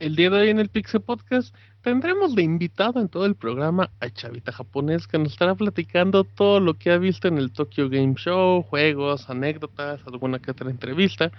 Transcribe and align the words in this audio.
El 0.00 0.16
día 0.16 0.30
de 0.30 0.40
hoy 0.40 0.48
en 0.48 0.58
el 0.58 0.70
Pixel 0.70 1.02
Podcast 1.02 1.54
tendremos 1.82 2.34
de 2.34 2.42
invitado 2.42 3.00
en 3.00 3.10
todo 3.10 3.26
el 3.26 3.34
programa 3.34 3.90
a 4.00 4.08
Chavita 4.08 4.50
Japonés 4.50 5.06
que 5.06 5.18
nos 5.18 5.32
estará 5.32 5.54
platicando 5.54 6.24
todo 6.24 6.58
lo 6.58 6.72
que 6.72 6.90
ha 6.90 6.96
visto 6.96 7.28
en 7.28 7.36
el 7.36 7.52
Tokyo 7.52 7.90
Game 7.90 8.14
Show, 8.16 8.62
juegos, 8.62 9.28
anécdotas, 9.28 10.00
alguna 10.06 10.38
que 10.38 10.52
otra 10.52 10.70
entrevista. 10.70 11.30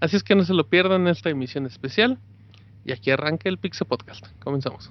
Así 0.00 0.16
es 0.16 0.22
que 0.22 0.34
no 0.34 0.44
se 0.44 0.54
lo 0.54 0.68
pierdan 0.68 1.06
esta 1.06 1.28
emisión 1.28 1.66
especial. 1.66 2.18
Y 2.86 2.92
aquí 2.92 3.10
arranca 3.10 3.50
el 3.50 3.58
Pixel 3.58 3.86
Podcast. 3.86 4.26
Comenzamos. 4.38 4.90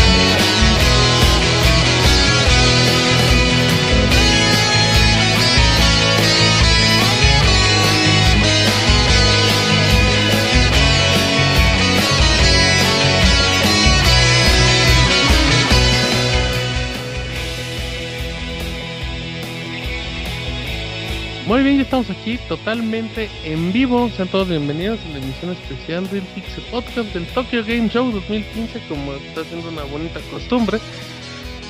Muy 21.47 21.63
bien, 21.63 21.77
ya 21.77 21.83
estamos 21.83 22.09
aquí 22.09 22.37
totalmente 22.47 23.29
en 23.43 23.73
vivo. 23.73 24.09
Sean 24.15 24.27
todos 24.27 24.47
bienvenidos 24.47 24.99
a 25.05 25.09
la 25.09 25.17
emisión 25.17 25.51
especial 25.51 26.07
del 26.09 26.21
Pixel 26.21 26.63
Podcast 26.65 27.13
del 27.13 27.25
Tokyo 27.27 27.63
Game 27.65 27.89
Show 27.89 28.11
2015, 28.11 28.79
como 28.87 29.13
está 29.13 29.43
siendo 29.45 29.69
una 29.69 29.83
bonita 29.83 30.19
costumbre. 30.31 30.79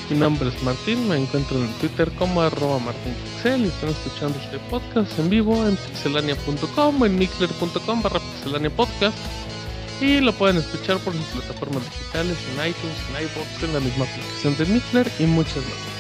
Mi 0.10 0.18
nombre 0.18 0.50
es 0.50 0.62
Martín, 0.64 1.08
me 1.08 1.16
encuentro 1.16 1.58
en 1.58 1.72
Twitter 1.80 2.12
como 2.20 2.42
arroba 2.42 2.80
martinpixel 2.80 3.62
y 3.62 3.68
están 3.70 3.92
escuchando 3.92 4.38
este 4.40 4.60
podcast 4.70 5.18
en 5.18 5.30
vivo 5.30 5.66
en 5.66 5.78
pixelania.com 5.78 7.06
en 7.06 7.18
mixler.com 7.18 8.02
barra 8.02 8.20
pixelania 8.20 8.70
podcast 8.72 9.18
y 10.02 10.20
lo 10.20 10.34
pueden 10.34 10.58
escuchar 10.58 10.98
por 10.98 11.14
sus 11.14 11.26
plataformas 11.28 11.84
digitales 11.86 12.38
en 12.50 12.70
iTunes, 12.70 12.98
en 13.10 13.24
iVoox, 13.24 13.64
en 13.64 13.74
la 13.74 13.80
misma 13.80 14.04
aplicación 14.04 14.58
de 14.58 14.66
Mixler 14.66 15.12
y 15.20 15.24
muchas 15.28 15.58
más. 15.58 15.91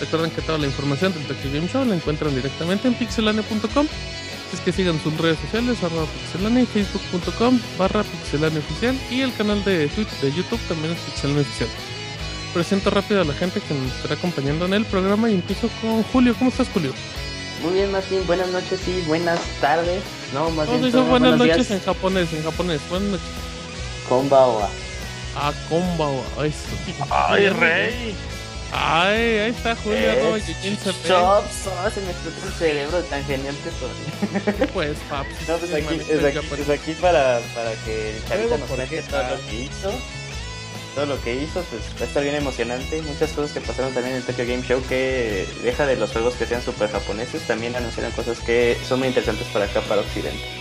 Recuerden 0.00 0.30
que 0.30 0.40
toda 0.42 0.58
la 0.58 0.66
información 0.66 1.12
del 1.12 1.24
Tokyo 1.26 1.50
Game 1.52 1.68
Show 1.68 1.84
la 1.84 1.94
encuentran 1.94 2.34
directamente 2.34 2.88
en 2.88 2.94
pixelania.com. 2.94 3.86
Así 3.86 4.56
es 4.56 4.60
que 4.60 4.72
sigan 4.72 5.00
sus 5.02 5.16
redes 5.18 5.38
sociales, 5.38 5.82
arroba 5.84 6.06
pixelania 6.06 6.62
y 6.62 6.66
facebook.com 6.66 7.60
barra 7.78 8.02
pixelania 8.02 8.58
oficial 8.58 8.98
y 9.10 9.20
el 9.20 9.32
canal 9.34 9.62
de 9.64 9.86
Twitch 9.88 10.08
de 10.20 10.32
YouTube 10.32 10.58
también 10.68 10.92
es 10.94 10.98
pixelania 11.00 11.42
oficial. 11.42 11.68
Presento 12.52 12.90
rápido 12.90 13.20
a 13.20 13.24
la 13.24 13.34
gente 13.34 13.60
que 13.60 13.74
nos 13.74 13.92
estará 13.94 14.14
acompañando 14.14 14.64
en 14.64 14.74
el 14.74 14.84
programa 14.86 15.30
y 15.30 15.34
empiezo 15.34 15.68
con 15.80 16.02
Julio. 16.04 16.34
¿Cómo 16.36 16.50
estás, 16.50 16.68
Julio? 16.74 16.92
Muy 17.62 17.74
bien, 17.74 17.92
Martín. 17.92 18.26
Buenas 18.26 18.48
noches 18.48 18.80
y 18.88 19.02
buenas 19.06 19.38
tardes. 19.60 20.02
No, 20.34 20.50
más 20.50 20.66
No, 20.66 20.78
bien. 20.78 20.90
todo, 20.90 21.04
buenas 21.04 21.30
buenos 21.30 21.46
noches 21.46 21.68
días. 21.68 21.80
en 21.80 21.84
japonés, 21.86 22.32
en 22.32 22.42
japonés. 22.42 22.80
Buenas 22.90 23.08
noches. 23.10 23.26
Konbawa. 24.08 24.68
Ah, 25.36 25.52
konbawa. 25.68 26.22
¡Ay, 27.10 27.48
rey! 27.50 28.14
Ay, 28.72 29.38
ahí 29.38 29.50
está 29.50 29.74
Julio, 29.76 29.98
Eh. 29.98 30.42
Chops, 31.06 31.66
oh, 31.66 31.90
se 31.90 32.00
me 32.02 32.10
explotó 32.12 32.46
el 32.46 32.52
cerebro 32.52 33.02
tan 33.04 33.24
genial 33.24 33.54
que 33.64 33.70
soy. 33.70 34.66
Pues, 34.72 34.96
paps. 35.08 35.28
No, 35.48 35.56
pues 35.58 35.74
aquí, 35.74 36.00
es 36.08 36.24
aquí, 36.24 36.46
pues 36.48 36.96
para, 37.00 37.40
para 37.54 37.72
que 37.84 38.16
el 38.16 38.24
chavita 38.24 38.36
Luego, 38.36 38.58
nos 38.58 38.68
¿por 38.68 38.76
cuente 38.76 39.02
todo 39.02 39.22
lo 39.22 39.46
que 39.46 39.54
hizo. 39.62 39.92
Todo 40.94 41.06
lo 41.06 41.22
que 41.22 41.34
hizo, 41.34 41.62
pues 41.70 41.82
va 42.00 42.04
a 42.04 42.08
estar 42.08 42.22
bien 42.22 42.34
emocionante. 42.36 43.02
Muchas 43.02 43.30
cosas 43.32 43.52
que 43.52 43.60
pasaron 43.60 43.92
también 43.94 44.16
en 44.16 44.20
el 44.22 44.26
Tokyo 44.26 44.44
Game 44.46 44.62
Show 44.62 44.82
que 44.88 45.46
deja 45.62 45.86
de 45.86 45.96
los 45.96 46.10
juegos 46.10 46.34
que 46.34 46.46
sean 46.46 46.62
super 46.62 46.90
japoneses. 46.90 47.42
También 47.42 47.74
anunciaron 47.76 48.12
cosas 48.12 48.38
que 48.40 48.76
son 48.88 48.98
muy 49.00 49.08
interesantes 49.08 49.46
para 49.48 49.64
acá, 49.66 49.80
para 49.82 50.00
Occidente. 50.00 50.59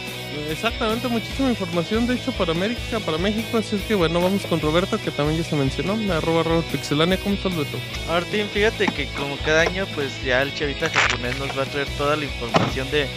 Exactamente, 0.49 1.07
muchísima 1.07 1.49
información, 1.49 2.05
de 2.07 2.15
hecho, 2.15 2.31
para 2.33 2.51
América, 2.51 2.99
para 3.05 3.17
México. 3.17 3.57
Así 3.57 3.75
es 3.75 3.81
que, 3.83 3.95
bueno, 3.95 4.21
vamos 4.21 4.43
con 4.45 4.59
Roberto, 4.61 4.99
que 5.01 5.11
también 5.11 5.41
ya 5.41 5.49
se 5.49 5.55
mencionó. 5.55 5.93
Arroba, 6.13 6.41
arroba 6.41 6.61
pixelania. 6.71 7.17
¿Cómo 7.17 7.35
estás, 7.35 7.55
Beto? 7.55 7.77
Martín, 8.07 8.47
fíjate 8.53 8.87
que 8.87 9.07
como 9.07 9.37
cada 9.37 9.61
año, 9.61 9.85
pues 9.95 10.11
ya 10.23 10.41
el 10.41 10.53
chavita 10.53 10.89
japonés 10.89 11.37
nos 11.39 11.57
va 11.57 11.63
a 11.63 11.65
traer 11.65 11.87
toda 11.97 12.15
la 12.15 12.25
información 12.25 12.89
de 12.91 13.07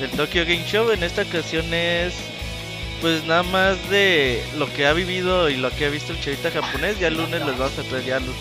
del 0.00 0.10
Tokyo 0.10 0.42
Game 0.44 0.64
Show. 0.64 0.90
En 0.92 1.02
esta 1.02 1.22
ocasión 1.22 1.72
es 1.74 2.14
pues 3.00 3.24
nada 3.24 3.42
más 3.44 3.76
de 3.90 4.42
lo 4.56 4.72
que 4.72 4.86
ha 4.86 4.92
vivido 4.92 5.48
y 5.50 5.56
lo 5.56 5.70
que 5.70 5.86
ha 5.86 5.88
visto 5.90 6.12
el 6.12 6.20
chavita 6.20 6.50
japonés. 6.50 6.98
Ya 7.00 7.08
el 7.08 7.16
lunes 7.16 7.44
les 7.44 7.58
vamos 7.58 7.78
a 7.78 7.82
traer 7.82 8.04
ya 8.04 8.20
los- 8.20 8.36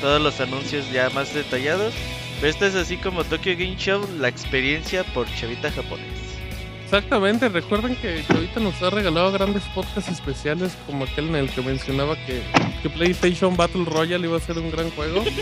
todos 0.00 0.20
los 0.20 0.40
anuncios 0.40 0.90
ya 0.92 1.08
más 1.10 1.32
detallados. 1.34 1.94
Pero 2.40 2.50
esta 2.50 2.66
es 2.66 2.74
así 2.74 2.96
como 2.96 3.24
Tokyo 3.24 3.52
Game 3.52 3.76
Show, 3.76 4.06
la 4.18 4.28
experiencia 4.28 5.04
por 5.04 5.26
chavita 5.36 5.70
japonés. 5.70 6.25
Exactamente, 6.86 7.48
recuerden 7.48 7.96
que 7.96 8.22
ahorita 8.32 8.60
nos 8.60 8.80
ha 8.80 8.90
regalado 8.90 9.32
grandes 9.32 9.64
podcasts 9.74 10.08
especiales, 10.08 10.70
como 10.86 11.02
aquel 11.04 11.26
en 11.30 11.34
el 11.34 11.50
que 11.50 11.60
mencionaba 11.60 12.14
que, 12.26 12.40
que 12.80 12.88
PlayStation 12.88 13.56
Battle 13.56 13.84
Royale 13.86 14.24
iba 14.24 14.36
a 14.36 14.40
ser 14.40 14.56
un 14.58 14.70
gran 14.70 14.90
juego. 14.92 15.24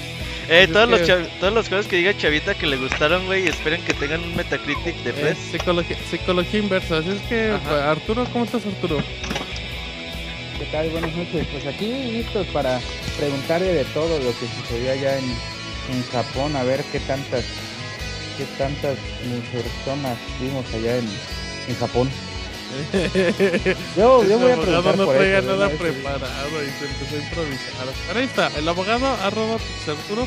Eh, 0.47 0.69
todos, 0.71 0.87
los 0.91 1.01
que- 1.01 1.27
todos 1.41 1.55
los 1.55 1.69
juegos 1.71 1.87
que 1.87 1.97
diga 1.97 2.15
chavita 2.19 2.55
que 2.55 2.67
le 2.67 2.77
gustaron, 2.77 3.25
güey, 3.25 3.49
esperen 3.49 3.83
que 3.83 3.95
tengan 3.95 4.21
un 4.23 4.37
Metacritic 4.37 4.95
de 5.03 5.09
Eh, 5.09 5.15
3. 5.15 5.39
psicología, 5.53 5.97
psicología 6.11 6.61
inversa. 6.61 6.99
Así 6.99 7.09
es 7.13 7.23
que, 7.31 7.51
Ajá. 7.53 7.61
pues, 7.67 7.81
Arturo, 7.81 8.27
¿cómo 8.31 8.45
estás, 8.45 8.61
Arturo? 8.67 8.99
¿Qué 10.59 10.67
tal? 10.71 10.91
Buenas 10.91 11.15
noches. 11.17 11.47
Pues 11.51 11.67
aquí 11.67 11.87
listos 12.13 12.47
para 12.49 12.79
preguntarle 13.19 13.73
de 13.73 13.85
todo 13.87 14.19
lo 14.19 14.39
que 14.39 14.47
sucedió 14.61 14.93
allá 14.93 15.17
en, 15.19 15.25
en 15.25 16.03
Japón, 16.13 16.57
a 16.57 16.63
ver 16.63 16.85
qué 16.93 17.01
tantas, 17.01 17.47
qué 18.37 18.45
tantas 18.59 18.97
personas 19.53 20.19
vimos 20.41 20.65
allá 20.75 20.99
en, 20.99 21.09
en 21.69 21.77
Japón. 21.77 22.09
Yo, 23.97 24.25
yo 24.25 24.39
voy 24.39 24.51
a 24.51 24.55
el 24.55 24.75
abogado 24.75 24.83
preguntar 24.83 24.99
no 24.99 25.05
por 25.05 25.15
traía 25.15 25.39
eso, 25.39 25.47
nada 25.47 25.69
¿verdad? 25.69 25.79
preparado 25.79 26.65
y 26.65 26.71
se 26.71 26.87
empezó 26.87 27.15
a 27.15 27.19
improvisar. 27.19 27.87
Pero 28.09 28.19
ahí 28.19 28.25
está, 28.25 28.51
el 28.59 28.69
abogado 28.69 29.07
arroba 29.23 29.55
Arturo. 29.87 30.27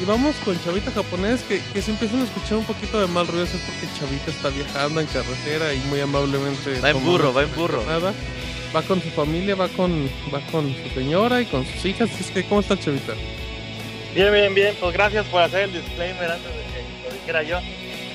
Y 0.00 0.04
vamos 0.04 0.34
con 0.44 0.62
Chavita 0.62 0.90
japonés, 0.90 1.42
que, 1.42 1.62
que 1.72 1.80
se 1.80 1.92
empiezan 1.92 2.20
a 2.20 2.24
escuchar 2.24 2.58
un 2.58 2.64
poquito 2.64 3.00
de 3.00 3.06
mal 3.06 3.26
ruido, 3.28 3.44
es 3.44 3.50
porque 3.52 3.86
Chavita 3.98 4.30
está 4.30 4.48
viajando 4.50 5.00
en 5.00 5.06
carretera 5.06 5.72
y 5.72 5.78
muy 5.88 6.00
amablemente... 6.00 6.80
Va 6.80 6.90
en 6.90 7.04
burro, 7.04 7.32
va 7.32 7.44
en 7.44 7.54
burro. 7.54 7.84
Nada. 7.86 8.12
Va 8.74 8.82
con 8.82 9.00
su 9.00 9.08
familia, 9.10 9.54
va 9.54 9.68
con, 9.68 10.10
va 10.34 10.40
con 10.50 10.74
su 10.74 10.88
señora 10.94 11.40
y 11.40 11.46
con 11.46 11.64
sus 11.64 11.84
hijas. 11.84 12.10
Así 12.12 12.24
es 12.24 12.30
que, 12.32 12.44
¿cómo 12.44 12.60
está 12.60 12.78
Chavita? 12.78 13.12
Bien, 14.14 14.32
bien, 14.32 14.52
bien. 14.54 14.76
Pues 14.80 14.92
gracias 14.92 15.26
por 15.26 15.42
hacer 15.42 15.62
el 15.62 15.72
disclaimer 15.72 16.32
antes 16.32 16.52
de 16.52 16.62
que 16.62 16.63
dijera 17.24 17.42
yo. 17.42 17.58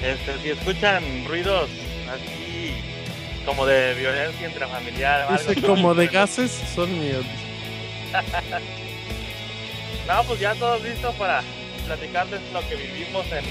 Este, 0.03 0.39
si 0.41 0.49
escuchan 0.51 1.03
ruidos 1.25 1.69
así 2.09 2.73
como 3.45 3.65
de 3.65 3.95
violencia 3.95 4.47
intrafamiliar, 4.47 5.21
algo 5.21 5.67
como 5.67 5.93
de 5.95 6.05
pues, 6.05 6.11
gases 6.11 6.51
son 6.73 6.97
míos. 6.99 7.25
No, 10.07 10.23
pues 10.23 10.39
ya 10.39 10.55
todos 10.55 10.81
listos 10.81 11.13
para 11.17 11.43
platicarles 11.85 12.41
lo 12.51 12.67
que 12.67 12.77
vivimos 12.77 13.27
en 13.27 13.45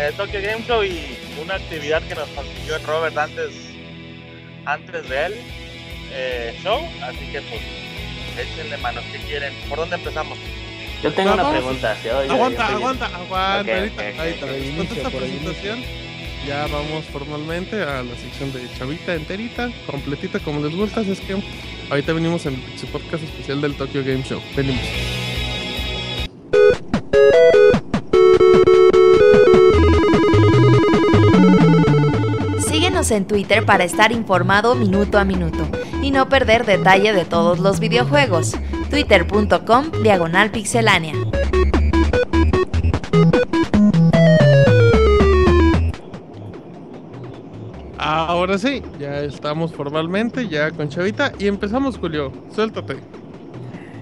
el 0.00 0.14
Tokyo 0.14 0.40
Game 0.40 0.64
Show 0.64 0.84
y 0.84 1.18
una 1.42 1.56
actividad 1.56 2.00
que 2.04 2.14
nos 2.14 2.28
consiguió 2.28 2.76
el 2.76 2.82
Robert 2.84 3.18
antes, 3.18 3.50
antes 4.66 5.08
de 5.08 5.26
él 5.26 5.34
eh, 6.12 6.56
show. 6.62 6.80
Así 7.02 7.26
que 7.32 7.40
pues 7.40 7.60
échenle 8.38 8.76
manos 8.76 9.02
que 9.10 9.18
quieren. 9.18 9.52
¿Por 9.68 9.78
dónde 9.78 9.96
empezamos? 9.96 10.38
Yo 11.02 11.12
tengo 11.12 11.32
una 11.34 11.50
pregunta. 11.50 11.96
Yo- 12.04 12.24
yo- 12.24 12.32
Aguanta, 12.32 12.70
yo 12.70 12.76
aguanta, 12.76 13.06
aguanta. 13.06 13.60
Ok, 13.62 13.68
ahorita, 13.68 14.02
ok, 14.02 14.08
ok, 14.12 14.18
ahorita, 14.20 14.44
ok. 14.46 14.50
después 14.52 14.52
de 14.52 14.68
Inicio, 14.68 14.96
esta 14.96 15.10
presentación, 15.10 15.78
ya 16.46 16.66
vamos 16.66 17.04
formalmente 17.06 17.82
a 17.82 18.02
la 18.02 18.14
sección 18.16 18.52
de 18.52 18.68
Chavita 18.78 19.14
enterita, 19.14 19.70
completita 19.86 20.38
como 20.40 20.60
les 20.66 20.74
gusta. 20.76 21.00
Es 21.00 21.20
que 21.20 21.42
ahorita 21.90 22.12
venimos 22.12 22.44
en 22.46 22.62
su 22.78 22.86
podcast 22.86 23.22
especial 23.24 23.60
del 23.60 23.74
Tokyo 23.74 24.02
Game 24.04 24.22
Show. 24.24 24.40
Venimos. 24.56 24.84
Síguenos 32.68 33.10
en 33.10 33.26
Twitter 33.26 33.64
para 33.64 33.84
estar 33.84 34.12
informado 34.12 34.74
minuto 34.74 35.18
a 35.18 35.24
minuto 35.24 35.66
y 36.02 36.10
no 36.10 36.28
perder 36.28 36.64
detalle 36.66 37.12
de 37.12 37.24
todos 37.24 37.58
los 37.58 37.80
videojuegos. 37.80 38.52
twitter.com 38.90 39.90
diagonal 40.02 40.50
pixelánea. 40.50 41.14
Ahora 47.98 48.58
sí, 48.58 48.82
ya 48.98 49.20
estamos 49.20 49.72
formalmente, 49.72 50.48
ya 50.48 50.70
con 50.70 50.88
Chavita. 50.88 51.32
Y 51.38 51.46
empezamos, 51.46 51.98
Julio. 51.98 52.32
Suéltate. 52.52 52.96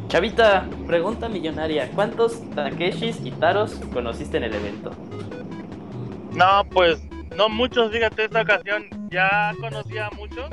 Chavita, 0.08 0.66
pregunta 0.86 1.28
millonaria. 1.28 1.90
¿Cuántos 1.90 2.48
Takeshis 2.54 3.20
y 3.24 3.30
Taros 3.32 3.74
conociste 3.92 4.38
en 4.38 4.44
el 4.44 4.54
evento? 4.54 4.92
No, 6.32 6.64
pues 6.70 7.02
no 7.36 7.48
muchos, 7.48 7.92
fíjate, 7.92 8.24
esta 8.24 8.42
ocasión 8.42 8.84
ya 9.10 9.52
conocía 9.60 10.06
a 10.06 10.10
muchos 10.12 10.50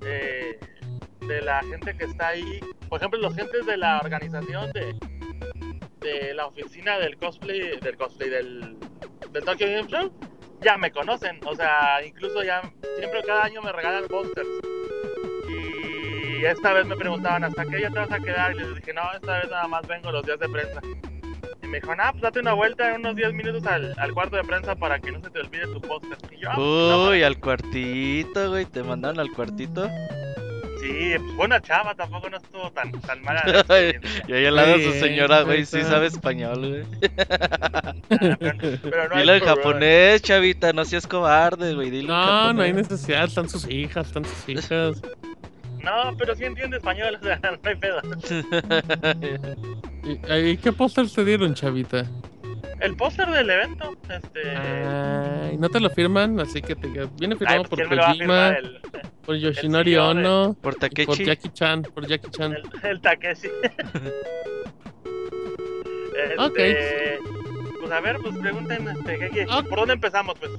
eh, 0.00 0.58
de 1.28 1.42
la 1.42 1.60
gente 1.62 1.96
que 1.96 2.04
está 2.04 2.28
ahí. 2.28 2.60
Por 2.88 2.98
ejemplo, 2.98 3.20
los 3.20 3.34
gentes 3.34 3.66
de 3.66 3.76
la 3.76 4.00
organización 4.00 4.70
de, 4.72 4.94
de 6.00 6.34
la 6.34 6.46
oficina 6.46 6.98
del 6.98 7.16
cosplay, 7.18 7.78
del 7.80 7.96
cosplay 7.96 8.30
del, 8.30 8.76
del 9.30 9.44
Tokyo 9.44 9.66
Game 9.66 9.88
Show, 9.88 10.10
ya 10.62 10.76
me 10.78 10.90
conocen. 10.90 11.38
O 11.46 11.54
sea, 11.54 12.04
incluso 12.04 12.42
ya 12.42 12.62
siempre 12.98 13.22
cada 13.24 13.44
año 13.44 13.62
me 13.62 13.72
regalan 13.72 14.06
posters. 14.08 14.48
Y 16.40 16.44
esta 16.44 16.72
vez 16.72 16.86
me 16.86 16.96
preguntaban, 16.96 17.44
¿hasta 17.44 17.64
qué 17.66 17.76
día 17.78 17.90
te 17.90 17.98
vas 17.98 18.12
a 18.12 18.20
quedar? 18.20 18.54
Y 18.54 18.58
les 18.60 18.74
dije, 18.76 18.94
no, 18.94 19.02
esta 19.12 19.38
vez 19.38 19.50
nada 19.50 19.66
más 19.68 19.86
vengo 19.86 20.12
los 20.12 20.24
días 20.24 20.38
de 20.38 20.48
prensa. 20.48 20.80
Y 21.62 21.66
me 21.66 21.80
dijo, 21.80 21.94
nah, 21.96 22.12
pues 22.12 22.22
date 22.22 22.38
una 22.40 22.52
vuelta 22.54 22.90
en 22.94 23.00
unos 23.00 23.16
10 23.16 23.32
minutos 23.34 23.66
al, 23.66 23.92
al 23.98 24.14
cuarto 24.14 24.36
de 24.36 24.44
prensa 24.44 24.76
para 24.76 25.00
que 25.00 25.10
no 25.10 25.20
se 25.20 25.30
te 25.30 25.40
olvide 25.40 25.66
tu 25.66 25.80
póster. 25.80 26.16
Y 26.30 26.40
yo, 26.40 26.50
"Ah, 26.50 26.54
no, 26.56 27.08
Uy, 27.10 27.22
al 27.24 27.38
cuartito, 27.40 28.50
güey. 28.50 28.64
Te 28.66 28.82
mandaron 28.84 29.18
al 29.18 29.32
cuartito. 29.32 29.88
Sí, 30.80 31.14
pues 31.18 31.36
buena 31.36 31.60
chava, 31.60 31.94
tampoco 31.94 32.30
no 32.30 32.36
estuvo 32.36 32.70
tan, 32.72 32.92
tan 33.00 33.22
mala. 33.22 33.42
Y 34.28 34.32
ahí 34.32 34.46
al 34.46 34.54
lado 34.54 34.74
su 34.78 34.92
Sí, 34.92 35.00
señora, 35.00 35.42
güey, 35.42 35.64
sí 35.66 35.82
sabe 35.82 36.06
español, 36.06 36.58
güey. 36.68 36.84
Pero 38.08 39.08
no 39.08 39.14
hay 39.14 39.20
Dile 39.20 39.36
en 39.36 39.40
problema. 39.40 39.46
japonés, 39.46 40.22
chavita, 40.22 40.72
no 40.72 40.84
seas 40.84 41.06
cobarde, 41.06 41.74
güey. 41.74 41.90
Dile 41.90 42.08
No, 42.08 42.52
no 42.52 42.62
hay 42.62 42.72
necesidad, 42.72 43.24
están 43.24 43.48
sus 43.48 43.68
hijas, 43.68 44.06
están 44.08 44.24
sus 44.24 44.48
hijas. 44.48 45.02
No, 45.82 46.16
pero 46.18 46.34
sí 46.34 46.44
entiende 46.44 46.76
español, 46.76 47.18
o 47.22 47.24
sea, 47.24 47.38
no 47.42 47.58
hay 47.62 47.74
pedo. 47.76 48.00
¿Y, 50.04 50.50
y 50.50 50.56
qué 50.58 50.72
póster 50.72 51.08
te 51.10 51.24
dieron, 51.24 51.54
Chavita? 51.54 52.04
El 52.80 52.96
póster 52.96 53.28
del 53.30 53.50
evento, 53.50 53.96
este... 54.08 54.56
Ay, 54.56 55.56
no 55.58 55.68
te 55.68 55.80
lo 55.80 55.90
firman, 55.90 56.38
así 56.40 56.62
que 56.62 56.76
te 56.76 56.86
viene 57.18 57.34
Ay, 57.34 57.38
firmado 57.38 57.62
pues, 57.64 57.68
por 57.70 57.78
¿quién 57.78 57.88
me 57.90 57.96
lo 57.96 58.02
va 58.02 58.10
a 58.10 58.14
firmar? 58.14 58.54
Por 58.54 58.64
El, 58.64 58.80
por 59.26 59.36
Yoshinori 59.36 59.90
de- 59.92 59.98
Ono, 59.98 60.56
Por 60.60 60.74
y 60.74 61.06
por. 61.06 61.18
Jackie 61.18 61.50
Chan, 61.50 61.82
por 61.82 62.06
Jackie 62.06 62.30
Chan. 62.30 62.52
el, 62.54 62.62
el 62.90 63.00
Takeshi. 63.00 63.48
Este, 66.18 66.34
Ok. 66.38 66.58
Pues 67.80 67.92
a 67.92 68.00
ver, 68.00 68.16
pues 68.20 68.36
pregunten, 68.38 68.88
este, 68.88 69.18
¿qué, 69.18 69.30
qué? 69.30 69.46
Ok. 69.46 69.68
¿por 69.68 69.78
dónde 69.78 69.94
empezamos, 69.94 70.34
pues? 70.38 70.50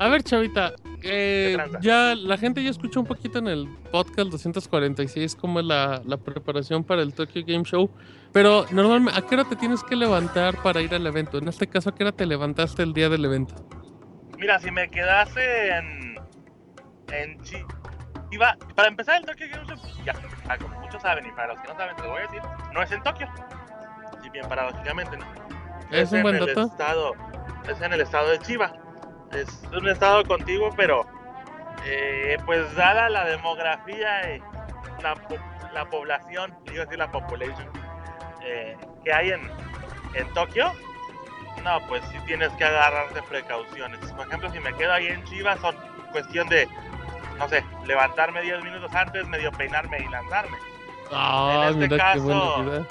A 0.00 0.08
ver, 0.08 0.22
Chavita, 0.22 0.74
eh, 1.02 1.56
ya 1.80 2.14
la 2.14 2.38
gente 2.38 2.62
ya 2.62 2.70
escuchó 2.70 3.00
un 3.00 3.06
poquito 3.06 3.38
en 3.38 3.48
el 3.48 3.68
podcast 3.90 4.30
246 4.30 5.34
cómo 5.34 5.58
es 5.58 5.66
la, 5.66 6.02
la 6.04 6.16
preparación 6.16 6.84
para 6.84 7.02
el 7.02 7.12
Tokyo 7.14 7.42
Game 7.44 7.64
Show, 7.64 7.90
pero 8.32 8.66
normalmente, 8.70 9.18
¿a 9.18 9.26
qué 9.26 9.34
hora 9.34 9.44
te 9.44 9.56
tienes 9.56 9.82
que 9.82 9.96
levantar 9.96 10.56
para 10.62 10.80
ir 10.80 10.94
al 10.94 11.06
evento? 11.06 11.38
En 11.38 11.48
este 11.48 11.66
caso, 11.66 11.90
¿a 11.90 11.94
qué 11.94 12.04
hora 12.04 12.12
te 12.12 12.26
levantaste 12.26 12.82
el 12.82 12.92
día 12.92 13.08
del 13.08 13.24
evento? 13.24 13.54
Mira, 14.38 14.58
si 14.60 14.70
me 14.70 14.88
quedase 14.88 15.70
en... 15.70 16.16
En. 17.12 17.38
Iba, 18.30 18.56
para 18.76 18.88
empezar 18.88 19.16
el 19.20 19.26
Tokyo 19.26 19.46
Game 19.50 19.66
Show, 19.66 19.78
pues 19.80 20.04
ya, 20.04 20.58
como 20.58 20.78
muchos 20.80 21.02
saben, 21.02 21.26
y 21.26 21.30
para 21.32 21.54
los 21.54 21.60
que 21.60 21.68
no 21.68 21.76
saben, 21.76 21.96
te 21.96 22.02
lo 22.02 22.10
voy 22.10 22.20
a 22.20 22.22
decir, 22.22 22.42
no 22.72 22.82
es 22.82 22.92
en 22.92 23.02
Tokio. 23.02 23.26
Si 24.22 24.30
bien 24.30 24.48
paradójicamente, 24.48 25.16
¿no? 25.16 25.24
Es 25.90 26.12
un 26.12 26.18
en 26.18 26.22
buen 26.22 26.36
el 26.36 26.46
dato. 26.46 26.66
Estado, 26.66 27.12
es 27.68 27.80
en 27.80 27.92
el 27.92 28.00
estado 28.02 28.28
de 28.28 28.38
Chiba. 28.40 28.72
Es 29.32 29.62
un 29.76 29.88
estado 29.88 30.24
contiguo, 30.24 30.70
pero 30.76 31.06
eh, 31.84 32.36
pues 32.46 32.74
dada 32.74 33.08
la 33.08 33.24
demografía 33.24 34.36
y 34.36 34.42
la, 35.02 35.14
la 35.72 35.84
población, 35.88 36.54
digo 36.64 36.84
decir 36.84 36.98
la 36.98 37.10
population, 37.10 37.68
eh, 38.42 38.76
que 39.04 39.12
hay 39.12 39.30
en, 39.30 39.50
en 40.14 40.32
Tokio, 40.34 40.72
no, 41.62 41.80
pues 41.88 42.02
sí 42.10 42.18
tienes 42.26 42.50
que 42.52 42.64
agarrarte 42.64 43.22
precauciones. 43.22 44.00
Por 44.12 44.26
ejemplo, 44.26 44.50
si 44.50 44.60
me 44.60 44.74
quedo 44.74 44.92
ahí 44.92 45.08
en 45.08 45.22
Chiba, 45.24 45.56
son 45.58 45.76
cuestión 46.12 46.48
de, 46.48 46.68
no 47.38 47.48
sé, 47.48 47.64
levantarme 47.86 48.42
10 48.42 48.62
minutos 48.64 48.94
antes, 48.94 49.26
medio 49.28 49.52
peinarme 49.52 49.98
y 49.98 50.08
lanzarme. 50.08 50.56
Ah, 51.12 51.68
este 51.70 51.88
mira 51.88 51.88
qué 51.88 52.18
caso-. 52.20 52.86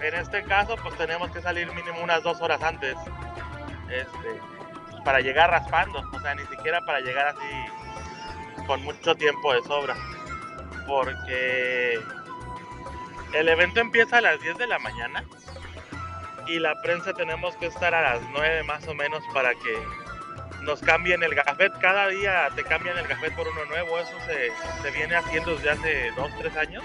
En 0.00 0.14
este 0.14 0.42
caso, 0.42 0.76
pues 0.82 0.96
tenemos 0.96 1.30
que 1.30 1.40
salir 1.40 1.72
mínimo 1.72 2.00
unas 2.02 2.22
dos 2.22 2.40
horas 2.40 2.60
antes. 2.62 2.96
Este, 3.88 4.40
para 5.04 5.20
llegar 5.20 5.50
raspando. 5.50 6.02
O 6.12 6.20
sea, 6.20 6.34
ni 6.34 6.44
siquiera 6.46 6.80
para 6.82 7.00
llegar 7.00 7.28
así 7.28 8.66
con 8.66 8.82
mucho 8.82 9.14
tiempo 9.14 9.52
de 9.54 9.62
sobra. 9.62 9.94
Porque 10.86 12.00
el 13.34 13.48
evento 13.48 13.80
empieza 13.80 14.18
a 14.18 14.20
las 14.20 14.40
10 14.40 14.58
de 14.58 14.66
la 14.66 14.78
mañana. 14.78 15.24
Y 16.46 16.58
la 16.58 16.80
prensa 16.82 17.12
tenemos 17.12 17.56
que 17.56 17.66
estar 17.66 17.94
a 17.94 18.02
las 18.02 18.22
9 18.32 18.64
más 18.64 18.86
o 18.88 18.94
menos 18.94 19.22
para 19.32 19.54
que 19.54 19.78
nos 20.62 20.80
cambien 20.80 21.22
el 21.22 21.34
gafet. 21.34 21.72
Cada 21.80 22.08
día 22.08 22.48
te 22.54 22.64
cambian 22.64 22.98
el 22.98 23.06
gafet 23.06 23.34
por 23.34 23.46
uno 23.48 23.64
nuevo. 23.66 23.98
Eso 23.98 24.18
se, 24.26 24.52
se 24.82 24.90
viene 24.90 25.14
haciendo 25.14 25.54
desde 25.54 25.70
hace 25.70 26.10
2, 26.16 26.30
3 26.38 26.56
años. 26.56 26.84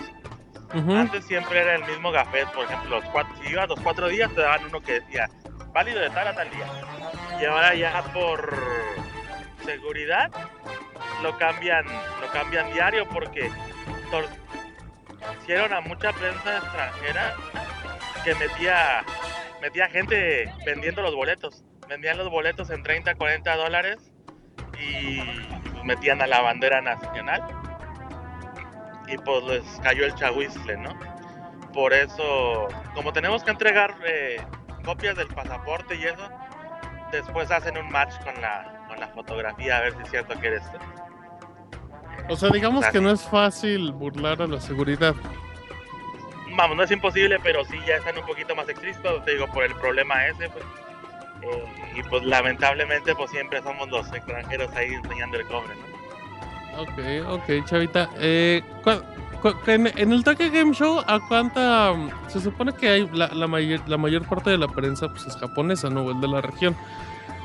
Ujú. 0.73 0.95
Antes 0.95 1.25
siempre 1.25 1.61
era 1.61 1.75
el 1.75 1.85
mismo 1.85 2.11
gafet, 2.11 2.51
por 2.51 2.65
ejemplo, 2.65 2.99
los 2.99 3.05
cuatro, 3.09 3.33
si 3.41 3.51
ibas 3.51 3.69
los 3.69 3.79
cuatro 3.79 4.07
días 4.09 4.33
te 4.33 4.41
daban 4.41 4.65
uno 4.65 4.81
que 4.81 4.99
decía 4.99 5.29
válido 5.73 5.99
de 6.01 6.09
tal 6.09 6.27
a 6.27 6.35
tal 6.35 6.49
día. 6.49 6.65
Y 7.39 7.45
ahora 7.45 7.75
ya 7.75 8.03
por 8.13 8.55
seguridad 9.63 10.31
lo 11.21 11.37
cambian, 11.37 11.85
lo 11.85 12.31
cambian 12.31 12.71
diario 12.73 13.07
porque 13.09 13.51
hicieron 15.41 15.73
a 15.73 15.81
mucha 15.81 16.11
prensa 16.13 16.57
extranjera 16.57 17.35
que 18.23 18.35
metía, 18.35 19.03
metía 19.61 19.87
gente 19.89 20.51
vendiendo 20.65 21.01
los 21.01 21.15
boletos. 21.15 21.63
Vendían 21.87 22.17
los 22.17 22.29
boletos 22.29 22.69
en 22.69 22.83
30, 22.83 23.15
40 23.15 23.55
dólares 23.55 24.11
y 24.79 25.21
pues, 25.71 25.83
metían 25.85 26.21
a 26.21 26.27
la 26.27 26.41
bandera 26.41 26.81
nacional 26.81 27.41
y 29.07 29.17
pues 29.17 29.43
les 29.45 29.79
cayó 29.81 30.05
el 30.05 30.13
chahuizle, 30.15 30.77
¿no? 30.77 30.97
Por 31.73 31.93
eso, 31.93 32.67
como 32.93 33.13
tenemos 33.13 33.43
que 33.43 33.51
entregar 33.51 33.95
eh, 34.05 34.37
copias 34.83 35.15
del 35.15 35.27
pasaporte 35.27 35.95
y 35.95 36.05
eso, 36.05 36.29
después 37.11 37.49
hacen 37.51 37.77
un 37.77 37.89
match 37.91 38.13
con 38.23 38.39
la, 38.41 38.85
con 38.87 38.99
la 38.99 39.07
fotografía 39.09 39.77
a 39.77 39.81
ver 39.81 39.93
si 39.93 40.01
es 40.03 40.09
cierto 40.09 40.39
que 40.39 40.47
eres 40.47 40.63
tú. 40.71 40.77
O 42.29 42.35
sea, 42.35 42.49
digamos 42.49 42.83
Así. 42.83 42.93
que 42.93 43.01
no 43.01 43.11
es 43.11 43.21
fácil 43.23 43.91
burlar 43.93 44.41
a 44.41 44.47
la 44.47 44.59
seguridad. 44.59 45.15
Vamos, 46.55 46.75
no 46.75 46.83
es 46.83 46.91
imposible, 46.91 47.39
pero 47.41 47.63
sí 47.65 47.77
ya 47.87 47.95
están 47.97 48.17
un 48.17 48.25
poquito 48.25 48.55
más 48.55 48.67
estrictos, 48.67 49.23
te 49.25 49.31
digo, 49.31 49.47
por 49.47 49.63
el 49.63 49.75
problema 49.75 50.25
ese, 50.27 50.49
pues. 50.49 50.65
Eh, 51.43 51.65
y 51.95 52.03
pues 52.03 52.23
lamentablemente, 52.23 53.13
pues 53.15 53.29
siempre 53.29 53.61
somos 53.61 53.87
los 53.89 54.11
extranjeros 54.11 54.73
ahí 54.75 54.93
enseñando 54.93 55.37
el 55.37 55.45
cobre, 55.47 55.73
¿no? 55.75 56.81
Ok, 56.81 57.39
ok, 57.41 57.65
Chavita. 57.65 58.09
Eh, 58.19 58.61
cua- 58.83 59.01
cu- 59.01 59.26
en, 59.67 59.87
en 59.97 60.11
el 60.13 60.23
Tokyo 60.23 60.51
Game 60.51 60.73
Show, 60.73 61.01
¿a 61.07 61.19
cuánta? 61.27 61.93
mm, 61.93 62.09
Se 62.29 62.39
supone 62.41 62.73
que 62.73 62.89
hay 62.89 63.09
la, 63.13 63.27
la 63.27 63.47
mayor, 63.47 63.81
la 63.87 63.97
mayor 63.97 64.25
parte 64.27 64.49
de 64.49 64.57
la 64.57 64.67
prensa 64.67 65.07
pues, 65.09 65.25
es 65.25 65.35
japonesa, 65.37 65.89
¿no? 65.89 66.09
El 66.09 66.19
de 66.21 66.27
la 66.27 66.41
región. 66.41 66.75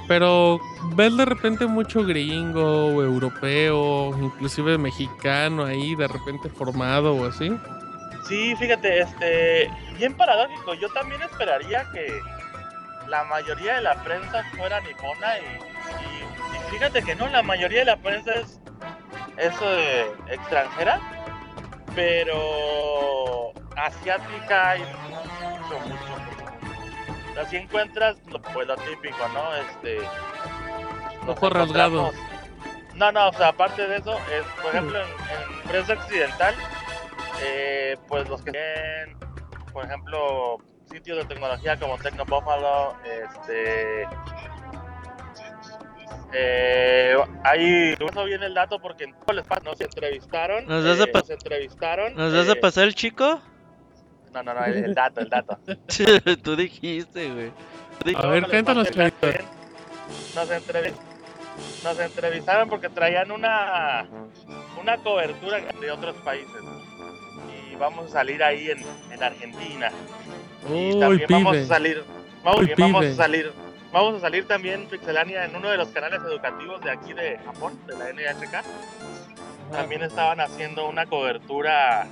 Pero 0.09 0.61
ves 0.97 1.17
de 1.17 1.25
repente 1.25 1.67
mucho 1.67 2.05
gringo 2.05 3.03
europeo, 3.03 4.11
inclusive 4.21 4.77
mexicano 4.77 5.65
ahí 5.65 5.95
de 5.95 6.09
repente 6.09 6.49
formado 6.49 7.15
o 7.15 7.27
así. 7.27 7.57
Sí, 8.29 8.55
fíjate, 8.57 9.01
este, 9.03 9.71
bien 9.97 10.15
paradójico. 10.17 10.75
Yo 10.75 10.89
también 10.91 11.23
esperaría 11.23 11.85
que 11.93 12.21
la 13.09 13.25
mayoría 13.25 13.75
de 13.77 13.83
la 13.83 13.95
prensa 14.03 14.43
fuera 14.57 14.81
nipona 14.81 15.39
y, 15.39 15.43
y- 15.43 16.57
y 16.57 16.71
fíjate 16.71 17.03
que 17.03 17.15
no, 17.15 17.29
la 17.29 17.43
mayoría 17.43 17.81
de 17.81 17.85
la 17.87 17.97
prensa 17.97 18.33
es, 18.35 18.61
es 19.39 19.55
eh, 19.63 20.07
extranjera, 20.31 21.01
pero 21.95 23.53
asiática 23.77 24.71
hay 24.71 24.81
mucho, 24.81 25.79
mucho, 25.81 25.95
mucho. 25.95 27.41
Así 27.41 27.57
encuentras 27.57 28.17
pues, 28.53 28.67
lo 28.69 28.77
típico, 28.77 29.29
¿no? 29.33 29.55
Este, 29.57 29.99
nos 31.27 31.37
Ojo 31.37 31.51
rasgado. 31.51 32.09
encontramos- 32.11 32.95
No, 32.95 33.11
no, 33.13 33.29
o 33.29 33.33
sea, 33.33 33.49
aparte 33.49 33.87
de 33.89 33.97
eso, 33.97 34.15
es, 34.31 34.45
por 34.61 34.71
ejemplo, 34.71 34.99
en, 35.01 35.09
en 35.09 35.69
prensa 35.69 35.95
occidental, 35.95 36.55
eh, 37.43 37.97
pues 38.09 38.29
los 38.29 38.43
que 38.43 38.51
tienen, 38.53 39.19
por 39.73 39.85
ejemplo, 39.87 40.59
sitios 40.91 41.17
de 41.19 41.25
tecnología 41.25 41.79
como 41.79 41.97
Tecno 41.97 42.25
Buffalo, 42.27 42.95
este, 43.05 44.07
Eh, 46.35 47.15
ahí 47.45 47.95
eso 47.99 48.25
viene 48.25 48.47
el 48.47 48.55
dato 48.55 48.79
porque 48.81 49.05
en 49.05 49.13
todo 49.13 49.33
el 49.33 49.39
espacio 49.41 49.71
nos 49.71 49.81
entrevistaron. 49.81 50.67
¿Nos 50.67 50.85
das 50.85 51.01
eh, 51.01 51.07
pa- 51.07 51.19
nos 51.21 51.31
entrevistaron. 51.31 52.15
¿Nos 52.15 52.33
vas 52.35 52.49
a 52.49 52.53
eh, 52.53 52.57
pasar 52.57 52.85
el 52.85 52.95
chico? 52.95 53.41
No, 54.33 54.43
no, 54.43 54.55
no, 54.55 54.65
el, 54.65 54.85
el 54.85 54.95
dato, 54.95 55.21
el 55.21 55.29
dato. 55.29 55.59
Tú 56.43 56.57
dijiste, 56.57 57.29
güey. 57.31 57.51
A 58.17 58.23
No, 58.23 58.31
ver, 58.31 58.43
no 58.43 58.49
cuéntanos. 58.49 58.89
Nos, 60.35 60.51
entrevi- 60.51 60.93
nos 61.85 61.99
entrevistaron 62.01 62.69
porque 62.69 62.89
traían 62.89 63.31
una, 63.31 64.07
una 64.81 64.97
cobertura 64.99 65.61
de 65.61 65.91
otros 65.91 66.17
países. 66.25 66.49
Y 67.71 67.77
vamos 67.77 68.07
a 68.07 68.13
salir 68.13 68.43
ahí 68.43 68.71
en, 68.71 68.83
en 69.13 69.23
Argentina. 69.23 69.91
Y 70.71 70.95
Uy, 70.95 71.01
también 71.01 71.27
vamos 71.29 71.57
a 71.59 71.65
salir, 71.67 72.05
vamos, 72.43 72.61
Uy, 72.63 72.75
vamos 72.79 73.05
a 73.05 73.15
salir, 73.15 73.53
vamos 73.93 74.15
a 74.17 74.21
salir 74.21 74.47
también 74.47 74.87
Pixelania 74.87 75.45
en 75.45 75.55
uno 75.57 75.69
de 75.71 75.77
los 75.77 75.89
canales 75.89 76.21
educativos 76.23 76.81
de 76.83 76.91
aquí 76.91 77.13
de 77.13 77.39
Japón, 77.45 77.79
de 77.87 77.97
la 77.97 78.13
NHK. 78.13 78.63
También 79.71 80.03
estaban 80.03 80.41
haciendo 80.41 80.89
una 80.89 81.07
cobertura 81.07 82.07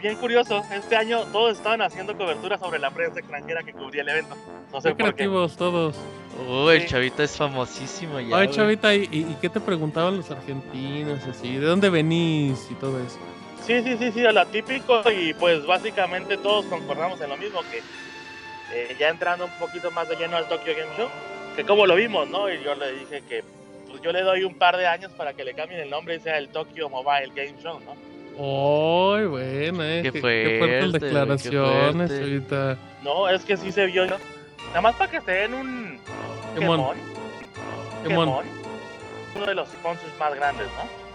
bien 0.00 0.16
curioso. 0.16 0.62
Este 0.72 0.96
año 0.96 1.24
todos 1.32 1.56
estaban 1.58 1.82
haciendo 1.82 2.16
cobertura 2.16 2.56
sobre 2.58 2.78
la 2.78 2.90
prensa 2.90 3.18
extranjera 3.20 3.62
que 3.62 3.72
cubría 3.72 4.02
el 4.02 4.08
evento. 4.08 4.36
No 4.72 4.80
sé 4.80 4.90
Qué 4.90 4.94
por 4.94 5.06
qué. 5.10 5.14
creativos 5.14 5.56
todos. 5.56 5.96
Uy, 6.48 6.76
el 6.76 6.82
Sí. 6.82 6.88
chavita 6.88 7.24
es 7.24 7.36
famosísimo 7.36 8.20
ya. 8.20 8.36
Ay. 8.38 8.48
Chavita, 8.50 8.94
¿y, 8.94 9.08
y, 9.10 9.18
y 9.20 9.36
qué 9.40 9.48
te 9.48 9.60
preguntaban 9.60 10.16
los 10.16 10.30
argentinos 10.30 11.24
así? 11.26 11.56
¿De 11.56 11.66
dónde 11.66 11.90
venís 11.90 12.68
y 12.70 12.74
todo 12.74 12.98
eso? 13.04 13.18
Sí, 13.66 13.82
sí, 13.82 13.96
sí, 13.98 14.12
sí, 14.12 14.24
a 14.24 14.32
lo 14.32 14.46
típico 14.46 15.02
y 15.10 15.34
pues 15.34 15.66
básicamente 15.66 16.36
todos 16.38 16.64
concordamos 16.66 17.20
en 17.20 17.28
lo 17.28 17.36
mismo 17.36 17.60
que 17.70 17.82
eh, 18.72 18.96
ya 18.98 19.08
entrando 19.08 19.44
un 19.46 19.50
poquito 19.52 19.90
más 19.90 20.08
de 20.08 20.16
lleno 20.16 20.36
al 20.36 20.48
Tokyo 20.48 20.72
Game 20.76 20.94
Show, 20.96 21.08
que 21.56 21.64
como 21.64 21.86
lo 21.86 21.94
vimos, 21.94 22.28
¿no? 22.28 22.52
Y 22.52 22.62
yo 22.62 22.74
le 22.74 22.92
dije 22.92 23.22
que 23.28 23.42
pues 23.90 24.02
yo 24.02 24.12
le 24.12 24.22
doy 24.22 24.44
un 24.44 24.54
par 24.54 24.76
de 24.76 24.86
años 24.86 25.10
para 25.12 25.32
que 25.32 25.44
le 25.44 25.54
cambien 25.54 25.80
el 25.80 25.90
nombre 25.90 26.16
y 26.16 26.20
sea 26.20 26.38
el 26.38 26.48
Tokyo 26.50 26.88
Mobile 26.88 27.32
Game 27.34 27.54
Show, 27.62 27.80
¿no? 27.80 27.96
Ay, 28.40 29.26
buena, 29.26 29.96
eh. 29.98 30.02
Qué 30.02 30.12
Qué, 30.12 30.20
fuerte, 30.20 30.58
fuertes 30.58 30.80
güey, 30.90 30.92
qué 30.92 30.98
declaraciones, 31.06 32.08
fuerte. 32.10 32.18
Chavita. 32.24 32.76
No, 33.02 33.28
es 33.28 33.44
que 33.44 33.56
sí 33.56 33.72
se 33.72 33.86
vio, 33.86 34.06
¿no? 34.06 34.16
Nada 34.68 34.80
más 34.82 34.94
para 34.96 35.10
que 35.10 35.20
se 35.22 35.30
den 35.32 35.54
un 35.54 36.00
Quemón. 36.54 36.96
quemón, 38.06 38.44
uno 39.34 39.46
de 39.46 39.54
los 39.54 39.68
sponsors 39.70 40.16
más 40.18 40.34
grandes, 40.34 40.66
¿no? 40.66 41.07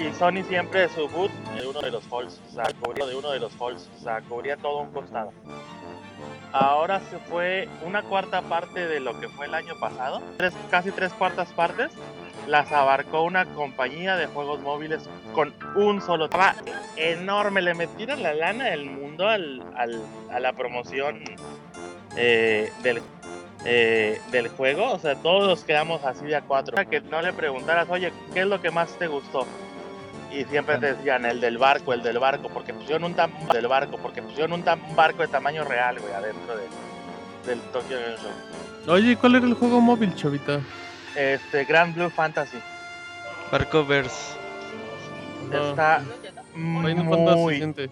Y 0.00 0.12
Sony 0.14 0.42
siempre 0.48 0.88
su 0.88 1.08
boot 1.08 1.30
de 1.56 1.66
uno 1.66 1.80
de 1.80 1.90
los 1.90 2.04
halls, 2.12 2.40
o 2.50 2.52
sea, 2.52 2.64
cubría 2.80 3.06
de 3.06 3.14
uno 3.14 3.30
de 3.30 3.38
los 3.40 3.52
halls, 3.60 3.88
cubría 4.28 4.56
todo 4.56 4.78
un 4.80 4.90
costado. 4.92 5.32
Ahora 6.52 7.00
se 7.10 7.18
fue 7.18 7.68
una 7.84 8.02
cuarta 8.02 8.40
parte 8.42 8.86
de 8.86 9.00
lo 9.00 9.18
que 9.18 9.28
fue 9.28 9.46
el 9.46 9.54
año 9.54 9.74
pasado, 9.80 10.22
tres, 10.36 10.52
casi 10.70 10.90
tres 10.92 11.12
cuartas 11.12 11.52
partes, 11.52 11.90
las 12.46 12.70
abarcó 12.72 13.22
una 13.22 13.44
compañía 13.46 14.16
de 14.16 14.26
juegos 14.26 14.60
móviles 14.60 15.02
con 15.34 15.52
un 15.74 16.00
solo. 16.00 16.26
Estaba 16.26 16.54
enorme, 16.96 17.60
le 17.62 17.74
metieron 17.74 18.22
la 18.22 18.34
lana 18.34 18.66
del 18.66 18.84
mundo 18.84 19.28
al, 19.28 19.62
al- 19.76 20.02
a 20.32 20.38
la 20.40 20.52
promoción 20.52 21.24
eh, 22.16 22.70
del, 22.82 23.02
eh, 23.64 24.20
del 24.30 24.48
juego, 24.48 24.92
o 24.92 24.98
sea, 24.98 25.14
todos 25.16 25.64
quedamos 25.64 26.04
así 26.04 26.26
de 26.26 26.36
a 26.36 26.42
cuatro. 26.42 26.76
Que 26.88 27.00
no 27.00 27.22
le 27.22 27.32
preguntaras, 27.32 27.88
oye, 27.90 28.12
¿qué 28.32 28.40
es 28.40 28.46
lo 28.46 28.60
que 28.60 28.70
más 28.70 28.98
te 28.98 29.06
gustó? 29.06 29.46
Y 30.30 30.44
siempre 30.46 30.78
te 30.78 30.94
decían 30.94 31.24
el 31.26 31.40
del 31.40 31.58
barco, 31.58 31.92
el 31.92 32.02
del 32.02 32.18
barco, 32.18 32.48
porque 32.48 32.74
pusieron 32.74 33.04
un, 33.04 33.14
tam 33.14 33.30
del 33.52 33.68
barco, 33.68 33.98
porque 33.98 34.20
pusieron 34.20 34.52
un, 34.52 34.64
tam- 34.64 34.80
un 34.88 34.96
barco 34.96 35.22
de 35.22 35.28
tamaño 35.28 35.64
real, 35.64 35.98
güey, 36.00 36.12
adentro 36.12 36.56
de, 36.56 36.64
del 37.46 37.60
Tokyo 37.70 37.96
Game 38.00 38.16
Show. 38.16 38.92
Oye, 38.94 39.12
¿y 39.12 39.16
¿cuál 39.16 39.36
era 39.36 39.46
el 39.46 39.54
juego 39.54 39.80
móvil, 39.80 40.14
Chavita? 40.16 40.60
Este, 41.16 41.64
Grand 41.64 41.94
Blue 41.94 42.10
Fantasy. 42.10 42.58
Barcoverse. 43.52 44.34
Ajá. 45.52 45.70
Está 45.70 46.02
Final 46.54 47.08
Fantasy 47.08 47.38
muy, 47.38 47.56
siente. 47.56 47.90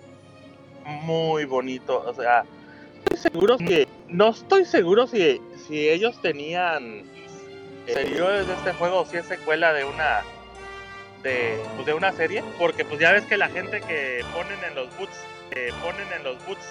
muy 0.85 1.45
bonito. 1.45 2.03
O 2.07 2.13
sea, 2.15 2.43
estoy 3.05 3.19
seguro 3.31 3.57
que. 3.57 3.87
No 4.09 4.31
estoy 4.31 4.65
seguro 4.65 5.07
si, 5.07 5.41
si 5.67 5.89
ellos 5.89 6.21
tenían 6.21 7.05
eh, 7.87 7.95
seguidores 7.95 8.47
de 8.47 8.55
este 8.55 8.73
juego 8.75 9.01
o 9.01 9.07
si 9.07 9.17
es 9.17 9.27
secuela 9.27 9.73
de 9.73 9.85
una. 9.85 10.23
De, 11.23 11.57
pues 11.77 11.87
de 11.87 11.95
una 11.95 12.13
serie. 12.13 12.43
Porque 12.59 12.85
pues 12.85 13.01
ya 13.01 13.13
ves 13.13 13.25
que 13.25 13.37
la 13.37 13.49
gente 13.49 13.81
que 13.81 14.25
ponen 14.33 14.59
en 14.69 14.75
los 14.75 14.97
boots. 14.99 15.17
Que 15.51 15.73
ponen 15.83 16.07
en 16.17 16.25
los 16.25 16.45
boots. 16.47 16.65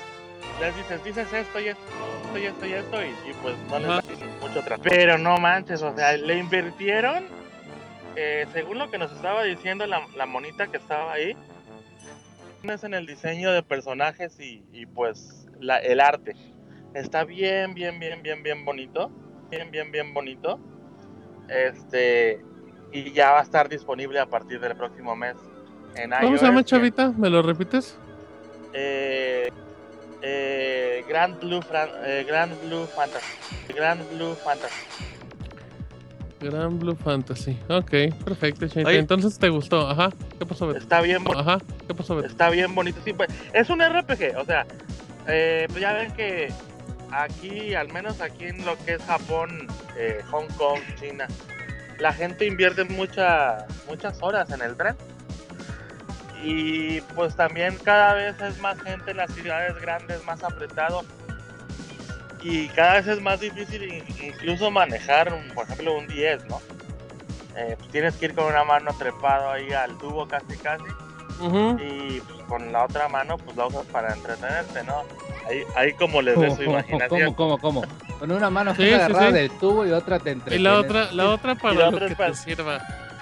Les 0.60 0.76
dices, 0.76 1.04
dices 1.04 1.32
esto 1.34 1.60
y 1.60 1.68
esto 1.70 2.38
y 2.38 2.46
esto 2.46 2.66
y 2.66 2.74
esto. 2.74 3.02
Y, 3.02 3.30
y, 3.30 3.34
pues 3.42 3.56
no 3.70 3.80
les 3.80 4.20
da 4.20 4.26
mucho 4.42 4.60
atrás. 4.60 4.80
Pero 4.84 5.18
no 5.18 5.38
manches, 5.38 5.82
o 5.82 5.96
sea, 5.96 6.18
le 6.18 6.38
invirtieron. 6.38 7.26
eh, 8.16 8.46
según 8.52 8.78
lo 8.80 8.90
que 8.92 8.98
nos 8.98 9.12
estaba 9.12 9.44
diciendo 9.44 9.86
la, 9.88 10.06
la 10.16 10.26
monita 10.26 10.68
que 10.68 10.78
estaba 10.78 11.14
ahí, 11.14 11.36
es 12.64 12.84
en 12.84 12.94
el 12.94 13.06
diseño 13.08 13.52
de 13.52 13.64
personajes 13.64 14.38
y, 14.40 14.64
y, 14.74 14.86
pues 14.86 15.48
la- 15.60 15.80
el 15.80 16.00
arte. 16.02 16.36
Está 16.94 17.24
bien, 17.24 17.74
bien, 17.74 18.00
bien, 18.00 18.22
bien, 18.22 18.44
bien 18.44 18.66
bonito. 18.66 19.10
Bien, 19.50 19.72
bien, 19.72 19.92
bien 19.92 20.14
bonito. 20.14 20.60
Este. 21.50 22.44
Y 22.92 23.12
ya 23.14 23.32
va 23.32 23.40
a 23.40 23.44
estar 23.44 23.70
disponible 23.70 24.20
a 24.20 24.26
partir 24.26 24.60
del 24.60 24.76
próximo 24.76 25.16
mes. 25.16 25.36
En 25.96 26.12
¿Cómo 26.22 26.38
se 26.38 26.46
llama, 26.46 26.64
Chavita? 26.64 27.12
¿Me 27.18 27.30
lo 27.30 27.42
repites? 27.42 27.98
Eh, 28.74 29.50
eh, 30.22 31.06
Grand 31.08 31.40
Blue 31.40 31.62
Fran- 31.62 31.90
eh, 32.06 32.26
Grand 32.28 32.54
Blue 32.66 32.86
Fantasy. 32.88 33.26
Grand 33.76 34.10
Blue 34.10 34.36
Fantasy. 34.36 34.76
Gran 36.42 36.80
Blue 36.80 36.96
Fantasy. 36.96 37.58
Ok, 37.70 37.92
perfecto, 38.26 38.68
Chavita. 38.68 38.90
Oye. 38.90 38.98
Entonces 39.00 39.38
te 39.38 39.50
gustó. 39.50 39.88
Ajá. 39.88 40.10
¿Qué 40.40 40.46
pasó, 40.46 40.68
Beto? 40.68 40.80
Está 40.80 41.02
bien 41.02 41.24
bonito. 41.24 41.40
Ajá. 41.42 41.60
¿Qué 41.88 41.94
pasó, 41.94 42.16
Beto? 42.16 42.28
Está 42.28 42.50
bien 42.50 42.74
bonito. 42.74 43.00
Sí, 43.06 43.14
pues, 43.14 43.30
es 43.54 43.70
un 43.70 43.80
RPG, 43.82 44.38
o 44.38 44.46
sea, 44.46 44.66
eh, 45.28 45.66
pues 45.70 45.80
ya 45.82 45.94
ven 45.94 46.12
que 46.14 46.52
aquí, 47.12 47.76
al 47.76 47.92
menos 47.92 48.22
aquí 48.22 48.46
en 48.46 48.66
lo 48.66 48.78
que 48.86 48.94
es 48.96 49.04
Japón, 49.04 49.68
eh, 49.98 50.22
Hong 50.32 50.48
Kong, 50.58 50.80
China, 51.00 51.28
la 52.00 52.14
gente 52.14 52.46
invierte 52.46 52.84
mucha, 52.84 53.66
muchas 53.88 54.18
horas 54.22 54.50
en 54.52 54.62
el 54.62 54.76
tren. 54.76 54.96
Y 56.44 57.02
pues 57.14 57.36
también 57.36 57.78
cada 57.84 58.16
vez 58.16 58.40
es 58.42 58.60
más 58.60 58.80
gente 58.82 59.12
en 59.12 59.18
las 59.18 59.32
ciudades 59.34 59.76
grandes, 59.80 60.24
más 60.26 60.44
apretado. 60.44 61.04
Y 62.42 62.68
cada 62.70 62.96
vez 62.96 63.08
es 63.08 63.22
más 63.22 63.40
difícil 63.40 63.84
in- 63.84 64.04
incluso 64.24 64.72
manejar, 64.72 65.32
por 65.54 65.66
ejemplo, 65.66 65.96
un 65.98 66.08
10, 66.08 66.44
¿no? 66.48 66.60
Eh, 67.56 67.76
pues 67.78 67.92
tienes 67.92 68.16
que 68.16 68.26
ir 68.26 68.34
con 68.34 68.46
una 68.46 68.64
mano 68.64 68.92
trepado 68.98 69.52
ahí 69.52 69.72
al 69.74 69.96
tubo 70.00 70.28
casi 70.28 70.58
casi 70.58 70.86
Ujú. 71.42 71.80
y 71.82 72.22
pues, 72.22 72.42
con 72.48 72.72
la 72.72 72.86
otra 72.86 73.08
mano 73.10 73.38
pues 73.38 73.56
la 73.58 73.68
usas 73.68 73.86
para 73.88 74.14
entretenerte, 74.14 74.84
¿no? 74.84 75.04
Ahí, 75.50 75.64
ahí 75.76 75.94
como 75.94 76.22
les 76.22 76.38
dé 76.40 76.46
¿Cómo, 76.48 76.56
su 76.58 76.64
imaginación. 76.64 77.34
cómo, 77.34 77.58
cómo, 77.60 77.82
cómo? 77.82 78.18
Con 78.20 78.32
una 78.32 78.50
mano 78.50 78.76
Sí, 78.76 78.84
estás 78.84 79.00
sí, 79.08 79.12
agarrada 79.12 79.28
sí. 79.32 79.34
del 79.34 79.52
tubo 79.60 79.86
y 79.86 79.92
otra 79.92 80.20
te 80.20 80.30
Y 80.30 80.34
entretiene. 80.34 80.64
la 80.64 80.80
otra, 80.80 81.12
la 81.12 81.30
otra 81.30 81.56
para 81.56 81.74
la 81.74 81.90
lo 81.90 81.96
otra 81.98 82.08
que 82.08 82.16
para- 82.16 82.32
te 82.32 82.38
sirva. 82.38 82.80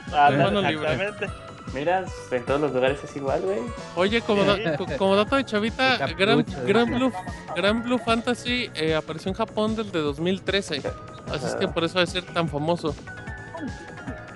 Ándale, 0.07 0.37
mano 0.37 0.61
libre. 0.61 0.91
exactamente. 0.93 1.49
Mira, 1.73 2.03
en 2.31 2.45
todos 2.45 2.59
los 2.59 2.73
lugares 2.73 2.99
es 3.03 3.15
igual, 3.15 3.41
güey. 3.41 3.59
Oye, 3.95 4.21
como, 4.21 4.43
da- 4.43 4.75
co- 4.75 4.87
como 4.97 5.15
dato 5.15 5.35
de 5.35 5.45
Chavita, 5.45 5.97
Gran, 6.17 6.39
capucho, 6.43 6.57
Gran, 6.65 6.85
dice. 6.87 6.97
Blue, 6.97 7.13
Gran 7.55 7.83
Blue 7.83 7.97
Fantasy 7.99 8.71
eh, 8.73 8.95
apareció 8.95 9.29
en 9.29 9.35
Japón 9.35 9.75
desde 9.75 9.99
2013. 9.99 10.81
Así 11.31 11.45
es 11.45 11.55
que 11.55 11.67
por 11.67 11.83
eso 11.83 11.99
debe 11.99 12.09
ser 12.09 12.23
tan 12.25 12.49
famoso. 12.49 12.95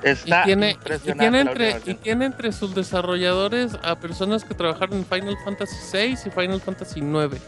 Y 0.03 0.09
Está 0.09 0.43
tiene, 0.43 0.77
y, 1.05 1.11
tiene 1.13 1.39
entre, 1.39 1.81
y 1.85 1.93
tiene 1.95 2.25
entre 2.25 2.51
sus 2.51 2.75
desarrolladores 2.75 3.77
a 3.83 3.95
personas 3.95 4.43
que 4.43 4.53
trabajaron 4.53 4.97
en 4.99 5.05
Final 5.05 5.37
Fantasy 5.45 5.75
VI 5.97 6.17
y 6.25 6.29
Final 6.31 6.59
Fantasy 6.61 6.99
IX. 6.99 7.41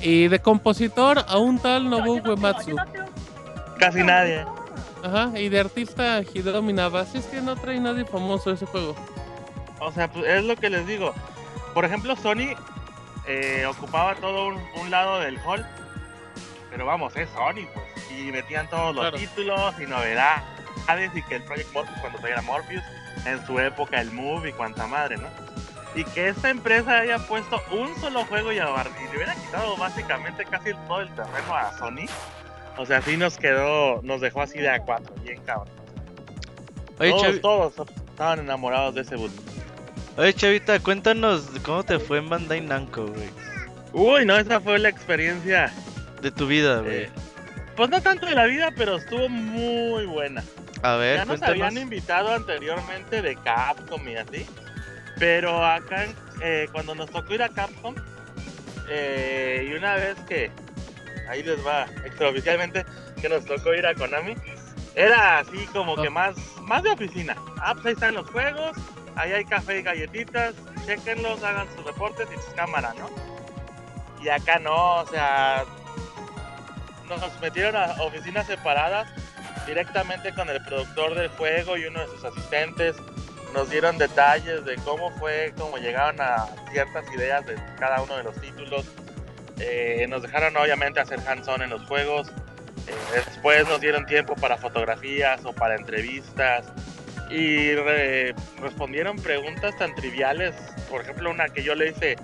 Y 0.00 0.28
de 0.28 0.38
compositor 0.38 1.24
a 1.26 1.38
un 1.38 1.58
tal 1.58 1.88
Nobuo 1.88 2.20
Uematsu. 2.22 2.76
Casi 3.78 4.02
nadie. 4.02 4.44
Ajá, 5.02 5.38
y 5.38 5.48
de 5.48 5.60
artista 5.60 6.20
Hideo 6.22 6.60
Minaba. 6.62 7.00
Así 7.00 7.18
es 7.18 7.26
que 7.26 7.40
no 7.40 7.56
trae 7.56 7.78
nadie 7.80 8.04
famoso 8.04 8.50
ese 8.52 8.66
juego. 8.66 8.94
O 9.80 9.90
sea, 9.92 10.10
pues 10.10 10.26
es 10.26 10.44
lo 10.44 10.56
que 10.56 10.68
les 10.70 10.86
digo. 10.86 11.14
Por 11.72 11.84
ejemplo, 11.84 12.16
Sony 12.16 12.54
eh, 13.26 13.64
ocupaba 13.66 14.14
todo 14.16 14.48
un, 14.48 14.60
un 14.80 14.90
lado 14.90 15.20
del 15.20 15.38
hall. 15.46 15.64
Pero 16.70 16.84
vamos, 16.84 17.16
es 17.16 17.28
Sony, 17.30 17.66
pues. 17.72 17.86
Y 18.18 18.32
metían 18.32 18.68
todos 18.68 18.94
los 18.94 19.02
Claro. 19.04 19.16
títulos 19.18 19.74
y 19.80 19.86
novedades. 19.86 20.42
Y 21.14 21.22
que 21.22 21.36
el 21.36 21.42
Project 21.44 21.72
Morpheus, 21.72 21.98
cuando 22.00 22.18
trajera 22.18 22.42
Morpheus, 22.42 22.82
en 23.26 23.44
su 23.46 23.58
época 23.58 24.00
el 24.00 24.10
Move 24.12 24.50
y 24.50 24.52
cuanta 24.52 24.86
madre, 24.86 25.16
¿no? 25.16 25.28
Y 25.94 26.04
que 26.04 26.28
esta 26.28 26.50
empresa 26.50 26.98
haya 26.98 27.18
puesto 27.18 27.60
un 27.72 27.94
solo 28.00 28.24
juego 28.26 28.52
y, 28.52 28.58
abar- 28.58 28.90
y 29.00 29.10
le 29.10 29.16
hubiera 29.16 29.34
quitado 29.34 29.76
básicamente 29.76 30.44
casi 30.44 30.70
todo 30.86 31.00
el 31.00 31.08
terreno 31.14 31.54
a 31.54 31.76
Sony. 31.78 32.06
O 32.76 32.86
sea, 32.86 33.02
sí 33.02 33.16
nos 33.16 33.36
quedó, 33.38 34.00
nos 34.02 34.20
dejó 34.20 34.42
así 34.42 34.58
de 34.58 34.68
a 34.70 34.78
cuatro, 34.80 35.14
bien 35.24 35.40
cabrón. 35.44 35.68
Oye, 37.00 37.10
todos, 37.10 37.22
Chavi- 37.24 37.40
todos 37.40 37.74
estaban 38.10 38.38
enamorados 38.40 38.94
de 38.94 39.00
ese 39.02 39.16
boot. 39.16 39.32
Oye, 40.16 40.34
Chavita, 40.34 40.78
cuéntanos 40.80 41.48
cómo 41.64 41.82
te 41.84 41.98
fue 41.98 42.18
en 42.18 42.28
Bandai 42.28 42.60
Namco, 42.60 43.06
güey. 43.06 43.30
Uy, 43.92 44.26
no, 44.26 44.36
esa 44.36 44.60
fue 44.60 44.78
la 44.78 44.88
experiencia 44.88 45.72
De 46.22 46.30
tu 46.30 46.46
vida, 46.46 46.80
güey. 46.80 47.04
eh, 47.04 47.10
pues 47.78 47.90
no 47.90 48.02
tanto 48.02 48.26
de 48.26 48.34
la 48.34 48.44
vida, 48.46 48.72
pero 48.76 48.96
estuvo 48.96 49.28
muy 49.28 50.04
buena. 50.04 50.42
A 50.82 50.96
ver, 50.96 51.18
Ya 51.18 51.24
nos 51.24 51.38
cuéntanos. 51.38 51.62
habían 51.68 51.78
invitado 51.80 52.34
anteriormente 52.34 53.22
de 53.22 53.36
Capcom 53.36 54.06
y 54.08 54.16
así. 54.16 54.44
Pero 55.16 55.64
acá, 55.64 56.06
eh, 56.42 56.66
cuando 56.72 56.96
nos 56.96 57.08
tocó 57.08 57.34
ir 57.34 57.42
a 57.44 57.48
Capcom, 57.48 57.94
eh, 58.88 59.68
y 59.70 59.74
una 59.74 59.94
vez 59.94 60.16
que, 60.28 60.50
ahí 61.30 61.44
les 61.44 61.64
va 61.64 61.84
extraoficialmente, 62.04 62.84
que 63.20 63.28
nos 63.28 63.44
tocó 63.44 63.72
ir 63.72 63.86
a 63.86 63.94
Konami, 63.94 64.34
era 64.96 65.38
así 65.38 65.64
como 65.72 65.94
que 65.94 66.08
Ah. 66.08 66.10
más, 66.10 66.36
más 66.62 66.82
de 66.82 66.90
oficina. 66.90 67.36
Ah, 67.62 67.74
pues 67.74 67.86
ahí 67.86 67.92
están 67.92 68.14
los 68.14 68.28
juegos, 68.28 68.76
ahí 69.14 69.30
hay 69.30 69.44
café 69.44 69.78
y 69.78 69.82
galletitas, 69.82 70.54
chequenlos, 70.84 71.44
hagan 71.44 71.68
sus 71.76 71.84
reportes 71.86 72.26
y 72.32 72.34
sus 72.42 72.54
cámaras, 72.54 72.96
¿no? 72.96 73.08
Y 74.20 74.28
acá 74.30 74.58
no, 74.58 74.96
o 74.96 75.06
sea, 75.06 75.64
nos 77.16 77.40
metieron 77.40 77.76
a 77.76 77.92
oficinas 78.02 78.46
separadas 78.46 79.08
directamente 79.66 80.32
con 80.34 80.48
el 80.48 80.62
productor 80.64 81.14
del 81.14 81.28
juego 81.28 81.76
y 81.76 81.86
uno 81.86 82.00
de 82.00 82.06
sus 82.06 82.24
asistentes. 82.24 82.96
Nos 83.54 83.70
dieron 83.70 83.96
detalles 83.96 84.64
de 84.64 84.76
cómo 84.76 85.10
fue, 85.18 85.54
cómo 85.56 85.78
llegaron 85.78 86.20
a 86.20 86.46
ciertas 86.70 87.04
ideas 87.14 87.46
de 87.46 87.56
cada 87.78 88.02
uno 88.02 88.16
de 88.16 88.24
los 88.24 88.38
títulos. 88.40 88.84
Eh, 89.58 90.06
nos 90.08 90.22
dejaron 90.22 90.56
obviamente 90.56 91.00
hacer 91.00 91.18
hands-on 91.26 91.62
en 91.62 91.70
los 91.70 91.82
juegos. 91.86 92.28
Eh, 92.86 92.94
después 93.26 93.66
nos 93.68 93.80
dieron 93.80 94.04
tiempo 94.06 94.34
para 94.34 94.58
fotografías 94.58 95.44
o 95.44 95.52
para 95.52 95.76
entrevistas. 95.76 96.66
Y 97.30 97.74
re- 97.74 98.34
respondieron 98.60 99.16
preguntas 99.16 99.76
tan 99.78 99.94
triviales. 99.94 100.54
Por 100.90 101.00
ejemplo, 101.02 101.30
una 101.30 101.48
que 101.48 101.62
yo 101.62 101.74
le 101.74 101.88
hice 101.90 102.16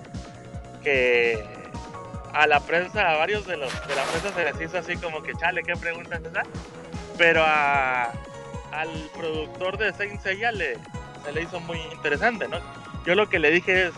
que 0.83 1.43
a 2.35 2.47
la 2.47 2.59
prensa, 2.59 3.11
a 3.11 3.17
varios 3.17 3.47
de 3.47 3.55
los 3.55 3.71
de 3.87 3.95
la 3.95 4.03
prensa 4.03 4.33
se 4.33 4.43
les 4.43 4.61
hizo 4.61 4.77
así 4.77 4.97
como 4.97 5.23
que 5.23 5.33
chale, 5.35 5.63
¿qué 5.63 5.73
pregunta 5.75 6.17
es 6.17 6.25
esa? 6.25 6.43
Pero 7.17 7.41
a, 7.45 8.11
al 8.73 9.09
productor 9.15 9.77
de 9.77 9.93
Saint 9.93 10.19
Seiya 10.21 10.51
le, 10.51 10.77
se 11.23 11.31
le 11.31 11.43
hizo 11.43 11.61
muy 11.61 11.79
interesante, 11.93 12.49
¿no? 12.49 12.57
Yo 13.05 13.15
lo 13.15 13.29
que 13.29 13.39
le 13.39 13.51
dije 13.51 13.87
es, 13.87 13.93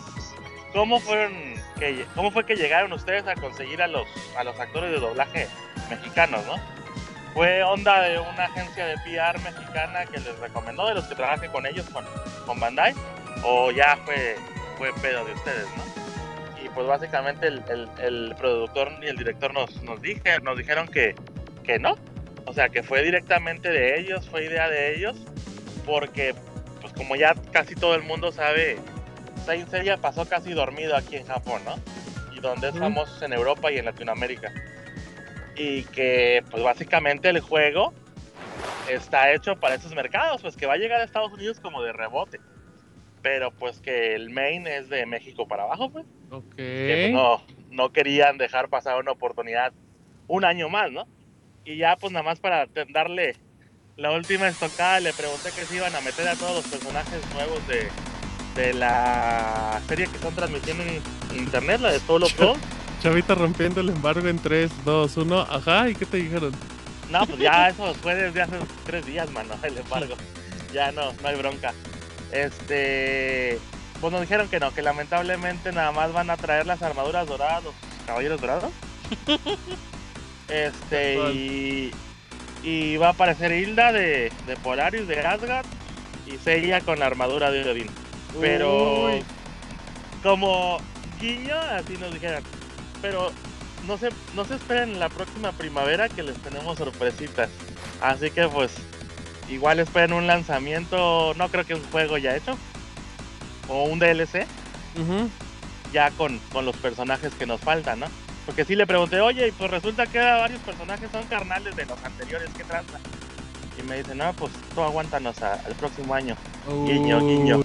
¿cómo 0.71 0.99
fueron 0.99 1.33
que, 1.79 2.05
cómo 2.13 2.29
fue 2.29 2.45
que 2.45 2.55
llegaron 2.55 2.93
ustedes 2.93 3.25
a 3.27 3.33
conseguir 3.33 3.81
a 3.81 3.87
los, 3.87 4.07
a 4.37 4.43
los 4.43 4.59
actores 4.59 4.91
de 4.91 4.99
doblaje 4.99 5.47
mexicanos, 5.89 6.45
¿no? 6.45 6.55
Fue 7.33 7.63
onda 7.63 8.01
de 8.01 8.19
una 8.19 8.45
agencia 8.45 8.85
de 8.85 8.95
PR 8.97 9.39
mexicana 9.39 10.05
que 10.05 10.19
les 10.19 10.37
recomendó 10.39 10.87
de 10.87 10.93
los 10.93 11.05
que 11.05 11.15
trabajen 11.15 11.51
con 11.51 11.65
ellos, 11.65 11.87
con, 11.89 12.05
con 12.45 12.59
Bandai, 12.59 12.93
o 13.43 13.71
ya 13.71 13.97
fue, 14.05 14.35
fue 14.77 14.93
pedo 15.01 15.25
de 15.25 15.33
ustedes, 15.33 15.65
¿no? 15.75 15.96
Pues 16.77 16.85
básicamente 16.87 17.47
el, 17.47 17.63
el- 17.69 17.89
el 17.99 18.35
productor 18.37 18.91
y 19.01 19.07
el 19.07 19.17
director 19.17 19.51
nos, 19.51 19.81
nos, 19.81 19.99
dije, 19.99 20.39
nos 20.43 20.55
dijeron 20.59 20.87
que, 20.87 21.15
que 21.63 21.79
no. 21.79 21.95
O 22.45 22.53
sea, 22.53 22.69
que 22.69 22.83
fue 22.83 23.01
directamente 23.01 23.71
de 23.71 23.99
ellos, 23.99 24.29
fue 24.29 24.45
idea 24.45 24.69
de 24.69 24.93
ellos, 24.95 25.17
porque 25.87 26.35
pues 26.79 26.93
como 26.93 27.15
ya 27.15 27.33
casi 27.51 27.73
todo 27.73 27.95
el 27.95 28.03
mundo 28.03 28.31
sabe, 28.31 28.77
Saint 29.43 29.67
Seiya 29.71 29.97
pasó 29.97 30.29
casi 30.29 30.53
dormido 30.53 30.95
aquí 30.95 31.15
en 31.15 31.25
Japón, 31.25 31.63
¿no? 31.65 31.73
Y 32.35 32.41
donde 32.41 32.69
es 32.69 32.77
famoso 32.77 33.25
en 33.25 33.33
Europa 33.33 33.71
y 33.71 33.79
en 33.79 33.85
Latinoamérica. 33.85 34.53
Y 35.55 35.81
que 35.85 36.43
pues 36.51 36.61
básicamente 36.61 37.29
el 37.29 37.39
juego 37.39 37.91
está 38.87 39.31
hecho 39.33 39.55
para 39.55 39.73
esos 39.73 39.95
mercados, 39.95 40.43
pues 40.43 40.55
que 40.55 40.67
va 40.67 40.73
a 40.75 40.77
llegar 40.77 41.01
a 41.01 41.05
Estados 41.05 41.33
Unidos 41.33 41.59
como 41.59 41.81
de 41.81 41.91
rebote. 41.91 42.39
Pero 43.27 43.51
pues 43.51 43.81
que 43.81 44.15
el 44.15 44.29
main 44.29 44.65
es 44.67 44.87
de 44.87 45.05
México 45.05 45.49
para 45.49 45.63
abajo, 45.63 45.89
pues 45.89 46.05
Ok. 46.31 46.55
que 46.55 46.97
pues, 47.01 47.11
no, 47.11 47.41
no 47.71 47.91
querían 47.91 48.37
dejar 48.37 48.69
pasar 48.69 48.97
una 49.01 49.11
oportunidad 49.11 49.73
un 50.27 50.45
año 50.45 50.69
más, 50.69 50.93
¿no? 50.93 51.05
Y 51.65 51.75
ya 51.75 51.97
pues 51.97 52.13
nada 52.13 52.23
más 52.23 52.39
para 52.39 52.69
darle 52.93 53.35
la 53.97 54.13
última 54.13 54.47
estocada, 54.47 55.01
le 55.01 55.11
pregunté 55.11 55.49
que 55.51 55.65
si 55.65 55.75
iban 55.75 55.93
a 55.93 55.99
meter 55.99 56.25
a 56.25 56.35
todos 56.35 56.55
los 56.55 56.67
personajes 56.67 57.21
nuevos 57.33 57.67
de, 57.67 57.89
de 58.55 58.73
la 58.73 59.81
serie 59.89 60.07
que 60.07 60.15
están 60.15 60.33
transmitiendo 60.33 60.83
en 60.83 61.01
internet, 61.37 61.81
la 61.81 61.91
de 61.91 61.99
Solo 61.99 62.27
Pro. 62.29 62.53
Chavita 63.01 63.35
rompiendo 63.35 63.81
el 63.81 63.89
embargo 63.89 64.25
en 64.25 64.39
3, 64.39 64.71
2, 64.85 65.17
1. 65.17 65.39
Ajá, 65.41 65.89
¿y 65.89 65.95
qué 65.95 66.05
te 66.05 66.15
dijeron? 66.15 66.53
No, 67.09 67.27
pues 67.27 67.39
ya 67.39 67.67
eso 67.67 67.93
fue 67.95 68.15
desde 68.15 68.41
hace 68.41 68.55
tres 68.85 69.05
días, 69.05 69.29
mano, 69.31 69.53
el 69.63 69.77
embargo. 69.77 70.15
Ya 70.73 70.91
no, 70.91 71.13
no 71.13 71.27
hay 71.29 71.37
bronca. 71.37 71.73
Este, 72.31 73.59
pues 74.01 74.11
nos 74.11 74.21
dijeron 74.21 74.47
que 74.49 74.59
no, 74.59 74.73
que 74.73 74.81
lamentablemente 74.81 75.71
nada 75.71 75.91
más 75.91 76.13
van 76.13 76.29
a 76.29 76.37
traer 76.37 76.65
las 76.65 76.81
armaduras 76.81 77.27
doradas, 77.27 77.63
los 77.63 77.73
caballeros 78.05 78.41
dorados. 78.41 78.71
Este, 80.49 81.15
y, 81.33 81.91
y 82.63 82.95
va 82.95 83.07
a 83.07 83.11
aparecer 83.11 83.51
Hilda 83.51 83.91
de, 83.91 84.31
de 84.47 84.55
Polarius, 84.63 85.05
de 85.05 85.19
Asgard, 85.19 85.65
y 86.25 86.37
Seiya 86.37 86.79
con 86.79 86.99
la 86.99 87.07
armadura 87.07 87.51
de 87.51 87.69
Odin. 87.69 87.87
Pero 88.39 89.07
Uy. 89.07 89.23
como 90.23 90.77
guiño, 91.19 91.57
así 91.57 91.97
nos 91.97 92.13
dijeron. 92.13 92.43
Pero 93.01 93.31
no 93.87 93.97
se, 93.97 94.09
no 94.35 94.45
se 94.45 94.55
esperen 94.55 94.99
la 94.99 95.09
próxima 95.09 95.51
primavera 95.51 96.09
que 96.09 96.23
les 96.23 96.37
tenemos 96.37 96.77
sorpresitas. 96.77 97.49
Así 98.01 98.29
que 98.31 98.47
pues 98.47 98.71
igual 99.49 99.79
esperen 99.79 100.13
un 100.13 100.27
lanzamiento, 100.27 101.33
no 101.35 101.49
creo 101.49 101.65
que 101.65 101.75
un 101.75 101.83
juego 101.91 102.17
ya 102.17 102.35
hecho. 102.35 102.57
O 103.69 103.83
un 103.83 103.99
DLC 103.99 104.45
ya 105.91 106.11
con, 106.11 106.39
con 106.51 106.65
los 106.65 106.75
personajes 106.77 107.33
que 107.33 107.45
nos 107.45 107.59
faltan, 107.61 107.99
¿no? 107.99 108.07
Porque 108.45 108.63
sí 108.63 108.75
le 108.75 108.87
pregunté, 108.87 109.19
oye, 109.19 109.47
y 109.49 109.51
pues 109.51 109.69
resulta 109.69 110.05
que 110.07 110.19
varios 110.19 110.61
personajes 110.61 111.09
son 111.11 111.25
carnales 111.25 111.75
de 111.75 111.85
los 111.85 112.01
anteriores, 112.03 112.49
¿qué 112.55 112.63
tranza? 112.63 112.97
Y 113.77 113.83
me 113.83 113.97
dice, 113.97 114.15
no, 114.15 114.31
pues 114.33 114.51
tú 114.73 114.81
aguántanos 114.81 115.41
a- 115.41 115.53
al 115.65 115.73
próximo 115.75 116.13
año. 116.13 116.35
Guiño, 116.85 117.19
guiño. 117.19 117.61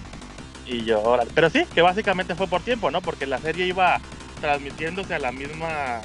Y 0.66 0.84
yo, 0.84 1.00
órale. 1.02 1.30
Pero 1.34 1.50
sí, 1.50 1.64
que 1.72 1.82
básicamente 1.82 2.34
fue 2.34 2.48
por 2.48 2.62
tiempo, 2.62 2.90
¿no? 2.90 3.00
Porque 3.00 3.26
la 3.26 3.38
serie 3.38 3.66
iba 3.66 4.00
transmitiéndose 4.40 5.14
a 5.14 5.18
la 5.20 5.30
misma. 5.32 6.00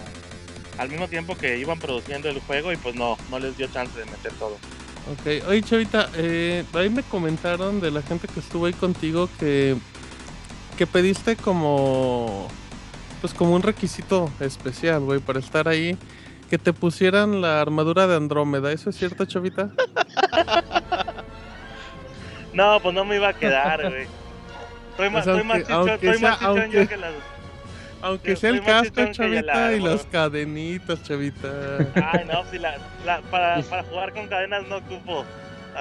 al 0.77 0.89
mismo 0.89 1.07
tiempo 1.07 1.35
que 1.35 1.57
iban 1.57 1.79
produciendo 1.79 2.29
el 2.29 2.39
juego 2.41 2.71
y 2.71 2.77
pues 2.77 2.93
no, 2.93 3.17
no 3.31 3.39
les 3.39 3.57
dio 3.57 3.65
chance 3.67 3.97
de 3.97 4.05
meter 4.05 4.31
todo. 4.33 4.57
Ok, 5.13 5.47
oye 5.47 5.61
Chavita, 5.63 6.09
eh, 6.15 6.63
ahí 6.73 6.89
me 6.89 7.01
comentaron 7.03 7.79
de 7.79 7.91
la 7.91 8.01
gente 8.01 8.27
que 8.27 8.39
estuvo 8.41 8.65
ahí 8.65 8.73
contigo 8.73 9.29
que, 9.39 9.77
que 10.77 10.85
pediste 10.85 11.35
como, 11.37 12.47
pues 13.21 13.33
como 13.33 13.55
un 13.55 13.61
requisito 13.63 14.29
especial, 14.41 15.01
güey, 15.01 15.19
para 15.19 15.39
estar 15.39 15.67
ahí, 15.69 15.97
que 16.49 16.57
te 16.57 16.73
pusieran 16.73 17.41
la 17.41 17.61
armadura 17.61 18.05
de 18.07 18.15
Andrómeda, 18.17 18.71
¿eso 18.71 18.89
es 18.89 18.97
cierto, 18.97 19.25
Chavita? 19.25 19.69
No, 22.53 22.79
pues 22.81 22.95
no 22.95 23.05
me 23.05 23.17
iba 23.17 23.27
a 23.29 23.33
quedar, 23.33 23.81
güey. 23.87 24.07
Estoy 24.91 25.09
más, 25.11 25.25
Pues 25.25 25.37
estoy 25.37 25.43
más 25.43 25.57
chichón, 25.59 25.75
aunque 25.75 25.93
estoy 26.09 26.21
más 26.23 26.39
sea- 26.39 26.53
chichón 26.53 26.71
yo 26.71 26.87
que 26.87 26.97
las. 26.97 27.13
Aunque 28.01 28.35
sea 28.35 28.51
el 28.51 28.63
casco, 28.63 29.05
Chavita, 29.11 29.27
y 29.27 29.49
armadura. 29.73 29.91
las 29.93 30.05
cadenitas, 30.05 31.01
Chavita. 31.03 31.47
Ay, 31.95 32.25
no, 32.31 32.43
si 32.51 32.59
la, 32.59 32.75
la- 33.05 33.21
para, 33.21 33.61
para 33.69 33.83
jugar 33.83 34.13
con 34.13 34.27
cadenas 34.27 34.67
no 34.67 34.77
ocupo. 34.77 35.25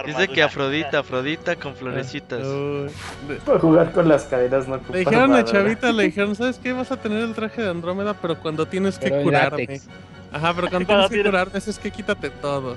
Dice 0.05 0.29
que 0.29 0.43
armadura. 0.43 0.47
Afrodita, 0.47 0.99
Afrodita 0.99 1.57
con 1.57 1.75
florecitas. 1.75 2.43
Uy. 2.47 2.91
Le- 3.29 3.37
Para 3.45 3.59
jugar 3.59 3.93
con 3.93 4.09
las 4.09 4.25
cadenas 4.25 4.69
no 4.69 4.75
ocupa 4.77 4.93
Le 4.93 4.99
dijeron 5.01 5.21
a 5.21 5.25
armadura. 5.39 5.45
Chavita, 5.53 5.93
le 5.93 6.03
dijeron, 6.05 6.35
¿sabes 6.37 6.59
qué? 6.59 6.73
Vas 6.73 6.91
a 6.93 6.97
tener 7.01 7.23
el 7.23 7.35
traje 7.35 7.63
de 7.63 7.71
Andrómeda, 7.71 8.15
pero 8.15 8.39
cuando 8.39 8.67
tienes 8.67 8.99
que 8.99 9.09
Pero 9.11 9.23
curarme. 9.23 9.63
látex. 9.63 9.87
Ajá, 10.33 10.53
pero 10.55 10.69
cuando 10.69 10.87
tienes 11.09 11.11
que 11.11 11.23
curarme, 11.23 11.59
es 11.59 11.79
que 11.79 11.91
quítate 11.91 12.31
todo. 12.31 12.77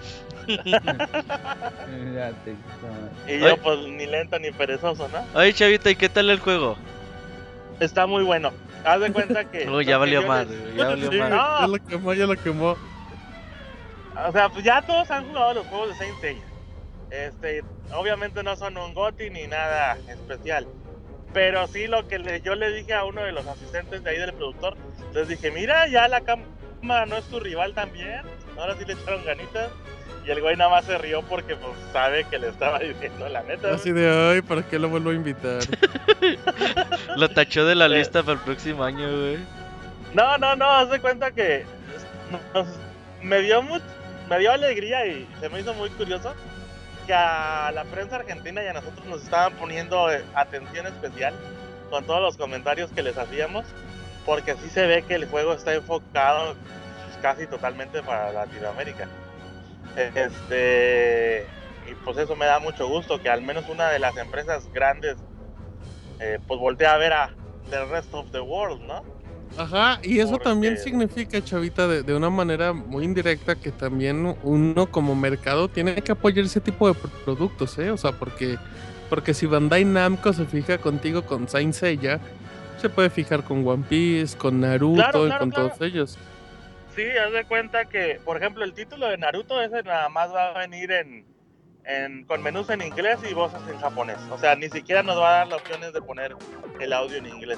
Y 3.27 3.39
yo, 3.39 3.57
pues 3.57 3.79
ni 3.87 4.05
lento 4.07 4.39
ni 4.39 4.51
perezoso, 4.51 5.07
¿no? 5.09 5.39
Oye, 5.39 5.53
Chavita, 5.53 5.89
¿y 5.91 5.95
qué 5.95 6.09
tal 6.09 6.29
el 6.29 6.39
juego? 6.39 6.77
Está 7.79 8.07
muy 8.07 8.23
bueno. 8.23 8.51
Haz 8.85 8.99
de 9.01 9.11
cuenta 9.11 9.45
que. 9.45 9.69
Uy, 9.69 9.85
ya 9.85 9.97
valió 9.97 10.21
madre, 10.23 10.57
les- 10.57 10.75
ya 10.75 10.87
valió 10.87 11.11
Sí, 11.11 11.17
madre. 11.19 11.35
No. 11.35 11.59
Ya 11.61 11.67
lo 11.67 11.85
quemó, 11.85 12.13
ya 12.13 12.25
lo 12.27 12.35
quemó. 12.35 12.77
O 14.27 14.31
sea, 14.31 14.49
pues 14.49 14.63
ya 14.65 14.81
todos 14.81 15.09
han 15.11 15.25
jugado 15.27 15.53
los 15.55 15.67
juegos 15.67 15.89
de 15.89 15.95
Saint 15.95 16.19
Seiya. 16.19 16.43
Este, 17.09 17.63
obviamente 17.93 18.43
no 18.43 18.55
son 18.55 18.77
un 18.77 18.93
GOTY 18.93 19.29
ni 19.29 19.47
nada 19.47 19.97
especial. 20.07 20.67
Pero 21.33 21.67
sí 21.67 21.87
lo 21.87 22.07
que 22.07 22.19
le- 22.19 22.41
yo 22.41 22.55
le 22.55 22.71
dije 22.71 22.93
a 22.93 23.05
uno 23.05 23.21
de 23.23 23.31
los 23.31 23.45
asistentes 23.47 24.03
de 24.03 24.09
ahí 24.09 24.17
del 24.17 24.33
productor, 24.33 24.75
les 25.13 25.27
dije, 25.27 25.51
mira, 25.51 25.87
ya 25.87 26.07
la 26.07 26.21
cámara 26.21 27.05
no 27.05 27.17
es 27.17 27.25
tu 27.25 27.39
rival 27.39 27.73
también. 27.73 28.21
Ahora 28.57 28.75
sí 28.77 28.83
le 28.85 28.93
echaron 28.93 29.23
ganitas. 29.25 29.69
Y 30.25 30.31
el 30.31 30.41
güey 30.41 30.55
nada 30.57 30.69
más 30.69 30.85
se 30.85 30.97
rió 30.97 31.21
porque 31.23 31.55
pues 31.55 31.73
sabe 31.91 32.23
que 32.25 32.37
le 32.37 32.49
estaba 32.49 32.77
diciendo 32.79 33.27
la 33.29 33.41
neta. 33.43 33.73
Así 33.73 33.91
de 33.91 34.09
hoy, 34.11 34.41
¿para 34.41 34.61
qué 34.63 34.77
lo 34.77 34.89
vuelvo 34.89 35.09
a 35.09 35.13
invitar? 35.13 35.59
Lo 37.15 37.29
tachó 37.29 37.65
de 37.65 37.75
la 37.75 37.87
Sí. 37.87 37.95
lista 37.95 38.21
para 38.21 38.33
el 38.33 38.39
próximo 38.43 38.83
año, 38.83 39.07
güey. 39.09 39.37
No, 40.13 40.37
no, 40.37 40.55
no, 40.55 40.69
haz 40.69 40.89
de 40.89 40.99
cuenta 40.99 41.31
que 41.31 41.65
nos- 42.53 42.67
me 43.21 43.41
dio 43.41 43.61
much- 43.61 43.81
me 44.29 44.39
dio 44.39 44.51
alegría 44.51 45.05
y 45.07 45.27
se 45.39 45.49
me 45.49 45.59
hizo 45.61 45.73
muy 45.73 45.89
curioso 45.91 46.33
que 47.07 47.13
a 47.13 47.71
la 47.73 47.83
prensa 47.85 48.17
argentina 48.17 48.63
y 48.63 48.67
a 48.67 48.73
nosotros 48.73 49.03
nos 49.07 49.23
estaban 49.23 49.53
poniendo 49.53 50.11
eh, 50.11 50.23
atención 50.35 50.85
especial 50.87 51.33
con 51.89 52.03
todos 52.05 52.21
los 52.21 52.37
comentarios 52.37 52.91
que 52.91 53.01
les 53.01 53.17
hacíamos, 53.17 53.65
porque 54.25 54.53
sí 54.61 54.69
se 54.69 54.85
ve 54.85 55.01
que 55.03 55.15
el 55.15 55.25
juego 55.27 55.53
está 55.53 55.73
enfocado 55.73 56.53
pues, 56.53 57.17
casi 57.21 57.47
totalmente 57.47 58.03
para 58.03 58.31
Latinoamérica. 58.31 59.07
Este, 59.95 61.45
y 61.89 61.95
pues 62.05 62.17
eso 62.17 62.35
me 62.35 62.45
da 62.45 62.59
mucho 62.59 62.87
gusto 62.87 63.21
que 63.21 63.29
al 63.29 63.41
menos 63.41 63.67
una 63.69 63.89
de 63.89 63.99
las 63.99 64.15
empresas 64.17 64.71
grandes 64.73 65.17
eh, 66.19 66.39
pues 66.47 66.59
voltea 66.59 66.93
a 66.93 66.97
ver 66.97 67.13
a 67.13 67.33
the 67.69 67.85
rest 67.85 68.13
of 68.13 68.29
the 68.31 68.39
world, 68.41 68.81
¿no? 68.81 69.03
Ajá, 69.57 69.99
y 70.03 70.19
eso 70.19 70.37
también 70.37 70.77
significa, 70.77 71.43
Chavita, 71.43 71.87
de, 71.87 72.03
de 72.03 72.15
una 72.15 72.29
manera 72.29 72.71
muy 72.71 73.03
indirecta 73.03 73.55
que 73.55 73.71
también 73.71 74.37
uno 74.43 74.85
como 74.91 75.15
mercado 75.15 75.67
tiene 75.67 75.95
que 75.95 76.11
apoyar 76.11 76.45
ese 76.45 76.61
tipo 76.61 76.87
de 76.87 76.93
pro- 76.93 77.09
productos, 77.25 77.77
¿eh? 77.79 77.89
O 77.89 77.97
sea, 77.97 78.11
porque, 78.11 78.57
porque 79.09 79.33
si 79.33 79.47
Bandai 79.47 79.85
Namco 79.85 80.33
se 80.33 80.45
fija 80.45 80.77
contigo 80.77 81.23
con 81.23 81.49
Saint 81.49 81.73
Seiya, 81.73 82.19
se 82.79 82.89
puede 82.89 83.09
fijar 83.09 83.43
con 83.43 83.67
One 83.67 83.83
Piece, 83.89 84.37
con 84.37 84.61
Naruto 84.61 84.95
Claro, 85.01 85.27
y 85.27 85.37
con 85.37 85.49
claro. 85.49 85.67
todos 85.69 85.81
ellos. 85.81 86.17
Sí, 86.99 87.07
haz 87.17 87.31
de 87.31 87.45
cuenta 87.45 87.85
que, 87.85 88.19
por 88.25 88.35
ejemplo, 88.35 88.65
el 88.65 88.73
título 88.73 89.07
de 89.07 89.17
Naruto 89.17 89.61
ese 89.61 89.83
nada 89.83 90.09
más 90.09 90.33
va 90.35 90.49
a 90.49 90.59
venir 90.59 90.91
en, 90.91 91.25
en 91.85 92.25
con 92.25 92.43
menús 92.43 92.69
en 92.71 92.81
inglés 92.81 93.19
y 93.23 93.33
voces 93.33 93.61
en 93.69 93.79
japonés. 93.79 94.17
O 94.29 94.37
sea, 94.37 94.53
ni 94.57 94.67
siquiera 94.67 95.01
nos 95.01 95.17
va 95.17 95.29
a 95.29 95.37
dar 95.37 95.47
las 95.47 95.61
opciones 95.61 95.93
de 95.93 96.01
poner 96.01 96.35
el 96.77 96.91
audio 96.91 97.15
en 97.15 97.27
inglés. 97.27 97.57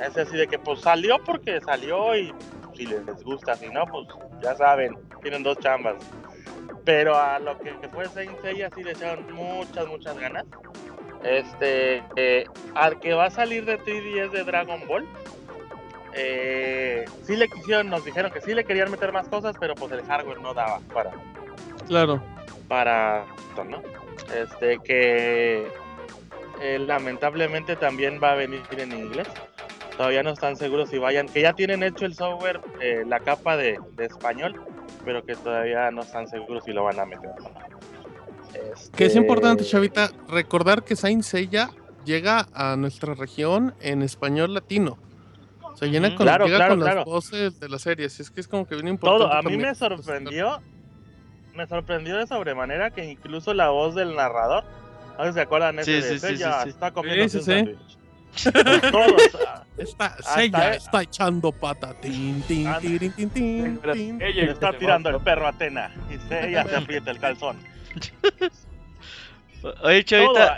Es 0.00 0.16
así 0.16 0.36
de 0.36 0.46
que 0.46 0.56
pues 0.56 0.82
salió 0.82 1.18
porque 1.24 1.60
salió 1.62 2.14
y 2.16 2.32
si 2.76 2.86
les 2.86 3.04
gusta, 3.24 3.56
si 3.56 3.68
no, 3.70 3.86
pues 3.86 4.06
ya 4.40 4.54
saben, 4.54 4.96
tienen 5.20 5.42
dos 5.42 5.58
chambas. 5.58 5.96
Pero 6.84 7.18
a 7.18 7.40
lo 7.40 7.58
que 7.58 7.72
fue 7.92 8.06
Saint 8.06 8.40
Seiya 8.40 8.70
sí 8.72 8.84
le 8.84 8.92
echaron 8.92 9.32
muchas, 9.32 9.88
muchas 9.88 10.16
ganas. 10.16 10.44
Este, 11.24 12.04
eh, 12.14 12.44
al 12.76 13.00
que 13.00 13.14
va 13.14 13.24
a 13.24 13.30
salir 13.30 13.64
de 13.64 13.80
3DS 13.80 14.30
de 14.30 14.44
Dragon 14.44 14.86
Ball, 14.86 15.08
eh, 16.14 17.04
sí 17.24 17.36
le 17.36 17.48
quisieron, 17.48 17.88
nos 17.90 18.04
dijeron 18.04 18.30
que 18.32 18.40
sí 18.40 18.54
le 18.54 18.64
querían 18.64 18.90
meter 18.90 19.12
más 19.12 19.28
cosas, 19.28 19.54
pero 19.58 19.74
pues 19.74 19.92
el 19.92 20.02
hardware 20.02 20.40
no 20.40 20.54
daba 20.54 20.80
para, 20.92 21.10
Claro. 21.86 22.22
para 22.68 23.24
¿no? 23.68 23.82
Este 24.34 24.78
que 24.84 25.66
eh, 26.60 26.78
lamentablemente 26.78 27.76
también 27.76 28.20
va 28.22 28.32
a 28.32 28.34
venir 28.36 28.62
en 28.76 28.92
inglés. 28.92 29.28
Todavía 29.96 30.22
no 30.22 30.30
están 30.30 30.56
seguros 30.56 30.88
si 30.88 30.98
vayan, 30.98 31.26
que 31.28 31.42
ya 31.42 31.52
tienen 31.52 31.82
hecho 31.82 32.06
el 32.06 32.14
software, 32.14 32.60
eh, 32.80 33.04
la 33.06 33.20
capa 33.20 33.56
de, 33.56 33.78
de 33.96 34.06
español, 34.06 34.58
pero 35.04 35.22
que 35.24 35.34
todavía 35.36 35.90
no 35.90 36.00
están 36.02 36.26
seguros 36.28 36.64
si 36.64 36.72
lo 36.72 36.84
van 36.84 36.98
a 37.00 37.04
meter. 37.06 37.30
no. 37.38 37.50
Que 38.96 39.04
es 39.04 39.10
Este, 39.10 39.18
importante, 39.18 39.64
Chavita, 39.64 40.10
recordar 40.28 40.82
que 40.84 40.96
Saint 40.96 41.22
Seiya 41.22 41.70
llega 42.04 42.48
a 42.54 42.76
nuestra 42.76 43.14
región 43.14 43.74
en 43.80 44.02
español 44.02 44.54
latino. 44.54 44.98
O 45.72 45.76
sea, 45.76 45.88
llena 45.88 46.14
con, 46.14 46.26
Claro, 46.26 46.44
llega 46.46 46.58
claro, 46.58 46.72
con 46.74 46.80
claro. 46.80 46.96
las 46.98 47.04
voces 47.04 47.60
de 47.60 47.68
la 47.68 47.78
serie. 47.78 48.06
Así 48.06 48.22
es 48.22 48.30
que 48.30 48.40
es 48.40 48.48
como 48.48 48.66
que 48.66 48.74
bien 48.74 48.88
importante. 48.88 49.24
Todo, 49.24 49.32
a 49.32 49.42
mí 49.42 49.56
me 49.56 49.74
sorprendió, 49.74 50.60
me 51.54 51.66
sorprendió 51.66 52.16
de 52.18 52.26
sobremanera 52.26 52.90
que 52.90 53.04
incluso 53.04 53.54
la 53.54 53.70
voz 53.70 53.94
del 53.94 54.14
narrador, 54.14 54.64
no 55.18 55.24
sé 55.24 55.30
si 55.30 55.34
se 55.34 55.40
acuerdan 55.40 55.78
ese 55.78 55.84
Sí, 55.84 55.92
de 55.92 56.02
sí, 56.02 56.18
sí, 56.18 56.26
Seiya 56.36 56.52
sí, 56.52 56.58
sí. 56.64 56.68
está 56.70 56.90
comiendo 56.90 57.24
Sí, 57.24 57.30
sí, 57.30 57.38
un 57.38 57.44
sí. 57.44 57.50
sándwich. 57.50 57.98
Todos, 58.92 59.22
Está, 59.76 60.16
e- 60.44 60.76
está 60.76 61.02
echando 61.02 61.50
pata. 61.50 61.94
Tin, 61.94 62.42
tin, 62.42 62.66
Ah, 62.68 62.78
tin, 62.80 63.30
tin, 63.30 63.78
pero 63.80 63.92
tin. 63.94 64.20
ella- 64.22 64.44
le 64.44 64.52
está 64.52 64.72
tirando 64.78 65.08
el 65.10 65.20
perro 65.20 65.46
a 65.46 65.50
Atena 65.50 65.90
y 66.10 66.18
Seiya 66.28 66.64
se 66.64 66.76
aprieta 66.76 67.10
el 67.10 67.18
calzón. 67.18 67.58
Oye, 69.82 70.04
Chavita, 70.04 70.56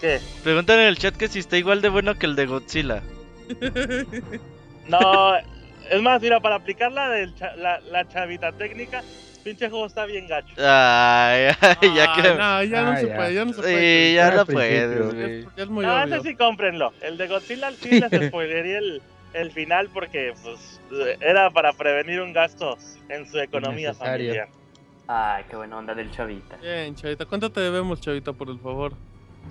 ¿Qué? 0.00 0.20
preguntan 0.42 0.78
en 0.80 0.86
el 0.88 0.98
chat 0.98 1.16
que 1.16 1.28
si 1.28 1.38
está 1.38 1.56
igual 1.56 1.80
de 1.80 1.88
bueno 1.88 2.14
que 2.18 2.26
el 2.26 2.36
de 2.36 2.46
Godzilla. 2.46 3.02
No, 4.88 5.36
es 5.90 6.02
más, 6.02 6.20
mira, 6.22 6.40
para 6.40 6.56
aplicar 6.56 6.92
la, 6.92 7.08
del 7.10 7.34
cha- 7.34 7.56
la, 7.56 7.80
la 7.80 8.06
chavita 8.08 8.52
técnica, 8.52 9.02
pinche 9.44 9.68
juego 9.68 9.86
está 9.86 10.06
bien 10.06 10.26
gacho. 10.28 10.54
Ay, 10.58 11.48
ay, 11.60 11.94
ya 11.94 12.14
Ay, 12.14 12.22
que. 12.22 12.28
no, 12.34 12.62
ya 12.64 12.82
no 12.82 12.90
Ah, 12.92 12.96
se 12.96 13.08
ya. 13.08 13.16
puede, 13.16 13.34
ya 13.34 13.44
no 13.44 13.52
se 13.52 13.56
Sí, 13.56 13.62
puede. 13.62 14.14
ya 14.14 14.28
Al 14.28 14.36
no 14.36 14.46
puedes, 14.46 14.90
Ya 14.90 15.04
güey. 15.04 15.40
es- 15.40 15.46
ya 15.56 15.62
es 15.64 15.68
muy 15.68 15.84
No, 15.86 16.02
obvio. 16.02 16.14
ese 16.16 16.28
sí 16.28 16.36
cómprenlo. 16.36 16.92
El 17.00 17.18
de 17.18 17.26
Godzilla 17.28 17.70
sí 17.72 18.00
les 18.00 18.10
spoilería 18.28 18.78
el, 18.78 19.02
el 19.34 19.50
final 19.52 19.88
porque 19.92 20.34
pues 20.42 20.80
era 21.20 21.50
para 21.50 21.72
prevenir 21.72 22.20
un 22.20 22.32
gasto 22.32 22.76
en 23.08 23.26
su 23.28 23.38
economía 23.38 23.92
familiar. 23.94 24.48
Ay, 25.08 25.44
qué 25.48 25.56
buena 25.56 25.76
onda 25.78 25.94
del 25.94 26.10
chavita. 26.10 26.56
Bien, 26.56 26.94
Chavita. 26.96 27.24
¿Cuánto 27.26 27.50
te 27.52 27.60
debemos, 27.60 28.00
Chavita, 28.00 28.32
por 28.32 28.48
el 28.50 28.58
favor? 28.58 28.92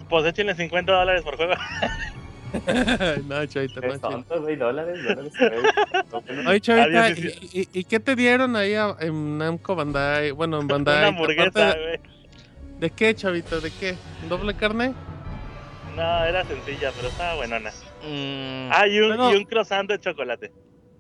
Pues 0.10 0.26
échenle 0.26 0.54
50 0.54 0.92
dólares 0.92 1.22
por 1.24 1.38
juego. 1.38 1.54
no, 3.28 3.46
Chavita, 3.46 3.76
no, 3.76 3.82
¿Qué 3.82 3.88
Chavita. 3.88 4.10
tonto, 4.10 4.42
güey? 4.42 4.56
¿Dólares? 4.56 5.00
¿Dólares? 5.04 5.34
güey. 5.40 6.46
Oye, 6.48 6.62
Chavita, 6.62 7.04
Adiós, 7.06 7.20
¿y, 7.52 7.60
y, 7.62 7.70
y 7.74 7.84
qué 7.84 8.00
te 8.00 8.16
dieron 8.16 8.56
ahí 8.56 8.74
a- 8.76 8.96
en 9.00 9.38
Namco 9.38 9.76
Bandai? 9.76 10.32
Bueno, 10.32 10.60
en 10.62 10.68
Bandai. 10.70 10.98
Una 11.00 11.08
hamburguesa, 11.08 11.74
de- 11.76 11.82
güey. 11.82 12.00
¿De 12.80 12.90
qué, 12.90 13.16
Chavita? 13.16 13.60
¿De 13.60 13.72
qué? 13.72 13.96
¿Doble 14.30 14.54
carne? 14.56 14.94
No, 15.96 16.26
era 16.26 16.44
sencilla, 16.44 16.92
pero 16.96 17.08
estaba 17.08 17.36
buenona. 17.36 17.70
Mm, 18.04 18.70
Ah, 18.72 18.88
y 18.88 19.00
un, 19.00 19.12
Pero- 19.12 19.32
y 19.34 19.36
un 19.38 19.46
croissant 19.46 19.90
de 19.90 20.00
chocolate. 20.00 20.52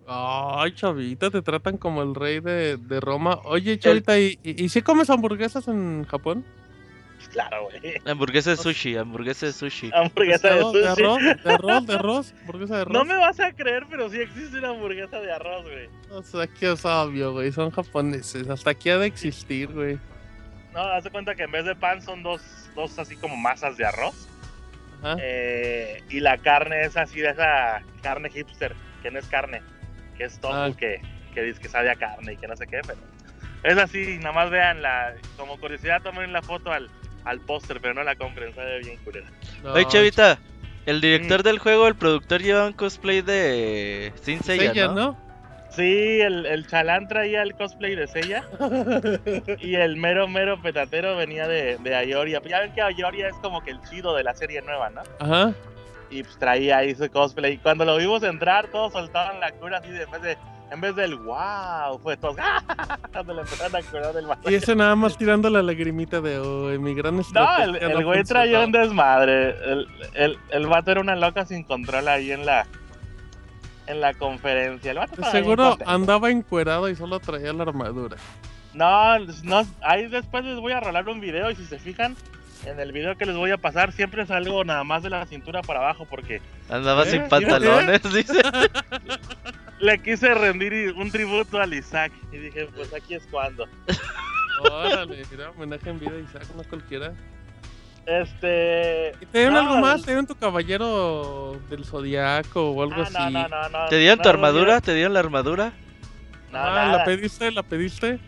Ay, 0.07 0.71
Chavita, 0.73 1.31
te 1.31 1.41
tratan 1.41 1.77
como 1.77 2.03
el 2.03 2.13
rey 2.15 2.39
de, 2.39 2.77
de 2.77 2.99
Roma. 2.99 3.39
Oye, 3.45 3.77
Chavita, 3.79 4.19
¿y, 4.19 4.37
y, 4.43 4.63
y 4.63 4.69
si 4.69 4.81
comes 4.83 5.09
hamburguesas 5.09 5.67
en 5.67 6.05
Japón? 6.05 6.45
Claro, 7.31 7.63
güey. 7.69 7.95
hamburguesa 8.05 8.51
de 8.51 8.57
sushi, 8.57 8.95
hamburguesa 8.97 9.47
de 9.47 9.53
sushi. 9.53 9.89
Hamburguesa 9.93 10.47
de 10.49 10.53
¿Pescado? 10.55 10.71
¿De 10.71 10.79
sushi. 10.87 11.03
arroz? 11.03 11.19
¿De 11.43 11.51
arroz? 11.53 11.87
¿De 11.87 11.93
arroz? 11.95 12.33
¿Hamburguesa 12.41 12.75
de 12.75 12.81
arroz? 12.83 12.93
No 12.93 13.05
me 13.05 13.17
vas 13.17 13.39
a 13.39 13.51
creer, 13.51 13.85
pero 13.89 14.09
sí 14.09 14.21
existe 14.21 14.57
una 14.59 14.69
hamburguesa 14.69 15.19
de 15.19 15.31
arroz, 15.31 15.63
güey. 15.63 15.89
O 16.11 16.21
sea, 16.23 16.47
que 16.47 16.71
es 16.71 16.85
obvio, 16.85 17.33
güey. 17.33 17.51
Son 17.51 17.71
japoneses. 17.71 18.47
Hasta 18.49 18.69
aquí 18.69 18.89
ha 18.89 18.97
de 18.97 19.07
existir, 19.07 19.67
güey. 19.73 19.97
No, 20.73 20.81
haz 20.81 21.03
de 21.05 21.09
cuenta 21.11 21.35
que 21.35 21.43
en 21.43 21.51
vez 21.51 21.65
de 21.65 21.75
pan 21.75 22.01
son 22.01 22.21
dos, 22.23 22.41
dos 22.75 22.97
así 22.99 23.15
como 23.17 23.35
masas 23.35 23.75
de 23.77 23.85
arroz. 23.85 24.27
Ajá. 25.03 25.17
Eh, 25.21 26.03
y 26.09 26.19
la 26.19 26.37
carne 26.37 26.83
es 26.83 26.95
así 26.97 27.19
de 27.21 27.29
esa 27.29 27.81
carne 28.01 28.29
hipster, 28.29 28.75
que 29.03 29.11
no 29.11 29.19
es 29.19 29.25
carne, 29.27 29.61
que 30.17 30.23
es 30.25 30.39
tofu, 30.39 30.53
Ah. 30.53 30.71
que, 30.77 31.01
que 31.33 31.41
dice 31.43 31.59
que 31.61 31.69
sabe 31.69 31.89
a 31.91 31.95
carne 31.95 32.33
y 32.33 32.37
que 32.37 32.47
no 32.47 32.55
sé 32.55 32.65
qué, 32.65 32.81
pero 32.85 32.99
es 33.63 33.77
así, 33.77 34.17
nada 34.19 34.31
más 34.31 34.49
vean 34.49 34.81
la, 34.81 35.13
como 35.37 35.57
curiosidad 35.59 36.01
tomen 36.01 36.31
la 36.33 36.41
foto 36.41 36.71
al, 36.71 36.89
al 37.25 37.39
póster, 37.41 37.79
pero 37.81 37.93
no 37.93 38.03
la 38.03 38.15
compren, 38.15 38.53
sabe 38.53 38.79
bien 38.79 38.97
culera. 39.03 39.27
No, 39.63 39.73
Oye, 39.73 39.85
Chavita, 39.87 40.39
el 40.85 40.97
Mm. 40.97 41.01
director 41.01 41.43
del 41.43 41.59
juego, 41.59 41.87
el 41.87 41.95
productor, 41.95 42.41
lleva 42.41 42.65
un 42.67 42.73
cosplay 42.73 43.21
de 43.21 44.13
Sin 44.21 44.41
Seiya, 44.41 44.67
Seiya, 44.73 44.87
¿no? 44.87 44.93
¿no? 44.93 45.25
Sí, 45.71 46.21
el, 46.21 46.45
el 46.45 46.67
chalán 46.67 47.07
traía 47.09 47.41
el 47.41 47.53
cosplay 47.55 47.95
de 47.95 48.07
Seiya 48.07 48.45
y 49.59 49.75
el 49.75 49.97
mero 49.97 50.25
mero 50.27 50.61
petatero 50.61 51.17
venía 51.17 51.47
de, 51.49 51.77
de 51.79 51.95
Ayoria. 51.95 52.41
Ya 52.47 52.61
ven 52.61 52.71
que 52.73 52.81
Ayoria 52.81 53.27
es 53.27 53.35
como 53.41 53.61
que 53.61 53.71
el 53.71 53.81
chido 53.89 54.15
de 54.15 54.23
la 54.23 54.33
serie 54.35 54.61
nueva, 54.61 54.89
¿no? 54.91 55.01
Ajá. 55.19 55.53
y 56.09 56.23
pues 56.23 56.37
traía 56.37 56.77
ahí 56.77 56.95
su 56.95 57.09
cosplay. 57.09 57.53
Y 57.53 57.57
cuando 57.57 57.83
lo 57.83 57.97
vimos 57.97 58.23
entrar, 58.23 58.67
todos 58.67 58.93
soltaban 58.93 59.39
la 59.41 59.51
cura 59.51 59.79
así 59.79 59.89
de 59.89 60.03
en 60.03 60.11
vez 60.11 60.21
de, 60.21 60.37
en 60.71 60.81
vez 60.81 60.95
del 60.95 61.15
wow, 61.15 61.99
fue 62.01 62.17
todos 62.17 62.35
cuando 63.11 63.33
le 63.33 63.41
empezaron 63.41 63.75
a 63.75 63.81
curar 63.83 64.13
del 64.13 64.27
Y 64.51 64.55
ese 64.55 64.75
nada 64.75 64.95
más 64.95 65.17
tirando 65.17 65.49
la 65.49 65.61
lagrimita 65.61 66.21
de 66.21 66.39
hoy, 66.39 66.79
mi 66.79 66.93
gran 66.93 67.17
No, 67.17 67.57
el, 67.63 67.75
el 67.75 68.03
güey 68.03 68.23
traía 68.23 68.61
un 68.61 68.71
desmadre. 68.71 69.49
El, 69.49 69.87
el, 70.13 70.39
el 70.49 70.67
vato 70.67 70.91
era 70.91 71.01
una 71.01 71.15
loca 71.15 71.45
sin 71.45 71.63
control 71.63 72.07
ahí 72.07 72.31
en 72.31 72.45
la 72.45 72.65
en 73.87 74.01
la 74.01 74.13
conferencia. 74.13 74.91
El 74.91 74.97
vato 74.97 75.23
seguro 75.31 75.77
andaba 75.85 76.31
encuerado 76.31 76.89
y 76.89 76.95
solo 76.95 77.19
traía 77.19 77.53
la 77.53 77.63
armadura. 77.63 78.17
No, 78.73 79.19
no, 79.43 79.61
ahí 79.81 80.07
después 80.07 80.43
les 80.43 80.59
voy 80.59 80.73
a 80.73 80.79
rolar 80.81 81.07
un 81.07 81.21
video 81.21 81.49
y 81.49 81.55
si 81.55 81.65
se 81.65 81.79
fijan, 81.79 82.15
en 82.65 82.79
el 82.79 82.91
video 82.91 83.15
que 83.15 83.25
les 83.25 83.35
voy 83.35 83.51
a 83.51 83.57
pasar 83.57 83.91
siempre 83.93 84.25
salgo 84.25 84.63
nada 84.65 84.83
más 84.83 85.03
de 85.03 85.09
la 85.09 85.25
cintura 85.25 85.61
para 85.61 85.79
abajo 85.79 86.05
porque 86.09 86.41
Andaba 86.69 87.03
¿Eh? 87.03 87.11
sin 87.11 87.23
¿Fíjate? 87.23 87.45
pantalones, 87.45 88.13
dice. 88.13 88.41
le 89.79 90.01
quise 90.01 90.33
rendir 90.33 90.93
un 90.95 91.11
tributo 91.11 91.59
al 91.59 91.73
Isaac 91.73 92.11
y 92.31 92.37
dije, 92.37 92.67
pues 92.75 92.93
aquí 92.93 93.15
es 93.15 93.25
cuando. 93.31 93.67
Órale, 94.71 95.23
mira, 95.31 95.49
homenaje 95.51 95.89
en 95.89 95.99
vida 95.99 96.11
a 96.15 96.19
Isaac, 96.19 96.45
no 96.55 96.63
cualquiera. 96.63 97.13
Este... 98.05 99.13
¿Y 99.19 99.25
te 99.25 99.39
dieron 99.39 99.55
no, 99.55 99.59
algo 99.61 99.77
más? 99.77 100.01
¿Te 100.01 100.11
dieron 100.11 100.27
tu 100.27 100.35
caballero 100.35 101.59
del 101.69 101.83
zodiaco 101.85 102.69
o 102.71 102.83
algo 102.83 103.01
Ah, 103.01 103.03
así? 103.03 103.33
no, 103.33 103.47
no, 103.47 103.47
no, 103.49 103.69
no. 103.69 103.85
¿Te 103.89 103.97
dieron 103.97 104.19
tu 104.19 104.25
no, 104.25 104.29
armadura? 104.29 104.79
¿Te 104.81 104.93
dieron 104.93 105.13
la 105.13 105.19
armadura? 105.21 105.73
No, 106.51 106.59
ah, 106.59 106.63
nada. 106.75 106.97
¿la 106.99 107.03
pediste? 107.03 107.51
¿La 107.51 107.63
pediste? 107.63 108.19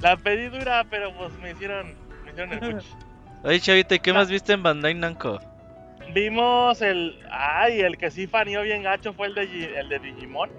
La 0.00 0.16
pedí 0.16 0.48
dura, 0.48 0.84
pero 0.88 1.12
pues 1.16 1.32
me 1.40 1.50
hicieron, 1.50 1.94
me 2.24 2.30
hicieron 2.30 2.52
el 2.52 2.60
puch. 2.76 2.84
Oye, 3.44 3.60
Chavita, 3.60 3.94
¿y 3.96 3.98
qué 3.98 4.12
No. 4.12 4.20
más 4.20 4.30
viste 4.30 4.52
en 4.52 4.62
Bandai 4.62 4.94
Namco? 4.94 5.40
Vimos 6.12 6.82
el. 6.82 7.18
Ay, 7.30 7.80
el 7.80 7.96
que 7.96 8.10
sí 8.10 8.26
faneó 8.26 8.62
bien 8.62 8.82
gacho 8.82 9.12
fue 9.14 9.28
el 9.28 9.34
de, 9.34 9.78
el 9.78 9.88
de 9.88 9.98
Digimon. 9.98 10.50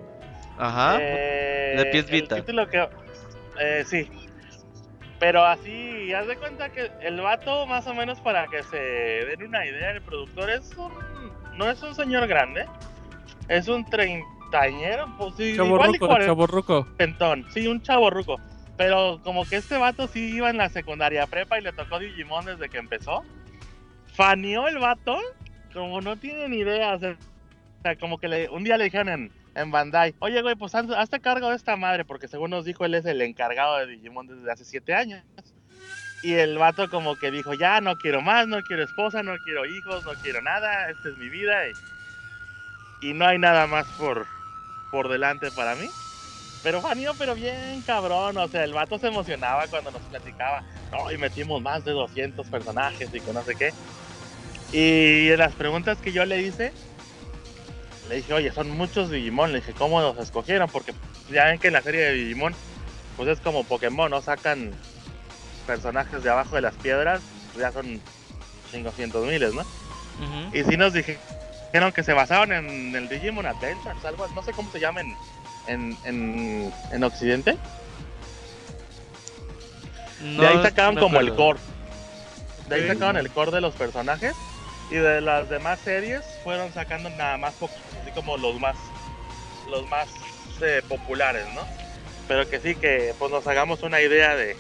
Ajá. 0.57 0.97
Eh, 0.99 1.75
de 1.77 1.85
pies 1.87 2.05
el 2.05 2.11
Vita. 2.11 2.35
título 2.37 2.67
que. 2.67 2.87
Eh, 3.59 3.83
sí. 3.85 4.09
Pero 5.19 5.45
así, 5.45 6.11
haz 6.13 6.27
de 6.27 6.35
cuenta 6.37 6.69
que 6.69 6.91
el 7.01 7.21
vato, 7.21 7.65
más 7.65 7.87
o 7.87 7.93
menos 7.93 8.19
para 8.19 8.47
que 8.47 8.61
se 8.63 8.77
den 8.77 9.43
una 9.43 9.65
idea, 9.65 9.91
el 9.91 10.01
productor 10.01 10.49
es 10.49 10.75
un. 10.77 10.91
No 11.57 11.69
es 11.69 11.81
un 11.83 11.93
señor 11.95 12.27
grande. 12.27 12.65
Es 13.47 13.67
un 13.67 13.85
treintañero, 13.85 15.05
pues 15.17 15.35
sí, 15.37 15.55
Chaborruco, 15.55 16.07
chaborruco. 16.19 16.87
Sí, 17.53 17.67
un 17.67 17.81
chavo 17.81 18.09
ruco. 18.09 18.39
Pero 18.75 19.19
como 19.23 19.45
que 19.45 19.57
este 19.57 19.77
vato 19.77 20.07
sí 20.07 20.35
iba 20.35 20.49
en 20.49 20.57
la 20.57 20.69
secundaria 20.69 21.27
prepa 21.27 21.59
y 21.59 21.61
le 21.61 21.73
tocó 21.73 21.99
Digimon 21.99 22.45
desde 22.45 22.69
que 22.69 22.77
empezó. 22.79 23.23
Faneó 24.13 24.67
el 24.67 24.77
vato, 24.77 25.17
como 25.73 26.01
no 26.01 26.17
tiene 26.17 26.47
ni 26.49 26.57
idea. 26.57 26.93
O 26.93 26.99
sea, 26.99 27.17
como 27.99 28.17
que 28.17 28.27
le, 28.27 28.49
un 28.49 28.63
día 28.63 28.77
le 28.77 28.85
dijeron 28.85 29.31
en, 29.55 29.71
Bandai, 29.71 30.15
oye, 30.19 30.41
güey, 30.41 30.55
pues 30.55 30.73
haz- 30.75 30.95
hazte 30.95 31.19
cargo 31.19 31.49
de 31.49 31.55
esta 31.55 31.75
madre, 31.75 32.05
porque 32.05 32.27
según 32.27 32.51
nos 32.51 32.65
dijo, 32.65 32.85
él 32.85 32.95
es 32.95 33.05
el 33.05 33.21
encargado 33.21 33.77
de 33.77 33.87
Digimon 33.87 34.27
desde 34.27 34.51
hace 34.51 34.65
siete 34.65 34.93
años. 34.93 35.23
Y 36.23 36.35
el 36.35 36.57
vato 36.57 36.89
como 36.89 37.17
que 37.17 37.31
dijo, 37.31 37.53
ya 37.53 37.81
no 37.81 37.97
quiero 37.97 38.21
más, 38.21 38.47
no 38.47 38.61
quiero 38.61 38.83
esposa, 38.83 39.23
no 39.23 39.35
quiero 39.43 39.65
hijos, 39.65 40.05
no 40.05 40.13
quiero 40.13 40.41
nada, 40.41 40.89
esta 40.89 41.09
es 41.09 41.17
mi 41.17 41.27
vida 41.27 41.67
y, 43.01 43.13
no 43.13 43.27
hay 43.27 43.37
nada 43.37 43.67
más 43.67 43.85
por, 43.97 44.25
por 44.89 45.09
delante 45.09 45.51
para 45.51 45.75
mí. 45.75 45.89
Pero 46.63 46.81
Fanio, 46.81 47.13
pero 47.17 47.35
bien 47.35 47.81
cabrón, 47.81 48.37
o 48.37 48.47
sea, 48.47 48.63
el 48.63 48.71
vato 48.71 48.97
se 48.97 49.07
emocionaba 49.07 49.67
cuando 49.67 49.91
nos 49.91 50.01
platicaba, 50.03 50.63
no, 50.93 51.11
y 51.11 51.17
metimos 51.17 51.61
más 51.61 51.83
de 51.83 51.91
200 51.91 52.47
personajes 52.49 53.13
y 53.13 53.19
que 53.19 53.33
no 53.33 53.43
sé 53.43 53.53
qué. 53.55 53.71
Y 54.73 55.29
en 55.29 55.37
las 55.39 55.53
preguntas 55.53 55.97
que 55.99 56.11
yo 56.11 56.25
le 56.25 56.41
hice, 56.41 56.71
le 58.09 58.15
dije, 58.15 58.33
oye, 58.33 58.51
son 58.51 58.69
muchos 58.71 59.09
Digimon, 59.11 59.51
le 59.51 59.59
dije, 59.59 59.73
¿cómo 59.73 60.01
los 60.01 60.17
escogieron? 60.17 60.67
Porque 60.69 60.93
ya 61.31 61.45
ven 61.45 61.59
que 61.59 61.67
en 61.67 61.73
la 61.73 61.81
serie 61.81 62.01
de 62.01 62.13
Digimon, 62.13 62.53
pues 63.15 63.29
es 63.29 63.39
como 63.39 63.63
Pokémon, 63.63 64.09
¿no? 64.09 64.21
Sacan 64.21 64.71
personajes 65.67 66.23
de 66.23 66.29
abajo 66.29 66.55
de 66.55 66.61
las 66.61 66.73
piedras, 66.75 67.21
ya 67.57 67.71
son 67.71 68.01
500 68.71 69.25
miles, 69.27 69.53
¿no? 69.53 69.61
Y 70.53 70.63
sí 70.63 70.75
nos 70.75 70.91
dije- 70.93 71.19
dijeron 71.67 71.91
que 71.91 72.03
se 72.03 72.13
basaban 72.13 72.51
en 72.51 72.95
el 72.95 73.07
Digimon 73.07 73.45
Adventures, 73.45 74.03
algo, 74.05 74.27
no 74.35 74.41
sé 74.43 74.51
cómo 74.53 74.71
se 74.71 74.79
llama 74.79 75.01
en, 75.01 75.15
en, 75.67 75.97
en, 76.03 76.73
en 76.91 77.03
Occidente. 77.03 77.57
de 80.41 80.47
ahí 80.47 80.63
sacaban 80.63 80.95
no 80.95 81.01
como 81.01 81.19
el 81.19 81.27
core. 81.35 81.59
De 82.69 82.75
ahí 82.75 82.81
sacaban 82.87 83.17
el 83.17 83.29
core 83.29 83.51
de 83.51 83.61
los 83.61 83.75
personajes. 83.75 84.33
Y 84.93 84.97
de 84.97 85.21
las 85.21 85.49
demás 85.49 85.79
series 85.83 86.21
fueron 86.43 86.71
sacando 86.71 87.09
nada 87.09 87.35
más 87.37 87.55
así 87.55 88.11
como 88.13 88.37
los 88.37 88.59
más 88.59 88.75
los 89.69 89.89
más 89.89 90.07
eh, 90.61 90.83
populares, 90.87 91.45
¿no? 91.55 91.61
Pero 92.27 92.47
que 92.47 92.59
sí 92.59 92.75
que 92.75 93.15
pues 93.17 93.31
nos 93.31 93.47
hagamos 93.47 93.81
una 93.81 93.99
idea 94.01 94.35
de, 94.35 94.55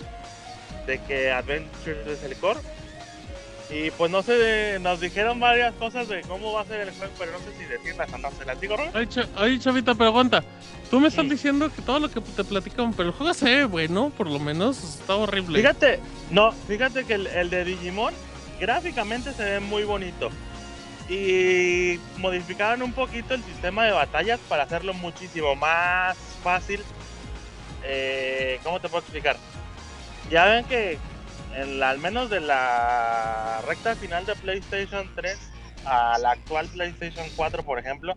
de 0.87 0.99
que 1.03 1.31
Adventures 1.31 2.07
es 2.07 2.23
el 2.23 2.35
core. 2.37 2.59
Y 3.69 3.91
pues 3.91 4.09
no 4.11 4.23
sé, 4.23 4.77
nos 4.81 4.99
dijeron 4.99 5.39
varias 5.39 5.73
cosas 5.75 6.07
de 6.07 6.21
cómo 6.21 6.53
va 6.53 6.61
a 6.61 6.65
ser 6.65 6.81
el 6.81 6.91
juego, 6.91 7.13
pero 7.19 7.31
no 7.31 7.39
sé 7.39 7.55
si 7.57 7.63
decirlas 7.65 8.11
o 8.13 8.17
no. 8.17 8.31
¿Se 8.31 8.45
las 8.45 8.59
digo, 8.59 8.75
Robert? 8.75 8.95
Ay, 8.95 9.07
cha- 9.07 9.27
ay, 9.35 9.59
chavita, 9.59 9.93
pero 9.95 10.09
aguanta. 10.09 10.43
Tú 10.91 10.99
me 10.99 11.07
estás 11.09 11.25
Mm. 11.25 11.29
diciendo 11.29 11.71
que 11.75 11.81
todo 11.81 11.99
lo 11.99 12.09
que 12.09 12.21
te 12.21 12.43
platican, 12.43 12.93
pero 12.93 13.09
el 13.09 13.15
juego 13.15 13.33
se 13.33 13.45
ve 13.45 13.65
bueno, 13.65 14.11
por 14.17 14.27
lo 14.27 14.39
menos. 14.39 14.83
Está 14.83 15.15
horrible. 15.15 15.59
Fíjate, 15.59 15.99
no, 16.31 16.51
fíjate 16.51 17.03
que 17.05 17.13
el, 17.15 17.27
el 17.27 17.49
de 17.49 17.65
Digimon 17.65 18.13
gráficamente 18.59 19.33
se 19.33 19.43
ve 19.43 19.59
muy 19.59 19.83
bonito. 19.83 20.29
Y 21.09 21.99
modificaron 22.17 22.81
un 22.81 22.93
poquito 22.93 23.33
el 23.33 23.43
sistema 23.43 23.85
de 23.85 23.91
batallas 23.91 24.39
para 24.47 24.63
hacerlo 24.63 24.93
muchísimo 24.93 25.55
más 25.55 26.17
fácil. 26.41 26.81
Eh, 27.83 28.59
¿Cómo 28.63 28.79
te 28.79 28.87
puedo 28.87 29.01
explicar? 29.01 29.35
Ya 30.29 30.45
ven 30.45 30.65
que 30.65 30.97
al 31.83 31.99
menos 31.99 32.29
de 32.29 32.39
la 32.39 33.61
recta 33.67 33.95
final 33.95 34.25
de 34.25 34.35
PlayStation 34.35 35.09
3 35.15 35.37
a 35.85 36.17
la 36.17 36.31
actual 36.31 36.67
PlayStation 36.67 37.25
4, 37.35 37.63
por 37.63 37.77
ejemplo, 37.77 38.15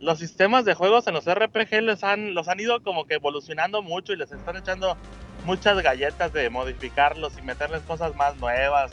los 0.00 0.18
sistemas 0.18 0.64
de 0.64 0.74
juegos 0.74 1.06
en 1.06 1.14
los 1.14 1.24
RPG 1.26 2.02
han, 2.02 2.34
los 2.34 2.48
han 2.48 2.60
ido 2.60 2.82
como 2.82 3.06
que 3.06 3.14
evolucionando 3.14 3.82
mucho 3.82 4.12
y 4.12 4.16
les 4.16 4.30
están 4.30 4.56
echando 4.56 4.96
muchas 5.44 5.80
galletas 5.82 6.32
de 6.32 6.50
modificarlos 6.50 7.36
y 7.38 7.42
meterles 7.42 7.82
cosas 7.82 8.14
más 8.14 8.36
nuevas. 8.36 8.92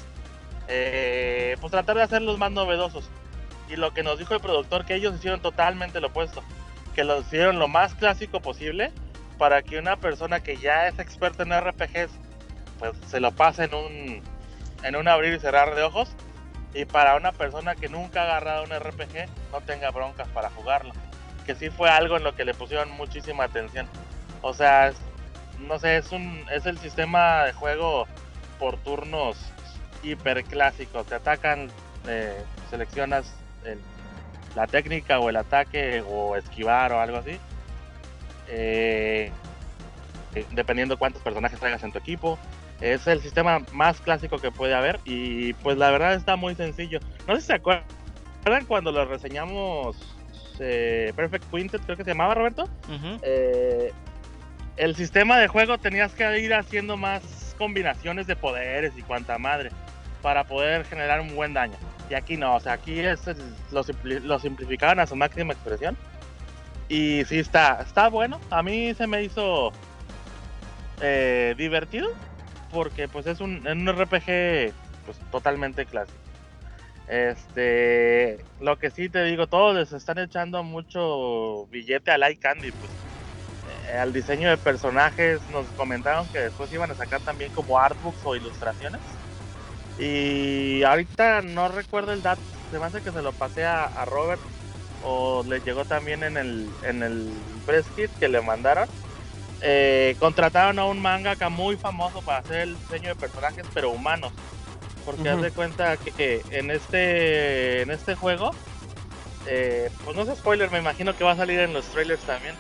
Eh, 0.68 1.58
pues 1.62 1.72
tratar 1.72 1.96
de 1.98 2.04
hacerlos 2.04 2.38
más 2.38 2.52
novedosos. 2.52 3.10
Y 3.70 3.76
lo 3.76 3.94
que 3.94 4.04
nos 4.04 4.20
dijo 4.20 4.34
el 4.34 4.42
productor, 4.42 4.86
que 4.86 4.96
ellos 4.96 5.16
hicieron 5.16 5.42
totalmente 5.42 6.00
lo 6.00 6.08
opuesto. 6.08 6.44
Que 6.94 7.04
lo 7.04 7.20
hicieron 7.20 7.60
lo 7.60 7.68
más 7.68 7.96
clásico 7.96 8.40
posible 8.40 8.92
para 9.38 9.62
que 9.64 9.78
una 9.78 9.98
persona 9.98 10.42
que 10.42 10.58
ya 10.58 10.88
es 10.88 10.98
experta 11.00 11.44
en 11.44 11.52
RPGs, 11.60 12.12
pues 12.80 12.94
se 13.08 13.20
lo 13.20 13.32
pase 13.32 13.66
en 13.66 13.74
un, 13.74 14.22
en 14.84 14.96
un 14.96 15.08
abrir 15.08 15.34
y 15.34 15.40
cerrar 15.40 15.76
de 15.76 15.84
ojos. 15.84 16.10
Y 16.74 16.86
para 16.86 17.16
una 17.16 17.32
persona 17.32 17.76
que 17.76 17.90
nunca 17.90 18.22
ha 18.22 18.26
agarrado 18.26 18.64
un 18.64 18.72
RPG, 18.72 19.28
no 19.52 19.62
tenga 19.62 19.92
broncas 19.92 20.28
para 20.30 20.50
jugarlo. 20.50 20.94
Que 21.46 21.56
sí 21.56 21.70
fue 21.70 21.90
algo 21.90 22.18
en 22.18 22.24
lo 22.24 22.36
que 22.36 22.46
le 22.46 22.54
pusieron 22.54 22.92
muchísima 22.92 23.46
atención. 23.46 23.88
O 24.42 24.54
sea, 24.54 24.92
no 25.60 25.80
sé, 25.80 25.98
es 25.98 26.12
un 26.12 26.46
es 26.52 26.66
el 26.66 26.78
sistema 26.78 27.46
de 27.46 27.54
juego 27.54 28.08
por 28.60 28.78
turnos 28.78 29.38
hiper 30.12 30.44
clásico. 30.44 31.04
Te 31.04 31.16
atacan, 31.16 31.70
eh, 32.08 32.42
seleccionas 32.70 33.32
el- 33.66 33.80
la 34.56 34.68
técnica 34.68 35.20
o 35.20 35.30
el 35.30 35.36
ataque 35.36 36.04
o 36.08 36.36
esquivar 36.36 36.92
o 36.94 37.00
algo 37.02 37.18
así. 37.18 37.38
Eh, 38.48 39.32
eh, 40.36 40.46
dependiendo 40.52 40.98
cuántos 40.98 41.22
personajes 41.22 41.60
traigas 41.60 41.84
en 41.84 41.92
tu 41.92 41.98
equipo. 41.98 42.38
Es 42.82 43.08
el 43.08 43.22
sistema 43.22 43.60
más 43.72 44.02
clásico 44.02 44.38
que 44.40 44.52
puede 44.52 44.74
haber 44.76 45.00
y 45.06 45.54
pues 45.54 45.78
la 45.78 45.90
verdad 45.92 46.14
está 46.14 46.36
muy 46.36 46.56
sencillo. 46.56 47.00
No 47.28 47.36
sé 47.36 47.42
si 47.42 47.48
se 47.48 47.54
acuerdan 47.54 47.86
cuando 48.68 48.92
lo 48.92 49.06
reseñamos 49.06 49.98
eh, 50.60 51.12
Perfect 51.16 51.50
Quintet, 51.52 51.82
creo 51.84 51.98
que 51.98 52.04
se 52.04 52.12
llamaba 52.12 52.34
Roberto. 52.34 52.70
Eh, 53.24 53.92
el 54.78 54.96
sistema 54.96 55.38
de 55.40 55.48
juego 55.48 55.78
tenías 55.78 56.14
que 56.14 56.40
ir 56.40 56.54
haciendo 56.54 56.98
más 56.98 57.56
combinaciones 57.58 58.28
de 58.28 58.36
poderes 58.36 58.94
y 58.98 59.02
cuanta 59.02 59.38
madre 59.38 59.70
para 60.22 60.44
poder 60.44 60.86
generar 60.86 61.22
un 61.22 61.36
buen 61.36 61.54
daño. 61.54 61.78
Y 62.10 62.14
aquí 62.14 62.38
no, 62.38 62.56
o 62.56 62.60
sea, 62.60 62.74
aquí 62.74 63.00
es 63.00 63.26
lo, 63.72 63.84
simpli- 63.84 64.22
lo 64.22 64.40
simplificaban 64.40 65.00
a 65.00 65.08
su 65.08 65.16
máxima 65.16 65.54
expresión. 65.54 65.98
Y 66.88 67.26
sí 67.26 67.40
está, 67.40 67.82
está 67.82 68.10
bueno. 68.10 68.40
A 68.52 68.62
mí 68.62 68.94
se 68.94 69.08
me 69.08 69.24
hizo 69.24 69.72
eh, 71.02 71.56
divertido 71.58 72.08
porque 72.72 73.08
pues 73.08 73.26
es 73.28 73.40
un, 73.40 73.66
un 73.68 73.88
RPG 73.88 74.74
pues 75.06 75.20
totalmente 75.32 75.86
clásico. 75.86 76.18
Este, 77.08 78.44
lo 78.60 78.78
que 78.78 78.90
sí 78.90 79.10
te 79.10 79.24
digo, 79.24 79.48
todos 79.48 79.76
les 79.76 79.92
están 79.94 80.18
echando 80.18 80.64
mucho 80.64 81.68
billete 81.68 82.12
a 82.12 82.18
Light 82.18 82.40
Candy, 82.40 82.72
pues 82.72 82.92
eh, 83.92 83.98
al 83.98 84.12
diseño 84.12 84.50
de 84.50 84.58
personajes 84.58 85.48
nos 85.50 85.68
comentaron 85.72 86.28
que 86.30 86.40
después 86.40 86.72
iban 86.72 86.90
a 86.92 86.96
sacar 86.96 87.22
también 87.22 87.52
como 87.52 87.80
artbooks 87.80 88.26
o 88.26 88.36
ilustraciones. 88.36 89.02
Y 89.98 90.84
ahorita 90.84 91.42
no 91.42 91.70
recuerdo 91.70 92.12
el 92.12 92.22
dato, 92.22 92.42
se 92.70 92.80
me 92.80 92.86
hace 92.86 93.02
que 93.02 93.12
se 93.12 93.22
lo 93.22 93.32
pasé 93.32 93.66
a, 93.66 93.86
a 93.86 94.06
Robert 94.06 94.42
o 95.06 95.44
le 95.44 95.60
llegó 95.62 95.86
también 95.86 96.24
en 96.24 96.36
el, 96.38 96.68
en 96.84 97.04
el 97.04 97.32
press 97.66 97.86
kit 97.96 98.12
que 98.20 98.28
le 98.28 98.42
mandaron. 98.42 98.90
Eh, 99.62 100.16
contrataron 100.20 100.80
a 100.80 100.86
un 100.86 101.02
mangaka 101.02 101.50
muy 101.50 101.78
famoso 101.78 102.22
para 102.22 102.40
hacer 102.40 102.62
el 102.62 102.78
diseño 102.78 103.10
de 103.10 103.16
personajes, 103.16 103.66
pero 103.74 103.92
humanos. 103.92 104.34
Porque 105.06 105.30
haz 105.30 105.36
Ujú. 105.36 105.46
de 105.46 105.52
cuenta 105.52 105.98
que, 105.98 106.42
en 106.52 106.72
este 106.72 107.84
en 107.84 107.92
este 107.92 108.16
juego, 108.16 108.52
eh, 109.48 109.90
pues 110.04 110.16
no 110.16 110.24
es 110.24 110.38
spoiler, 110.38 110.72
me 110.72 110.80
imagino 110.80 111.16
que 111.16 111.24
va 111.24 111.32
a 111.32 111.38
salir 111.38 111.60
en 111.60 111.74
los 111.74 111.86
trailers 111.86 112.24
también. 112.24 112.56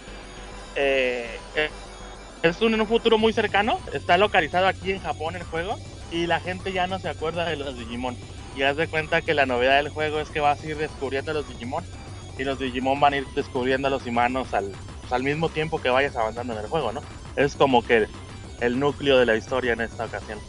Eh, 0.75 1.39
es 2.43 2.61
un, 2.61 2.75
en 2.75 2.81
un 2.81 2.87
futuro 2.87 3.17
muy 3.17 3.33
cercano, 3.33 3.79
está 3.93 4.17
localizado 4.17 4.67
aquí 4.67 4.91
en 4.91 4.99
Japón 4.99 5.35
el 5.35 5.43
juego 5.43 5.77
y 6.11 6.27
la 6.27 6.39
gente 6.39 6.71
ya 6.71 6.87
no 6.87 6.99
se 6.99 7.09
acuerda 7.09 7.45
de 7.45 7.57
los 7.57 7.77
Digimon. 7.77 8.15
Y 8.55 8.63
haz 8.63 8.77
de 8.77 8.87
cuenta 8.87 9.21
que 9.21 9.33
la 9.33 9.45
novedad 9.45 9.77
del 9.77 9.89
juego 9.89 10.19
es 10.19 10.29
que 10.29 10.39
vas 10.39 10.63
a 10.63 10.67
ir 10.67 10.77
descubriendo 10.77 11.31
a 11.31 11.33
los 11.33 11.47
Digimon 11.47 11.83
y 12.37 12.43
los 12.43 12.59
Digimon 12.59 12.99
van 12.99 13.13
a 13.13 13.17
ir 13.17 13.25
descubriendo 13.35 13.87
a 13.87 13.91
los 13.91 14.05
humanos 14.05 14.53
al, 14.53 14.71
pues, 15.01 15.11
al 15.11 15.23
mismo 15.23 15.49
tiempo 15.49 15.81
que 15.81 15.89
vayas 15.89 16.15
avanzando 16.15 16.53
en 16.53 16.59
el 16.59 16.67
juego, 16.67 16.91
¿no? 16.91 17.01
Es 17.35 17.55
como 17.55 17.83
que 17.83 17.97
el, 17.97 18.07
el 18.61 18.79
núcleo 18.79 19.17
de 19.17 19.25
la 19.25 19.35
historia 19.35 19.73
en 19.73 19.81
esta 19.81 20.05
ocasión. 20.05 20.39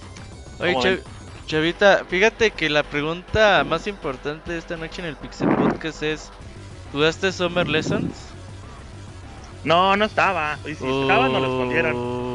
Oye. 0.60 1.02
Chavita, 1.46 2.04
fíjate 2.08 2.50
que 2.50 2.68
la 2.68 2.82
pregunta 2.82 3.62
más 3.64 3.86
importante 3.86 4.50
de 4.50 4.58
esta 4.58 4.76
noche 4.76 5.00
en 5.00 5.06
el 5.06 5.16
Pixel 5.16 5.48
Podcast 5.48 6.02
es: 6.02 6.30
¿Jugaste 6.90 7.30
Summer 7.30 7.68
Lessons? 7.68 8.12
No, 9.62 9.96
no 9.96 10.06
estaba. 10.06 10.58
Y 10.64 10.74
si 10.74 10.84
estaba, 10.84 11.28
no 11.28 11.38
lo 11.38 11.46
escondieron. 11.46 12.25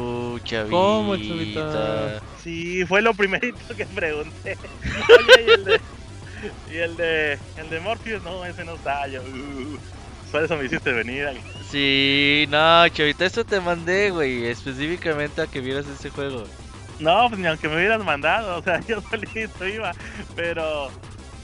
Chavita. 0.52 0.70
¿Cómo, 0.70 1.16
chavita? 1.16 2.20
Sí, 2.42 2.84
fue 2.84 3.00
lo 3.00 3.14
primerito 3.14 3.74
que 3.74 3.86
pregunté. 3.86 4.58
Oye, 5.08 5.46
y 5.46 5.50
el 5.50 5.64
de. 5.64 5.80
Y 6.70 6.76
el 6.76 6.96
de. 6.98 7.38
El 7.56 7.70
de 7.70 7.80
Morpheus, 7.80 8.22
no, 8.22 8.44
ese 8.44 8.62
no 8.64 8.74
está. 8.74 9.06
Yo. 9.08 9.22
Uh, 9.22 9.78
por 10.30 10.44
eso 10.44 10.56
me 10.58 10.66
hiciste 10.66 10.92
venir. 10.92 11.26
aquí. 11.26 11.40
Sí, 11.70 12.46
no, 12.50 12.86
chavita, 12.88 13.24
esto 13.24 13.46
te 13.46 13.60
mandé, 13.60 14.10
güey, 14.10 14.44
específicamente 14.44 15.40
a 15.40 15.46
que 15.46 15.60
vieras 15.60 15.86
ese 15.86 16.10
juego. 16.10 16.44
No, 16.98 17.28
pues 17.30 17.40
ni 17.40 17.46
aunque 17.46 17.68
me 17.68 17.76
hubieran 17.76 18.04
mandado. 18.04 18.58
O 18.58 18.62
sea, 18.62 18.80
yo 18.86 19.00
solito 19.00 19.66
iba. 19.66 19.92
Pero. 20.36 20.90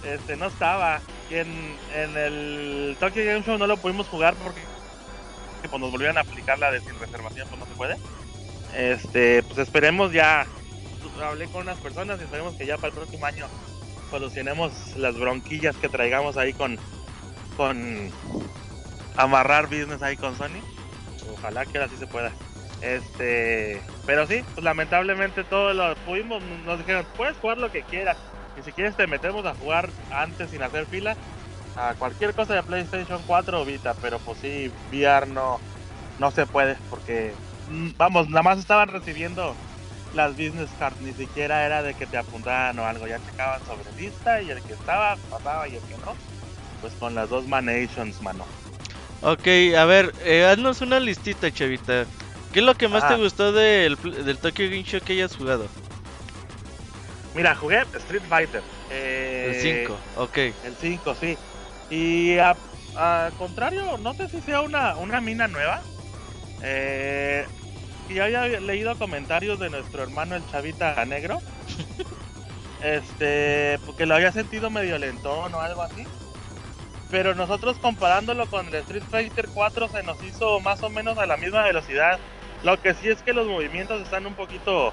Este, 0.04 0.36
no 0.36 0.48
estaba. 0.48 1.00
Y 1.30 1.36
en, 1.36 1.48
en 1.94 2.16
el 2.16 2.96
Tokyo 3.00 3.24
Game 3.24 3.42
Show 3.42 3.56
no 3.56 3.66
lo 3.66 3.78
pudimos 3.78 4.06
jugar 4.08 4.34
porque. 4.34 4.60
que, 5.62 5.68
pues 5.70 5.80
nos 5.80 5.90
volvieron 5.90 6.18
a 6.18 6.20
aplicar 6.20 6.58
la 6.58 6.70
de 6.70 6.80
sin 6.80 6.98
reservación, 7.00 7.48
pues 7.48 7.58
no 7.58 7.66
se 7.66 7.72
puede. 7.72 7.96
Este, 8.76 9.42
pues 9.42 9.58
esperemos 9.58 10.12
ya. 10.12 10.46
Hablé 11.22 11.46
con 11.46 11.62
unas 11.62 11.78
personas 11.78 12.20
y 12.20 12.24
esperemos 12.24 12.54
que 12.54 12.66
ya 12.66 12.76
para 12.76 12.88
el 12.88 12.94
próximo 12.94 13.26
año 13.26 13.46
solucionemos 14.10 14.96
las 14.96 15.18
bronquillas 15.18 15.76
que 15.76 15.88
traigamos 15.88 16.36
ahí 16.36 16.52
con. 16.52 16.78
con. 17.56 18.10
amarrar 19.16 19.66
business 19.66 20.02
ahí 20.02 20.16
con 20.16 20.36
Sony. 20.36 20.60
Ojalá 21.32 21.66
que 21.66 21.78
ahora 21.78 21.90
sí 21.90 21.96
se 21.98 22.06
pueda. 22.06 22.32
Este, 22.80 23.80
pero 24.06 24.26
sí, 24.26 24.44
pues 24.54 24.64
lamentablemente 24.64 25.42
todo 25.42 25.74
lo 25.74 25.96
pudimos, 26.06 26.42
nos 26.64 26.78
dijeron, 26.78 27.04
puedes 27.16 27.36
jugar 27.38 27.58
lo 27.58 27.72
que 27.72 27.82
quieras. 27.82 28.16
Y 28.58 28.62
si 28.62 28.72
quieres 28.72 28.96
te 28.96 29.06
metemos 29.06 29.44
a 29.46 29.54
jugar 29.54 29.88
antes 30.10 30.50
sin 30.50 30.62
hacer 30.62 30.86
fila 30.86 31.16
a 31.76 31.94
cualquier 31.94 32.34
cosa 32.34 32.54
de 32.54 32.62
PlayStation 32.62 33.20
4 33.26 33.60
o 33.60 33.64
Vita, 33.64 33.94
pero 34.00 34.18
pues 34.18 34.38
sí, 34.38 34.70
VR 34.90 35.26
no, 35.28 35.60
no 36.18 36.30
se 36.30 36.46
puede 36.46 36.76
porque, 36.90 37.32
vamos, 37.96 38.28
nada 38.28 38.42
más 38.42 38.58
estaban 38.58 38.88
recibiendo 38.88 39.54
las 40.14 40.32
business 40.32 40.70
cards, 40.78 41.00
ni 41.00 41.12
siquiera 41.12 41.64
era 41.66 41.82
de 41.82 41.94
que 41.94 42.06
te 42.06 42.16
apuntaran 42.16 42.78
o 42.78 42.86
algo, 42.86 43.06
ya 43.06 43.18
checaban 43.24 43.60
sobre 43.66 43.92
lista 44.00 44.40
y 44.40 44.50
el 44.50 44.62
que 44.62 44.72
estaba 44.72 45.16
pasaba 45.30 45.68
y 45.68 45.74
el 45.74 45.82
que 45.82 45.96
no, 46.04 46.14
pues 46.80 46.92
con 46.94 47.14
las 47.14 47.28
dos 47.28 47.46
Manations, 47.46 48.20
mano. 48.22 48.44
Ok, 49.20 49.46
a 49.76 49.84
ver, 49.84 50.14
eh, 50.24 50.46
haznos 50.46 50.80
una 50.80 51.00
listita, 51.00 51.50
chavita. 51.52 52.06
¿Qué 52.52 52.60
es 52.60 52.64
lo 52.64 52.74
que 52.76 52.88
más 52.88 53.06
te 53.06 53.14
Ah. 53.14 53.18
gustó 53.18 53.52
del, 53.52 53.96
del 54.24 54.38
Tokyo 54.38 54.64
Game 54.66 54.84
Show 54.84 55.00
que 55.02 55.12
hayas 55.14 55.36
jugado? 55.36 55.66
Mira, 57.34 57.54
jugué 57.54 57.82
Street 57.94 58.22
Fighter. 58.28 58.62
eh, 58.90 59.52
El 59.54 59.86
5, 59.86 59.98
ok. 60.16 60.36
El 60.64 60.74
5, 60.80 61.14
sí. 61.14 61.36
Y 61.90 62.38
a, 62.38 62.56
a 62.96 63.30
contrario, 63.36 63.98
no 63.98 64.14
sé 64.14 64.28
si 64.28 64.40
sea 64.40 64.62
una, 64.62 64.96
una 64.96 65.20
mina 65.20 65.46
nueva. 65.46 65.82
Eh, 66.62 67.46
y 68.08 68.14
yo 68.14 68.24
había 68.24 68.46
leído 68.60 68.96
comentarios 68.96 69.58
de 69.58 69.70
nuestro 69.70 70.02
hermano 70.02 70.36
el 70.36 70.46
Chavita 70.50 71.04
Negro. 71.04 71.40
este, 72.82 73.78
porque 73.84 74.06
lo 74.06 74.14
había 74.14 74.32
sentido 74.32 74.70
medio 74.70 74.98
lentón 74.98 75.54
o 75.54 75.60
algo 75.60 75.82
así. 75.82 76.06
Pero 77.10 77.34
nosotros 77.34 77.78
comparándolo 77.78 78.46
con 78.46 78.68
el 78.68 78.74
Street 78.76 79.04
Fighter 79.10 79.48
4 79.52 79.88
se 79.88 80.02
nos 80.02 80.22
hizo 80.22 80.60
más 80.60 80.82
o 80.82 80.90
menos 80.90 81.18
a 81.18 81.26
la 81.26 81.36
misma 81.36 81.64
velocidad. 81.64 82.18
Lo 82.62 82.80
que 82.80 82.94
sí 82.94 83.08
es 83.08 83.22
que 83.22 83.32
los 83.32 83.46
movimientos 83.46 84.02
están 84.02 84.26
un 84.26 84.34
poquito 84.34 84.92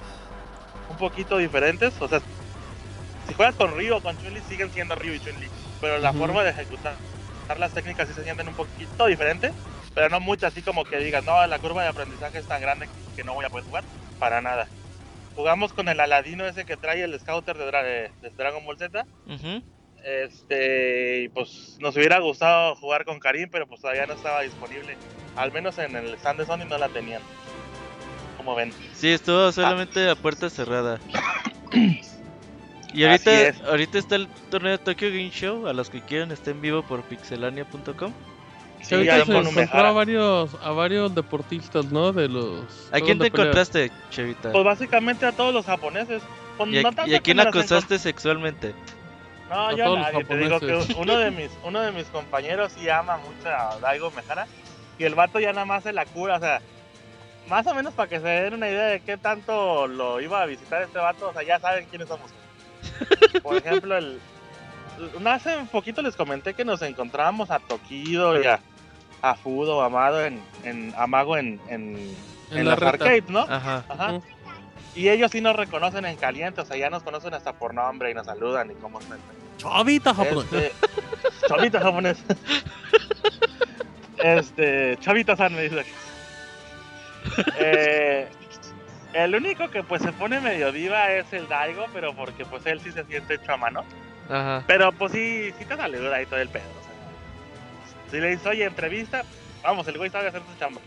un 0.89 0.97
poquito 0.97 1.37
diferentes. 1.37 1.93
O 2.01 2.07
sea, 2.07 2.21
si 3.27 3.33
juegas 3.33 3.55
con 3.55 3.75
Ryu 3.75 3.95
o 3.95 4.01
con 4.01 4.17
Chun-Li 4.17 4.41
siguen 4.47 4.71
siendo 4.71 4.95
Ryu 4.95 5.13
y 5.13 5.19
Chun-Li. 5.19 5.47
Pero 5.81 5.97
la 5.99 6.13
forma 6.13 6.43
de 6.43 6.51
ejecutar 6.51 6.95
las 7.59 7.73
técnicas 7.73 8.07
sí 8.07 8.13
se 8.13 8.23
sienten 8.23 8.47
un 8.47 8.55
poquito 8.55 9.05
diferentes. 9.05 9.53
Pero 9.95 10.09
no 10.09 10.19
mucho 10.19 10.45
así 10.45 10.61
como 10.61 10.83
que 10.83 10.97
digas, 10.99 11.23
no, 11.25 11.47
la 11.47 11.57
curva 11.57 11.81
de 11.83 11.89
aprendizaje 11.89 12.37
es 12.37 12.47
tan 12.47 12.61
grande 12.61 12.87
que 13.15 13.23
no 13.23 13.33
voy 13.33 13.45
a 13.45 13.49
poder 13.49 13.65
jugar. 13.65 13.83
Para 14.19 14.41
nada. 14.41 14.67
Jugamos 15.35 15.73
con 15.73 15.87
el 15.89 15.99
Aladino 15.99 16.45
ese 16.45 16.65
que 16.65 16.77
trae 16.77 17.01
el 17.03 17.19
Scouter 17.19 17.57
de, 17.57 17.65
Dra- 17.65 17.83
de- 17.83 18.11
de 18.21 18.29
Dragon 18.37 18.65
Ball 18.65 18.77
Z. 18.77 19.05
Ujú. 19.25 19.63
Este, 20.03 21.21
y 21.23 21.29
pues 21.29 21.77
nos 21.79 21.95
hubiera 21.97 22.19
gustado 22.19 22.75
jugar 22.75 23.05
con 23.05 23.19
Karim, 23.19 23.49
pero 23.51 23.65
pues 23.67 23.81
todavía 23.81 24.05
no 24.05 24.13
estaba 24.13 24.41
disponible. 24.41 24.95
Al 25.35 25.51
menos 25.51 25.77
en 25.79 25.95
el 25.95 26.13
stand 26.15 26.39
de 26.39 26.45
Sony 26.45 26.65
no 26.69 26.77
la 26.77 26.89
tenían. 26.89 27.21
Como 28.37 28.53
ven. 28.55 28.71
Sí, 28.93 29.11
estuvo 29.11 29.51
solamente 29.51 30.09
a 30.09 30.15
puerta 30.15 30.49
cerrada. 30.49 30.99
Y 32.93 33.03
ahorita, 33.03 33.31
ahorita 33.67 33.97
está 33.97 34.15
el 34.15 34.27
torneo 34.49 34.77
Tokyo 34.79 35.09
Game 35.09 35.31
Show. 35.31 35.67
A 35.67 35.73
los 35.73 35.89
que 35.89 36.01
quieran, 36.01 36.31
está 36.31 36.51
en 36.51 36.61
vivo 36.61 36.83
por 36.83 37.03
pixelania.com. 37.03 38.13
Sí, 38.85 38.89
Sí, 38.89 38.95
ahorita 38.95 39.17
ya 39.17 39.25
se 39.25 39.33
con 39.33 39.47
encontró 39.47 39.79
a 39.79 39.91
varios, 39.91 40.57
a 40.61 40.69
varios 40.69 41.15
deportistas, 41.15 41.85
¿no? 41.85 42.11
De 42.11 42.27
los. 42.27 42.89
¿A 42.91 42.99
quién 43.01 43.17
te 43.17 43.27
encontraste, 43.27 43.91
chavita? 44.11 44.51
Pues 44.51 44.63
básicamente 44.63 45.25
a 45.25 45.31
todos 45.31 45.53
los 45.53 45.65
japoneses. 45.65 46.21
Pues, 46.55 46.69
¿Y 46.69 46.77
a, 46.77 46.83
no 46.83 46.91
y 47.07 47.15
a 47.15 47.19
quién 47.19 47.39
acosaste 47.39 47.97
sexualmente? 47.97 48.75
No, 49.49 49.67
A 49.69 49.73
yo 49.73 49.95
a 49.95 49.99
nadie. 49.99 50.23
Te 50.23 50.37
digo 50.37 50.59
que 50.59 50.85
uno 50.97 51.17
de 51.17 51.31
mis 51.31 51.49
uno 51.63 51.81
de 51.81 51.91
mis 51.93 52.05
compañeros 52.05 52.73
sí 52.73 52.87
ama 52.87 53.17
mucho 53.17 53.49
a 53.49 53.79
Daigo 53.81 54.11
Mejara 54.11 54.45
y 54.99 55.03
el 55.03 55.15
vato 55.15 55.39
ya 55.39 55.51
nada 55.51 55.65
más 55.65 55.83
se 55.83 55.91
la 55.91 56.05
cura, 56.05 56.37
o 56.37 56.39
sea, 56.39 56.61
más 57.49 57.65
o 57.65 57.73
menos 57.73 57.93
para 57.95 58.07
que 58.07 58.19
se 58.19 58.27
den 58.27 58.53
una 58.53 58.69
idea 58.69 58.85
de 58.85 58.99
qué 58.99 59.17
tanto 59.17 59.87
lo 59.87 60.21
iba 60.21 60.43
a 60.43 60.45
visitar 60.45 60.83
este 60.83 60.99
vato, 60.99 61.29
o 61.29 61.33
sea, 61.33 61.41
ya 61.41 61.59
saben 61.59 61.87
quiénes 61.89 62.07
somos. 62.07 62.31
Por 63.41 63.57
ejemplo, 63.57 63.97
el 63.97 64.19
hace 65.25 65.57
un 65.57 65.67
poquito 65.67 66.01
les 66.01 66.15
comenté 66.15 66.53
que 66.53 66.65
nos 66.65 66.81
encontrábamos 66.81 67.51
a 67.51 67.59
Tokido 67.59 68.41
y 68.41 68.45
a, 68.45 68.59
a 69.21 69.35
Fudo, 69.35 69.81
Amado 69.81 70.23
en, 70.23 70.39
en 70.63 70.93
Amago 70.97 71.37
en, 71.37 71.59
en, 71.67 72.15
En 72.51 72.57
en 72.57 72.65
las 72.65 72.81
arcades, 72.81 73.27
¿no? 73.29 73.41
Ajá. 73.41 74.21
Y 74.95 75.09
ellos 75.09 75.31
sí 75.31 75.41
nos 75.41 75.55
reconocen 75.55 76.05
en 76.05 76.15
caliente, 76.15 76.61
o 76.61 76.65
sea, 76.65 76.77
ya 76.77 76.89
nos 76.89 77.03
conocen 77.03 77.33
hasta 77.33 77.53
por 77.53 77.73
nombre 77.73 78.11
y 78.11 78.13
nos 78.13 78.25
saludan 78.25 78.71
y 78.71 78.75
cómo 78.75 78.99
están. 78.99 79.19
Chavita 79.57 80.13
japonés. 80.13 80.45
Este, 80.45 80.71
chavita 81.47 81.79
japonés. 81.81 82.23
Este, 84.17 84.97
chavita 85.01 85.35
san 85.35 85.53
me 85.53 85.63
dice. 85.63 85.85
Eh, 87.59 88.27
el 89.13 89.35
único 89.35 89.69
que 89.69 89.83
pues 89.83 90.01
se 90.01 90.11
pone 90.13 90.39
medio 90.39 90.71
diva 90.71 91.11
es 91.11 91.31
el 91.33 91.47
Daigo, 91.47 91.85
pero 91.93 92.15
porque 92.15 92.45
pues 92.45 92.65
él 92.65 92.79
sí 92.81 92.91
se 92.91 93.03
siente 93.05 93.35
hecho 93.35 93.53
a 93.53 93.57
mano. 93.57 93.83
Ajá. 94.29 94.63
Pero 94.67 94.91
pues 94.93 95.11
sí, 95.11 95.53
sí 95.59 95.65
te 95.65 95.75
saluda 95.75 96.15
ahí 96.15 96.25
todo 96.25 96.39
el 96.39 96.49
pedo. 96.49 96.63
Si 98.11 98.19
le 98.19 98.29
dices, 98.29 98.45
oye, 98.45 98.65
entrevista, 98.65 99.23
vamos, 99.63 99.87
el 99.87 99.97
güey 99.97 100.09
sabe 100.09 100.27
hacer 100.27 100.41
su 100.41 100.57
chamba. 100.59 100.81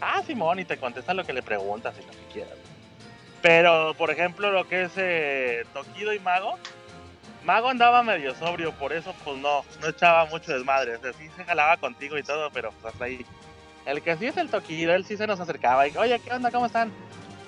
Ah, 0.00 0.22
Simón, 0.26 0.58
y 0.58 0.64
te 0.64 0.78
contesta 0.78 1.14
lo 1.14 1.24
que 1.24 1.32
le 1.32 1.42
preguntas 1.42 1.94
y 2.00 2.06
lo 2.06 2.10
que 2.12 2.32
quieras. 2.32 2.58
Pero, 3.40 3.94
por 3.94 4.10
ejemplo, 4.10 4.50
lo 4.50 4.68
que 4.68 4.82
es 4.84 4.92
eh, 4.96 5.64
Tokido 5.72 6.12
y 6.12 6.20
Mago, 6.20 6.58
Mago 7.44 7.68
andaba 7.68 8.02
medio 8.02 8.34
sobrio, 8.36 8.72
por 8.72 8.92
eso 8.92 9.14
pues 9.24 9.36
no, 9.38 9.64
no 9.80 9.88
echaba 9.88 10.26
mucho 10.26 10.52
desmadre. 10.52 10.96
O 10.96 11.00
sea, 11.00 11.12
sí 11.12 11.28
se 11.36 11.44
jalaba 11.44 11.76
contigo 11.76 12.16
y 12.16 12.22
todo, 12.22 12.50
pero 12.50 12.70
pues 12.70 12.92
hasta 12.92 13.04
ahí. 13.04 13.26
El 13.84 14.00
que 14.00 14.16
sí 14.16 14.26
es 14.26 14.36
el 14.36 14.48
Tokido, 14.48 14.94
él 14.94 15.04
sí 15.04 15.16
se 15.16 15.26
nos 15.26 15.40
acercaba 15.40 15.88
y, 15.88 15.96
oye, 15.96 16.20
¿qué 16.20 16.32
onda? 16.32 16.52
¿Cómo 16.52 16.66
están? 16.66 16.92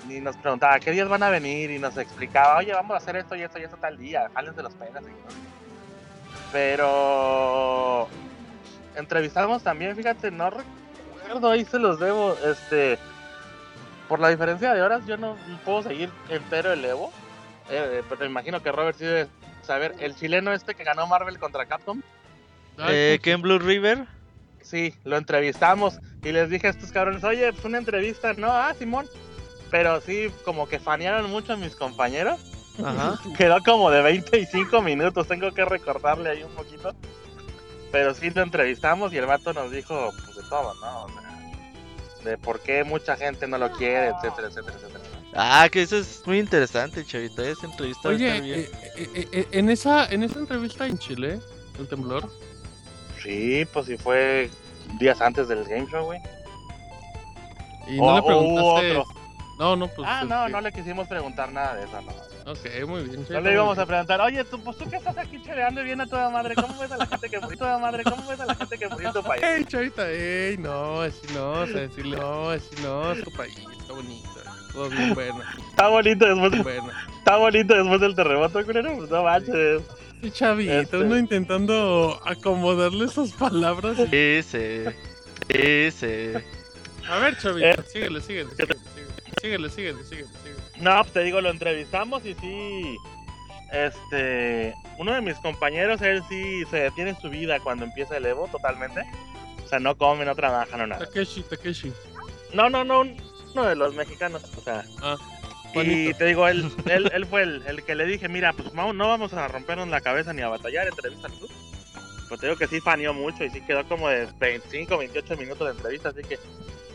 Y 0.09 0.19
nos 0.19 0.35
preguntaba 0.35 0.79
qué 0.79 0.91
días 0.91 1.07
van 1.07 1.23
a 1.23 1.29
venir 1.29 1.71
y 1.71 1.79
nos 1.79 1.97
explicaba, 1.97 2.57
oye, 2.57 2.73
vamos 2.73 2.93
a 2.93 2.97
hacer 2.97 3.15
esto 3.15 3.35
y 3.35 3.41
esto 3.41 3.57
y 3.57 3.63
esto 3.63 3.77
tal 3.77 3.97
día, 3.97 4.29
jálense 4.33 4.61
los 4.61 4.73
penas. 4.73 5.01
y 5.01 5.05
todo. 5.05 5.35
Pero 6.51 8.09
entrevistamos 8.95 9.63
también, 9.63 9.95
fíjate, 9.95 10.31
no 10.31 10.49
recuerdo, 10.49 11.51
ahí 11.51 11.65
se 11.65 11.79
los 11.79 11.99
debo, 11.99 12.35
este, 12.45 12.97
por 14.07 14.19
la 14.19 14.29
diferencia 14.29 14.73
de 14.73 14.81
horas 14.81 15.05
yo 15.05 15.17
no 15.17 15.35
puedo 15.63 15.83
seguir 15.83 16.09
entero 16.29 16.73
el 16.73 16.83
Evo, 16.85 17.11
eh, 17.69 18.03
pero 18.07 18.21
me 18.21 18.27
imagino 18.27 18.61
que 18.61 18.71
Robert 18.71 18.97
sí 18.97 19.05
debe 19.05 19.27
saber, 19.63 19.95
el 19.99 20.15
chileno 20.15 20.53
este 20.53 20.75
que 20.75 20.83
ganó 20.83 21.07
Marvel 21.07 21.39
contra 21.39 21.65
Capcom, 21.65 22.01
Eh, 22.87 23.17
¿cómo 23.17 23.23
¿Ken 23.23 23.41
Blue 23.41 23.59
River? 23.59 24.05
sí, 24.61 24.95
lo 25.03 25.17
entrevistamos 25.17 25.99
y 26.23 26.31
les 26.31 26.49
dije 26.49 26.67
a 26.67 26.71
estos 26.71 26.91
cabrones, 26.91 27.23
oye, 27.23 27.51
pues 27.53 27.65
una 27.65 27.77
entrevista, 27.77 28.33
no, 28.33 28.51
ah, 28.51 28.73
Simón, 28.77 29.07
pero 29.71 30.01
sí, 30.01 30.31
como 30.43 30.67
que 30.67 30.79
fanearon 30.79 31.29
mucho 31.29 31.53
a 31.53 31.57
mis 31.57 31.75
compañeros. 31.75 32.39
Ajá. 32.83 33.19
Quedó 33.37 33.59
como 33.63 33.89
de 33.91 34.01
25 34.01 34.81
minutos, 34.81 35.27
tengo 35.27 35.51
que 35.51 35.65
recortarle 35.65 36.29
ahí 36.29 36.43
un 36.43 36.51
poquito. 36.53 36.93
Pero 37.95 38.13
sí 38.13 38.29
lo 38.29 38.41
entrevistamos 38.41 39.13
y 39.13 39.17
el 39.17 39.25
vato 39.25 39.53
nos 39.53 39.71
dijo 39.71 40.11
pues 40.25 40.35
de 40.35 40.43
todo, 40.49 40.73
¿no? 40.81 41.03
O 41.05 41.07
sea, 41.07 41.39
de 42.25 42.37
por 42.37 42.59
qué 42.59 42.83
mucha 42.83 43.15
gente 43.15 43.47
no 43.47 43.57
lo 43.57 43.71
quiere, 43.71 44.07
etcétera, 44.09 44.49
etcétera, 44.49 44.75
etcétera. 44.77 45.03
Ah, 45.33 45.69
que 45.71 45.81
eso 45.83 45.95
es 45.97 46.21
muy 46.25 46.39
interesante, 46.39 47.05
chavita. 47.05 47.41
Esa 47.47 47.67
entrevista 47.67 48.09
Oye, 48.09 48.41
bien. 48.41 48.59
eh, 48.59 48.69
eh, 48.97 49.27
eh, 49.31 49.47
en 49.53 49.69
esa 49.69 50.07
en 50.07 50.23
esa 50.23 50.39
entrevista 50.39 50.85
en 50.85 50.97
Chile, 50.97 51.39
el 51.79 51.87
temblor, 51.87 52.29
Sí, 53.23 53.65
pues 53.71 53.85
sí 53.85 53.95
fue 53.97 54.49
días 54.99 55.21
antes 55.21 55.47
del 55.47 55.63
game 55.63 55.87
show, 55.89 56.03
güey. 56.03 56.19
y 57.87 57.97
O- 57.97 58.05
no 58.07 58.13
le 58.15 58.19
o 58.19 58.23
hubo 58.23 58.25
preguntaste. 58.75 58.97
otro. 58.97 59.05
No, 59.57 59.75
no, 59.77 59.87
pues. 59.87 60.05
Ah, 60.11 60.25
no, 60.27 60.47
que- 60.47 60.51
no 60.51 60.59
le 60.59 60.73
quisimos 60.73 61.07
preguntar 61.07 61.49
nada 61.53 61.75
de 61.75 61.85
eso, 61.85 62.01
no. 62.01 62.11
Ok, 62.45 62.59
muy 62.87 63.03
bien. 63.03 63.25
No 63.27 63.41
le 63.41 63.53
íbamos 63.53 63.77
a 63.79 63.85
preguntar, 63.87 64.21
oye, 64.21 64.43
tú, 64.43 64.61
pues 64.63 64.77
tú 64.77 64.87
que 64.87 64.97
estás 64.97 65.17
aquí 65.17 65.41
cheleando 65.41 65.81
bien 65.81 65.99
a 65.99 66.05
toda 66.05 66.29
madre, 66.29 66.53
¿cómo 66.53 66.79
ves 66.79 66.91
a 66.91 66.97
la 66.97 67.07
gente 67.07 67.27
que 67.29 67.39
murió? 67.39 67.57
Toda 67.57 67.79
madre, 67.79 68.03
¿cómo 68.03 68.27
ves 68.29 68.39
a 68.39 68.45
la 68.45 68.53
gente 68.53 68.77
que 68.77 68.87
murió 68.87 69.07
en 69.07 69.13
tu 69.15 69.23
país? 69.23 69.41
Ey, 69.43 69.65
chavita, 69.65 70.11
ey, 70.11 70.57
no, 70.59 71.01
así 71.01 71.21
no, 71.33 71.51
o 71.53 71.65
sea, 71.67 71.89
no, 72.03 72.49
así 72.51 72.69
no, 72.83 73.11
es 73.13 73.23
tu 73.23 73.31
país, 73.31 73.57
está 73.79 73.93
bonito, 73.93 74.29
todo 74.73 74.89
bien 74.89 75.13
bueno, 75.15 75.41
Está 75.71 75.87
bonito 75.87 76.25
después, 76.27 76.51
del- 76.51 76.61
bueno. 76.61 76.91
está 77.17 77.37
bonito 77.37 77.73
después 77.73 78.01
del 78.01 78.15
terremoto, 78.15 78.63
culero, 78.63 78.95
pues 78.97 79.09
no 79.09 79.23
manches. 79.23 79.81
Sí, 80.21 80.31
chavita, 80.31 80.81
Este. 80.81 80.97
uno 80.97 81.17
intentando 81.17 82.21
acomodarle 82.25 83.05
esas 83.05 83.31
palabras. 83.31 83.97
Ese. 84.11 84.95
Ese. 85.49 86.43
A 87.09 87.17
ver, 87.19 87.37
chavita, 87.39 87.69
Eh. 87.71 87.75
síguele, 87.91 88.21
síguele, 88.21 88.49
síguele, 88.51 88.75
síguele, 89.41 89.69
síguele, 89.69 90.03
síguele, 90.03 90.03
síguele. 90.03 90.64
No, 90.79 91.01
pues 91.01 91.13
te 91.13 91.23
digo, 91.23 91.41
lo 91.41 91.49
entrevistamos 91.49 92.25
y 92.25 92.33
sí. 92.35 92.97
Este. 93.71 94.73
Uno 94.97 95.13
de 95.13 95.21
mis 95.21 95.35
compañeros, 95.39 96.01
él 96.01 96.23
sí 96.29 96.63
se 96.69 96.77
detiene 96.77 97.15
su 97.19 97.29
vida 97.29 97.59
cuando 97.59 97.85
empieza 97.85 98.17
el 98.17 98.25
Evo 98.25 98.47
totalmente. 98.47 99.03
O 99.63 99.67
sea, 99.67 99.79
no 99.79 99.97
come, 99.97 100.25
no 100.25 100.35
trabaja, 100.35 100.77
no 100.77 100.87
nada. 100.87 101.05
Takeshi, 101.05 101.43
Takeshi. 101.43 101.91
No, 102.53 102.69
no, 102.69 102.83
no. 102.83 103.01
uno 103.01 103.65
de 103.65 103.75
los 103.75 103.95
mexicanos, 103.95 104.43
o 104.55 104.61
sea. 104.61 104.85
Ah, 105.01 105.17
y 105.73 106.13
te 106.13 106.25
digo, 106.25 106.47
él, 106.47 106.71
él, 106.85 107.11
él 107.13 107.25
fue 107.25 107.43
el, 107.43 107.63
el 107.67 107.83
que 107.83 107.95
le 107.95 108.05
dije, 108.05 108.29
mira, 108.29 108.53
pues 108.53 108.73
no 108.73 108.93
vamos 108.93 109.33
a 109.33 109.47
rompernos 109.49 109.89
la 109.89 109.99
cabeza 109.99 110.31
ni 110.31 110.41
a 110.41 110.47
batallar, 110.47 110.87
entrevistas 110.87 111.33
tú. 111.33 111.47
Pues 112.27 112.39
te 112.39 112.47
digo 112.47 112.57
que 112.57 112.67
sí 112.67 112.79
faneó 112.79 113.13
mucho 113.13 113.43
y 113.43 113.49
sí 113.49 113.61
quedó 113.61 113.87
como 113.87 114.09
de 114.09 114.27
25, 114.39 114.97
28 114.97 115.37
minutos 115.37 115.67
de 115.67 115.73
entrevista, 115.73 116.09
así 116.09 116.21
que 116.21 116.39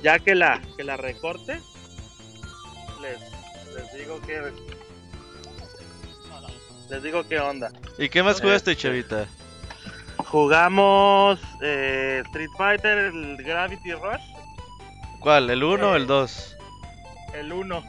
ya 0.03 0.19
que 0.19 0.35
la, 0.35 0.61
que 0.77 0.83
la 0.83 0.97
recorte, 0.97 1.61
les, 3.01 3.21
les 3.75 3.93
digo 3.95 4.21
que... 4.23 4.53
Les 6.91 7.03
digo 7.03 7.23
qué 7.29 7.39
onda. 7.39 7.71
¿Y 7.99 8.09
qué 8.09 8.23
más 8.23 8.41
jugaste, 8.41 8.73
Este, 8.73 8.83
chavita? 8.83 9.27
Jugamos 10.27 11.39
eh, 11.63 12.23
Street 12.27 12.51
Fighter, 12.59 12.99
el 12.99 13.37
Gravity 13.39 13.93
Rush, 13.93 14.21
¿Cuál? 15.21 15.51
¿El 15.51 15.63
1 15.63 15.91
o 15.91 15.95
el 15.97 16.03
eh, 16.05 16.07
2? 16.07 16.57
el 17.35 17.53
1. 17.53 17.83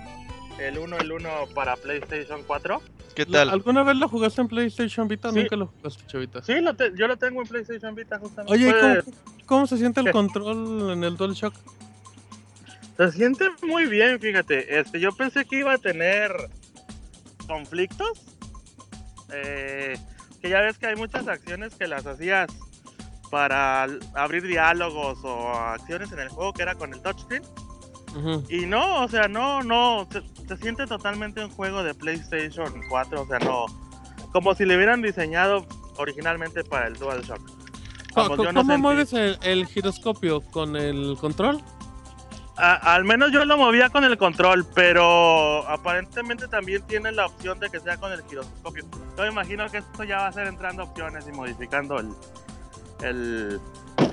El 0.60 0.78
1, 0.78 0.98
el 0.98 1.12
1 1.12 1.30
para 1.56 1.76
PlayStation 1.78 2.44
4. 2.46 2.82
¿Qué 3.16 3.26
¿La- 3.26 3.40
tal? 3.40 3.50
¿Alguna 3.50 3.84
vez 3.84 3.96
lo 3.98 4.08
jugaste 4.08 4.42
en 4.42 4.48
PlayStation 4.48 5.08
Vita? 5.08 5.32
Sí. 5.32 5.40
Nunca 5.40 5.56
lo 5.56 5.68
jugaste, 5.68 6.04
chavita. 6.08 6.44
Sí, 6.44 6.60
lo 6.62 6.76
te- 6.76 6.92
yo 6.96 7.08
lo 7.08 7.18
tengo 7.18 7.42
en 7.42 7.48
PlayStation 7.48 7.96
Vita 7.96 8.20
justamente. 8.20 8.54
Oye, 8.54 8.68
¿y 8.70 8.72
Puedes- 8.72 9.04
cómo, 9.06 9.18
cómo 9.46 9.68
se 9.68 9.78
siente 9.78 10.02
el 10.02 10.12
control 10.12 10.92
en 10.92 11.04
el 11.04 11.18
DualShock? 11.18 11.54
Se 13.02 13.12
siente 13.14 13.45
muy 13.64 13.88
bien, 13.88 14.20
fíjate. 14.20 14.80
Este, 14.80 14.99
yo 14.99 15.12
pensé 15.12 15.45
que 15.45 15.58
iba 15.58 15.74
a 15.74 15.78
tener 15.80 16.32
conflictos. 17.47 18.22
Eh, 19.34 19.97
que 20.41 20.49
ya 20.49 20.62
ves 20.62 20.78
que 20.78 20.88
hay 20.88 20.95
muchas 20.95 21.28
acciones 21.28 21.74
que 21.76 21.88
las 21.88 22.06
hacías 22.06 22.49
para 23.32 23.88
abrir 24.14 24.45
diálogos 24.45 25.20
o 25.24 25.49
acciones 25.49 26.12
en 26.12 26.20
el 26.20 26.30
juego 26.30 26.54
que 26.54 26.62
era 26.64 26.76
con 26.76 26.93
el 26.93 27.02
touchscreen. 27.02 27.43
Ujú. 28.16 28.43
Y 28.49 28.66
no, 28.66 29.04
o 29.04 29.08
sea, 29.08 29.28
no, 29.28 29.64
no, 29.64 30.08
se, 30.12 30.22
se 30.47 30.58
siente 30.58 30.86
totalmente 30.86 31.43
un 31.43 31.49
juego 31.49 31.82
de 31.82 31.93
PlayStation 31.95 32.72
4, 32.89 33.22
o 33.22 33.26
sea, 33.26 33.39
no, 33.39 33.66
como 34.34 34.54
si 34.54 34.66
le 34.66 34.76
hubieran 34.76 35.02
diseñado 35.02 35.66
originalmente 35.97 36.64
para 36.64 36.88
el 36.88 36.95
DualShock. 36.95 37.39
No 38.16 38.28
¿Cómo 38.28 38.43
sentí- 38.43 38.78
mueves 38.78 39.14
el, 39.14 39.39
el 39.43 39.66
giroscopio? 39.66 40.41
¿Con 40.41 40.76
el 40.76 41.16
control? 41.20 41.64
A- 42.64 42.93
al 42.93 43.05
menos 43.05 43.32
yo 43.32 43.43
lo 43.45 43.57
movía 43.57 43.89
con 43.89 44.03
el 44.03 44.18
control, 44.20 44.66
pero 44.76 45.68
aparentemente 45.68 46.47
también 46.47 46.84
tiene 46.84 47.12
la 47.12 47.26
opción 47.26 47.59
de 47.59 47.70
que 47.72 47.80
sea 47.80 47.97
con 47.97 48.12
el 48.12 48.22
giroscopio. 48.30 48.86
Yo 49.18 49.24
me 49.24 49.30
imagino 49.30 49.68
que 49.70 49.80
esto 49.80 50.03
ya 50.03 50.18
va 50.18 50.28
a 50.28 50.32
ser 50.32 50.45
entrando 50.45 50.84
opciones 50.84 51.26
y 51.28 51.32
modificando 51.32 51.97
el, 51.99 52.09
el, 53.01 53.59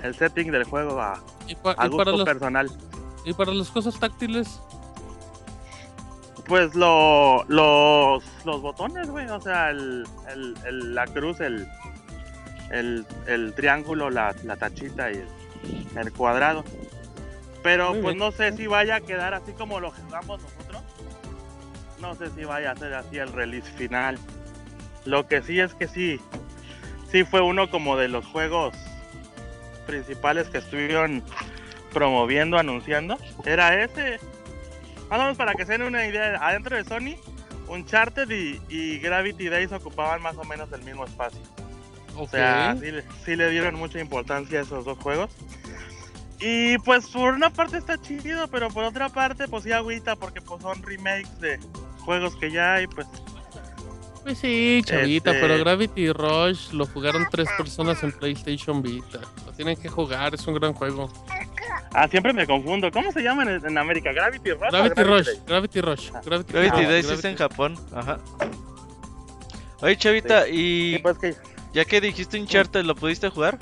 el 0.02 0.14
setting 0.14 0.50
del 0.50 0.64
juego 0.64 0.98
a, 1.00 1.20
Y, 1.46 1.54
pa- 1.56 1.72
a 1.72 1.72
y 1.72 1.76
para 1.76 1.88
gusto 1.90 2.10
los, 2.16 2.24
personal. 2.24 2.70
y 3.26 3.32
para 3.34 3.52
las 3.52 3.68
cosas 3.68 3.98
táctiles, 4.00 4.60
Pues 6.46 6.74
lo, 6.74 7.44
los, 7.48 8.24
los 8.46 8.62
botones, 8.62 9.10
güey, 9.10 9.28
o 9.28 9.40
sea, 9.42 9.68
el, 9.68 10.04
la 10.94 11.06
cruz, 11.06 11.40
el, 11.40 11.68
el, 12.70 13.04
el 13.26 13.52
triángulo, 13.52 14.08
la, 14.08 14.34
la 14.44 14.56
tachita 14.56 15.10
y 15.12 15.22
el 15.94 16.12
cuadrado. 16.14 16.64
Pero 17.62 17.92
Muy 17.92 18.02
pues 18.02 18.14
bien. 18.14 18.18
no 18.18 18.32
sé 18.32 18.56
si 18.56 18.66
vaya 18.66 18.96
a 18.96 19.00
quedar 19.00 19.34
así 19.34 19.52
como 19.52 19.80
lo 19.80 19.90
jugamos 19.90 20.40
nosotros. 20.42 20.82
No 22.00 22.14
sé 22.14 22.30
si 22.30 22.44
vaya 22.44 22.72
a 22.72 22.76
ser 22.76 22.94
así 22.94 23.18
el 23.18 23.32
release 23.32 23.70
final. 23.72 24.18
Lo 25.04 25.26
que 25.26 25.42
sí 25.42 25.58
es 25.58 25.74
que 25.74 25.88
sí, 25.88 26.20
sí 27.10 27.24
fue 27.24 27.40
uno 27.40 27.70
como 27.70 27.96
de 27.96 28.08
los 28.08 28.24
juegos 28.26 28.74
principales 29.86 30.48
que 30.48 30.58
estuvieron 30.58 31.24
promoviendo, 31.92 32.58
anunciando. 32.58 33.18
Era 33.44 33.82
ese. 33.82 34.20
Menos 35.10 35.36
para 35.36 35.54
que 35.54 35.64
se 35.64 35.72
den 35.72 35.82
una 35.82 36.06
idea, 36.06 36.36
adentro 36.40 36.76
de 36.76 36.84
Sony, 36.84 37.16
Uncharted 37.68 38.30
y, 38.30 38.60
y 38.68 38.98
Gravity 38.98 39.48
Days 39.48 39.72
ocupaban 39.72 40.20
más 40.20 40.36
o 40.36 40.44
menos 40.44 40.70
el 40.72 40.82
mismo 40.82 41.04
espacio. 41.06 41.40
O 42.16 42.28
sea, 42.28 42.76
sí, 42.80 42.90
sí 43.24 43.36
le 43.36 43.48
dieron 43.48 43.76
mucha 43.76 44.00
importancia 44.00 44.58
a 44.58 44.62
esos 44.62 44.84
dos 44.84 44.98
juegos. 44.98 45.30
Y 46.40 46.78
pues 46.78 47.08
por 47.08 47.34
una 47.34 47.50
parte 47.50 47.78
está 47.78 48.00
chido, 48.00 48.46
pero 48.48 48.68
por 48.70 48.84
otra 48.84 49.08
parte 49.08 49.48
pues 49.48 49.64
sí 49.64 49.72
agüita 49.72 50.14
porque 50.16 50.40
pues 50.40 50.62
son 50.62 50.80
remakes 50.82 51.40
de 51.40 51.58
juegos 52.00 52.36
que 52.36 52.50
ya 52.52 52.74
hay, 52.74 52.86
pues 52.86 53.06
Pues 54.22 54.38
sí, 54.38 54.82
chavita, 54.84 55.30
Este- 55.30 55.40
pero 55.40 55.58
Gravity 55.58 56.12
Rush 56.12 56.70
lo 56.72 56.86
jugaron 56.86 57.26
tres 57.30 57.48
personas 57.56 58.02
en 58.02 58.12
PlayStation 58.12 58.82
Vita. 58.82 59.20
Lo 59.46 59.52
tienen 59.52 59.76
que 59.76 59.88
jugar, 59.88 60.34
es 60.34 60.46
un 60.46 60.54
gran 60.54 60.74
juego. 60.74 61.10
Ah, 61.92 62.06
siempre 62.08 62.32
me 62.34 62.46
confundo. 62.46 62.90
¿Cómo 62.92 63.10
se 63.12 63.22
llaman 63.22 63.48
en, 63.48 63.66
en 63.66 63.78
América? 63.78 64.12
¿Gravity 64.12 64.50
Rush? 64.52 64.70
Gravity 64.70 65.02
Rush, 65.02 65.24
Day? 65.26 65.40
Gravity 65.46 65.80
Rush, 65.80 66.10
Gravity, 66.24 66.52
Gravity 66.52 66.72
Ah, 66.76 66.88
Gravity- 66.88 67.12
es 67.14 67.24
en 67.24 67.36
Japón. 67.36 67.74
Ajá. 67.94 68.18
Oye, 69.80 69.96
chavita, 69.96 70.44
Sí, 70.44 70.50
y 70.94 70.98
pues 70.98 71.18
que... 71.18 71.34
ya 71.72 71.84
que 71.84 72.00
dijiste 72.00 72.38
Uncharted, 72.38 72.84
¿lo 72.84 72.94
pudiste 72.94 73.28
jugar? 73.30 73.58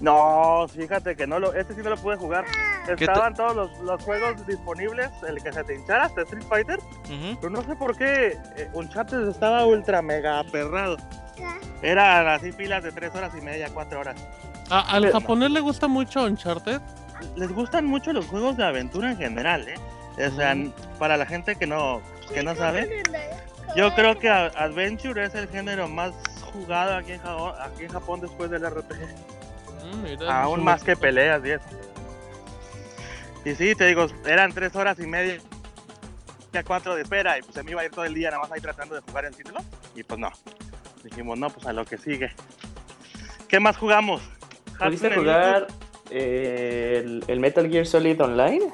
No, 0.00 0.66
fíjate 0.68 1.16
que 1.16 1.26
no 1.26 1.38
lo... 1.38 1.52
Este 1.54 1.74
sí 1.74 1.80
no 1.82 1.90
lo 1.90 1.96
pude 1.96 2.16
jugar. 2.16 2.44
te- 2.86 2.92
Estaban 2.94 3.34
todos 3.34 3.54
los, 3.56 3.78
los 3.80 4.02
juegos 4.02 4.46
disponibles, 4.46 5.10
el 5.26 5.42
que 5.42 5.52
se 5.52 5.64
te 5.64 5.74
hinchara 5.74 6.04
hasta 6.04 6.22
Street 6.22 6.44
Fighter. 6.48 6.78
Pero 7.40 7.50
no 7.50 7.62
sé 7.62 7.74
por 7.76 7.96
qué 7.96 8.38
eh, 8.56 8.70
Uncharted 8.72 9.28
estaba 9.28 9.64
ultra 9.66 10.02
mega 10.02 10.40
aperrado. 10.40 10.96
Eran 11.82 12.26
así 12.28 12.52
pilas 12.52 12.82
de 12.82 12.92
3 12.92 13.14
horas 13.14 13.32
y 13.36 13.40
media, 13.40 13.68
4 13.72 14.00
horas. 14.00 14.16
Ah, 14.70 14.84
al 14.88 15.02
Pero- 15.02 15.20
japonés 15.20 15.50
le 15.50 15.60
gusta 15.60 15.88
mucho 15.88 16.24
Uncharted. 16.24 16.80
Les 17.36 17.50
gustan 17.52 17.84
mucho 17.86 18.12
los 18.12 18.26
juegos 18.26 18.56
de 18.56 18.64
aventura 18.64 19.10
en 19.10 19.16
general, 19.16 19.66
¿eh? 19.68 19.74
O 20.26 20.30
sea, 20.36 20.54
Mm. 20.54 20.72
para 20.98 21.16
la 21.16 21.26
gente 21.26 21.54
que 21.56 21.66
no, 21.66 22.00
que 22.32 22.42
no 22.42 22.54
sabe, 22.56 23.02
yo 23.76 23.94
creo 23.94 24.18
que 24.18 24.28
Adventure 24.28 25.24
es 25.24 25.34
el 25.34 25.48
género 25.48 25.86
más 25.88 26.12
jugado 26.52 26.96
aquí 26.96 27.12
en, 27.12 27.20
Japón, 27.20 27.52
aquí 27.60 27.84
en 27.84 27.92
Japón 27.92 28.20
después 28.20 28.50
del 28.50 28.64
RPG. 28.68 28.98
Mm, 29.84 30.22
Aún 30.28 30.64
más 30.64 30.82
que 30.82 30.96
peleas 30.96 31.44
y 31.44 31.50
eso. 31.50 31.64
Y 33.44 33.54
sí, 33.54 33.74
te 33.74 33.86
digo, 33.86 34.06
eran 34.26 34.52
3 34.52 34.74
horas 34.76 34.98
y 34.98 35.06
media, 35.06 35.38
ya 36.52 36.62
4 36.64 36.96
de 36.96 37.02
espera, 37.02 37.38
y 37.38 37.42
pues 37.42 37.54
se 37.54 37.62
me 37.62 37.70
iba 37.70 37.80
a 37.80 37.84
ir 37.84 37.90
todo 37.90 38.04
el 38.04 38.14
día 38.14 38.30
nada 38.30 38.42
más 38.42 38.52
ahí 38.52 38.60
tratando 38.60 38.94
de 38.94 39.00
jugar 39.00 39.24
el 39.24 39.34
título. 39.36 39.60
Y 39.94 40.02
pues 40.02 40.18
no. 40.20 40.30
Dijimos, 41.04 41.38
no, 41.38 41.48
pues 41.50 41.66
a 41.66 41.72
lo 41.72 41.84
que 41.84 41.96
sigue. 41.96 42.32
¿Qué 43.48 43.60
más 43.60 43.76
jugamos? 43.76 44.20
¿Pudiste 44.78 45.14
jugar 45.14 45.66
eh, 46.10 47.02
el, 47.04 47.24
el 47.26 47.40
Metal 47.40 47.68
Gear 47.68 47.86
Solid 47.86 48.20
Online? 48.22 48.70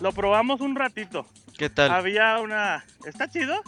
Lo 0.00 0.12
probamos 0.12 0.60
un 0.60 0.76
ratito. 0.76 1.26
¿Qué 1.56 1.70
tal? 1.70 1.90
Había 1.90 2.38
una. 2.38 2.84
Está 3.04 3.28
chido. 3.28 3.60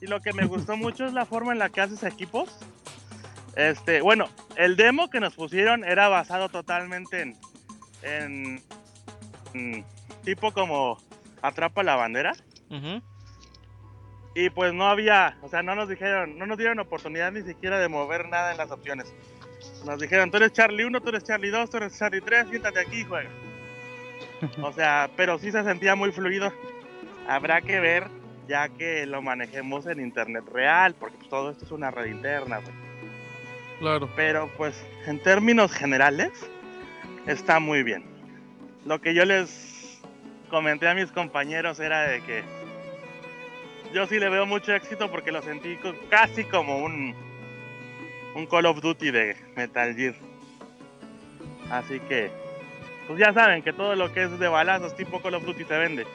Y 0.00 0.06
lo 0.06 0.20
que 0.20 0.32
me 0.32 0.46
gustó 0.46 0.76
mucho 0.76 1.06
es 1.06 1.12
la 1.12 1.24
forma 1.24 1.52
en 1.52 1.58
la 1.58 1.68
que 1.68 1.80
haces 1.80 2.02
equipos. 2.02 2.50
Este, 3.56 4.00
bueno, 4.00 4.28
el 4.56 4.76
demo 4.76 5.10
que 5.10 5.20
nos 5.20 5.34
pusieron 5.34 5.84
era 5.84 6.08
basado 6.08 6.48
totalmente 6.48 7.20
en. 7.20 7.36
en. 8.02 8.62
en 9.54 9.84
tipo 10.24 10.52
como 10.52 10.98
atrapa 11.42 11.82
la 11.82 11.96
bandera. 11.96 12.32
Y 14.34 14.48
pues 14.48 14.72
no 14.72 14.86
había, 14.86 15.36
o 15.42 15.48
sea, 15.48 15.62
no 15.62 15.74
nos 15.74 15.90
dijeron, 15.90 16.38
no 16.38 16.46
nos 16.46 16.56
dieron 16.56 16.78
oportunidad 16.78 17.32
ni 17.32 17.42
siquiera 17.42 17.78
de 17.78 17.88
mover 17.88 18.28
nada 18.30 18.52
en 18.52 18.56
las 18.56 18.70
opciones. 18.70 19.12
Nos 19.84 20.00
dijeron, 20.00 20.30
tú 20.30 20.38
eres 20.38 20.52
Charlie 20.52 20.84
1, 20.84 21.00
tú 21.02 21.10
eres 21.10 21.24
Charlie 21.24 21.50
2, 21.50 21.68
tú 21.68 21.76
eres 21.76 21.98
Charlie 21.98 22.22
3, 22.22 22.48
siéntate 22.48 22.80
aquí 22.80 23.00
y 23.00 23.04
juega. 23.04 23.30
O 24.62 24.72
sea, 24.72 25.08
pero 25.16 25.38
sí 25.38 25.52
se 25.52 25.62
sentía 25.62 25.94
muy 25.94 26.10
fluido. 26.10 26.52
Habrá 27.28 27.60
que 27.60 27.78
ver 27.78 28.08
ya 28.48 28.68
que 28.68 29.06
lo 29.06 29.22
manejemos 29.22 29.86
en 29.86 30.00
internet 30.00 30.44
real, 30.52 30.96
porque 30.98 31.16
pues, 31.18 31.28
todo 31.28 31.50
esto 31.50 31.64
es 31.64 31.70
una 31.70 31.90
red 31.92 32.06
interna. 32.06 32.60
pues. 32.60 32.81
Pero 34.14 34.48
pues 34.56 34.80
en 35.06 35.18
términos 35.18 35.72
generales 35.72 36.30
está 37.26 37.58
muy 37.58 37.82
bien. 37.82 38.04
Lo 38.86 39.00
que 39.00 39.12
yo 39.12 39.24
les 39.24 40.00
comenté 40.50 40.86
a 40.86 40.94
mis 40.94 41.10
compañeros 41.10 41.80
era 41.80 42.02
de 42.02 42.20
que 42.20 42.44
yo 43.92 44.06
sí 44.06 44.20
le 44.20 44.28
veo 44.28 44.46
mucho 44.46 44.72
éxito 44.72 45.10
porque 45.10 45.32
lo 45.32 45.42
sentí 45.42 45.78
casi 46.08 46.44
como 46.44 46.78
un, 46.78 47.14
un 48.36 48.46
Call 48.46 48.66
of 48.66 48.80
Duty 48.80 49.10
de 49.10 49.36
Metal 49.56 49.94
Gear. 49.96 50.14
Así 51.70 51.98
que, 52.00 52.30
pues 53.08 53.18
ya 53.18 53.32
saben 53.32 53.62
que 53.62 53.72
todo 53.72 53.96
lo 53.96 54.12
que 54.12 54.22
es 54.22 54.38
de 54.38 54.48
balazos 54.48 54.96
tipo 54.96 55.20
Call 55.20 55.34
of 55.34 55.44
Duty 55.44 55.64
se 55.64 55.78
vende. 55.78 56.06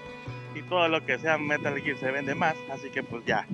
Y 0.55 0.61
todo 0.63 0.87
lo 0.87 1.05
que 1.05 1.19
sea 1.19 1.37
Metal 1.37 1.77
Gear 1.81 1.97
se 1.97 2.11
vende 2.11 2.33
más. 2.33 2.55
Así 2.71 2.89
que 2.89 3.03
pues 3.03 3.25
ya. 3.25 3.45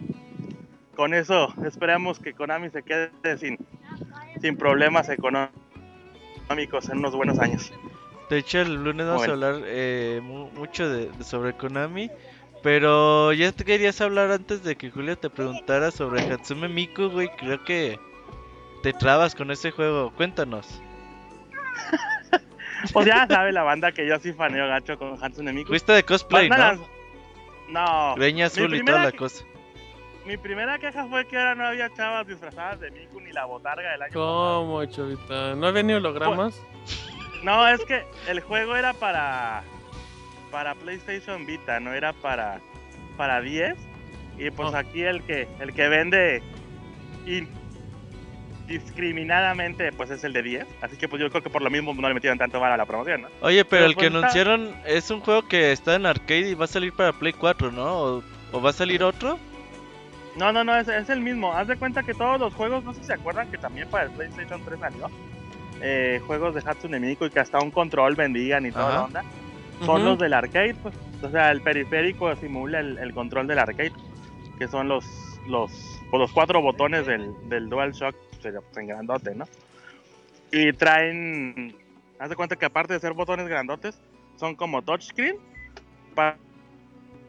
Con 0.96 1.16
eso 1.16 1.52
esperamos 1.66 2.20
que 2.20 2.34
Konami 2.34 2.70
se 2.70 2.84
quede 2.84 3.10
sin, 3.40 3.58
sin 4.44 4.58
problemas 4.58 5.08
económicos 5.08 6.90
en 6.90 6.98
unos 6.98 7.16
buenos 7.16 7.40
años. 7.40 7.72
De 8.30 8.40
hecho, 8.40 8.60
el 8.60 8.84
lunes 8.84 9.06
vamos 9.08 9.26
Bueno. 9.26 9.46
a 9.46 9.48
hablar 9.50 9.64
eh, 9.68 10.20
mu- 10.22 10.50
mucho 10.52 10.90
de, 10.90 11.10
de- 11.10 11.24
sobre 11.24 11.54
Konami. 11.54 12.12
Pero 12.62 13.32
ya 13.34 13.52
te 13.54 13.64
querías 13.66 14.00
hablar 14.02 14.32
antes 14.32 14.64
de 14.64 14.76
que 14.76 14.90
Julio 14.92 15.18
te 15.18 15.30
preguntara 15.30 15.92
sobre 15.92 16.22
Hatsume 16.22 16.68
Miku, 16.70 17.08
güey. 17.10 17.30
Creo 17.38 17.64
que 17.64 17.98
te 18.82 18.92
trabas 18.94 19.34
con 19.36 19.50
ese 19.52 19.72
juego. 19.72 20.12
Cuéntanos. 20.16 20.82
Pues 22.92 23.06
ya 23.06 23.26
sabe 23.28 23.54
la 23.54 23.64
banda 23.64 23.94
que 23.94 24.06
yo 24.06 24.20
sí 24.20 24.34
faneo 24.34 24.68
gacho 24.68 24.98
con 25.00 25.18
Hatsune 25.24 25.54
Miku. 25.54 25.70
Fuiste 25.70 25.94
de 25.94 26.04
cosplay, 26.04 26.50
¿no? 26.50 26.56
lanz- 26.58 26.86
No. 27.70 28.16
Greña 28.16 28.48
azul 28.48 28.76
y 28.76 28.84
toda 28.84 29.04
la 29.06 29.12
cosa. 29.14 29.46
Mi 30.26 30.38
primera 30.38 30.80
queja 30.80 31.06
fue 31.08 31.26
que 31.26 31.38
ahora 31.38 31.54
no 31.56 31.66
había 31.68 31.94
chavas 31.94 32.26
disfrazadas 32.28 32.80
de 32.80 32.92
Miku 32.92 33.20
ni 33.20 33.32
la 33.34 33.44
botarga 33.46 33.92
del 33.92 34.02
año 34.04 34.14
pasado. 34.14 34.62
¿Cómo, 34.62 34.86
chavita? 34.86 35.56
¿No 35.56 35.68
había 35.68 35.84
ni 35.84 35.94
hologramas? 35.94 36.62
No, 37.44 37.68
es 37.68 37.84
que 37.86 38.04
el 38.30 38.40
juego 38.40 38.76
era 38.76 38.94
para 38.94 39.64
para 40.50 40.76
PlayStation 40.76 41.46
Vita, 41.46 41.80
no 41.80 41.94
era 41.94 42.14
para 42.14 42.62
para 43.18 43.42
10 43.42 43.76
y 44.38 44.50
pues 44.52 44.74
Ah. 44.74 44.80
aquí 44.80 45.02
el 45.04 45.24
que 45.24 45.48
el 45.60 45.74
que 45.74 45.88
vende 45.90 46.42
in- 47.26 47.50
discriminadamente 48.68 49.92
pues 49.92 50.10
es 50.10 50.24
el 50.24 50.32
de 50.32 50.42
10, 50.42 50.68
así 50.82 50.96
que 50.96 51.10
pues 51.10 51.22
yo 51.22 51.30
creo 51.30 51.44
que 51.44 51.50
por 51.50 51.62
lo 51.62 51.70
mismo 51.70 51.94
no 51.94 52.08
le 52.08 52.14
metieron 52.14 52.38
tanto 52.38 52.60
vara 52.62 52.76
a 52.76 52.78
la 52.78 52.86
promoción, 52.86 53.24
¿no? 53.24 53.28
Oye, 53.42 53.66
pero 53.66 53.82
Pero 53.82 53.86
el 53.88 53.92
que 53.92 53.96
pues 53.96 54.06
está- 54.08 54.18
anunciaron 54.20 54.76
es 54.86 55.12
un 55.12 55.20
juego 55.20 55.48
que 55.48 55.72
está 55.74 55.96
en 55.96 56.06
arcade 56.06 56.50
y 56.52 56.54
va 56.54 56.64
a 56.66 56.68
salir 56.70 56.94
para 56.94 57.12
Play 57.12 57.34
4, 57.34 57.72
¿no? 57.74 57.84
¿O, 57.94 58.24
o 58.54 58.62
va 58.62 58.70
a 58.70 58.74
salir 58.74 59.04
otro? 59.04 59.38
No, 60.36 60.52
no, 60.52 60.64
no, 60.64 60.76
es, 60.76 60.88
es 60.88 61.10
el 61.10 61.22
mismo. 61.22 61.54
Haz 61.54 61.68
de 61.68 61.78
cuenta 61.78 62.04
que 62.04 62.14
todos 62.14 62.40
los 62.40 62.54
juegos, 62.56 62.84
no 62.84 62.94
sé 62.94 63.02
si 63.02 63.06
se 63.08 63.14
acuerdan 63.14 63.50
que 63.52 63.58
también 63.58 63.88
para 63.90 64.06
el 64.06 64.12
PlayStation 64.12 64.62
3 64.66 64.80
salió. 64.80 65.10
eh, 65.82 66.22
juegos 66.26 66.56
de 66.56 66.62
Hatsune 66.66 67.00
Miku 67.00 67.26
y 67.26 67.30
que 67.30 67.40
hasta 67.40 67.60
un 67.60 67.72
control 67.72 68.16
vendían 68.16 68.66
y 68.66 68.72
toda 68.72 68.86
Ajá. 68.88 68.94
la 68.94 69.04
onda. 69.04 69.24
Son 69.86 70.04
los 70.06 70.18
del 70.18 70.34
arcade, 70.34 70.76
pues. 70.76 70.96
O 71.22 71.30
sea, 71.30 71.52
el 71.52 71.62
periférico 71.62 72.34
simula 72.38 72.80
el, 72.80 72.98
el 72.98 73.14
control 73.14 73.48
del 73.48 73.60
arcade. 73.60 73.92
Que 74.58 74.68
son 74.68 74.88
los 74.88 75.06
los, 75.48 75.72
pues, 76.10 76.20
los 76.22 76.32
cuatro 76.32 76.62
botones 76.62 77.06
del, 77.06 77.34
del 77.50 77.68
DualShock 77.70 78.16
pues, 78.42 78.56
en 78.78 78.88
grandote, 78.88 79.36
¿no? 79.36 79.46
Y 80.52 80.72
traen. 80.74 81.76
Haz 82.20 82.30
de 82.30 82.36
cuenta 82.36 82.56
que 82.56 82.66
aparte 82.66 82.94
de 82.94 83.00
ser 83.00 83.14
botones 83.14 83.48
grandotes, 83.48 84.00
son 84.38 84.56
como 84.56 84.82
touchscreen. 84.82 85.36
Para, 86.16 86.38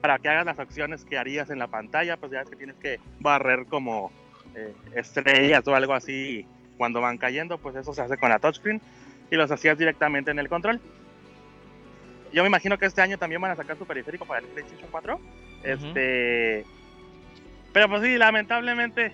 para 0.05 0.19
que 0.19 0.29
hagas 0.29 0.45
las 0.45 0.59
acciones 0.59 1.03
que 1.07 1.17
harías 1.17 1.49
en 1.49 1.59
la 1.59 1.69
pantalla, 1.69 2.19
pues 2.19 2.31
ya 2.31 2.43
es 2.43 2.51
que 2.51 2.57
tienes 2.57 2.77
que 2.77 3.01
barrer 3.21 3.65
como 3.65 4.13
eh, 4.55 4.75
estrellas 4.95 5.67
o 5.67 5.75
algo 5.75 5.95
así 5.95 6.47
cuando 6.77 7.01
van 7.01 7.17
cayendo, 7.17 7.57
pues 7.57 7.75
eso 7.75 7.95
se 7.95 8.03
hace 8.03 8.19
con 8.19 8.29
la 8.29 8.39
touchscreen 8.39 8.83
y 9.31 9.37
los 9.37 9.51
hacías 9.51 9.79
directamente 9.79 10.31
en 10.31 10.39
el 10.39 10.51
control. 10.51 10.79
Yo 12.35 12.43
me 12.43 12.49
imagino 12.49 12.77
que 12.77 12.85
este 12.85 13.01
año 13.01 13.17
también 13.17 13.41
van 13.41 13.53
a 13.53 13.57
sacar 13.57 13.79
su 13.79 13.87
periférico 13.87 14.27
para 14.27 14.41
el 14.41 14.47
PlayStation 14.49 14.91
4. 14.91 15.19
Este. 15.63 16.67
Pero 17.73 17.89
pues 17.89 18.03
sí, 18.03 18.19
lamentablemente. 18.19 19.11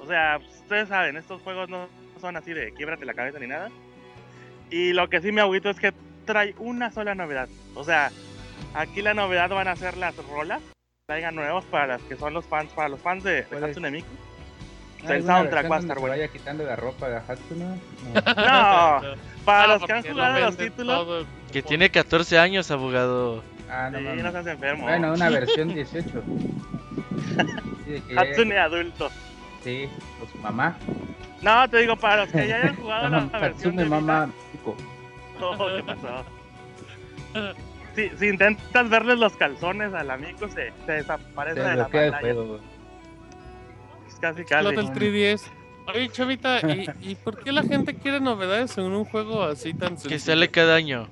O 0.00 0.06
sea, 0.06 0.38
ustedes 0.38 0.88
saben, 0.88 1.16
estos 1.16 1.42
juegos 1.42 1.68
no 1.68 1.88
son 2.20 2.36
así 2.36 2.52
de 2.52 2.72
quiebrate 2.74 3.04
la 3.06 3.14
cabeza 3.14 3.40
ni 3.40 3.48
nada. 3.48 3.72
Y 4.70 4.92
lo 4.92 5.10
que 5.10 5.20
sí 5.20 5.32
me 5.32 5.40
agüito 5.40 5.68
es 5.68 5.80
que 5.80 5.92
trae 6.26 6.54
una 6.58 6.92
sola 6.92 7.16
novedad. 7.16 7.48
O 7.74 7.82
sea, 7.82 8.12
aquí 8.74 9.02
la 9.02 9.14
novedad 9.14 9.50
van 9.50 9.68
a 9.68 9.76
ser 9.76 9.96
las 9.96 10.16
rolas. 10.28 10.60
Traigan 11.06 11.34
nuevos 11.34 11.64
para 11.66 11.86
las 11.86 12.02
que 12.02 12.16
son 12.16 12.34
los 12.34 12.44
fans, 12.44 12.70
para 12.72 12.88
los 12.90 13.00
fans 13.00 13.24
de. 13.24 13.46
Hatsune 13.62 13.90
Miku. 13.90 14.06
¿Hay 15.06 15.18
El 15.18 15.24
soundtrack 15.26 15.70
va 15.70 15.76
a 15.76 15.78
estar 15.78 15.98
bueno. 16.00 16.14
vaya 16.16 16.28
quitando 16.28 16.64
la 16.64 16.74
ropa 16.76 17.08
de 17.08 17.16
Hatsune? 17.16 17.64
No. 17.64 17.76
No, 18.14 19.16
para 19.44 19.62
Ah, 19.62 19.66
los 19.68 19.84
que 19.84 19.92
han 19.92 20.02
jugado 20.02 20.34
lo 20.38 20.46
los 20.46 20.56
títulos. 20.56 20.96
todo. 20.98 21.26
Que 21.52 21.62
tiene 21.62 21.90
14 21.90 22.38
años, 22.38 22.70
abogado. 22.70 23.42
Ah, 23.70 23.88
no, 23.90 23.98
Sí, 23.98 24.04
no 24.22 24.32
seas 24.32 24.46
enfermo. 24.46 24.82
Bueno, 24.84 25.12
una 25.14 25.28
versión 25.30 25.68
18. 25.72 26.22
Sí, 27.84 27.90
de 27.92 28.00
que 28.02 28.14
ya- 28.14 28.20
Hatsune 28.20 28.58
adulto. 28.58 29.10
Sí, 29.64 29.88
su 30.30 30.38
mamá. 30.38 30.76
No, 31.42 31.68
te 31.70 31.78
digo, 31.78 31.96
para 31.96 32.24
los 32.24 32.32
que 32.32 32.46
ya 32.48 32.56
hayan 32.56 32.76
jugado 32.80 33.08
la, 33.08 33.20
versión 33.38 33.44
Hatsune 33.44 33.82
de 33.84 33.88
mamá. 33.88 34.26
Vita, 34.52 34.70
oh, 35.46 35.68
¿qué 35.76 35.82
pasó? 35.84 36.24
Si, 37.98 38.16
si 38.16 38.26
intentas 38.28 38.88
verles 38.88 39.18
los 39.18 39.36
calzones 39.36 39.92
al 39.92 40.10
amigo, 40.10 40.46
se, 40.48 40.72
se 40.86 40.92
desaparece 40.92 41.60
Se 41.60 41.68
de 41.68 41.74
la 41.76 41.88
pantalla. 41.88 42.20
juego. 42.20 42.60
Es 44.08 44.14
casi, 44.20 44.40
Explota 44.42 44.74
casi. 44.74 44.86
el 44.86 44.92
3DS. 44.94 45.42
Oye, 45.92 46.08
chavita, 46.10 46.60
¿y, 46.60 46.86
¿y 47.10 47.14
por 47.16 47.42
qué 47.42 47.50
la 47.50 47.62
gente 47.62 47.94
quiere 47.94 48.20
novedades 48.20 48.76
en 48.78 48.84
un 48.84 49.04
juego 49.04 49.42
así 49.42 49.72
tan 49.74 49.90
sencillo? 49.98 50.10
Que 50.10 50.18
sale 50.20 50.48
cada 50.50 50.76
año. 50.76 51.08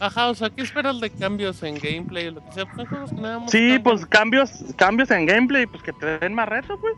Ajá, 0.00 0.28
o 0.28 0.34
sea, 0.34 0.50
¿qué 0.50 0.62
esperas 0.62 1.00
de 1.00 1.10
cambios 1.10 1.62
en 1.62 1.74
gameplay 1.76 2.28
o 2.28 2.32
lo 2.32 2.44
que 2.44 2.52
sea? 2.52 2.66
Pues 2.66 2.76
son 2.76 2.86
juegos 2.86 3.10
que 3.10 3.20
nada 3.20 3.38
más 3.40 3.50
Sí, 3.50 3.58
cambian. 3.58 3.82
pues 3.82 4.06
cambios, 4.06 4.50
cambios 4.76 5.10
en 5.10 5.26
gameplay, 5.26 5.66
pues 5.66 5.82
que 5.82 5.92
te 5.92 6.18
den 6.18 6.34
más 6.34 6.48
reto, 6.48 6.78
pues. 6.78 6.94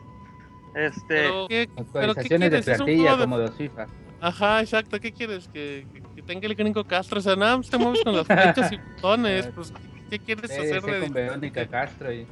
Este, 0.75 1.05
Pero, 1.09 1.47
¿qué, 1.49 1.69
pero 1.69 1.87
¿qué 2.15 2.21
Actualizaciones 2.21 2.51
de 2.51 2.61
quieres? 2.63 2.69
Es 2.69 2.81
un 2.81 2.85
plantilla 2.87 3.03
juego 3.11 3.17
de- 3.17 3.23
como 3.25 3.39
de 3.39 3.53
FIFA. 3.53 3.87
Ajá, 4.21 4.61
exacto, 4.61 5.01
¿qué 5.01 5.13
quieres? 5.13 5.49
Que 5.49 5.87
tenga 6.27 6.47
el 6.47 6.55
gringo 6.55 6.85
Castro, 6.85 7.19
o 7.19 7.23
sea, 7.23 7.37
nada 7.37 7.57
más 7.57 7.69
te 7.69 7.79
mueves 7.79 8.03
con 8.03 8.17
las 8.17 8.27
flechas 8.27 8.73
y 8.73 8.77
botones, 8.97 9.47
pues, 9.55 9.73
¿qué, 10.11 10.19
qué 10.19 10.19
quieres 10.19 10.51
hacer 10.51 10.83
de 10.83 11.01
con 11.01 11.13
Verónica? 11.13 11.67
Castro 11.67 12.13
y... 12.13 12.27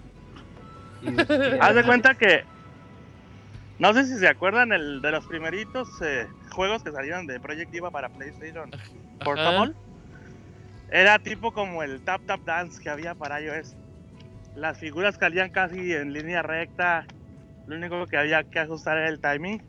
y- 1.02 1.16
haz 1.60 1.74
de 1.74 1.84
cuenta 1.84 2.14
que. 2.14 2.44
No 3.78 3.92
sé 3.94 4.06
si 4.06 4.18
se 4.18 4.28
acuerdan 4.28 4.72
el, 4.72 5.02
de 5.02 5.10
los 5.10 5.26
primeritos 5.26 5.88
eh, 6.02 6.28
juegos 6.50 6.82
que 6.82 6.92
salieron 6.92 7.26
de 7.26 7.40
Project 7.40 7.72
Diva 7.72 7.90
para 7.90 8.08
PlayStation 8.08 8.70
Portable. 9.24 9.72
Era 10.88 11.18
tipo 11.18 11.52
como 11.52 11.82
el 11.82 12.00
Tap 12.02 12.20
Tap 12.26 12.40
Dance 12.44 12.80
que 12.80 12.90
había 12.90 13.14
para 13.14 13.40
iOS. 13.40 13.74
Las 14.54 14.78
figuras 14.78 15.16
salían 15.18 15.50
casi 15.50 15.94
en 15.94 16.12
línea 16.12 16.42
recta. 16.42 17.06
Lo 17.66 17.74
único 17.76 18.06
que 18.06 18.18
había 18.18 18.44
que 18.44 18.60
ajustar 18.60 18.98
era 18.98 19.08
el 19.08 19.18
timing. 19.18 19.60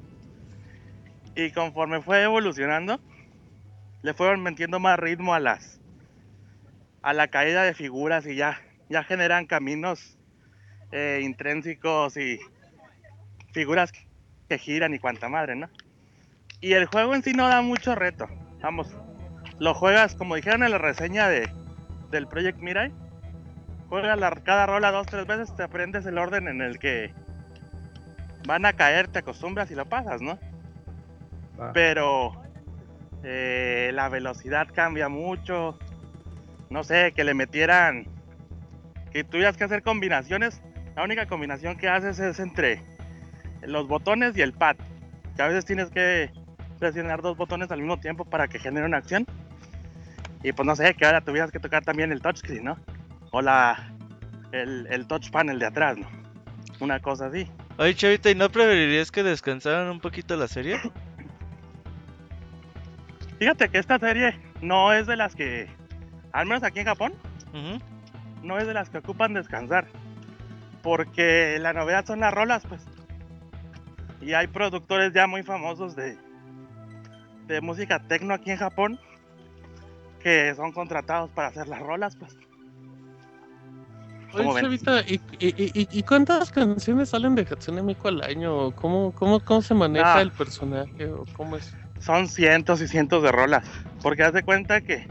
Y 1.36 1.50
conforme 1.52 2.02
fue 2.02 2.22
evolucionando, 2.24 3.00
le 4.04 4.14
fueron 4.14 4.44
metiendo 4.44 4.80
más 4.80 5.00
ritmo 5.00 5.34
a 5.34 5.40
las 5.40 5.80
a 7.02 7.14
la 7.14 7.28
caída 7.28 7.64
de 7.64 7.74
figuras 7.74 8.26
y 8.26 8.36
ya, 8.36 8.62
ya 8.90 9.04
generan 9.04 9.46
caminos 9.46 10.18
eh, 10.92 11.22
intrínsecos 11.24 12.16
y 12.18 12.40
figuras 13.52 13.92
que- 13.92 14.04
giran 14.60 14.94
y 14.94 15.00
cuanta 15.00 15.30
madre, 15.30 15.56
¿no? 15.56 15.68
Y 16.62 16.74
el 16.74 16.86
juego 16.86 17.16
en 17.16 17.24
sí 17.24 17.34
no 17.34 17.50
da 17.50 17.64
mucho 17.64 17.96
reto. 17.96 18.28
Vamos, 18.62 18.88
lo 19.58 19.74
juegas 19.74 20.14
como 20.14 20.36
dijeron 20.36 20.64
en 20.64 20.70
la 20.70 20.78
reseña 20.78 21.28
de 21.28 21.50
del 22.12 22.28
Project 22.28 22.60
Mirai. 22.60 22.92
Juegas 23.90 24.20
la, 24.20 24.30
cada 24.30 24.68
rola 24.68 24.92
dos, 24.92 25.08
tres 25.08 25.26
veces, 25.26 25.56
te 25.56 25.64
aprendes 25.64 26.06
el 26.06 26.20
orden 26.20 26.48
en 26.48 26.62
el 26.62 26.78
que 26.78 27.12
van 28.46 28.64
a 28.68 28.74
caer, 28.74 29.08
te 29.08 29.20
acostumbras 29.20 29.72
y 29.72 29.76
lo 29.76 29.88
pasas, 29.88 30.22
¿no? 30.22 30.38
Pero 31.74 32.43
eh, 33.24 33.92
la 33.94 34.10
velocidad 34.10 34.68
cambia 34.74 35.10
mucho. 35.10 35.78
No 36.70 36.84
sé, 36.84 37.14
que 37.16 37.24
le 37.24 37.34
metieran. 37.34 38.06
Que 39.12 39.24
tuvieras 39.24 39.58
que 39.58 39.64
hacer 39.64 39.84
combinaciones. 39.84 40.62
La 40.96 41.04
única 41.04 41.26
combinación 41.26 41.78
que 41.78 41.88
haces 41.88 42.20
es 42.20 42.40
entre 42.40 42.82
los 43.62 43.88
botones 43.88 44.36
y 44.38 44.42
el 44.42 44.54
pad. 44.54 44.76
Que 45.36 45.42
a 45.42 45.48
veces 45.48 45.66
tienes 45.66 45.90
que 45.90 46.32
presionar 46.80 47.22
dos 47.22 47.38
botones 47.38 47.72
al 47.72 47.80
mismo 47.80 48.00
tiempo 48.00 48.26
para 48.26 48.48
que 48.48 48.60
genere 48.60 48.86
una 48.86 48.98
acción. 48.98 49.26
Y 50.44 50.52
pues 50.52 50.66
no 50.66 50.76
sé, 50.76 50.94
que 50.94 51.06
ahora 51.06 51.22
tuvieras 51.22 51.52
que 51.52 51.60
tocar 51.60 51.84
también 51.84 52.12
el 52.12 52.22
touchscreen, 52.22 52.66
¿no? 52.66 52.78
O 53.32 53.42
la. 53.42 53.90
El, 54.52 54.86
el 54.92 55.08
touch 55.08 55.32
panel 55.32 55.58
de 55.58 55.66
atrás, 55.66 55.98
¿no? 55.98 56.08
Una 56.80 57.00
cosa 57.00 57.28
así. 57.28 57.50
Oye, 57.78 57.96
Chavita, 57.96 58.30
¿y 58.30 58.36
no 58.36 58.50
preferirías 58.50 59.10
que 59.10 59.24
descansaran 59.24 59.90
un 59.90 60.00
poquito 60.00 60.36
la 60.36 60.48
serie? 60.48 60.80
Fíjate 63.44 63.68
que 63.68 63.78
esta 63.78 64.00
serie 64.00 64.40
no 64.62 64.94
es 64.94 65.06
de 65.06 65.18
las 65.18 65.36
que. 65.36 65.68
Al 66.32 66.46
menos 66.46 66.64
aquí 66.64 66.80
en 66.80 66.86
Japón, 66.86 67.14
no 68.42 68.58
es 68.58 68.66
de 68.66 68.74
las 68.74 68.90
que 68.90 69.00
ocupan 69.00 69.34
descansar. 69.34 69.86
Porque 70.82 71.58
la 71.60 71.74
novedad 71.74 72.06
son 72.06 72.22
las 72.22 72.34
rolas, 72.34 72.64
pues. 72.70 72.86
Y 74.22 74.32
hay 74.32 74.48
productores 74.48 75.12
ya 75.12 75.28
muy 75.28 75.44
famosos 75.44 75.94
de, 75.94 76.18
de 77.48 77.60
música 77.60 78.00
tecno 78.08 78.34
aquí 78.34 78.52
en 78.52 78.58
Japón 78.60 78.98
que 80.22 80.56
son 80.56 80.72
contratados 80.72 81.30
para 81.32 81.50
hacer 81.50 81.68
las 81.68 81.82
rolas, 81.82 82.16
pues. 82.16 82.38
¿Cómo 84.32 84.52
Oye, 84.52 84.62
ven? 84.62 84.64
Chavita, 84.64 85.02
¿y, 85.02 85.20
y, 85.40 85.82
y, 85.82 85.88
y 85.92 86.04
cuántas 86.04 86.50
canciones 86.50 87.10
salen 87.10 87.36
de 87.36 87.42
Hatsune 87.42 87.84
Miku 87.84 88.08
al 88.08 88.22
año? 88.24 88.72
¿Cómo, 88.72 89.12
cómo, 89.12 89.42
cómo 89.42 89.62
se 89.62 89.74
maneja 89.74 90.16
Ah. 90.16 90.22
el 90.22 90.32
personaje? 90.32 91.08
¿O 91.12 91.26
cómo 91.36 91.58
es? 91.58 91.76
Son 92.04 92.28
cientos 92.28 92.82
y 92.82 92.88
cientos 92.88 93.24
de 93.24 93.32
rolas. 93.32 93.66
Porque 94.02 94.24
haz 94.24 94.34
de 94.34 94.44
cuenta 94.44 94.82
que. 94.82 95.08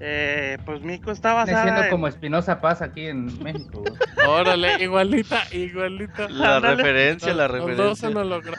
eh, 0.00 0.58
pues 0.66 0.82
Mico 0.82 1.10
está 1.10 1.32
basada 1.32 1.62
siendo 1.62 1.82
en- 1.84 1.90
como 1.90 2.08
Espinosa 2.08 2.60
Paz 2.60 2.82
aquí 2.82 3.06
en 3.06 3.42
México. 3.42 3.82
Órale, 4.28 4.82
igualita, 4.82 5.38
igualita. 5.52 6.28
La 6.28 6.56
Ándale. 6.56 6.76
referencia, 6.76 7.32
la 7.34 7.48
Los 7.48 7.76
dos 7.76 7.98
se 7.98 8.08
referencia. 8.08 8.10
nos 8.10 8.26
logró. 8.26 8.52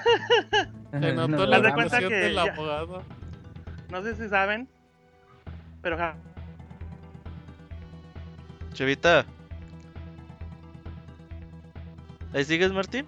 Se 0.91 1.14
notó 1.14 1.28
No, 1.28 1.45
la 1.45 1.57
Haz 1.57 1.64
de 1.64 1.74
cuenta 1.74 1.99
que 1.99 2.09
del 2.16 2.34
ya- 2.36 2.41
abogado. 2.53 3.03
No 3.91 4.01
sé 4.01 4.16
si 4.16 4.28
saben. 4.30 4.68
Pero 5.82 5.97
ja- 5.97 6.16
Chavita. 8.74 9.26
¿Ahí 12.34 12.43
sigues, 12.45 12.72
Martín? 12.72 13.05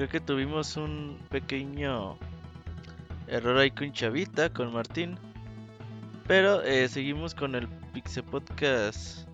Creo 0.00 0.08
que 0.08 0.20
tuvimos 0.20 0.78
un 0.78 1.18
pequeño 1.28 2.16
Error 3.26 3.58
ahí 3.58 3.70
con 3.70 3.92
Chavita, 3.92 4.50
con 4.50 4.72
Martín. 4.72 5.18
Pero 6.26 6.62
eh, 6.62 6.88
seguimos 6.88 7.34
con 7.34 7.54
el 7.54 7.68
Pixel 7.92 8.24
Podcast 8.24 9.28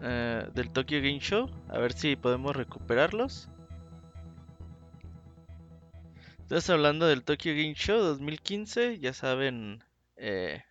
eh, 0.00 0.48
del 0.54 0.70
Tokyo 0.70 0.96
Game 1.02 1.20
Show. 1.20 1.50
A 1.68 1.76
ver 1.76 1.92
si 1.92 2.16
podemos 2.16 2.56
recuperarlos. 2.56 3.50
Estás 6.38 6.70
hablando 6.70 7.06
del 7.06 7.22
Tokyo 7.22 7.52
Game 7.52 7.74
Show 7.74 7.98
2015. 7.98 9.00
Ya 9.00 9.12
saben, 9.12 9.84
eh, 10.16 10.64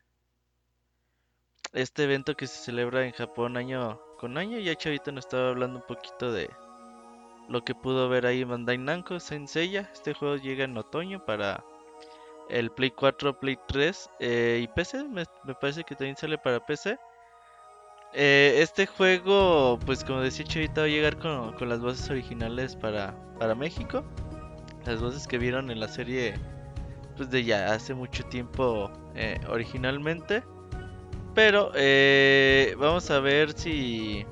este 1.73 2.05
evento 2.05 2.35
que 2.35 2.47
se 2.47 2.63
celebra 2.63 3.05
en 3.05 3.11
Japón 3.11 3.57
año 3.57 4.01
con 4.17 4.39
año. 4.39 4.57
Ya 4.57 4.73
Chavita 4.73 5.11
nos 5.11 5.25
estaba 5.25 5.49
hablando 5.49 5.77
un 5.77 5.85
poquito 5.85 6.31
de 6.31 6.49
lo 7.49 7.63
que 7.63 7.75
pudo 7.75 8.09
ver 8.09 8.25
ahí 8.25 8.43
Bandai 8.43 8.77
Namco 8.77 9.19
Senseiya. 9.19 9.89
Este 9.93 10.13
juego 10.13 10.37
llega 10.37 10.63
en 10.63 10.77
otoño 10.77 11.23
para 11.25 11.63
el 12.49 12.71
Play 12.71 12.91
4, 12.91 13.39
Play 13.39 13.57
3 13.67 14.09
eh, 14.19 14.59
y 14.63 14.67
PC. 14.67 15.03
Me, 15.05 15.25
parece 15.59 15.83
que 15.83 15.95
también 15.95 16.17
sale 16.17 16.37
para 16.37 16.65
PC. 16.65 16.97
Eh, 18.13 18.57
este 18.59 18.85
juego, 18.85 19.77
pues 19.85 20.03
como 20.03 20.21
decía 20.21 20.45
Chavita, 20.45 20.81
va 20.81 20.87
a 20.87 20.89
llegar 20.89 21.17
con, 21.17 21.53
con 21.53 21.69
las 21.69 21.81
voces 21.81 22.09
originales 22.09 22.75
para, 22.75 23.13
para 23.39 23.55
México. 23.55 24.03
Las 24.85 25.01
voces 25.01 25.27
que 25.27 25.37
vieron 25.37 25.69
en 25.71 25.79
la 25.79 25.87
serie, 25.87 26.35
pues 27.17 27.29
de 27.29 27.43
ya 27.43 27.73
hace 27.73 27.93
mucho 27.93 28.23
tiempo 28.25 28.91
eh, 29.15 29.39
originalmente. 29.49 30.43
Pero 31.33 31.71
vamos 32.77 33.11
a 33.11 33.19
ver 33.19 33.51
si 33.51 34.25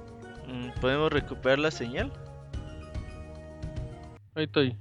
mm, 0.48 0.80
podemos 0.80 1.12
recuperar 1.12 1.60
la 1.60 1.72
señal. 1.72 2.14
Ahí 4.36 4.46
estoy. 4.46 4.76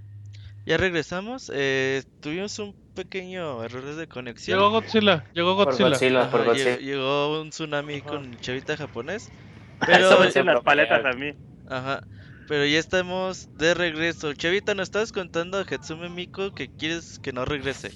Ya 0.67 0.77
regresamos. 0.77 1.51
eh, 1.55 2.03
tuvimos 2.21 2.59
un 2.59 2.75
pequeño 2.95 3.65
error 3.65 3.85
de 3.97 4.07
conexión. 4.07 4.59
Llegó 4.59 4.71
Godzilla, 4.71 5.25
llegó 5.35 5.57
Por 5.57 5.67
Godzilla. 5.67 5.89
Godzilla, 5.89 6.21
Ajá, 6.23 6.31
por 6.31 6.41
llegó, 6.41 6.53
Godzilla. 6.53 6.77
llegó 6.79 7.41
un 7.41 7.51
tsunami 7.51 8.01
con 8.03 8.37
chavita 8.41 8.77
japonés. 8.77 9.25
Eso 9.83 9.87
Pero, 9.87 10.21
me 10.21 10.27
dicen 10.27 10.47
las 10.47 10.61
paletas 10.61 11.05
a 11.05 11.13
mí. 11.17 11.33
ajá, 11.69 12.05
pero 12.47 12.65
ya 12.67 12.79
estamos 12.79 13.49
de 13.57 13.75
regreso. 13.75 14.33
Chavita, 14.35 14.75
nos 14.75 14.89
estabas 14.89 15.11
contando 15.11 15.59
a 15.59 15.63
Hatsume 15.63 16.09
Miko 16.09 16.55
que 16.55 16.69
quieres 16.69 17.19
que 17.19 17.33
no 17.33 17.45
regrese. 17.45 17.89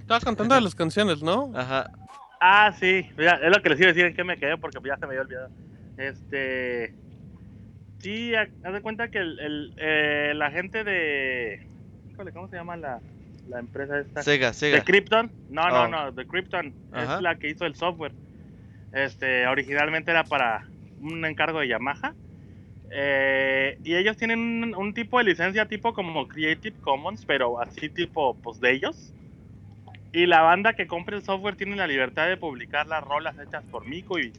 Estaba 0.00 0.20
cantando 0.20 0.54
de 0.54 0.60
las 0.60 0.74
canciones, 0.74 1.22
¿no? 1.22 1.50
Ajá, 1.54 1.90
Ah, 2.44 2.72
sí, 2.78 3.06
mira, 3.16 3.38
es 3.42 3.56
lo 3.56 3.62
que 3.62 3.68
les 3.70 3.78
iba 3.78 3.88
a 3.90 3.92
decir 3.92 4.04
en 4.06 4.14
qué 4.16 4.24
me 4.24 4.36
quedé 4.36 4.56
porque 4.58 4.78
ya 4.84 4.96
se 4.96 5.02
me 5.06 5.12
había 5.12 5.22
olvidado. 5.22 5.48
Este. 5.96 6.94
Sí, 8.02 8.34
ha- 8.34 8.48
haz 8.64 8.72
de 8.74 8.80
cuenta 8.82 9.08
que 9.08 9.18
el, 9.18 9.38
el, 9.38 9.72
eh, 9.76 10.32
la 10.34 10.50
gente 10.50 10.84
de. 10.84 11.60
¿Cómo 12.34 12.48
se 12.48 12.56
llama 12.56 12.76
la, 12.76 13.00
la 13.48 13.58
empresa 13.60 13.98
esta? 14.00 14.22
Sega, 14.22 14.48
De 14.48 14.54
Sega. 14.54 14.80
Krypton. 14.84 15.30
No, 15.48 15.62
Oh. 15.62 15.70
no, 15.70 15.88
no, 15.88 16.12
de 16.12 16.26
Krypton. 16.26 16.72
Ajá. 16.92 17.16
Es 17.16 17.22
la 17.22 17.36
que 17.36 17.48
hizo 17.48 17.64
el 17.64 17.74
software. 17.76 18.12
Este, 18.92 19.46
originalmente 19.46 20.10
era 20.10 20.24
para 20.24 20.66
un 21.00 21.24
encargo 21.24 21.60
de 21.60 21.68
Yamaha. 21.68 22.12
Eh, 22.94 23.78
y 23.84 23.94
ellos 23.94 24.16
tienen 24.18 24.38
un, 24.38 24.74
un 24.74 24.92
tipo 24.92 25.16
de 25.18 25.24
licencia 25.24 25.64
tipo 25.66 25.94
como 25.94 26.28
Creative 26.28 26.76
Commons, 26.82 27.24
pero 27.24 27.58
así 27.60 27.88
tipo 27.88 28.34
pues 28.42 28.60
de 28.60 28.72
ellos. 28.72 29.12
Y 30.12 30.26
la 30.26 30.42
banda 30.42 30.74
que 30.74 30.86
compre 30.86 31.16
el 31.16 31.22
software 31.22 31.56
tiene 31.56 31.74
la 31.76 31.86
libertad 31.86 32.28
de 32.28 32.36
publicar 32.36 32.86
las 32.86 33.02
rolas 33.02 33.34
hechas 33.38 33.64
por 33.70 33.86
Mico 33.86 34.18
y, 34.18 34.30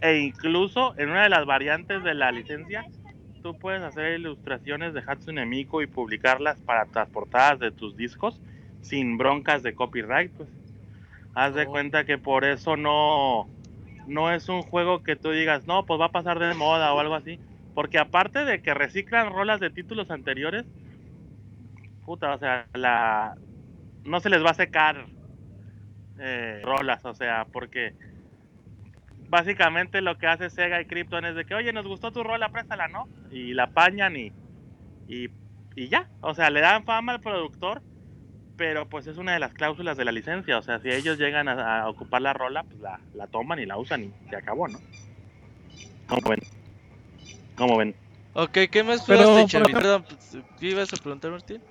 e 0.00 0.16
incluso 0.16 0.94
en 0.96 1.10
una 1.10 1.24
de 1.24 1.28
las 1.28 1.44
variantes 1.44 2.02
de 2.02 2.14
la 2.14 2.32
licencia 2.32 2.86
tú 3.42 3.56
puedes 3.58 3.82
hacer 3.82 4.18
ilustraciones 4.18 4.94
de 4.94 5.02
Hatsune 5.06 5.46
Miku 5.46 5.82
y 5.82 5.86
publicarlas 5.86 6.58
para 6.60 6.86
las 6.94 7.08
portadas 7.10 7.58
de 7.58 7.72
tus 7.72 7.96
discos 7.96 8.40
sin 8.80 9.18
broncas 9.18 9.62
de 9.62 9.74
copyright, 9.74 10.32
pues. 10.34 10.50
Haz 11.34 11.54
de 11.54 11.66
Oh. 11.66 11.70
cuenta 11.70 12.04
que 12.04 12.18
por 12.18 12.44
eso 12.44 12.76
no 12.76 13.48
no 14.06 14.32
es 14.32 14.48
un 14.48 14.62
juego 14.62 15.02
que 15.02 15.16
tú 15.16 15.30
digas, 15.30 15.66
"No, 15.66 15.84
pues 15.86 16.00
va 16.00 16.06
a 16.06 16.12
pasar 16.12 16.38
de 16.38 16.54
moda 16.54 16.94
o 16.94 17.00
algo 17.00 17.14
así", 17.14 17.40
porque 17.74 17.98
aparte 17.98 18.44
de 18.44 18.60
que 18.62 18.74
reciclan 18.74 19.32
rolas 19.32 19.60
de 19.60 19.70
títulos 19.70 20.10
anteriores, 20.10 20.66
puta, 22.04 22.34
o 22.34 22.38
sea, 22.38 22.68
la 22.74 23.34
no 24.04 24.20
se 24.20 24.30
les 24.30 24.44
va 24.44 24.50
a 24.50 24.54
secar 24.54 25.08
eh, 26.18 26.60
rolas, 26.64 27.04
o 27.04 27.14
sea, 27.14 27.46
porque 27.52 27.94
básicamente 29.30 30.02
lo 30.02 30.18
que 30.18 30.26
hace 30.26 30.50
Sega 30.50 30.80
y 30.80 30.86
Krypton 30.86 31.24
es 31.24 31.34
de 31.36 31.44
que, 31.44 31.54
oye, 31.54 31.72
nos 31.72 31.86
gustó 31.86 32.12
tu 32.12 32.22
rola, 32.22 32.50
préstala, 32.50 32.88
¿no? 32.88 33.08
Y 33.30 33.54
la 33.54 33.64
apañan 33.64 34.16
y, 34.16 34.32
y, 35.08 35.30
y 35.76 35.88
ya. 35.88 36.08
O 36.20 36.34
sea, 36.34 36.50
le 36.50 36.60
dan 36.60 36.84
fama 36.84 37.12
al 37.12 37.20
productor, 37.20 37.80
pero 38.56 38.88
pues 38.88 39.06
es 39.06 39.16
una 39.16 39.32
de 39.32 39.38
las 39.38 39.54
cláusulas 39.54 39.96
de 39.96 40.04
la 40.04 40.12
licencia. 40.12 40.58
O 40.58 40.62
sea, 40.62 40.80
si 40.80 40.90
ellos 40.90 41.16
llegan 41.16 41.48
a, 41.48 41.82
a 41.82 41.88
ocupar 41.88 42.20
la 42.20 42.32
rola, 42.32 42.64
pues 42.64 42.80
la, 42.80 43.00
la 43.14 43.28
toman 43.28 43.60
y 43.60 43.66
la 43.66 43.78
usan 43.78 44.04
y 44.04 44.12
se 44.28 44.36
acabó, 44.36 44.68
¿no? 44.68 44.80
¿Cómo 46.08 46.28
ven? 46.28 46.40
¿Cómo 47.56 47.76
ven? 47.76 47.94
Ok, 48.34 48.58
¿qué 48.70 48.82
más 48.82 49.04
Pero, 49.06 49.46
Perdón, 49.48 50.04
pues, 50.04 50.38
¿qué 50.58 50.66
ibas 50.66 50.92
a 50.92 50.96
preguntar, 50.96 51.30
Martín? 51.30 51.62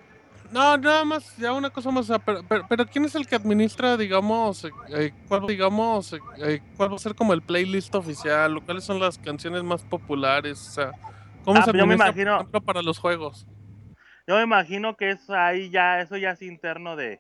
No, 0.52 0.78
nada 0.78 1.06
más, 1.06 1.36
ya 1.38 1.54
una 1.54 1.70
cosa 1.70 1.92
más. 1.92 2.06
o 2.06 2.08
sea, 2.14 2.20
pero, 2.20 2.42
pero, 2.48 2.66
pero 2.68 2.86
¿quién 2.86 3.06
es 3.06 3.14
el 3.16 3.28
que 3.28 3.36
administra, 3.36 3.96
digamos, 3.98 4.64
eh, 4.66 4.72
eh, 4.90 5.12
cuál, 5.28 5.46
digamos, 5.46 6.14
eh, 6.14 6.62
cuál 6.76 6.92
va 6.92 6.96
a 6.96 7.00
ser 7.00 7.14
como 7.14 7.34
el 7.34 7.42
playlist 7.42 7.94
oficial? 7.94 8.58
o 8.58 8.62
¿Cuáles 8.66 8.84
son 8.84 9.00
las 9.00 9.18
canciones 9.20 9.64
más 9.64 9.84
populares? 9.84 10.60
O 10.70 10.72
sea, 10.72 10.92
¿cómo 11.44 11.60
Ah, 11.60 11.64
se 11.64 11.68
yo 11.72 11.74
me 11.86 11.94
administra, 11.96 12.08
imagino- 12.10 12.32
por 12.38 12.42
ejemplo, 12.42 12.62
para 12.62 12.82
los 12.82 12.98
juegos? 12.98 13.46
Yo 14.28 14.36
me 14.38 14.44
imagino 14.44 14.96
que 14.96 15.12
eso 15.12 15.34
ahí 15.36 15.70
ya, 15.70 16.02
eso 16.02 16.18
ya 16.18 16.32
es 16.32 16.42
interno 16.42 16.96
de, 16.96 17.20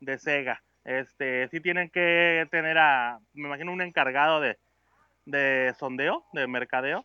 de 0.00 0.18
Sega. 0.18 0.62
Este, 0.84 1.48
sí 1.48 1.60
tienen 1.60 1.90
que 1.90 2.46
tener 2.50 2.78
a, 2.78 3.18
me 3.32 3.48
imagino 3.48 3.72
un 3.72 3.80
encargado 3.82 4.40
de, 4.40 4.58
de 5.26 5.74
sondeo, 5.78 6.24
de 6.32 6.46
mercadeo, 6.46 7.04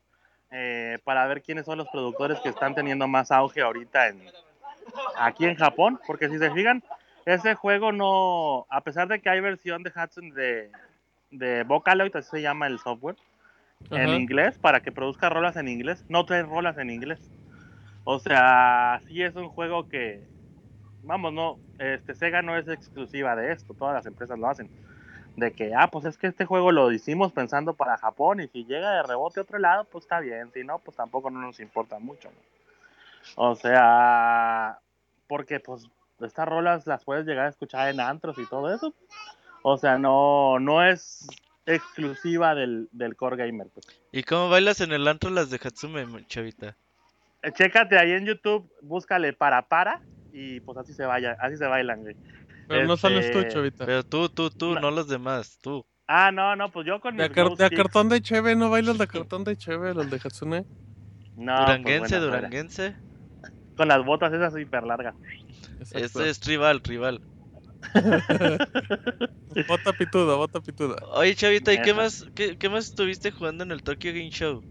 eh, 0.52 0.98
para 1.04 1.26
ver 1.28 1.42
quiénes 1.44 1.66
son 1.66 1.78
los 1.80 1.88
productores 1.90 2.40
que 2.40 2.50
están 2.50 2.74
teniendo 2.76 3.08
más 3.08 3.32
auge 3.32 3.62
ahorita 3.62 4.08
en, 4.08 4.24
aquí 5.18 5.46
en 5.46 5.56
Japón, 5.56 6.00
porque 6.06 6.30
si 6.30 6.38
se 6.38 6.52
fijan, 6.52 6.84
ese 7.26 7.56
juego 7.56 7.92
no, 7.92 8.66
a 8.70 8.82
pesar 8.82 9.08
de 9.08 9.20
que 9.20 9.30
hay 9.30 9.40
versión 9.40 9.84
de 9.84 9.92
Hudson 9.92 10.32
de, 10.32 10.72
de 11.32 11.64
Vocaloid, 11.64 12.16
así 12.16 12.30
se 12.30 12.42
llama 12.42 12.68
el 12.68 12.80
software, 12.80 13.16
en 13.92 14.10
inglés, 14.10 14.58
para 14.58 14.82
que 14.82 14.92
produzca 14.92 15.30
rolas 15.30 15.58
en 15.58 15.68
inglés, 15.68 16.06
no 16.10 16.26
trae 16.26 16.44
rolas 16.44 16.78
en 16.78 16.90
inglés. 16.90 17.20
O 18.06 18.20
sea, 18.20 19.02
sí 19.08 19.22
es 19.22 19.36
un 19.36 19.50
juego 19.50 19.88
que, 19.88 20.24
vamos, 21.04 21.34
no, 21.34 21.60
este 21.80 22.16
Sega 22.16 22.42
no 22.42 22.58
es 22.58 22.68
exclusiva 22.68 23.36
de 23.36 23.52
esto, 23.52 23.74
todas 23.74 23.94
las 23.94 24.06
empresas 24.06 24.38
lo 24.38 24.48
hacen. 24.48 24.70
De 25.36 25.52
que, 25.52 25.74
ah, 25.76 25.88
pues 25.88 26.06
es 26.06 26.18
que 26.18 26.28
este 26.28 26.46
juego 26.46 26.72
lo 26.72 26.92
hicimos 26.92 27.32
pensando 27.32 27.74
para 27.74 27.98
Japón 27.98 28.40
y 28.40 28.48
si 28.48 28.66
llega 28.66 28.92
de 28.92 29.04
rebote 29.04 29.40
a 29.40 29.44
otro 29.44 29.58
lado, 29.58 29.86
pues 29.86 30.04
está 30.04 30.20
bien, 30.20 30.52
si 30.54 30.64
no, 30.64 30.80
pues 30.80 30.96
tampoco 30.96 31.32
no 31.32 31.40
nos 31.40 31.60
importa 31.60 31.98
mucho. 32.00 32.30
¿no? 32.30 32.63
O 33.36 33.56
sea, 33.56 34.80
porque 35.28 35.60
pues 35.60 35.88
estas 36.22 36.48
rolas 36.48 36.88
las 36.88 37.04
puedes 37.04 37.26
llegar 37.26 37.46
a 37.48 37.50
escuchar 37.50 37.90
en 37.90 38.00
antros 38.00 38.38
y 38.38 38.46
todo 38.46 38.74
eso. 38.74 38.94
O 39.62 39.78
sea, 39.78 39.98
no, 39.98 40.60
no 40.60 40.84
es 40.84 41.26
exclusiva 41.66 42.54
del, 42.56 42.90
del 42.92 43.16
core 43.16 43.38
gamer. 43.38 43.68
Pues. 43.74 43.88
¿Y 44.12 44.24
cómo 44.24 44.50
bailas 44.50 44.82
en 44.82 44.92
el 44.92 45.08
antro 45.08 45.30
las 45.30 45.50
de 45.50 45.60
Hatsume, 45.64 46.06
Chavita? 46.28 46.76
Eh, 47.42 47.52
Chécate 47.52 47.98
ahí 47.98 48.12
en 48.12 48.26
YouTube, 48.26 48.70
búscale 48.82 49.34
para 49.34 49.62
para 49.68 50.02
y 50.32 50.60
pues 50.62 50.78
así 50.78 50.94
se 50.94 51.06
vaya, 51.06 51.38
así 51.40 51.58
se 51.58 51.66
bailan, 51.66 52.02
güey. 52.02 52.16
Pero 52.68 52.86
no 52.88 52.96
sales 52.98 53.32
tú, 53.32 53.40
Este, 53.40 53.52
chavita. 53.54 53.86
Pero 53.86 54.04
tú, 54.04 54.30
tú, 54.30 54.50
tú, 54.50 54.76
No. 54.76 54.82
no 54.82 54.92
los 54.92 55.08
demás, 55.08 55.60
tú. 55.62 55.86
Ah, 56.08 56.32
no, 56.32 56.56
no, 56.56 56.70
pues 56.72 56.86
yo 56.88 57.00
con 57.02 57.16
De, 57.18 57.28
mis 57.28 57.36
car- 57.36 57.50
de 57.50 57.66
sticks- 57.68 57.76
cartón 57.78 58.10
de 58.10 58.22
cheve, 58.22 58.56
¿no 58.56 58.70
bailas 58.70 58.98
de 58.98 59.08
cartón 59.08 59.44
de 59.44 59.56
cheve, 59.58 59.94
los 59.94 60.10
de 60.10 60.18
Hatsune? 60.24 60.66
No, 61.36 61.56
pues, 61.56 61.66
duranguense, 61.68 62.20
fuera. 62.20 62.50
Con 63.76 63.88
las 63.88 64.04
botas 64.06 64.32
esas 64.34 64.58
hiper 64.58 64.84
largas. 64.84 65.16
Exacto. 65.80 65.98
Este 65.98 66.30
es 66.30 66.46
rival, 66.46 66.82
rival. 66.84 67.22
Bota 69.68 69.94
pituda, 69.94 70.36
bota 70.36 70.60
pituda. 70.60 70.96
Oye, 71.14 71.36
Chavita, 71.36 71.74
¿y 71.74 71.82
qué 71.82 71.94
más, 71.94 72.26
qué, 72.34 72.58
qué 72.58 72.70
más 72.70 72.86
estuviste 72.86 73.32
jugando 73.32 73.64
en 73.64 73.72
el 73.72 73.84
Tokyo 73.84 74.12
Game 74.12 74.32
Show? 74.32 74.64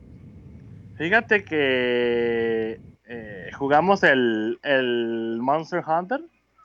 Fíjate 0.96 1.44
que 1.44 2.80
eh, 3.06 3.50
jugamos 3.54 4.02
el, 4.02 4.58
el 4.62 5.38
Monster 5.40 5.82
Hunter. 5.86 6.20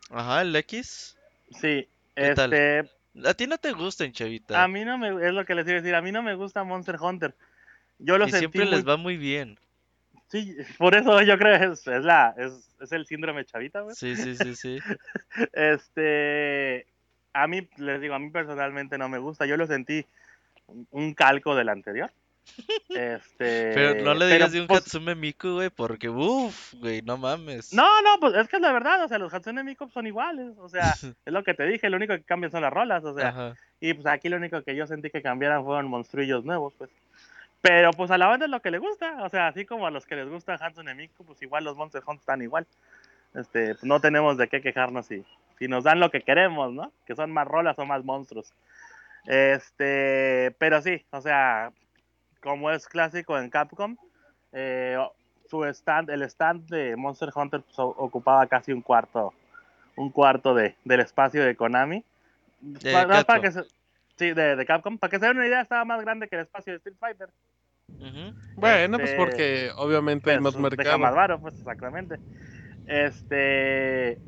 Ajá, 0.09 0.41
el 0.41 0.55
X. 0.55 1.15
Sí, 1.51 1.87
¿Qué 2.15 2.33
tal? 2.33 2.53
este, 2.53 2.89
A 3.23 3.33
ti 3.33 3.45
no 3.47 3.57
te 3.57 3.71
gustan, 3.73 4.11
Chavita. 4.11 4.63
a 4.63 4.67
mí 4.67 4.83
no 4.83 4.97
me, 4.97 5.09
es 5.27 5.33
lo 5.33 5.45
que 5.45 5.53
les 5.55 5.65
iba 5.67 5.77
a 5.77 5.81
decir, 5.81 5.95
a 5.95 6.01
mí 6.01 6.11
no 6.11 6.23
me 6.23 6.35
gusta 6.35 6.63
Monster 6.63 6.97
Hunter. 6.99 7.35
Yo 7.99 8.17
lo 8.17 8.25
y 8.27 8.31
sentí 8.31 8.39
siempre 8.39 8.65
muy- 8.65 8.71
les 8.75 8.87
va 8.87 8.97
muy 8.97 9.17
bien. 9.17 9.59
Sí, 10.29 10.57
por 10.77 10.93
eso 10.95 11.21
yo 11.21 11.37
creo 11.37 11.57
que 11.57 11.65
es, 11.73 11.87
es 11.87 12.03
la, 12.03 12.35
es, 12.37 12.69
es 12.81 12.91
el 12.91 13.05
síndrome 13.05 13.45
chavita, 13.45 13.81
güey. 13.81 13.95
Sí, 13.95 14.15
sí, 14.15 14.35
sí, 14.35 14.55
sí. 14.55 14.79
Este, 15.53 16.85
a 17.33 17.47
mí, 17.47 17.67
les 17.77 18.01
digo, 18.01 18.13
a 18.13 18.19
mí 18.19 18.29
personalmente 18.29 18.97
no 18.97 19.07
me 19.09 19.19
gusta. 19.19 19.45
Yo 19.45 19.57
lo 19.57 19.67
sentí 19.67 20.05
un- 20.91 21.13
calco 21.13 21.55
del 21.55 21.69
anterior. 21.69 22.11
Este, 22.89 23.71
Pero 23.73 24.03
no 24.03 24.13
le 24.13 24.27
digas 24.27 24.51
de 24.53 24.61
un 24.61 24.67
pues, 24.67 24.81
Hatsume 24.81 25.15
Miku, 25.15 25.55
güey, 25.55 25.69
porque 25.69 26.09
uff, 26.09 26.73
güey, 26.75 27.01
no 27.01 27.17
mames. 27.17 27.73
No, 27.73 28.01
no, 28.01 28.19
pues 28.19 28.33
es 28.35 28.47
que 28.47 28.55
es 28.55 28.61
la 28.61 28.71
verdad, 28.71 29.03
o 29.03 29.07
sea, 29.07 29.19
los 29.19 29.33
Hatsune 29.33 29.63
Miku 29.63 29.89
son 29.89 30.07
iguales, 30.07 30.57
o 30.57 30.69
sea, 30.69 30.81
es 31.25 31.33
lo 31.33 31.43
que 31.43 31.53
te 31.53 31.65
dije, 31.65 31.89
lo 31.89 31.97
único 31.97 32.13
que 32.15 32.23
cambian 32.23 32.51
son 32.51 32.61
las 32.61 32.71
rolas, 32.73 33.03
o 33.03 33.13
sea, 33.15 33.29
Ajá. 33.29 33.55
y 33.81 33.93
pues 33.93 34.07
aquí 34.07 34.29
lo 34.29 34.37
único 34.37 34.61
que 34.63 34.75
yo 34.75 34.87
sentí 34.87 35.09
que 35.09 35.21
cambiaran 35.21 35.63
fueron 35.65 35.87
monstruillos 35.87 36.45
nuevos, 36.45 36.73
pues. 36.77 36.89
Pero 37.61 37.91
pues 37.91 38.11
a 38.11 38.17
la 38.17 38.27
banda 38.27 38.45
es 38.45 38.51
lo 38.51 38.61
que 38.61 38.71
le 38.71 38.77
gusta, 38.77 39.23
o 39.23 39.29
sea, 39.29 39.47
así 39.47 39.65
como 39.65 39.87
a 39.87 39.91
los 39.91 40.05
que 40.05 40.15
les 40.15 40.29
gusta 40.29 40.53
Hatsune 40.53 40.93
Miku, 40.95 41.25
pues 41.25 41.41
igual 41.41 41.63
los 41.63 41.75
Monster 41.75 42.03
Hunter 42.05 42.19
están 42.21 42.41
igual. 42.41 42.67
Este, 43.33 43.73
pues 43.73 43.83
no 43.83 43.99
tenemos 43.99 44.37
de 44.37 44.47
qué 44.47 44.61
quejarnos 44.61 45.07
si, 45.07 45.25
si 45.59 45.67
nos 45.67 45.83
dan 45.83 45.99
lo 45.99 46.09
que 46.11 46.21
queremos, 46.21 46.71
¿no? 46.71 46.91
Que 47.05 47.15
son 47.15 47.31
más 47.31 47.47
rolas 47.47 47.77
o 47.79 47.85
más 47.85 48.03
monstruos. 48.03 48.53
Este, 49.25 50.55
pero 50.57 50.81
sí, 50.81 51.03
o 51.11 51.21
sea, 51.21 51.71
como 52.41 52.71
es 52.71 52.87
clásico 52.87 53.37
en 53.37 53.49
Capcom, 53.49 53.97
eh, 54.53 54.97
su 55.49 55.65
stand, 55.65 56.09
el 56.09 56.23
stand 56.23 56.69
de 56.69 56.95
Monster 56.95 57.29
Hunter 57.35 57.61
pues, 57.61 57.77
ocupaba 57.79 58.45
casi 58.47 58.71
un 58.71 58.81
cuarto, 58.81 59.33
un 59.95 60.09
cuarto 60.11 60.53
de, 60.53 60.75
del 60.85 61.01
espacio 61.01 61.43
de 61.43 61.55
Konami. 61.55 62.03
De 62.61 62.91
para 62.91 63.23
Capcom. 63.23 63.41
que 63.41 63.51
se- 63.51 63.76
sí, 64.17 64.33
de, 64.33 64.55
de 64.55 64.65
Capcom. 64.65 64.97
Para 64.97 65.11
que 65.11 65.19
se 65.19 65.25
den 65.25 65.37
una 65.37 65.47
idea, 65.47 65.61
estaba 65.61 65.85
más 65.85 66.01
grande 66.01 66.27
que 66.27 66.35
el 66.35 66.41
espacio 66.43 66.73
de 66.73 66.77
Street 66.77 66.97
Fighter. 66.99 67.29
Bueno, 68.55 68.97
pues 68.97 69.11
Este, 69.11 69.15
porque 69.15 69.71
obviamente 69.77 70.31
hay 70.31 70.39
Pues, 70.39 70.55
más 70.55 70.61
mercado. 70.61 70.97
más 70.99 71.15
varo, 71.15 71.39
pues 71.39 71.55
exactamente. 71.55 72.19
Este, 72.85 74.19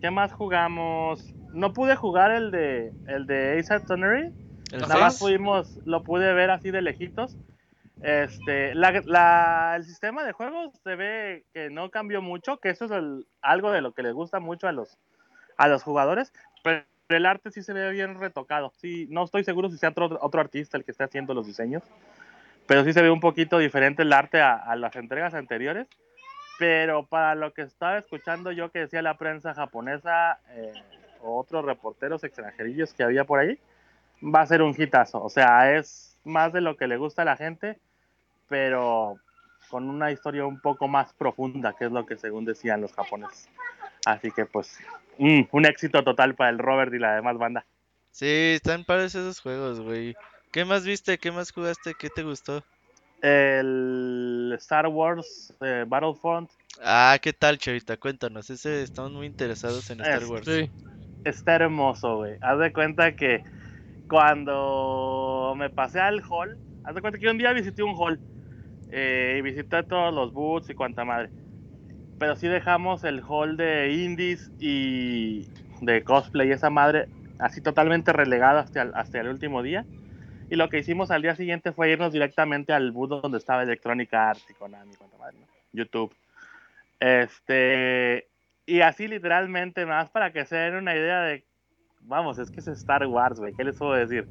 ¿qué 0.00 0.10
más 0.10 0.32
jugamos? 0.32 1.34
No 1.52 1.72
pude 1.72 1.96
jugar 1.96 2.30
el 2.32 2.50
de 2.50 2.92
el 3.06 3.26
de 3.26 3.58
Ace 3.58 3.74
Attorney. 3.74 4.32
Nada 4.72 4.96
más 4.98 5.18
pudimos, 5.18 5.78
lo 5.84 6.02
pude 6.02 6.32
ver 6.32 6.50
así 6.50 6.70
de 6.70 6.82
lejitos. 6.82 7.36
Este, 8.00 8.74
la, 8.74 9.00
la- 9.04 9.74
el 9.76 9.84
sistema 9.84 10.24
de 10.24 10.32
juegos 10.32 10.72
se 10.82 10.96
ve 10.96 11.44
que 11.54 11.70
no 11.70 11.90
cambió 11.90 12.20
mucho, 12.20 12.58
que 12.58 12.70
eso 12.70 12.86
es 12.86 12.90
el- 12.90 13.26
algo 13.42 13.70
de 13.70 13.80
lo 13.80 13.92
que 13.92 14.02
les 14.02 14.12
gusta 14.14 14.40
mucho 14.40 14.66
a 14.66 14.72
los, 14.72 14.98
a 15.56 15.68
los 15.68 15.82
jugadores, 15.84 16.32
pero 16.64 16.84
el 17.08 17.26
arte 17.26 17.50
sí 17.50 17.62
se 17.62 17.72
ve 17.72 17.90
bien 17.90 18.18
retocado. 18.18 18.72
Sí, 18.76 19.06
no 19.10 19.24
estoy 19.24 19.44
seguro 19.44 19.68
si 19.68 19.78
sea 19.78 19.90
otro, 19.90 20.18
otro 20.20 20.40
artista 20.40 20.76
el 20.76 20.84
que 20.84 20.92
esté 20.92 21.04
haciendo 21.04 21.34
los 21.34 21.46
diseños, 21.46 21.82
pero 22.66 22.84
sí 22.84 22.92
se 22.92 23.02
ve 23.02 23.10
un 23.10 23.20
poquito 23.20 23.58
diferente 23.58 24.02
el 24.02 24.12
arte 24.12 24.40
a, 24.40 24.54
a 24.54 24.76
las 24.76 24.96
entregas 24.96 25.34
anteriores. 25.34 25.88
Pero 26.58 27.06
para 27.06 27.34
lo 27.34 27.52
que 27.52 27.62
estaba 27.62 27.98
escuchando 27.98 28.52
yo 28.52 28.70
que 28.70 28.80
decía 28.80 29.02
la 29.02 29.16
prensa 29.16 29.54
japonesa 29.54 30.38
eh, 30.50 30.72
o 31.20 31.38
otros 31.38 31.64
reporteros 31.64 32.22
extranjerillos 32.24 32.94
que 32.94 33.02
había 33.02 33.24
por 33.24 33.40
ahí, 33.40 33.58
va 34.22 34.42
a 34.42 34.46
ser 34.46 34.62
un 34.62 34.74
hitazo. 34.76 35.22
O 35.22 35.28
sea, 35.28 35.76
es 35.76 36.18
más 36.24 36.52
de 36.52 36.60
lo 36.60 36.76
que 36.76 36.86
le 36.86 36.96
gusta 36.96 37.22
a 37.22 37.24
la 37.24 37.36
gente, 37.36 37.78
pero 38.48 39.16
con 39.68 39.88
una 39.88 40.10
historia 40.10 40.44
un 40.46 40.60
poco 40.60 40.88
más 40.88 41.12
profunda, 41.14 41.72
que 41.72 41.86
es 41.86 41.92
lo 41.92 42.04
que 42.06 42.16
según 42.16 42.44
decían 42.44 42.80
los 42.80 42.92
japoneses. 42.92 43.48
Así 44.06 44.30
que 44.30 44.46
pues, 44.46 44.78
mm, 45.18 45.42
un 45.50 45.66
éxito 45.66 46.02
total 46.02 46.34
para 46.34 46.50
el 46.50 46.58
Robert 46.58 46.92
y 46.94 46.98
la 46.98 47.14
demás 47.14 47.38
banda. 47.38 47.64
Sí, 48.10 48.26
están 48.56 48.84
padres 48.84 49.14
esos 49.14 49.40
juegos, 49.40 49.80
güey. 49.80 50.14
¿Qué 50.50 50.64
más 50.64 50.84
viste? 50.84 51.16
¿Qué 51.18 51.30
más 51.30 51.50
jugaste? 51.52 51.94
¿Qué 51.98 52.10
te 52.10 52.22
gustó? 52.22 52.62
El 53.22 54.52
Star 54.58 54.86
Wars 54.88 55.54
eh, 55.60 55.84
Battlefront 55.86 56.50
Ah, 56.82 57.18
¿qué 57.22 57.32
tal, 57.32 57.58
Chavita? 57.58 57.96
Cuéntanos. 57.96 58.50
Ese 58.50 58.82
estamos 58.82 59.12
muy 59.12 59.26
interesados 59.26 59.88
en 59.90 60.00
Star 60.00 60.22
Es- 60.22 60.28
Wars. 60.28 60.46
Sí. 60.46 60.70
está 61.24 61.54
hermoso, 61.54 62.16
güey. 62.16 62.36
Haz 62.40 62.58
de 62.58 62.72
cuenta 62.72 63.12
que 63.12 63.42
cuando 64.08 65.54
me 65.56 65.70
pasé 65.70 66.00
al 66.00 66.22
hall, 66.28 66.56
haz 66.84 66.94
de 66.94 67.00
cuenta 67.00 67.18
que 67.18 67.28
un 67.28 67.38
día 67.38 67.52
visité 67.52 67.82
un 67.82 67.94
hall 67.96 68.20
eh, 68.90 69.36
y 69.38 69.42
visité 69.42 69.82
todos 69.84 70.12
los 70.12 70.32
booths 70.32 70.70
y 70.70 70.74
cuanta 70.74 71.04
madre. 71.04 71.30
Pero 72.18 72.36
sí 72.36 72.48
dejamos 72.48 73.04
el 73.04 73.22
hall 73.26 73.56
de 73.56 73.92
indies 73.92 74.50
y 74.58 75.48
de 75.80 76.04
cosplay 76.04 76.48
y 76.48 76.52
esa 76.52 76.70
madre 76.70 77.08
así 77.38 77.60
totalmente 77.60 78.12
relegado 78.12 78.60
hasta 78.60 78.82
el, 78.82 78.92
hasta 78.94 79.20
el 79.20 79.28
último 79.28 79.62
día. 79.62 79.84
Y 80.48 80.56
lo 80.56 80.68
que 80.68 80.78
hicimos 80.78 81.10
al 81.10 81.22
día 81.22 81.34
siguiente 81.34 81.72
fue 81.72 81.90
irnos 81.90 82.12
directamente 82.12 82.72
al 82.72 82.92
booth 82.92 83.22
donde 83.22 83.38
estaba 83.38 83.62
Electronic 83.62 84.12
Arts 84.12 84.46
y 84.50 84.54
Konami, 84.54 84.92
madre, 85.18 85.38
¿no? 85.40 85.46
YouTube. 85.72 86.14
Este, 87.00 88.28
y 88.66 88.80
así 88.80 89.08
literalmente, 89.08 89.86
más 89.86 90.10
para 90.10 90.32
que 90.32 90.44
se 90.44 90.56
den 90.56 90.76
una 90.76 90.94
idea 90.94 91.22
de, 91.22 91.44
vamos, 92.02 92.38
es 92.38 92.50
que 92.50 92.60
es 92.60 92.68
Star 92.68 93.06
Wars, 93.06 93.40
güey, 93.40 93.54
¿qué 93.54 93.64
les 93.64 93.76
puedo 93.76 93.94
decir? 93.94 94.28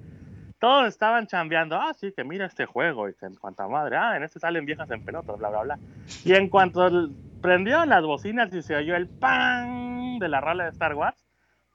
Todos 0.60 0.88
estaban 0.88 1.26
chambeando, 1.26 1.76
ah, 1.76 1.94
sí, 1.94 2.14
que 2.16 2.24
mira 2.24 2.46
este 2.46 2.66
juego, 2.66 3.10
y 3.10 3.14
que 3.16 3.26
en 3.26 3.36
cuanta 3.36 3.68
madre, 3.68 3.98
ah, 3.98 4.16
en 4.16 4.24
este 4.24 4.40
salen 4.40 4.66
viejas 4.66 4.90
en 4.92 5.04
pelotas, 5.04 5.38
bla, 5.38 5.50
bla, 5.50 5.64
bla. 5.64 5.80
Y 6.24 6.34
en 6.34 6.50
cuanto 6.50 7.10
prendieron 7.42 7.90
las 7.90 8.04
bocinas 8.04 8.54
y 8.54 8.62
se 8.62 8.76
oyó 8.76 8.96
el 8.96 9.08
pan 9.08 10.20
de 10.20 10.28
la 10.30 10.42
rola 10.42 10.66
de 10.66 10.70
Star 10.72 10.94
Wars, 10.96 11.18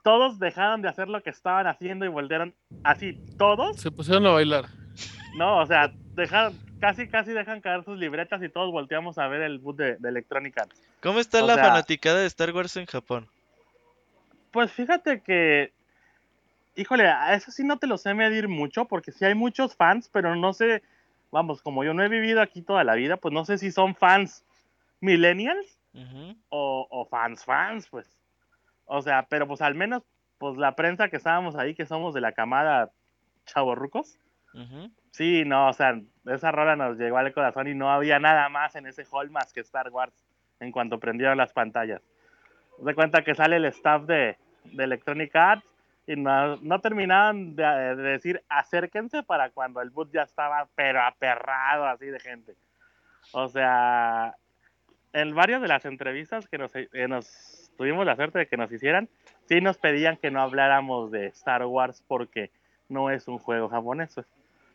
todos 0.03 0.39
dejaron 0.39 0.83
de 0.83 0.89
hacer 0.89 1.09
lo 1.09 1.23
que 1.23 1.31
estaban 1.31 1.67
haciendo 1.67 2.05
y 2.05 2.09
volvieron 2.09 2.55
así, 2.85 3.15
todos, 3.39 3.77
Se 3.77 3.91
pusieron 3.91 4.27
a 4.27 4.31
bailar. 4.31 4.67
no, 5.37 5.59
o 5.59 5.67
sea, 5.67 5.91
dejaron, 6.15 6.55
casi, 6.81 7.09
casi 7.09 7.33
dejan 7.33 7.61
caer 7.61 7.85
sus 7.85 7.99
libretas 7.99 8.43
y 8.43 8.49
todos 8.49 8.71
volteamos 8.71 9.19
a 9.19 9.27
ver 9.27 9.43
el 9.43 9.59
boot 9.59 9.77
de, 9.77 9.97
de 9.97 10.09
Electronic 10.09 10.57
Arts. 10.59 10.81
¿Cómo 11.03 11.19
está 11.19 11.43
O 11.43 11.47
la 11.47 11.55
sea- 11.55 11.65
fanaticada 11.65 12.21
de 12.21 12.27
Star 12.27 12.53
Wars 12.53 12.77
en 12.77 12.87
Japón? 12.87 13.27
Pues 14.53 14.73
fíjate 14.73 15.21
que, 15.21 15.73
híjole, 16.77 17.07
a 17.09 17.35
eso 17.35 17.51
sí 17.51 17.63
no 17.65 17.79
te 17.79 17.87
lo 17.87 17.99
sé 17.99 18.15
medir 18.15 18.49
mucho, 18.49 18.87
porque 18.87 19.13
sí 19.13 19.25
hay 19.25 19.35
muchos 19.35 19.75
fans, 19.77 20.09
pero 20.11 20.35
no 20.37 20.53
sé, 20.55 20.83
vamos, 21.31 21.61
como 21.61 21.85
yo 21.85 21.93
no 21.93 22.03
he 22.03 22.09
vivido 22.09 22.41
aquí 22.41 22.63
toda 22.63 22.83
la 22.85 22.95
vida, 22.95 23.17
pues 23.19 23.35
no 23.35 23.45
sé 23.45 23.59
si 23.59 23.71
son 23.71 23.95
fans 23.95 24.45
millennials 25.01 25.79
Ujú. 25.95 26.37
o, 26.49 26.87
o 26.91 27.07
fans 27.07 27.45
fans, 27.45 27.89
pues. 27.89 28.19
O 28.85 29.03
sea, 29.03 29.27
pero 29.29 29.47
pues 29.47 29.63
al 29.63 29.75
menos, 29.75 30.03
pues 30.39 30.57
la 30.57 30.77
prensa 30.77 31.09
que 31.09 31.17
estábamos 31.17 31.57
ahí, 31.57 31.75
que 31.75 31.87
somos 31.87 32.15
de 32.15 32.21
la 32.21 32.33
camada 32.33 32.91
chavorrucos, 33.47 34.19
Ujú. 34.55 34.91
sí, 35.11 35.45
no, 35.45 35.69
o 35.69 35.73
sea, 35.73 36.01
esa 36.27 36.53
rola 36.53 36.77
nos 36.77 36.99
llegó 36.99 37.19
al 37.19 37.33
corazón 37.33 37.69
y 37.69 37.75
no 37.75 37.93
había 37.93 38.19
nada 38.19 38.49
más 38.49 38.77
en 38.77 38.87
ese 38.87 39.05
hall 39.11 39.31
más 39.31 39.53
que 39.53 39.61
Star 39.61 39.91
Wars 39.91 40.15
en 40.61 40.73
cuanto 40.73 40.99
prendieron 40.99 41.37
las 41.37 41.53
pantallas. 41.53 42.03
De 42.79 42.95
cuenta 42.95 43.23
que 43.23 43.35
sale 43.35 43.57
el 43.57 43.65
staff 43.67 44.03
de, 44.03 44.37
de 44.65 44.85
Electronic 44.85 45.35
Arts 45.35 45.67
y 46.07 46.17
no, 46.17 46.57
no 46.57 46.81
terminaban 46.81 47.57
de, 47.57 47.65
de 47.65 47.97
decir 47.97 48.43
acérquense 48.49 49.23
para 49.23 49.51
cuando 49.51 49.81
el 49.81 49.91
boot 49.91 50.13
ya 50.13 50.23
estaba 50.23 50.69
pero 50.75 51.03
aperrado 51.03 51.87
así 51.87 52.07
de 52.07 52.21
gente. 52.21 52.55
O 53.33 53.49
sea, 53.49 54.37
en 55.13 55.35
varias 55.35 55.63
de 55.63 55.69
las 55.69 55.85
entrevistas 55.85 56.49
que 56.49 56.59
nos, 56.59 56.73
que 56.73 57.09
nos 57.09 57.71
tuvimos 57.77 58.05
la 58.07 58.17
suerte 58.17 58.39
de 58.39 58.47
que 58.47 58.57
nos 58.57 58.71
hicieran, 58.73 59.09
sí 59.49 59.61
nos 59.61 59.79
pedían 59.79 60.17
que 60.17 60.31
no 60.31 60.41
habláramos 60.41 61.11
de 61.11 61.27
Star 61.27 61.65
Wars 61.65 62.03
porque 62.07 62.51
no 62.89 63.11
es 63.11 63.29
un 63.29 63.39
juego 63.39 63.69
japonés. 63.69 64.15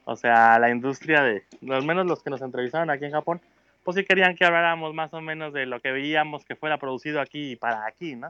O 0.05 0.15
sea, 0.15 0.57
la 0.59 0.69
industria 0.69 1.21
de, 1.21 1.43
al 1.69 1.85
menos 1.85 2.05
los 2.05 2.23
que 2.23 2.29
nos 2.29 2.41
entrevistaron 2.41 2.89
aquí 2.89 3.05
en 3.05 3.11
Japón, 3.11 3.41
pues 3.83 3.95
sí 3.95 4.03
querían 4.03 4.35
que 4.35 4.45
habláramos 4.45 4.93
más 4.93 5.13
o 5.13 5.21
menos 5.21 5.53
de 5.53 5.65
lo 5.65 5.79
que 5.79 5.91
veíamos 5.91 6.45
que 6.45 6.55
fuera 6.55 6.77
producido 6.77 7.21
aquí 7.21 7.51
y 7.51 7.55
para 7.55 7.85
aquí, 7.85 8.15
¿no? 8.15 8.29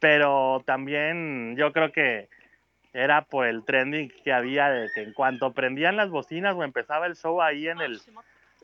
Pero 0.00 0.62
también 0.66 1.56
yo 1.56 1.72
creo 1.72 1.92
que 1.92 2.28
era 2.92 3.22
por 3.22 3.46
el 3.46 3.64
trending 3.64 4.12
que 4.24 4.32
había 4.32 4.68
de 4.68 4.88
que 4.94 5.02
en 5.02 5.12
cuanto 5.12 5.52
prendían 5.52 5.96
las 5.96 6.10
bocinas 6.10 6.54
o 6.56 6.64
empezaba 6.64 7.06
el 7.06 7.16
show 7.16 7.40
ahí 7.40 7.68
en 7.68 7.80
el 7.80 8.00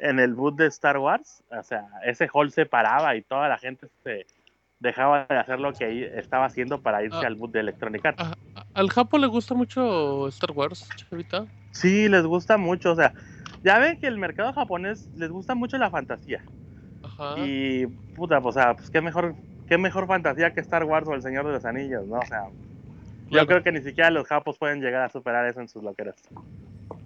en 0.01 0.19
el 0.21 0.35
boot 0.35 0.57
de 0.57 0.67
Star 0.67 0.99
Wars, 0.99 1.43
o 1.51 1.63
sea, 1.63 1.87
ese 2.05 2.29
hall 2.33 2.51
se 2.51 2.67
paraba 2.67 3.17
y 3.17 3.23
toda 3.23 3.49
la 3.49 3.59
gente 3.59 3.89
se 4.05 4.27
dejaba 4.81 5.27
de 5.29 5.37
hacer 5.37 5.59
lo 5.59 5.73
que 5.73 6.17
estaba 6.19 6.45
haciendo 6.45 6.81
para 6.81 7.03
irse 7.03 7.19
Ah. 7.23 7.27
al 7.27 7.35
boot 7.35 7.51
de 7.53 7.61
Electronic 7.61 8.07
Arts. 8.07 8.23
¿Al 8.75 8.91
Japo 8.91 9.19
le 9.19 9.27
gusta 9.27 9.55
mucho 9.55 10.29
Star 10.29 10.53
Wars, 10.53 10.89
Chavita? 10.97 11.47
Sí, 11.73 12.09
les 12.09 12.25
gusta 12.25 12.57
mucho, 12.57 12.93
o 12.93 12.95
sea, 12.97 13.13
ya 13.65 13.79
ven 13.81 13.99
que 13.99 14.07
el 14.07 14.19
mercado 14.19 14.53
japonés 14.53 15.09
les 15.17 15.31
gusta 15.31 15.55
mucho 15.57 15.79
la 15.79 15.91
fantasía. 15.91 16.43
Ajá. 17.03 17.35
Y 17.39 17.87
puta, 18.15 18.41
pues, 18.41 18.57
o 18.57 18.61
sea, 18.61 18.75
pues 18.75 18.91
qué 18.91 19.01
mejor, 19.01 19.35
qué 19.69 19.79
mejor 19.79 20.07
fantasía 20.07 20.53
que 20.53 20.61
Star 20.61 20.85
Wars 20.85 21.09
o 21.09 21.15
El 21.15 21.23
Señor 21.23 21.45
de 21.47 21.53
los 21.53 21.65
Anillos, 21.65 22.07
¿no? 22.07 22.19
O 22.19 22.27
sea, 22.27 22.45
yo 23.31 23.47
creo 23.47 23.63
que 23.65 23.73
ni 23.73 23.83
siquiera 23.83 24.11
los 24.11 24.27
japos 24.29 24.59
pueden 24.59 24.81
llegar 24.81 25.03
a 25.03 25.09
superar 25.09 25.45
eso 25.47 25.61
en 25.61 25.69
sus 25.69 25.83
loqueras. 25.83 26.17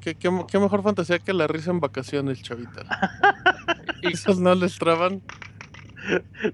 ¿Qué, 0.00 0.14
qué, 0.14 0.30
qué 0.50 0.58
mejor 0.58 0.82
fantasía 0.82 1.18
que 1.18 1.32
la 1.32 1.46
risa 1.46 1.70
en 1.70 1.80
vacaciones, 1.80 2.42
Chavita. 2.42 2.82
¿Esos 4.02 4.38
no 4.40 4.54
les 4.54 4.78
traban? 4.78 5.22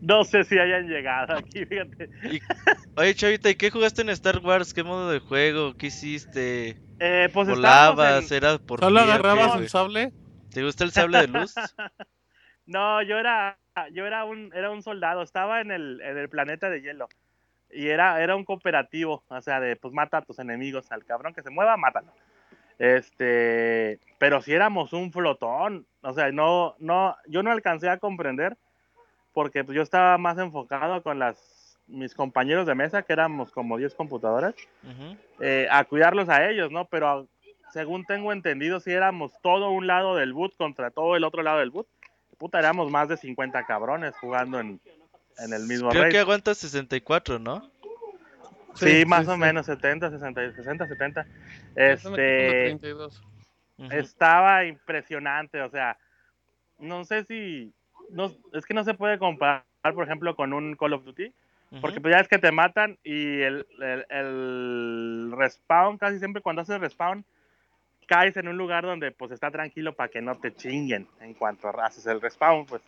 No 0.01 0.25
sé 0.25 0.45
si 0.45 0.59
hayan 0.59 0.87
llegado 0.89 1.35
aquí, 1.35 1.65
fíjate. 1.65 2.11
Oye, 2.97 3.15
Chavita, 3.15 3.49
¿y 3.49 3.55
qué 3.55 3.71
jugaste 3.71 4.03
en 4.03 4.11
Star 4.11 4.39
Wars? 4.39 4.75
¿Qué 4.75 4.83
modo 4.83 5.11
de 5.11 5.21
juego? 5.21 5.75
¿Qué 5.75 5.87
hiciste? 5.87 6.77
Eh, 6.99 7.31
pues 7.33 7.49
estábamos 7.49 7.97
¿Volabas? 7.97 8.31
en- 8.31 8.37
¿Era 8.37 8.59
por 8.59 8.81
¿Solo 8.81 9.01
agarrabas 9.01 9.57
el 9.57 9.69
sable? 9.69 10.13
¿Te 10.51 10.63
gusta 10.65 10.85
el 10.85 10.91
sable 10.93 11.19
de 11.19 11.29
luz? 11.29 11.55
No, 12.67 13.01
yo 13.01 13.17
era, 13.19 13.57
yo 13.95 14.05
era 14.05 14.27
un, 14.27 14.53
era 14.55 14.71
un 14.71 14.83
soldado, 14.83 15.23
estaba 15.23 15.63
en 15.63 15.71
el, 15.71 16.03
en 16.03 16.19
el 16.19 16.29
planeta 16.29 16.69
de 16.69 16.83
hielo. 16.83 17.09
Y 17.71 17.89
era, 17.89 18.23
era 18.23 18.37
un 18.37 18.45
cooperativo, 18.45 19.23
o 19.27 19.41
sea, 19.41 19.59
de 19.59 19.75
pues 19.77 19.95
mata 19.95 20.19
a 20.19 20.23
tus 20.23 20.39
enemigos, 20.39 20.93
al 20.93 21.03
cabrón 21.07 21.33
que 21.33 21.43
se 21.43 21.49
mueva, 21.49 21.79
mátalo. 21.79 22.13
Este, 22.79 23.99
pero 24.19 24.41
si 24.41 24.53
éramos 24.53 24.93
un 24.93 25.13
flotón, 25.13 25.87
o 26.03 26.13
sea, 26.13 26.31
no, 26.31 26.77
no, 26.79 27.17
yo 27.27 27.43
no 27.43 27.51
alcancé 27.51 27.89
a 27.89 27.99
comprender 27.99 28.57
porque 29.33 29.65
yo 29.69 29.83
estaba 29.83 30.17
más 30.19 30.39
enfocado 30.39 31.03
con 31.03 31.19
las 31.19 31.77
mis 31.87 32.15
compañeros 32.15 32.67
de 32.67 32.75
mesa, 32.75 33.03
que 33.03 33.15
éramos 33.15 33.51
como 33.51 33.79
10 33.79 33.95
computadoras, 33.95 34.55
eh, 35.41 35.67
a 35.71 35.85
cuidarlos 35.85 36.29
a 36.29 36.49
ellos, 36.49 36.71
¿no? 36.71 36.85
Pero 36.85 37.29
según 37.73 38.05
tengo 38.05 38.33
entendido, 38.33 38.79
si 38.79 38.93
éramos 38.93 39.33
todo 39.43 39.71
un 39.71 39.87
lado 39.87 40.15
del 40.15 40.33
boot 40.35 40.55
contra 40.57 40.91
todo 40.91 41.17
el 41.17 41.25
otro 41.25 41.43
lado 41.43 41.61
del 41.61 41.71
boot, 41.71 41.89
puta, 42.37 42.59
éramos 42.59 42.91
más 42.91 43.09
de 43.09 43.17
50 43.17 43.65
cabrones 43.65 44.15
jugando 44.21 44.61
en, 44.61 44.81
en 45.39 45.53
el 45.53 45.67
mismo 45.67 45.89
Creo 45.89 46.03
raid. 46.03 46.13
que 46.13 46.19
aguanta 46.19 46.55
64, 46.55 47.39
¿no? 47.39 47.71
Sí, 48.79 49.01
Sí, 49.01 49.05
más 49.07 49.25
sí, 49.27 49.31
o 49.31 49.35
sí. 49.35 49.41
menos 49.41 49.67
70, 49.67 50.11
60, 50.11 50.53
60, 50.53 50.87
70. 50.87 51.21
Están 51.23 51.27
aquí 51.35 51.77
con 51.77 51.83
la 51.85 51.93
Este, 51.93 52.63
32. 52.65 53.23
Ujú. 53.79 53.93
estaba 53.93 54.65
impresionante, 54.65 55.61
o 55.63 55.71
sea, 55.71 55.97
no 56.79 57.05
sé 57.05 57.25
si, 57.25 57.73
no, 58.11 58.33
es 58.53 58.67
que 58.67 58.75
no 58.75 58.85
se 58.85 58.95
puede 58.95 59.19
comparar, 59.19 59.65
por 59.95 60.05
ejemplo, 60.05 60.35
con 60.35 60.53
un 60.53 60.75
Call 60.75 60.95
of 60.95 61.05
Duty, 61.05 61.33
porque 61.81 62.01
pues 62.01 62.13
ya 62.15 62.21
es 62.21 62.29
que 62.29 62.39
te 62.39 62.51
matan 62.51 62.99
y 63.05 63.41
el, 63.41 63.67
el, 63.81 64.07
el 64.09 65.33
respawn, 65.37 65.97
casi 65.99 66.19
siempre 66.19 66.43
cuando 66.43 66.63
haces 66.63 66.81
respawn, 66.81 67.25
caes 68.07 68.37
en 68.37 68.49
un 68.49 68.57
lugar 68.57 68.85
donde 68.85 69.13
pues 69.13 69.31
está 69.31 69.51
tranquilo 69.51 69.93
para 69.95 70.09
que 70.09 70.21
no 70.21 70.35
te 70.37 70.53
chinguen 70.55 71.07
en 71.21 71.35
cuanto 71.35 71.69
haces 71.81 72.07
el 72.07 72.21
respawn, 72.21 72.67
pues. 72.67 72.83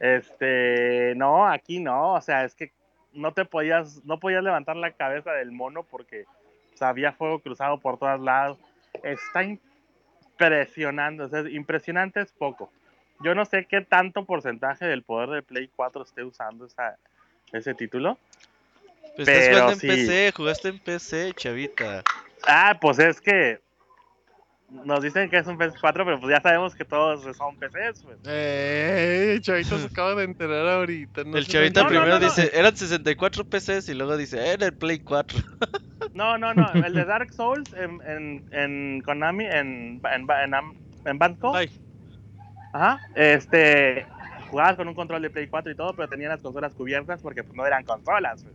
Este, 0.00 1.14
no, 1.16 1.46
aquí 1.46 1.80
no, 1.80 2.14
o 2.14 2.20
sea, 2.20 2.44
es 2.44 2.54
que 2.54 2.72
no 3.12 3.32
te 3.32 3.44
podías, 3.44 4.04
no 4.04 4.18
podías 4.18 4.42
levantar 4.42 4.76
la 4.76 4.92
cabeza 4.92 5.32
del 5.32 5.52
mono 5.52 5.82
porque 5.82 6.24
o 6.74 6.76
sea, 6.78 6.90
había 6.90 7.12
fuego 7.12 7.40
cruzado 7.40 7.78
por 7.78 7.98
todos 7.98 8.20
lados. 8.20 8.58
Está 9.02 9.42
impresionante, 9.42 11.24
o 11.24 11.28
sea, 11.28 11.40
impresionante 11.50 12.20
es 12.20 12.30
poco. 12.32 12.70
Yo 13.20 13.34
no 13.34 13.44
sé 13.44 13.64
qué 13.64 13.80
tanto 13.80 14.24
porcentaje 14.24 14.84
del 14.84 15.02
poder 15.02 15.30
del 15.30 15.42
Play 15.42 15.70
4 15.74 16.02
esté 16.02 16.22
usando 16.22 16.66
esa, 16.66 16.96
ese 17.52 17.74
título. 17.74 18.16
Pues 19.16 19.26
estás 19.26 19.46
pero 19.46 19.50
jugando 19.50 19.72
en 19.72 19.78
sí. 19.80 19.88
PC, 19.88 20.32
jugaste 20.36 20.68
en 20.68 20.78
PC, 20.78 21.32
chavita. 21.34 22.04
Ah, 22.46 22.78
pues 22.80 23.00
es 23.00 23.20
que 23.20 23.58
nos 24.70 25.02
dicen 25.02 25.30
que 25.30 25.38
es 25.38 25.46
un 25.46 25.56
PS4, 25.58 26.04
pero 26.04 26.20
pues 26.20 26.30
ya 26.34 26.40
sabemos 26.40 26.74
que 26.74 26.84
todos 26.84 27.22
son 27.36 27.56
PCs, 27.56 28.02
pues. 28.02 28.18
Eh, 28.26 29.38
Chavita 29.40 29.78
se 29.78 29.86
acaba 29.86 30.14
de 30.14 30.24
enterar 30.24 30.66
ahorita. 30.68 31.24
no 31.24 31.36
el 31.38 31.46
chavita 31.46 31.82
no, 31.82 31.88
primero 31.88 32.08
no, 32.08 32.18
no. 32.18 32.24
dice, 32.24 32.50
eran 32.52 32.76
64 32.76 33.44
PCs 33.44 33.88
y 33.88 33.94
luego 33.94 34.16
dice, 34.16 34.52
era 34.52 34.66
el 34.66 34.74
Play 34.74 34.98
4. 35.00 35.38
No, 36.14 36.38
no, 36.38 36.54
no, 36.54 36.72
el 36.72 36.94
de 36.94 37.04
Dark 37.04 37.32
Souls 37.32 37.72
en, 37.74 38.00
en, 38.04 38.44
en 38.50 39.02
Konami, 39.02 39.44
en, 39.44 40.00
en, 40.12 40.26
en, 40.30 40.54
Am- 40.54 40.74
en 41.04 41.18
Banco. 41.18 41.54
Ay, 41.54 41.70
Ajá, 42.72 43.00
este, 43.14 44.06
jugabas 44.50 44.76
con 44.76 44.88
un 44.88 44.94
control 44.94 45.22
de 45.22 45.30
Play 45.30 45.46
4 45.48 45.70
y 45.70 45.76
todo, 45.76 45.94
pero 45.94 46.08
tenían 46.08 46.30
las 46.30 46.40
consolas 46.40 46.74
cubiertas 46.74 47.20
porque 47.20 47.42
pues, 47.44 47.54
no 47.56 47.66
eran 47.66 47.84
consolas. 47.84 48.42
pues. 48.42 48.54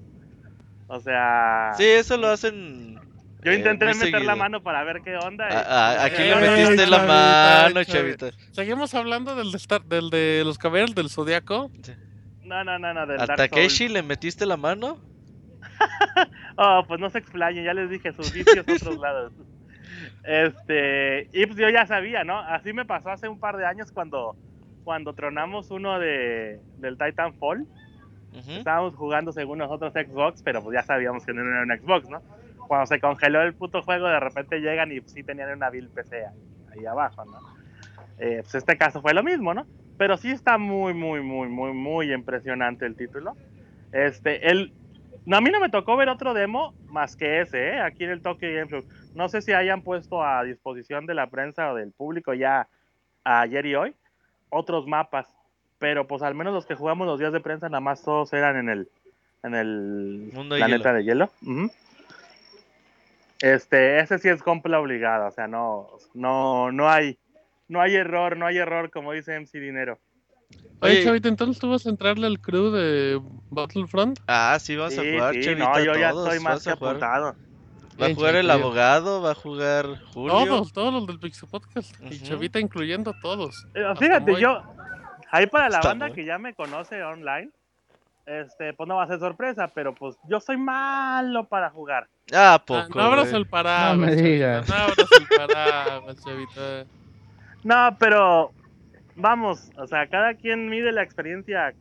O 0.88 1.00
sea, 1.00 1.74
Sí, 1.78 1.86
eso 1.86 2.18
lo 2.18 2.28
hacen. 2.30 3.00
Yo 3.44 3.52
eh, 3.52 3.56
intenté 3.58 3.86
meter 3.94 4.24
la 4.26 4.36
mano 4.36 4.62
para 4.64 4.84
ver 4.84 5.02
qué 5.02 5.16
onda. 5.18 5.48
y- 5.50 5.54
A- 5.54 5.60
a- 5.62 6.06
aquí 6.06 6.22
le 6.24 6.36
metiste 6.36 6.88
la 6.88 6.98
chavita, 6.98 7.08
mano, 7.70 7.84
chavita. 7.84 8.30
chavita. 8.32 8.54
seguimos 8.54 8.94
hablando 8.94 9.36
del 9.36 9.52
de, 9.52 9.58
Star- 9.58 9.84
del 9.86 10.10
de 10.10 10.44
los 10.46 10.58
caballeros 10.58 10.96
del 10.96 11.10
zodiaco. 11.10 11.72
No, 12.44 12.64
no, 12.64 12.78
no, 12.80 12.94
no, 12.94 13.06
del 13.08 13.20
¿A 13.22 13.26
Dark 13.26 13.38
Takeshi 13.38 13.88
le 13.88 14.04
metiste 14.04 14.46
la 14.46 14.58
mano? 14.58 14.98
Oh, 16.56 16.84
pues 16.88 17.00
no 17.00 17.10
se 17.10 17.18
explayen, 17.18 17.64
ya 17.66 17.74
les 17.74 17.90
dije, 17.90 18.14
sus 18.14 18.32
vicios 18.32 18.60
otros 18.60 18.98
lados. 19.00 19.34
Este, 20.24 21.28
y 21.34 21.46
pues 21.48 21.58
yo 21.58 21.68
ya 21.70 21.86
sabía, 21.88 22.24
¿no? 22.24 22.38
Así 22.40 22.74
me 22.74 22.86
pasó 22.86 23.10
hace 23.10 23.28
un 23.28 23.40
par 23.40 23.58
de 23.58 23.66
años 23.66 23.92
cuando, 23.92 24.36
cuando 24.84 25.14
tronamos 25.14 25.72
uno 25.72 25.98
de, 26.00 26.60
del 26.78 26.98
Titanfall. 26.98 27.66
Estábamos 28.48 28.96
jugando 28.96 29.32
según 29.32 29.60
nosotros 29.60 29.94
Xbox, 29.94 30.42
pero 30.44 30.64
pues 30.64 30.74
ya 30.76 30.84
sabíamos 30.84 31.24
que 31.26 31.34
no 31.34 31.42
era 31.42 31.62
un 31.64 31.80
Xbox, 31.80 32.10
¿no? 32.10 32.22
Cuando 32.68 32.86
se 32.88 33.00
congeló 33.00 33.42
el 33.42 33.54
puto 33.54 33.82
juego, 33.82 34.08
de 34.08 34.20
repente 34.20 34.60
llegan 34.60 34.92
y 34.92 35.02
sí 35.02 35.24
tenían 35.24 35.52
una 35.52 35.70
vil 35.70 35.90
PC 35.90 36.26
ahí, 36.26 36.80
ahí 36.80 36.86
abajo, 36.86 37.26
¿no? 37.26 37.40
Eh, 38.20 38.40
pues 38.42 38.56
este 38.56 38.78
caso 38.78 39.02
fue 39.02 39.14
lo 39.14 39.24
mismo, 39.24 39.54
¿no? 39.54 39.66
Pero 39.98 40.18
sí 40.18 40.32
está 40.32 40.58
muy, 40.58 40.94
muy, 40.94 41.22
muy, 41.22 41.48
muy, 41.48 41.74
muy 41.74 42.14
impresionante 42.14 42.86
el 42.86 42.96
título. 42.96 43.36
Este, 43.92 44.50
el... 44.50 44.74
No, 45.26 45.38
a 45.38 45.42
mí 45.42 45.50
no 45.52 45.60
me 45.60 45.70
tocó 45.70 45.96
ver 45.96 46.10
otro 46.10 46.34
demo 46.34 46.74
más 46.88 47.16
que 47.16 47.42
ese, 47.42 47.70
¿eh? 47.70 47.80
Aquí 47.80 48.04
en 48.04 48.10
el 48.10 48.22
Tokyo 48.22 48.48
Game 48.54 48.70
Show. 48.70 48.84
No 49.16 49.30
sé 49.30 49.42
si 49.42 49.54
hayan 49.54 49.82
puesto 49.82 50.24
a 50.24 50.44
disposición 50.44 51.06
de 51.06 51.14
la 51.14 51.28
prensa 51.28 51.72
o 51.72 51.76
del 51.76 51.92
público 51.92 52.34
ya 52.34 52.68
ayer 53.24 53.66
y 53.66 53.76
hoy 53.76 53.96
otros 54.50 54.88
mapas, 54.88 55.28
pero 55.80 56.08
pues 56.08 56.22
al 56.22 56.36
menos 56.36 56.54
los 56.54 56.66
que 56.66 56.76
jugamos 56.76 57.08
los 57.08 57.20
días 57.20 57.34
de 57.34 57.40
prensa 57.40 57.68
nada 57.70 57.82
más 57.82 58.04
todos 58.04 58.32
eran 58.34 58.58
en 58.58 58.70
el 58.70 58.90
en 59.44 59.56
el 59.56 60.30
Mundo 60.34 60.56
planeta 60.56 60.92
hielo. 60.92 60.98
de 60.98 61.04
hielo. 61.04 61.30
Ujú. 61.42 61.72
Este, 63.44 64.00
ese 64.00 64.20
sí 64.20 64.30
es 64.30 64.42
compra 64.42 64.80
obligada, 64.80 65.28
o 65.28 65.32
sea, 65.32 65.48
no 65.48 65.88
no 66.14 66.72
no 66.72 66.90
hay 66.90 67.20
no 67.68 67.82
hay 67.82 67.96
error, 67.96 68.38
no 68.38 68.46
hay 68.46 68.58
error 68.58 68.90
como 68.90 69.12
dice 69.12 69.36
MC 69.38 69.60
Dinero. 69.60 70.00
Oye. 70.80 71.04
Chavita, 71.04 71.28
entonces 71.28 71.60
tú 71.60 71.70
vas 71.70 71.86
a 71.86 71.90
entrarle 71.90 72.26
al 72.28 72.40
crew 72.40 72.72
de 72.72 73.20
Battlefront. 73.50 74.20
Ah, 74.28 74.58
sí, 74.62 74.76
vamos 74.78 74.98
a 74.98 75.02
jugar, 75.02 75.34
sí, 75.34 75.42
chavita. 75.42 75.70
no, 75.70 75.80
yo 75.84 75.96
ya 75.96 76.12
todos, 76.12 76.28
estoy 76.30 76.44
más 76.44 76.54
vas 76.56 76.64
que 76.64 76.70
a 76.70 76.76
jugar. 76.78 76.96
apuntado. 76.96 77.36
Va 78.02 78.06
a 78.08 78.16
jugar 78.16 78.36
el 78.36 78.50
abogado, 78.50 79.22
va 79.22 79.32
a 79.32 79.36
jugar 79.36 79.86
Julio. 80.14 80.32
Todos, 80.46 80.72
todos 80.74 80.94
los 80.94 81.06
del 81.08 81.20
Pixel 81.20 81.50
Podcast. 81.50 81.94
Y. 82.10 82.22
Chavita 82.24 82.60
incluyendo 82.62 83.12
a 83.12 83.20
todos. 83.22 83.68
Eh, 83.76 83.84
Fíjate, 84.00 84.40
yo 84.40 84.64
ahí 85.32 85.48
para 85.48 85.68
la 85.70 85.78
Está 85.80 85.90
banda 85.90 86.08
muy- 86.08 86.16
que 86.16 86.26
ya 86.26 86.38
me 86.40 86.54
conoce 86.54 87.04
online, 87.04 87.52
este, 88.26 88.74
pues 88.74 88.88
no 88.88 88.96
va 88.96 89.04
a 89.04 89.08
ser 89.08 89.20
sorpresa, 89.20 89.70
pero 89.74 89.94
pues 89.94 90.16
yo 90.28 90.40
soy 90.40 90.58
malo 90.58 91.46
para 91.46 91.70
jugar. 91.70 92.08
Ah, 92.34 92.56
Ah, 92.56 92.64
poco. 92.66 92.98
no 92.98 93.02
abras 93.02 93.32
el 93.34 93.46
paraguas. 93.48 93.98
No 93.98 94.06
me 94.06 94.16
digas. 94.16 94.68
No 94.70 94.76
abras 94.76 94.98
el 96.10 96.16
Chavita. 96.24 96.86
No, 97.64 97.96
pero 98.00 98.52
vamos, 99.16 99.70
o 99.78 99.88
sea, 99.88 100.08
cada 100.08 100.34
quien 100.36 100.70
mide 100.70 100.92
la 100.92 101.04
experiencia 101.04 101.74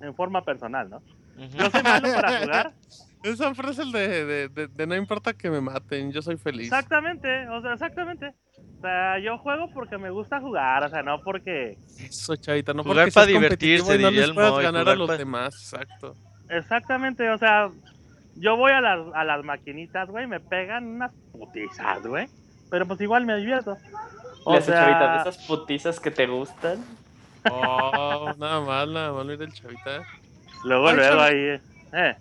en 0.00 0.14
forma 0.14 0.42
personal, 0.42 0.88
¿no? 0.90 1.02
Yo 1.36 1.70
soy 1.70 1.82
malo 1.82 2.08
para 2.14 2.40
jugar. 2.40 2.72
Esa 3.22 3.54
frase 3.54 3.82
el 3.82 3.92
de, 3.92 4.24
de, 4.24 4.48
de, 4.48 4.66
de 4.68 4.86
no 4.86 4.96
importa 4.96 5.34
que 5.34 5.50
me 5.50 5.60
maten, 5.60 6.10
yo 6.10 6.22
soy 6.22 6.38
feliz. 6.38 6.68
Exactamente, 6.68 7.46
o 7.48 7.60
sea, 7.60 7.74
exactamente. 7.74 8.32
O 8.80 8.82
sea, 8.82 9.18
yo 9.18 9.36
juego 9.36 9.68
porque 9.74 9.98
me 9.98 10.08
gusta 10.08 10.40
jugar, 10.40 10.82
o 10.84 10.88
sea, 10.88 11.02
no 11.02 11.20
porque... 11.20 11.76
Eso, 11.98 12.34
Chavita, 12.36 12.72
no 12.72 12.82
Jugar 12.82 13.04
porque 13.04 13.12
pa' 13.12 13.24
seas 13.24 13.34
competitivo 13.34 13.92
divertirse, 13.92 13.94
y 13.94 14.02
no 14.02 14.08
diría 14.08 14.20
les 14.22 14.28
el 14.30 14.34
puedas 14.34 14.52
Moy, 14.52 14.62
ganar 14.64 14.88
a 14.88 14.94
los 14.94 15.06
pa- 15.08 15.16
demás, 15.18 15.54
exacto. 15.54 16.16
Exactamente, 16.48 17.28
o 17.28 17.36
sea, 17.36 17.68
yo 18.36 18.56
voy 18.56 18.72
a 18.72 18.80
las, 18.80 19.00
a 19.14 19.24
las 19.24 19.44
maquinitas, 19.44 20.08
güey, 20.08 20.26
me 20.26 20.40
pegan 20.40 20.86
unas 20.86 21.12
putizas, 21.32 22.06
güey. 22.06 22.26
Pero 22.70 22.86
pues 22.86 22.98
igual 23.02 23.26
me 23.26 23.36
divierto. 23.36 23.76
O 24.44 24.54
hace, 24.54 24.72
chavita, 24.72 25.12
de 25.12 25.22
sea, 25.22 25.30
esas 25.30 25.46
putizas 25.46 26.00
que 26.00 26.10
te 26.10 26.26
gustan. 26.26 26.82
Oh, 27.50 28.32
nada 28.38 28.60
mal, 28.60 28.94
nada 28.94 29.12
mal, 29.12 29.26
mira 29.26 29.44
el 29.44 29.52
Chavita. 29.52 30.02
luego, 30.64 30.88
Ay, 30.88 30.96
luego 30.96 31.20
ahí... 31.20 31.60
Eh. 31.92 32.16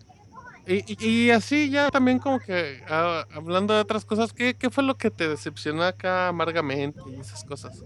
Y, 0.72 0.84
y, 1.00 1.32
así 1.32 1.72
ya 1.72 1.90
también 1.90 2.20
como 2.20 2.40
que 2.40 2.84
ah, 2.88 3.26
hablando 3.34 3.74
de 3.74 3.80
otras 3.80 4.06
cosas, 4.06 4.34
¿qué, 4.34 4.54
¿qué 4.54 4.70
fue 4.70 4.84
lo 4.84 4.98
que 4.98 5.10
te 5.10 5.28
decepcionó 5.28 5.82
acá 5.82 6.28
amargamente 6.28 7.02
y 7.10 7.20
esas 7.20 7.44
cosas? 7.44 7.84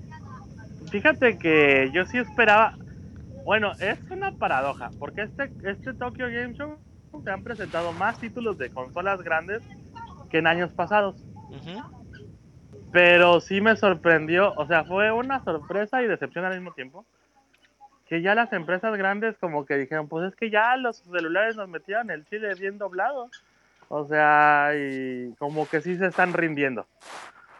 Fíjate 0.92 1.38
que 1.38 1.90
yo 1.94 2.06
sí 2.06 2.18
esperaba. 2.18 2.78
Bueno, 3.46 3.72
es 3.80 3.98
una 4.12 4.34
paradoja, 4.34 4.90
porque 5.00 5.22
este, 5.22 5.50
este 5.64 5.94
Tokyo 5.94 6.26
Game 6.26 6.56
Show 6.56 6.78
te 7.24 7.32
han 7.32 7.44
presentado 7.44 7.94
más 7.94 8.20
títulos 8.20 8.58
de 8.58 8.70
consolas 8.70 9.22
grandes 9.22 9.62
que 10.30 10.40
en 10.40 10.48
años 10.48 10.72
pasados. 10.72 11.16
Pero 12.92 13.40
sí 13.40 13.62
me 13.62 13.78
sorprendió, 13.78 14.54
o 14.56 14.68
sea, 14.68 14.84
fue 14.84 15.10
una 15.12 15.42
sorpresa 15.46 16.04
y 16.04 16.08
decepción 16.08 16.44
al 16.44 16.56
mismo 16.56 16.74
tiempo. 16.74 17.06
Que 18.08 18.22
ya 18.22 18.36
las 18.36 18.52
empresas 18.54 18.96
grandes 18.98 19.36
como 19.40 19.66
que 19.66 19.76
dijeron, 19.78 20.08
pues 20.08 20.28
es 20.32 20.36
que 20.36 20.50
ya 20.50 20.76
los 20.78 20.98
celulares 20.98 21.56
nos 21.56 21.70
metieron 21.70 22.12
el 22.12 22.26
chile 22.28 22.54
bien 22.56 22.78
doblado. 22.78 23.30
O 23.90 24.06
sea, 24.08 24.72
y 24.76 25.34
como 25.40 25.68
que 25.68 25.82
sí 25.82 25.98
se 25.98 26.08
están 26.08 26.34
rindiendo. 26.34 26.86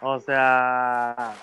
O 0.02 0.20
sea, 0.20 1.34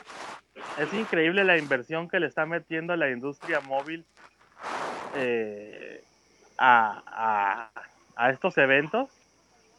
es 0.79 0.93
increíble 0.93 1.45
la 1.45 1.57
inversión 1.57 2.09
que 2.09 2.21
le 2.21 2.27
está 2.27 2.45
metiendo 2.47 2.95
la 2.97 3.11
industria 3.11 3.61
móvil 3.61 4.05
eh, 5.17 6.03
a, 6.59 7.03
a- 7.07 7.71
a 8.17 8.31
estos 8.31 8.57
eventos 8.59 9.09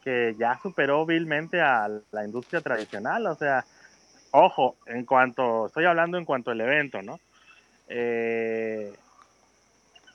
que 0.03 0.35
ya 0.39 0.57
superó 0.63 1.05
vilmente 1.05 1.61
a 1.61 1.87
la 2.11 2.25
industria 2.25 2.61
tradicional. 2.61 3.27
O 3.27 3.35
sea, 3.35 3.65
ojo, 4.31 4.77
en 4.87 5.05
cuanto, 5.05 5.67
estoy 5.67 5.85
hablando 5.85 6.17
en 6.17 6.25
cuanto 6.25 6.51
al 6.51 6.61
evento, 6.61 7.01
¿no? 7.03 7.19
Eh, 7.87 8.91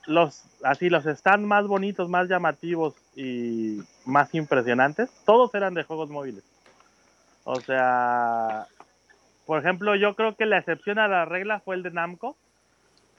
los, 0.06 0.44
así, 0.62 0.88
los 0.88 1.04
stands 1.04 1.46
más 1.46 1.66
bonitos, 1.66 2.08
más 2.08 2.28
llamativos 2.28 2.94
y 3.14 3.80
más 4.04 4.34
impresionantes, 4.34 5.10
todos 5.24 5.54
eran 5.54 5.74
de 5.74 5.84
juegos 5.84 6.10
móviles. 6.10 6.44
O 7.44 7.60
sea, 7.60 8.66
por 9.46 9.60
ejemplo, 9.60 9.94
yo 9.94 10.14
creo 10.14 10.34
que 10.36 10.46
la 10.46 10.58
excepción 10.58 10.98
a 10.98 11.08
la 11.08 11.24
regla 11.24 11.60
fue 11.60 11.76
el 11.76 11.82
de 11.82 11.90
Namco, 11.90 12.36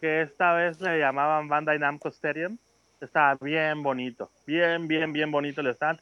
que 0.02 0.22
esta 0.22 0.54
vez 0.54 0.80
le 0.82 1.00
llamaban 1.00 1.48
Bandai 1.48 1.80
Namco 1.80 2.10
Stadium. 2.10 2.58
Estaba 3.00 3.36
bien 3.40 3.84
bonito, 3.84 4.30
bien, 4.46 4.88
bien, 4.88 5.14
bien 5.14 5.32
bonito 5.32 5.62
el 5.62 5.68
stand. 5.68 6.00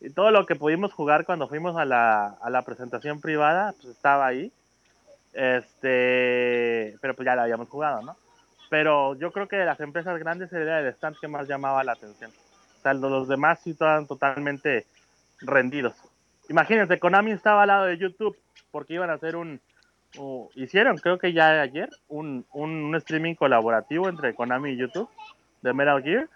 Y 0.00 0.10
todo 0.10 0.32
lo 0.32 0.46
que 0.46 0.56
pudimos 0.56 0.92
jugar 0.92 1.24
cuando 1.24 1.48
fuimos 1.48 1.76
a 1.76 1.84
la, 1.84 2.36
a 2.42 2.50
la 2.50 2.62
presentación 2.62 3.20
privada, 3.20 3.72
pues 3.80 3.94
estaba 3.94 4.26
ahí. 4.26 4.52
Este, 5.32 6.98
pero 7.00 7.14
pues 7.14 7.24
ya 7.24 7.36
lo 7.36 7.42
habíamos 7.42 7.68
jugado, 7.68 8.02
¿no? 8.02 8.16
Pero 8.72 9.14
yo 9.16 9.32
creo 9.32 9.48
que 9.48 9.56
de 9.56 9.66
las 9.66 9.80
empresas 9.80 10.18
grandes 10.18 10.50
era 10.50 10.80
el 10.80 10.86
stand 10.86 11.18
que 11.20 11.28
más 11.28 11.46
llamaba 11.46 11.84
la 11.84 11.92
atención. 11.92 12.30
O 12.30 12.80
sea, 12.80 12.94
los 12.94 13.28
demás 13.28 13.60
sí 13.62 13.72
estaban 13.72 14.06
totalmente 14.06 14.86
rendidos. 15.42 15.94
Imagínense, 16.48 16.98
Konami 16.98 17.32
estaba 17.32 17.64
al 17.64 17.68
lado 17.68 17.84
de 17.84 17.98
YouTube 17.98 18.34
porque 18.70 18.94
iban 18.94 19.10
a 19.10 19.12
hacer 19.12 19.36
un, 19.36 19.60
o 20.16 20.48
hicieron, 20.54 20.96
creo 20.96 21.18
que 21.18 21.34
ya 21.34 21.60
ayer, 21.60 21.90
un, 22.08 22.46
un, 22.54 22.84
un 22.84 22.94
streaming 22.94 23.34
colaborativo 23.34 24.08
entre 24.08 24.34
Konami 24.34 24.70
y 24.70 24.78
YouTube 24.78 25.10
de 25.60 25.74
Metal 25.74 26.02
Gear. 26.02 26.30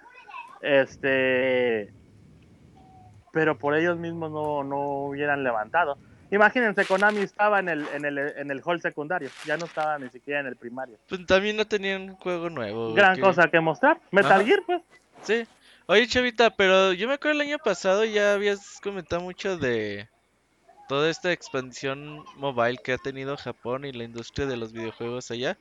Este, 0.61 1.91
pero 3.33 3.57
por 3.57 3.75
ellos 3.75 3.97
mismos 3.97 4.31
no, 4.31 4.63
no 4.63 5.07
hubieran 5.07 5.43
levantado. 5.43 5.97
Imagínense, 6.31 6.85
Konami 6.85 7.21
estaba 7.21 7.61
en 7.61 7.69
el, 7.69 7.87
en, 7.95 8.05
el, 8.05 8.19
en 8.19 8.51
el 8.51 8.61
hall 8.65 8.81
secundario, 8.81 9.31
ya 9.45 9.57
no 9.57 9.67
estaba 9.67 9.99
ni 9.99 10.09
siquiera 10.09 10.41
en 10.41 10.47
el 10.47 10.57
primario. 10.57 10.97
Pues 11.09 11.25
también 11.27 11.57
no 11.57 11.65
tenían 11.67 12.03
un 12.11 12.17
juego 12.17 12.51
nuevo. 12.51 12.95
Gran 12.95 13.15
que- 13.15 13.21
cosa 13.21 13.49
que 13.49 13.61
mostrar. 13.61 14.01
Metal 14.11 14.33
Ajá. 14.33 14.45
Gear, 14.45 14.61
pues. 14.67 14.83
Sí. 15.23 15.47
Oye, 15.87 16.09
Chavita, 16.09 16.51
pero 16.51 16.93
yo 16.93 17.07
me 17.07 17.15
acuerdo 17.15 17.41
el 17.41 17.47
año 17.49 17.59
pasado 17.59 18.05
ya 18.05 18.33
habías 18.35 18.81
comentado 18.81 19.23
mucho 19.23 19.57
de 19.57 20.09
toda 20.89 21.09
esta 21.11 21.31
expansión 21.31 22.25
mobile 22.37 22.79
que 22.83 22.93
ha 22.95 22.99
tenido 22.99 23.37
Japón 23.37 23.85
y 23.85 23.93
la 23.93 24.03
industria 24.03 24.47
de 24.47 24.57
los 24.57 24.73
videojuegos 24.73 25.31
allá. 25.31 25.57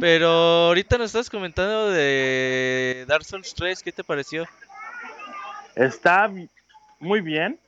Pero 0.00 0.28
ahorita 0.68 0.96
nos 0.96 1.08
estás 1.08 1.28
comentando 1.28 1.90
de 1.90 3.04
Dark 3.06 3.24
Souls 3.26 3.54
3, 3.54 3.82
¿qué 3.82 3.92
te 3.92 4.02
pareció? 4.02 4.46
Está 5.74 6.30
muy 6.98 7.20
bien, 7.20 7.58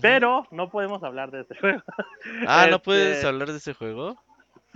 Pero 0.00 0.46
no 0.50 0.68
podemos 0.70 1.02
hablar 1.02 1.30
de 1.30 1.42
este 1.42 1.56
juego. 1.60 1.82
Ah, 2.46 2.66
¿no 2.68 2.76
este- 2.76 2.84
puedes 2.84 3.24
hablar 3.24 3.48
de 3.52 3.58
ese 3.58 3.74
juego? 3.74 4.16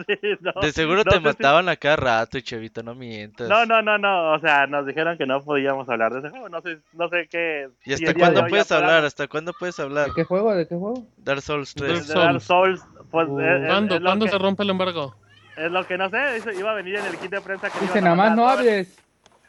Sí, 0.07 0.17
no, 0.41 0.53
De 0.63 0.73
seguro 0.73 0.99
no 1.05 1.11
te 1.11 1.19
si- 1.19 1.23
mataban 1.23 1.69
a 1.69 1.77
cada 1.77 1.97
rato, 1.97 2.41
Chavita, 2.41 2.83
no 2.83 2.95
mientas. 2.95 3.47
No, 3.51 3.67
no, 3.67 3.83
no, 3.83 3.99
no, 3.99 4.33
o 4.33 4.39
sea, 4.39 4.67
nos 4.67 4.87
dijeron 4.87 5.19
que 5.19 5.27
no 5.27 5.43
podíamos 5.43 5.87
hablar 5.91 6.11
de 6.15 6.21
ese 6.21 6.31
juego, 6.31 6.49
no 6.49 6.63
sé, 6.63 6.79
no 6.95 7.11
sé 7.11 7.29
qué... 7.31 7.69
¿Y 7.85 7.93
hasta 7.93 8.15
cuándo 8.15 8.47
puedes 8.47 8.73
hablar? 8.73 9.05
¿Hasta 9.05 9.29
cuándo 9.29 9.53
puedes 9.53 9.79
hablar? 9.79 10.07
¿De 10.07 10.15
qué 10.15 10.25
juego? 10.25 10.55
¿De 10.55 10.67
qué 10.67 10.75
juego? 10.75 11.05
Dark 11.19 11.43
Souls 11.43 11.75
3. 11.75 12.09
De 12.09 12.15
Dark 12.15 12.41
Souls, 12.41 12.83
pues 13.11 13.29
Uh, 13.29 13.41
es- 13.41 13.61
es- 13.61 13.67
¿Cuándo, 13.69 13.95
es, 13.97 14.01
¿cuándo 14.01 14.25
que, 14.25 14.31
se 14.33 14.39
rompe 14.39 14.63
el 14.63 14.71
embargo? 14.71 15.15
es 15.59 15.71
lo 15.71 15.87
que 15.87 15.99
no 15.99 16.09
sé, 16.09 16.41
iba 16.59 16.71
a 16.71 16.75
venir 16.75 16.95
en 16.97 17.05
el 17.05 17.19
kit 17.19 17.31
de 17.33 17.41
prensa 17.43 17.69
que 17.69 17.81
Dice, 17.81 18.01
nada 18.01 18.17
más 18.17 18.35
no 18.35 18.49
hables. 18.49 18.97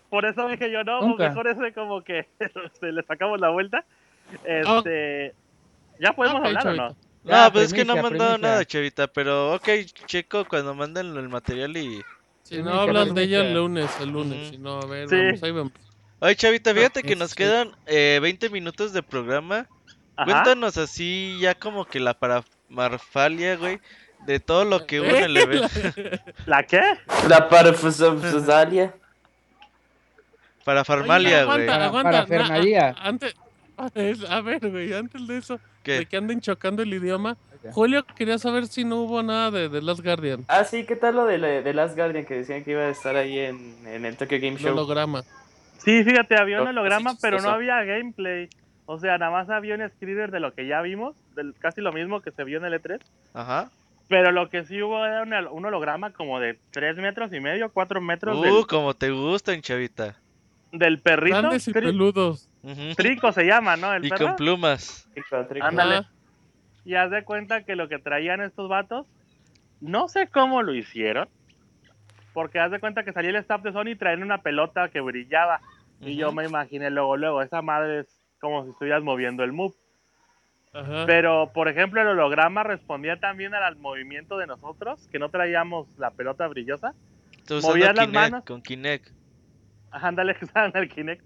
Por 0.09 0.25
eso 0.25 0.49
dije 0.49 0.69
yo, 0.69 0.83
no, 0.83 0.99
Nunca. 0.99 1.15
pues 1.17 1.29
mejor 1.29 1.47
ese 1.47 1.73
como 1.73 2.03
que 2.03 2.27
este, 2.39 2.91
le 2.91 3.03
sacamos 3.03 3.39
la 3.39 3.51
vuelta. 3.51 3.85
Este, 4.43 5.33
¿Ya 6.01 6.13
podemos 6.13 6.39
Ok, 6.41 6.45
hablar 6.47 6.67
o 6.67 6.73
no? 6.73 6.87
No, 6.89 6.95
Ya, 7.23 7.51
pues 7.51 7.65
es 7.67 7.73
que 7.73 7.85
no 7.85 7.93
han 7.93 7.99
primicia, 7.99 8.09
mandado 8.17 8.31
primicia. 8.33 8.49
nada, 8.51 8.65
Chavita, 8.65 9.07
pero 9.07 9.53
ok, 9.55 9.69
checo 10.07 10.45
cuando 10.45 10.73
manden 10.73 11.15
el 11.15 11.29
material 11.29 11.77
y... 11.77 12.01
Si 12.43 12.55
Sí, 12.57 12.63
no 12.63 12.71
sí, 12.73 12.79
hablas 12.79 13.13
de 13.13 13.23
ella 13.23 13.41
el 13.41 13.53
lunes, 13.53 13.89
el 14.01 14.09
lunes. 14.09 14.49
Si 14.49 14.57
no, 14.57 14.79
a 14.81 14.85
ver, 14.87 15.07
Sí. 15.07 15.15
vamos, 15.15 15.43
ahí 15.43 15.51
vamos. 15.51 15.73
Oye, 16.19 16.35
Chavita, 16.35 16.73
fíjate 16.73 17.03
que 17.03 17.15
nos 17.15 17.33
quedan 17.35 17.71
eh, 17.85 18.19
20 18.21 18.49
minutos 18.49 18.91
de 18.93 19.03
programa. 19.03 19.67
Ajá. 20.17 20.25
Cuéntanos 20.25 20.77
así 20.77 21.37
ya 21.39 21.55
como 21.55 21.85
que 21.85 21.99
la 21.99 22.13
paramarfalia, 22.15 23.55
güey, 23.55 23.79
de 24.25 24.39
todo 24.39 24.65
lo 24.65 24.85
que 24.85 24.99
hubo 25.01 25.07
en 25.09 25.23
el 25.23 25.37
evento. 25.37 25.67
¿La 26.47 26.63
qué? 26.63 26.81
La 27.29 27.47
parafusalia. 27.47 28.93
Parafarmalia, 30.63 31.37
Oye, 31.39 31.45
güey. 31.45 31.69
aguanta, 31.69 31.85
aguanta, 31.85 32.11
parafernalia. 32.11 32.95
Antes, 32.99 33.35
a 34.29 34.41
ver, 34.41 34.69
güey, 34.69 34.93
antes 34.93 35.25
de 35.27 35.37
eso, 35.37 35.59
de 35.83 35.99
¿Qué? 35.99 36.05
que 36.05 36.17
anden 36.17 36.39
chocando 36.41 36.81
el 36.83 36.93
idioma. 36.93 37.37
Julio 37.73 38.03
quería 38.15 38.39
saber 38.39 38.65
si 38.67 38.83
no 38.83 39.01
hubo 39.01 39.21
nada 39.21 39.51
de 39.51 39.69
The 39.69 39.81
Last 39.83 40.03
Guardian, 40.03 40.45
Ah, 40.47 40.63
sí, 40.63 40.83
¿qué 40.83 40.95
tal 40.95 41.15
lo 41.15 41.25
de, 41.25 41.37
la- 41.37 41.61
de 41.61 41.73
Last 41.75 41.95
Guardian 41.95 42.25
que 42.25 42.33
decían 42.35 42.63
que 42.63 42.71
iba 42.71 42.81
a 42.81 42.89
estar 42.89 43.15
ahí 43.15 43.37
en, 43.37 43.75
en 43.85 44.03
el 44.05 44.17
Tokyo 44.17 44.37
Game 44.37 44.53
el 44.55 44.57
Show? 44.57 44.71
holograma. 44.71 45.23
Sí, 45.77 46.03
fíjate, 46.03 46.35
había 46.39 46.57
un 46.59 46.63
Lo- 46.65 46.69
holograma, 46.71 47.11
sí, 47.11 47.17
pero 47.21 47.39
no 47.41 47.49
había 47.49 47.83
gameplay. 47.83 48.49
O 48.87 48.99
sea, 48.99 49.17
nada 49.19 49.31
más 49.31 49.49
había 49.51 49.75
un 49.75 49.87
screener 49.89 50.31
de 50.31 50.39
lo 50.39 50.53
que 50.55 50.65
ya 50.67 50.81
vimos, 50.81 51.15
del, 51.35 51.53
casi 51.59 51.81
lo 51.81 51.93
mismo 51.93 52.21
que 52.21 52.31
se 52.31 52.43
vio 52.43 52.57
en 52.57 52.65
el 52.65 52.73
E3. 52.81 52.99
Ajá. 53.35 53.69
Pero 54.07 54.31
lo 54.31 54.49
que 54.49 54.65
sí 54.65 54.81
hubo 54.81 55.05
era 55.05 55.21
un, 55.21 55.31
un 55.33 55.65
holograma 55.65 56.11
como 56.11 56.39
de 56.39 56.57
3 56.71 56.97
metros 56.97 57.31
y 57.31 57.39
medio, 57.39 57.69
4 57.71 58.01
metros 58.01 58.37
Uh, 58.39 58.41
del, 58.41 58.67
como 58.67 58.93
te 58.95 59.11
gustan, 59.11 59.61
Chavita. 59.61 60.15
del 60.71 60.99
perrito. 60.99 61.37
Grandes 61.37 61.67
y 61.67 61.71
Tri- 61.73 61.95
Trico 62.95 63.31
se 63.31 63.43
llama, 63.45 63.75
¿no? 63.77 63.93
El 63.93 64.05
Y 64.05 64.09
perro. 64.09 64.27
con 64.27 64.35
plumas. 64.35 65.07
Trico, 65.13 65.45
trico. 65.47 65.65
Ándale. 65.65 66.05
Y 66.85 66.95
haz 66.95 67.11
de 67.11 67.23
cuenta 67.23 67.63
que 67.63 67.75
lo 67.75 67.87
que 67.89 67.99
traían 67.99 68.41
estos 68.41 68.69
vatos, 68.69 69.07
no 69.79 70.07
sé 70.07 70.27
cómo 70.27 70.61
lo 70.63 70.73
hicieron. 70.73 71.27
Porque 72.33 72.59
haz 72.59 72.71
de 72.71 72.79
cuenta 72.79 73.03
que 73.03 73.11
salía 73.13 73.31
el 73.31 73.35
staff 73.37 73.61
de 73.61 73.73
Sony 73.73 73.89
y 73.89 73.95
traían 73.95 74.23
una 74.23 74.41
pelota 74.41 74.89
que 74.89 75.01
brillaba. 75.01 75.59
Y 75.99 76.15
yo 76.15 76.31
me 76.31 76.45
imaginé 76.45 76.89
luego, 76.89 77.17
luego, 77.17 77.41
esa 77.41 77.61
madre 77.61 77.99
es 77.99 78.07
como 78.39 78.63
si 78.63 78.71
estuvieras 78.71 79.03
moviendo 79.03 79.43
el 79.43 79.51
move. 79.51 79.75
Ajá. 80.73 81.05
Pero, 81.05 81.51
por 81.53 81.67
ejemplo, 81.67 82.01
el 82.01 82.07
holograma 82.07 82.63
respondía 82.63 83.19
también 83.19 83.53
al 83.53 83.75
movimiento 83.75 84.37
de 84.37 84.47
nosotros, 84.47 85.07
que 85.11 85.19
no 85.19 85.29
traíamos 85.29 85.87
la 85.99 86.11
pelota 86.11 86.47
brillosa. 86.47 86.93
Movías 87.49 87.93
las 87.95 88.07
Kinect, 88.07 88.13
manos. 88.13 88.45
con 88.45 88.61
Kinect. 88.61 89.09
Ándale, 89.91 90.33
que 90.39 90.45
estaba 90.45 90.67
en 90.67 90.77
el 90.77 90.89
Kinect. 90.89 91.23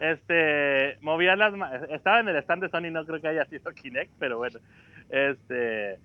Este, 0.00 0.98
movía 1.00 1.36
las 1.36 1.52
manos. 1.54 1.88
Estaba 1.90 2.20
en 2.20 2.28
el 2.28 2.36
stand 2.36 2.62
de 2.62 2.68
Sony, 2.68 2.90
no 2.90 3.04
creo 3.04 3.20
que 3.20 3.28
haya 3.28 3.44
sido 3.46 3.72
Kinect, 3.72 4.12
pero 4.18 4.38
bueno. 4.38 4.58
Este, 5.10 5.98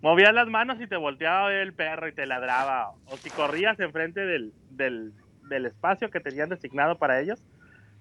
movía 0.00 0.32
las 0.32 0.48
manos 0.48 0.80
y 0.80 0.86
te 0.86 0.96
volteaba 0.96 1.52
el 1.54 1.72
perro 1.72 2.08
y 2.08 2.12
te 2.12 2.26
ladraba. 2.26 2.92
O 3.06 3.16
si 3.16 3.30
corrías 3.30 3.78
enfrente 3.80 4.20
del, 4.26 4.52
del, 4.70 5.12
del 5.48 5.66
espacio 5.66 6.10
que 6.10 6.20
tenían 6.20 6.48
designado 6.48 6.98
para 6.98 7.20
ellos, 7.20 7.40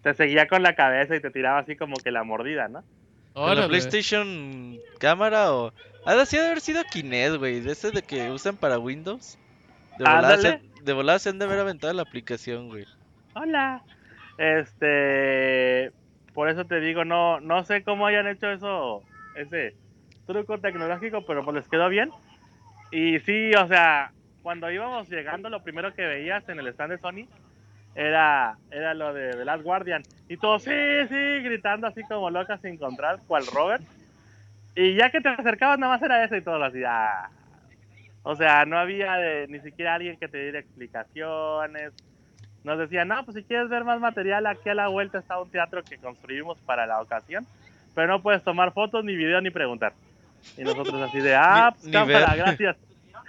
te 0.02 0.14
seguía 0.14 0.48
con 0.48 0.64
la 0.64 0.76
cabeza 0.76 1.16
y 1.16 1.22
te 1.22 1.32
tiraba 1.32 1.60
así 1.60 1.76
como 1.76 1.98
que 1.98 2.12
la 2.12 2.24
mordida, 2.24 2.68
¿no? 2.68 2.84
¿Con 3.34 3.56
la. 3.56 3.68
PlayStation 3.68 4.78
cámara 5.00 5.54
o...? 5.54 5.74
Ha 6.06 6.16
de 6.16 6.26
sí 6.26 6.38
ha 6.38 6.42
de 6.42 6.48
haber 6.48 6.62
sido 6.62 6.84
Kinect, 6.86 7.36
güey. 7.36 7.60
De 7.60 7.74
ese 7.74 7.92
de 7.92 8.02
que 8.02 8.32
usan 8.32 8.56
para 8.56 8.80
Windows. 8.80 9.38
De 9.98 10.06
volada, 10.06 10.38
se, 10.38 10.48
Ándale. 10.48 10.70
de 10.82 10.94
volada 10.94 11.20
se 11.20 11.30
han 11.30 11.38
de 11.38 11.46
haber 11.46 11.60
aventado 11.60 11.92
la 11.94 12.04
aplicación, 12.04 12.70
güey. 12.70 12.86
Hola. 13.36 13.84
Este, 14.38 15.92
por 16.34 16.50
eso 16.50 16.66
te 16.66 16.80
digo, 16.80 17.06
no, 17.06 17.40
no 17.40 17.64
sé 17.66 17.84
cómo 17.84 18.06
hayan 18.08 18.28
hecho 18.28 18.52
eso, 18.52 19.04
ese 19.36 19.76
truco 20.26 20.60
tecnológico, 20.60 21.26
pero 21.26 21.44
pues 21.44 21.56
les 21.56 21.68
quedó 21.68 21.90
bien. 21.90 22.12
Y 22.92 23.20
sí, 23.20 23.52
o 23.56 23.68
sea, 23.68 24.14
cuando 24.42 24.72
íbamos 24.72 25.10
llegando, 25.10 25.50
lo 25.50 25.64
primero 25.64 25.94
que 25.94 26.06
veías 26.06 26.48
en 26.50 26.60
el 26.60 26.68
stand 26.70 26.94
de 26.94 27.00
Sony 27.00 27.28
era, 27.96 28.58
era 28.72 28.94
lo 28.94 29.14
de 29.14 29.32
The 29.32 29.46
Last 29.46 29.64
Guardian. 29.64 30.04
Y 30.30 30.38
todos, 30.38 30.64
sí, 30.64 30.72
sí, 31.10 31.42
gritando 31.44 31.88
así 31.88 32.04
como 32.04 32.30
locas 32.30 32.62
sin 32.62 32.74
encontrar, 32.74 33.22
cual 33.28 33.46
Robert. 33.48 33.84
Y 34.76 34.96
ya 34.96 35.10
que 35.12 35.22
te 35.22 35.30
acercabas, 35.30 35.80
nada 35.80 35.94
más 35.94 36.02
era 36.04 36.24
eso 36.24 36.36
y 36.36 36.44
todo 36.44 36.64
así, 36.64 36.84
ah. 36.86 37.32
O 38.24 38.36
sea, 38.36 38.66
no 38.66 38.78
había 38.78 39.16
de- 39.16 39.48
ni 39.48 39.60
siquiera 39.62 39.96
alguien 39.96 40.18
que 40.18 40.28
te 40.28 40.38
diera 40.38 40.60
explicaciones. 40.60 41.94
Nos 42.64 42.78
decían, 42.80 43.08
no, 43.08 43.24
pues 43.24 43.38
si 43.38 43.44
quieres 43.44 43.70
ver 43.70 43.84
más 43.84 44.00
material, 44.00 44.46
aquí 44.46 44.70
a 44.70 44.76
la 44.76 44.88
vuelta 44.88 45.20
está 45.20 45.40
un 45.40 45.50
teatro 45.50 45.84
que 45.84 45.98
construimos 45.98 46.58
para 46.60 46.86
la 46.86 47.02
ocasión, 47.02 47.46
pero 47.96 48.08
no 48.08 48.22
puedes 48.22 48.44
tomar 48.44 48.74
fotos, 48.74 49.06
ni 49.06 49.16
video, 49.16 49.40
ni 49.42 49.50
preguntar. 49.50 49.94
Y 50.58 50.64
nosotros 50.64 51.02
así 51.02 51.20
de, 51.20 51.36
ah, 51.36 51.74
pues 51.80 51.92
cámara, 51.92 52.36
gracias. 52.36 52.78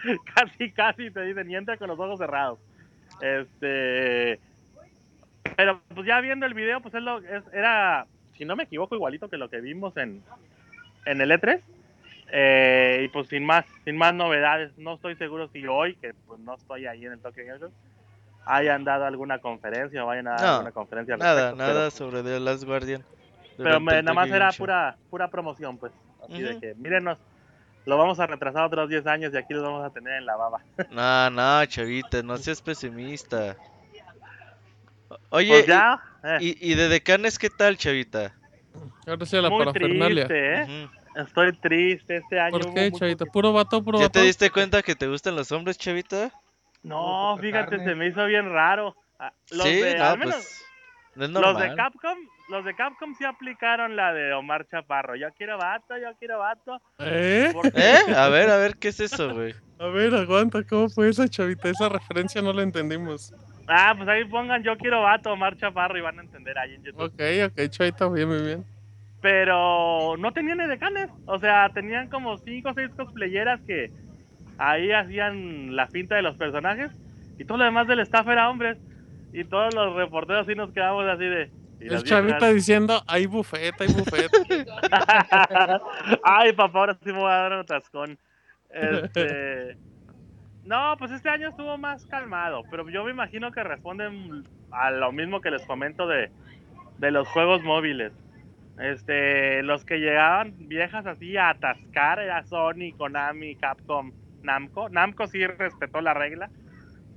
casi, 0.34 0.70
casi 0.72 1.10
te 1.10 1.22
dicen, 1.22 1.50
y 1.50 1.56
entra 1.56 1.76
con 1.76 1.88
los 1.88 1.98
ojos 1.98 2.18
cerrados. 2.18 2.58
Este... 3.20 4.40
Pero 5.56 5.80
pues 5.94 6.06
ya 6.06 6.20
viendo 6.20 6.46
el 6.46 6.54
video, 6.54 6.80
pues 6.80 6.94
es 6.94 7.02
lo, 7.02 7.18
es- 7.18 7.52
era, 7.52 8.06
si 8.36 8.44
no 8.44 8.54
me 8.54 8.64
equivoco, 8.64 8.94
igualito 8.94 9.28
que 9.28 9.36
lo 9.38 9.48
que 9.50 9.60
vimos 9.60 9.96
en, 9.96 10.22
en 11.04 11.20
el 11.20 11.30
E3. 11.30 11.60
Eh, 12.30 13.02
y 13.04 13.08
pues 13.08 13.28
sin 13.28 13.44
más, 13.44 13.64
sin 13.84 13.96
más 13.96 14.14
novedades, 14.14 14.76
no 14.76 14.94
estoy 14.94 15.16
seguro 15.16 15.48
si 15.48 15.66
hoy, 15.66 15.94
que 15.96 16.12
pues 16.26 16.38
no 16.40 16.54
estoy 16.54 16.86
ahí 16.86 17.06
en 17.06 17.12
el 17.12 17.20
Tokyo 17.20 17.42
Game 17.46 17.58
Show, 17.58 17.72
hayan 18.48 18.84
dado 18.84 19.04
alguna 19.04 19.38
conferencia 19.38 20.02
o 20.02 20.06
vayan 20.06 20.26
a 20.28 20.30
dar 20.32 20.40
No, 20.40 20.46
alguna 20.54 20.72
conferencia 20.72 21.14
al 21.14 21.20
Nada, 21.20 21.50
respecto, 21.50 21.72
nada 21.72 21.90
sobre 21.90 22.22
The 22.22 22.40
Last 22.40 22.64
Guardian. 22.64 23.04
Pero, 23.56 23.80
me- 23.80 24.02
nada 24.02 24.14
más 24.14 24.28
era 24.30 24.50
pura, 24.52 24.96
pura 25.10 25.28
promoción, 25.28 25.78
pues. 25.78 25.92
Así 26.22 26.42
de 26.42 26.58
que, 26.58 26.74
mírenos, 26.76 27.18
lo 27.86 27.96
vamos 27.98 28.20
a 28.20 28.26
retrasar 28.26 28.64
otros 28.64 28.88
10 28.88 29.06
años 29.06 29.32
y 29.32 29.36
aquí 29.36 29.54
los 29.54 29.62
vamos 29.62 29.84
a 29.84 29.90
tener 29.90 30.14
en 30.14 30.26
la 30.26 30.36
baba. 30.36 30.60
No, 30.90 31.30
no, 31.30 31.66
chavita, 31.66 32.22
no 32.22 32.36
seas 32.38 32.60
pesimista. 32.62 33.56
Oye, 35.30 35.48
pues 35.48 35.66
ya, 35.66 36.00
eh, 36.22 36.38
y, 36.40 36.72
y, 36.72 36.74
de 36.74 36.88
decanes 36.88 37.38
qué 37.38 37.48
tal, 37.50 37.76
chavita? 37.78 38.34
Ahora 39.06 39.24
sí 39.26 39.36
la 39.40 39.48
muy 39.48 39.60
parafernalia. 39.64 40.26
triste, 40.26 40.54
¿eh? 40.62 40.88
Estoy 41.16 41.56
triste 41.56 42.16
este 42.18 42.38
año. 42.38 42.58
¿Por 42.58 42.74
qué, 42.74 42.90
poquito- 42.90 43.26
¿Puro 43.26 43.52
vato, 43.52 43.82
puro 43.82 43.98
¿Ya 43.98 44.04
vato? 44.04 44.20
te 44.20 44.26
diste 44.26 44.50
cuenta 44.50 44.82
que 44.82 44.94
te 44.94 45.06
gustan 45.08 45.34
los 45.34 45.50
hombres, 45.50 45.78
chavita? 45.78 46.30
No, 46.82 47.36
fíjate, 47.40 47.76
carne. 47.76 47.84
se 47.84 47.94
me 47.94 48.06
hizo 48.06 48.24
bien 48.26 48.50
raro. 48.50 48.96
Ah, 49.18 49.32
Los 49.50 49.66
sí, 49.66 49.80
de, 49.80 49.98
no, 49.98 50.04
al 50.04 50.18
menos, 50.18 50.34
pues. 50.34 50.64
No 51.16 51.24
es 51.24 51.30
los 51.30 51.58
de 51.58 51.74
Capcom, 51.74 52.18
los 52.48 52.64
de 52.64 52.76
Capcom 52.76 53.12
sí 53.16 53.24
aplicaron 53.24 53.96
la 53.96 54.12
de 54.12 54.32
Omar 54.34 54.68
Chaparro. 54.68 55.16
Yo 55.16 55.26
quiero 55.36 55.58
vato, 55.58 55.98
yo 55.98 56.14
quiero 56.16 56.38
vato. 56.38 56.80
¿Eh? 57.00 57.52
¿Eh? 57.74 58.14
A 58.14 58.28
ver, 58.28 58.48
a 58.48 58.56
ver, 58.56 58.76
¿qué 58.76 58.88
es 58.88 59.00
eso, 59.00 59.34
güey? 59.34 59.52
A 59.80 59.86
ver, 59.86 60.14
aguanta, 60.14 60.62
¿cómo 60.62 60.88
fue 60.88 61.08
esa 61.08 61.26
chavita? 61.28 61.68
Esa 61.68 61.88
referencia 61.88 62.40
no 62.40 62.52
la 62.52 62.62
entendimos. 62.62 63.34
Ah, 63.66 63.94
pues 63.96 64.08
ahí 64.08 64.24
pongan 64.26 64.62
yo 64.62 64.76
quiero 64.78 65.02
vato, 65.02 65.32
Omar 65.32 65.56
Chaparro 65.56 65.98
y 65.98 66.02
van 66.02 66.20
a 66.20 66.22
entender 66.22 66.56
ahí 66.56 66.74
en 66.74 66.84
YouTube. 66.84 67.02
Ok, 67.02 67.20
ok, 67.46 67.68
chavita, 67.68 68.08
bien, 68.08 68.28
bien, 68.28 68.44
bien. 68.44 68.64
Pero 69.20 70.16
no 70.18 70.32
tenían 70.32 70.60
edecanes. 70.60 71.10
O 71.26 71.38
sea, 71.40 71.68
tenían 71.74 72.08
como 72.08 72.38
5 72.38 72.68
o 72.70 72.74
6 72.74 72.90
cosplayeras 72.96 73.60
que 73.66 73.90
ahí 74.58 74.92
hacían 74.92 75.74
la 75.74 75.86
finta 75.86 76.16
de 76.16 76.22
los 76.22 76.36
personajes. 76.36 76.90
Y 77.38 77.44
todo 77.44 77.58
lo 77.58 77.64
demás 77.64 77.86
del 77.86 78.00
staff 78.00 78.26
era 78.28 78.50
hombres. 78.50 78.78
Y 79.32 79.44
todos 79.44 79.74
los 79.74 79.94
reporteros 79.94 80.46
sí 80.46 80.54
nos 80.54 80.72
quedamos 80.72 81.04
así 81.06 81.24
de. 81.24 81.50
¿y 81.80 81.86
El 81.86 82.02
chavita 82.02 82.38
viejas? 82.38 82.54
diciendo, 82.54 83.02
hay 83.06 83.26
bufeta, 83.26 83.84
hay 83.84 83.92
bufeta. 83.92 84.38
Ay, 86.24 86.52
papá, 86.52 86.78
ahora 86.80 86.98
sí 87.02 87.12
me 87.12 87.18
voy 87.18 87.30
a 87.30 87.36
dar 87.36 87.52
un 87.52 87.58
atascón. 87.60 88.18
Este... 88.70 89.76
No, 90.64 90.96
pues 90.98 91.10
este 91.12 91.30
año 91.30 91.48
estuvo 91.48 91.78
más 91.78 92.04
calmado, 92.04 92.62
pero 92.70 92.86
yo 92.90 93.02
me 93.02 93.10
imagino 93.10 93.50
que 93.52 93.62
responden 93.62 94.44
a 94.70 94.90
lo 94.90 95.12
mismo 95.12 95.40
que 95.40 95.50
les 95.50 95.64
comento 95.64 96.06
de, 96.06 96.30
de 96.98 97.10
los 97.10 97.26
juegos 97.28 97.62
móviles. 97.62 98.12
Este, 98.78 99.62
los 99.62 99.86
que 99.86 99.96
llegaban 99.96 100.54
viejas 100.68 101.06
así 101.06 101.38
a 101.38 101.48
atascar 101.50 102.20
era 102.20 102.44
Sony, 102.44 102.92
Konami, 102.98 103.56
Capcom, 103.56 104.12
Namco. 104.42 104.88
Namco 104.88 105.26
sí 105.26 105.46
respetó 105.46 106.00
la 106.00 106.14
regla. 106.14 106.50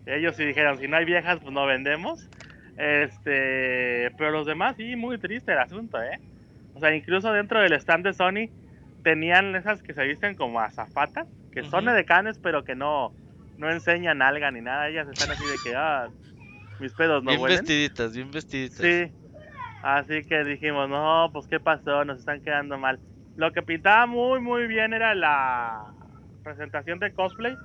Ellos 0.06 0.36
sí 0.36 0.46
dijeron, 0.46 0.78
si 0.80 0.88
no 0.88 0.98
hay 0.98 1.06
viejas, 1.06 1.40
pues 1.40 1.54
no 1.54 1.66
vendemos. 1.66 2.30
Este, 2.78 4.12
pero 4.18 4.32
los 4.32 4.46
demás 4.46 4.76
sí, 4.76 4.96
muy 4.96 5.20
triste 5.20 5.52
el 5.52 5.60
asunto, 5.60 6.02
¿eh? 6.02 6.20
O 6.74 6.80
sea, 6.80 6.96
incluso 6.96 7.32
dentro 7.34 7.62
del 7.62 7.74
stand 7.74 8.06
de 8.06 8.14
Sony 8.14 8.50
tenían 9.04 9.56
esas 9.56 9.84
que 9.84 9.94
se 9.94 10.06
visten 10.06 10.36
como 10.36 10.60
azafatas, 10.62 11.28
que 11.52 11.64
son 11.64 11.86
Ujú. 11.86 11.96
edecanes, 11.96 12.38
pero 12.40 12.64
que 12.64 12.76
no, 12.76 13.14
no 13.58 13.70
enseñan 13.70 14.22
alga 14.22 14.52
ni 14.52 14.62
nada. 14.62 14.88
Ellas 14.90 15.08
están 15.08 15.32
así 15.32 15.46
de 15.46 15.58
que, 15.64 15.76
ah, 15.76 16.10
mis 16.80 16.94
pedos 16.94 17.24
no 17.24 17.32
bien 17.32 17.42
huelen. 17.42 17.60
vestiditas, 17.60 18.16
bien 18.16 18.32
vestiditas. 18.32 18.78
Sí. 18.80 19.12
Así 19.84 20.24
que 20.24 20.44
dijimos, 20.44 20.90
no, 20.90 21.30
pues 21.34 21.48
qué 21.48 21.60
pasó, 21.60 22.06
nos 22.06 22.20
están 22.20 22.42
quedando 22.42 22.78
mal. 22.78 23.00
Lo 23.36 23.52
que 23.52 23.62
pintaba 23.64 24.06
muy, 24.06 24.40
muy 24.40 24.68
bien 24.68 24.94
era 24.94 25.16
la 25.16 25.92
presentación 26.44 27.00
de 27.00 27.14
cosplay, 27.14 27.56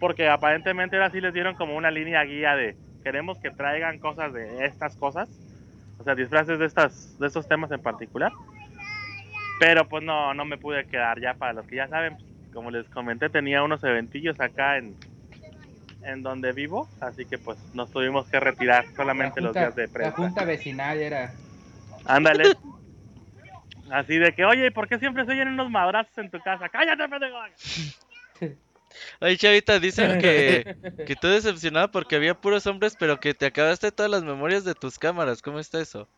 porque 0.00 0.28
aparentemente 0.28 0.96
ahora 0.96 1.10
sí 1.10 1.20
les 1.20 1.32
dieron 1.32 1.54
como 1.54 1.76
una 1.76 1.90
línea 1.90 2.22
guía 2.24 2.56
de 2.56 2.76
queremos 3.02 3.38
que 3.38 3.50
traigan 3.50 3.98
cosas 3.98 4.32
de 4.32 4.64
estas 4.64 4.96
cosas, 4.96 5.28
o 5.98 6.04
sea, 6.04 6.14
disfraces 6.14 6.58
de 6.58 6.66
estas, 6.66 7.18
de 7.18 7.26
estos 7.26 7.48
temas 7.48 7.70
en 7.70 7.80
particular. 7.80 8.32
Pero 9.60 9.88
pues 9.88 10.02
no, 10.02 10.34
no 10.34 10.44
me 10.44 10.56
pude 10.56 10.86
quedar 10.86 11.20
ya 11.20 11.34
para 11.34 11.52
los 11.52 11.66
que 11.66 11.76
ya 11.76 11.88
saben, 11.88 12.16
como 12.52 12.70
les 12.70 12.88
comenté, 12.88 13.28
tenía 13.28 13.62
unos 13.62 13.84
eventillos 13.84 14.40
acá 14.40 14.76
en, 14.78 14.96
en 16.02 16.22
donde 16.22 16.52
vivo, 16.52 16.88
así 17.00 17.24
que 17.26 17.38
pues 17.38 17.58
nos 17.74 17.90
tuvimos 17.90 18.28
que 18.28 18.40
retirar 18.40 18.84
solamente 18.96 19.40
la 19.40 19.48
los 19.48 19.56
junta, 19.56 19.60
días 19.60 19.76
de 19.76 19.86
la 19.86 19.92
prensa. 19.92 20.16
junta 20.16 20.44
vecinal 20.44 20.98
era. 20.98 21.32
Ándale. 22.04 22.56
Así 23.90 24.16
de 24.16 24.32
que, 24.32 24.44
oye, 24.44 24.66
¿y 24.66 24.70
por 24.70 24.88
qué 24.88 24.98
siempre 24.98 25.24
se 25.26 25.32
oyen 25.32 25.48
unos 25.48 25.70
madrazos 25.70 26.16
en 26.18 26.30
tu 26.30 26.40
casa? 26.40 26.68
¡Cállate, 26.68 27.08
pendejo! 27.08 27.36
Oye, 29.20 29.36
chavita, 29.38 29.78
dicen 29.78 30.18
que, 30.18 30.76
que 31.06 31.16
tú 31.16 31.28
decepcionada 31.28 31.90
porque 31.90 32.16
había 32.16 32.34
puros 32.34 32.66
hombres, 32.66 32.94
pero 32.98 33.18
que 33.20 33.32
te 33.34 33.46
acabaste 33.46 33.90
todas 33.90 34.10
las 34.10 34.22
memorias 34.22 34.64
de 34.64 34.74
tus 34.74 34.98
cámaras. 34.98 35.40
¿Cómo 35.40 35.58
está 35.58 35.80
eso? 35.80 36.08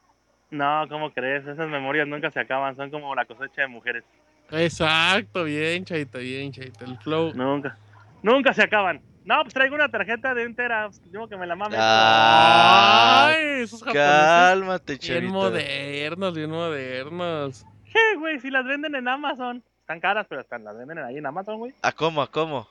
No, 0.51 0.85
¿cómo 0.89 1.13
crees? 1.13 1.47
Esas 1.47 1.69
memorias 1.69 2.07
nunca 2.09 2.31
se 2.31 2.41
acaban, 2.41 2.77
son 2.77 2.91
como 2.91 3.15
la 3.15 3.25
cosecha 3.25 3.63
de 3.63 3.69
mujeres. 3.69 4.05
Exacto, 4.51 5.45
bien, 5.45 5.85
chavita, 5.85 6.19
bien, 6.19 6.53
chavita. 6.53 6.85
El 6.85 6.99
flow. 6.99 7.33
Nunca. 7.35 7.77
Nunca 8.23 8.53
se 8.53 8.63
acaban. 8.63 9.01
No, 9.25 9.41
pues 9.43 9.55
traigo 9.55 9.75
una 9.75 9.89
tarjeta 9.89 10.35
de 10.35 10.45
un 10.47 10.55
tera. 10.55 10.87
pues, 10.89 11.01
Digo 11.11 11.29
que 11.29 11.37
me 11.37 11.47
la 11.47 11.57
mames. 11.57 11.79
Ah, 11.81 13.29
Ay, 13.29 13.63
esos 13.63 13.81
japoneses. 13.83 14.05
cálmate, 14.05 14.93
Bien 14.97 15.01
chavita. 15.01 15.33
modernos, 15.33 16.35
bien 16.35 16.51
modernos. 16.51 17.65
¿Qué, 17.91 18.17
güey? 18.19 18.39
Si 18.41 18.51
las 18.51 18.65
venden 18.65 18.95
en 18.97 19.09
Amazon. 19.09 19.63
Están 19.85 20.01
caras, 20.01 20.25
pero 20.27 20.41
están, 20.41 20.65
las 20.65 20.75
venden 20.79 20.97
ahí 21.01 21.19
en 21.19 21.27
Amazon, 21.27 21.59
güey. 21.59 21.75
¿A 21.83 21.93
cómo? 21.93 22.23
¿A 22.23 22.27
cómo? 22.31 22.67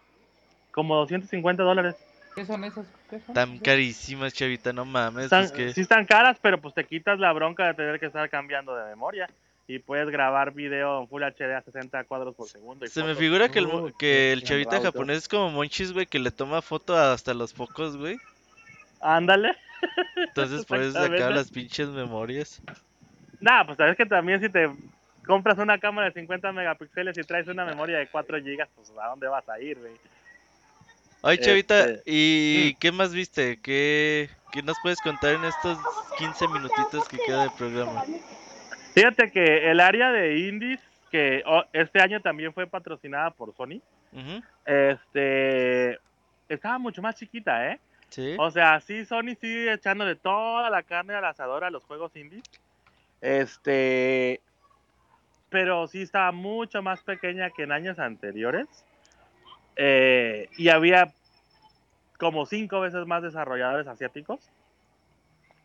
Como 0.72 0.96
250 0.96 1.62
dólares. 1.62 1.96
¿Qué 2.34 2.44
son 2.44 2.64
esas? 2.64 2.88
¿Qué 3.08 3.20
son? 3.20 3.36
Tan 3.36 3.60
carísimas, 3.60 4.34
chavita, 4.34 4.74
no 4.74 4.84
mames. 4.84 5.26
Están- 5.26 5.44
es 5.44 5.52
que... 5.52 5.72
Sí 5.74 5.82
están 5.82 6.06
caras, 6.08 6.40
pero 6.42 6.60
pues 6.60 6.74
te 6.74 6.84
quitas 6.86 7.20
la 7.20 7.32
bronca 7.32 7.68
de 7.68 7.76
tener 7.76 8.00
que 8.00 8.08
estar 8.08 8.28
cambiando 8.32 8.76
de 8.76 8.90
memoria. 8.90 9.30
Y 9.68 9.78
puedes 9.78 10.10
grabar 10.10 10.54
video 10.56 11.02
en 11.02 11.08
Full 11.08 11.22
HD 11.22 11.54
a 11.56 11.62
60 11.62 12.04
cuadros 12.06 12.34
por 12.36 12.50
segundo. 12.50 12.84
y 12.84 12.90
Se 12.90 13.04
me 13.04 13.14
figura 13.14 13.48
que 13.50 13.60
el, 13.60 13.94
que 14.00 14.34
el 14.34 14.42
chavita 14.44 14.82
japonés 14.82 15.20
es 15.20 15.28
como 15.30 15.52
Monchis, 15.52 15.94
güey, 15.94 16.08
que 16.08 16.18
le 16.18 16.32
toma 16.32 16.64
foto 16.64 16.98
hasta 16.98 17.36
los 17.36 17.54
focos, 17.54 17.96
güey. 17.96 18.18
Ándale. 19.02 19.56
Entonces 20.16 20.66
por 20.66 20.80
eso 20.80 20.94
se 20.94 20.98
acaban 20.98 21.14
Exactamente. 21.14 21.40
las 21.40 21.52
pinches 21.52 21.90
memorias. 21.90 22.60
Nah, 23.40 23.64
pues 23.66 23.78
sabes 23.78 23.96
que 23.96 24.06
también 24.08 24.42
si 24.42 24.50
te 24.50 24.70
compras 25.26 25.58
una 25.58 25.78
cámara 25.78 26.08
de 26.08 26.14
50 26.14 26.52
megapíxeles 26.52 27.18
y 27.18 27.24
traes 27.24 27.48
una 27.48 27.66
memoria 27.66 27.98
de 27.98 28.08
4 28.08 28.42
gigas, 28.42 28.70
pues 28.76 28.92
¿a 29.02 29.08
dónde 29.08 29.28
vas 29.28 29.48
a 29.50 29.60
ir, 29.60 29.80
güey? 29.80 29.94
Ay, 31.22 31.38
chavita, 31.38 31.80
Este, 31.86 32.04
¿y 32.06 32.76
qué 32.76 32.92
más 32.92 33.14
viste? 33.14 33.58
¿Qué, 33.62 34.30
¿Qué 34.52 34.62
nos 34.62 34.78
puedes 34.82 35.00
contar 35.00 35.36
en 35.36 35.46
estos 35.46 35.78
15 36.18 36.48
minutitos 36.50 37.08
que 37.08 37.18
queda 37.26 37.44
de 37.44 37.50
programa? 37.58 38.04
Fíjate 38.94 39.32
que 39.32 39.72
el 39.72 39.80
área 39.80 40.12
de 40.12 40.38
indies, 40.40 40.82
que 41.10 41.42
oh, 41.46 41.64
este 41.72 42.02
año 42.02 42.22
también 42.22 42.54
fue 42.54 42.68
patrocinada 42.68 43.32
por 43.32 43.56
Sony, 43.56 43.82
este 44.66 45.98
estaba 46.50 46.78
mucho 46.78 47.02
más 47.02 47.16
chiquita, 47.16 47.72
¿eh? 47.72 47.80
Sí. 48.10 48.36
O 48.38 48.52
sea, 48.52 48.80
sí, 48.82 49.06
Sony 49.06 49.36
sigue 49.40 49.74
echándole 49.74 50.16
toda 50.16 50.70
la 50.70 50.84
carne 50.84 51.16
al 51.16 51.26
asador 51.26 51.64
a 51.64 51.72
los 51.72 51.84
juegos 51.84 52.16
indies. 52.16 52.44
Este. 53.22 54.42
Pero 55.54 55.86
sí 55.86 56.02
estaba 56.02 56.32
mucho 56.32 56.82
más 56.82 57.04
pequeña 57.04 57.52
que 57.52 57.62
en 57.62 57.72
años 57.72 58.00
anteriores. 58.00 58.68
Eh, 59.76 60.50
y 60.58 60.70
había 60.70 61.14
como 62.18 62.48
cinco 62.48 62.82
veces 62.82 63.06
más 63.06 63.22
desarrolladores 63.22 63.86
asiáticos. 63.86 64.40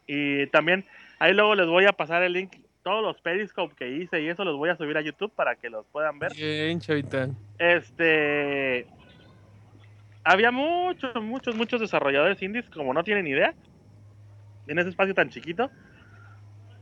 Y 0.06 0.46
también, 0.48 0.84
ahí 1.18 1.32
luego 1.32 1.54
les 1.54 1.66
voy 1.66 1.86
a 1.86 1.94
pasar 1.94 2.22
el 2.22 2.34
link. 2.34 2.54
Todos 2.82 3.02
los 3.02 3.18
Periscope 3.22 3.74
que 3.74 3.88
hice 3.88 4.20
y 4.20 4.28
eso 4.28 4.44
los 4.44 4.58
voy 4.58 4.68
a 4.68 4.76
subir 4.76 4.98
a 4.98 5.00
YouTube 5.00 5.32
para 5.34 5.56
que 5.56 5.70
los 5.70 5.86
puedan 5.86 6.18
ver. 6.18 6.34
Bien, 6.34 6.78
chavita. 6.80 7.30
Este. 7.58 8.86
Había 10.22 10.50
muchos, 10.50 11.14
muchos, 11.22 11.56
muchos 11.56 11.80
desarrolladores 11.80 12.42
indies, 12.42 12.68
como 12.68 12.92
no 12.92 13.02
tienen 13.04 13.26
idea, 13.26 13.54
en 14.66 14.78
ese 14.78 14.90
espacio 14.90 15.14
tan 15.14 15.30
chiquito. 15.30 15.70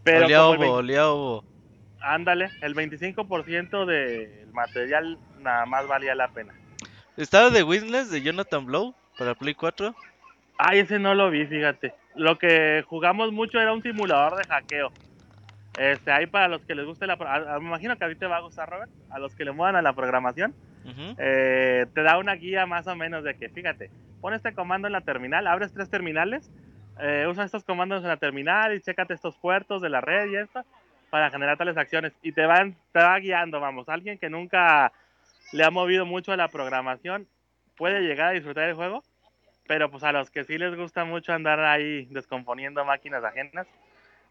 Pero 0.02 0.24
olía 0.24 0.38
como 0.38 0.54
el 0.54 0.58
ovo, 0.58 0.58
20 0.58 0.72
olía 0.72 1.08
ovo. 1.08 1.55
Ándale, 2.14 2.50
el 2.62 2.74
25% 2.74 3.84
del 3.86 4.46
material 4.52 5.18
nada 5.40 5.66
más 5.66 5.86
valía 5.86 6.14
la 6.14 6.28
pena. 6.28 6.52
¿Estaba 7.16 7.50
de 7.50 7.62
Witness 7.62 8.10
de 8.10 8.22
Jonathan 8.22 8.64
Blow 8.66 8.94
para 9.18 9.34
Play 9.34 9.54
4? 9.54 9.94
Ay, 10.58 10.80
ese 10.80 10.98
no 10.98 11.14
lo 11.14 11.30
vi, 11.30 11.46
fíjate. 11.46 11.94
Lo 12.14 12.38
que 12.38 12.84
jugamos 12.86 13.32
mucho 13.32 13.58
era 13.60 13.72
un 13.72 13.82
simulador 13.82 14.36
de 14.36 14.44
hackeo. 14.44 14.92
Este, 15.78 16.10
ahí 16.10 16.26
para 16.26 16.48
los 16.48 16.62
que 16.64 16.74
les 16.74 16.86
guste 16.86 17.06
la... 17.06 17.14
a- 17.14 17.54
a- 17.56 17.60
Me 17.60 17.66
imagino 17.66 17.96
que 17.96 18.04
a 18.04 18.08
ti 18.08 18.14
te 18.16 18.26
va 18.26 18.38
a 18.38 18.40
gustar, 18.40 18.68
Robert. 18.68 18.90
A 19.10 19.18
los 19.18 19.34
que 19.34 19.44
le 19.44 19.52
muevan 19.52 19.76
a 19.76 19.82
la 19.82 19.92
programación. 19.92 20.54
Ujú. 20.84 21.16
eh, 21.18 21.86
te 21.94 22.02
da 22.02 22.16
una 22.16 22.34
guía 22.34 22.64
más 22.64 22.86
o 22.86 22.94
menos 22.94 23.24
de 23.24 23.34
que, 23.34 23.48
fíjate, 23.48 23.90
pon 24.20 24.34
este 24.34 24.52
comando 24.54 24.86
en 24.86 24.92
la 24.92 25.00
terminal, 25.00 25.48
abres 25.48 25.72
tres 25.72 25.90
terminales, 25.90 26.48
eh, 27.00 27.26
usa 27.28 27.42
estos 27.44 27.64
comandos 27.64 28.02
en 28.02 28.08
la 28.08 28.18
terminal 28.18 28.72
y 28.72 28.80
chécate 28.80 29.12
estos 29.14 29.36
puertos 29.36 29.82
de 29.82 29.88
la 29.88 30.00
red 30.00 30.30
y 30.30 30.36
esto 30.36 30.64
para 31.10 31.30
generar 31.30 31.56
tales 31.56 31.76
acciones. 31.76 32.12
Y 32.22 32.32
te, 32.32 32.46
van, 32.46 32.76
te 32.92 33.00
va 33.00 33.18
guiando, 33.18 33.60
vamos. 33.60 33.88
Alguien 33.88 34.18
que 34.18 34.28
nunca 34.30 34.92
le 35.52 35.64
ha 35.64 35.70
movido 35.70 36.04
mucho 36.06 36.32
a 36.32 36.36
la 36.36 36.48
programación 36.48 37.26
puede 37.76 38.00
llegar 38.02 38.28
a 38.28 38.32
disfrutar 38.32 38.68
el 38.68 38.74
juego, 38.74 39.02
pero 39.66 39.90
pues 39.90 40.02
a 40.04 40.12
los 40.12 40.30
que 40.30 40.44
sí 40.44 40.58
les 40.58 40.74
gusta 40.76 41.04
mucho 41.04 41.32
andar 41.32 41.60
ahí 41.60 42.06
descomponiendo 42.06 42.84
máquinas 42.84 43.22
ajenas, 43.24 43.66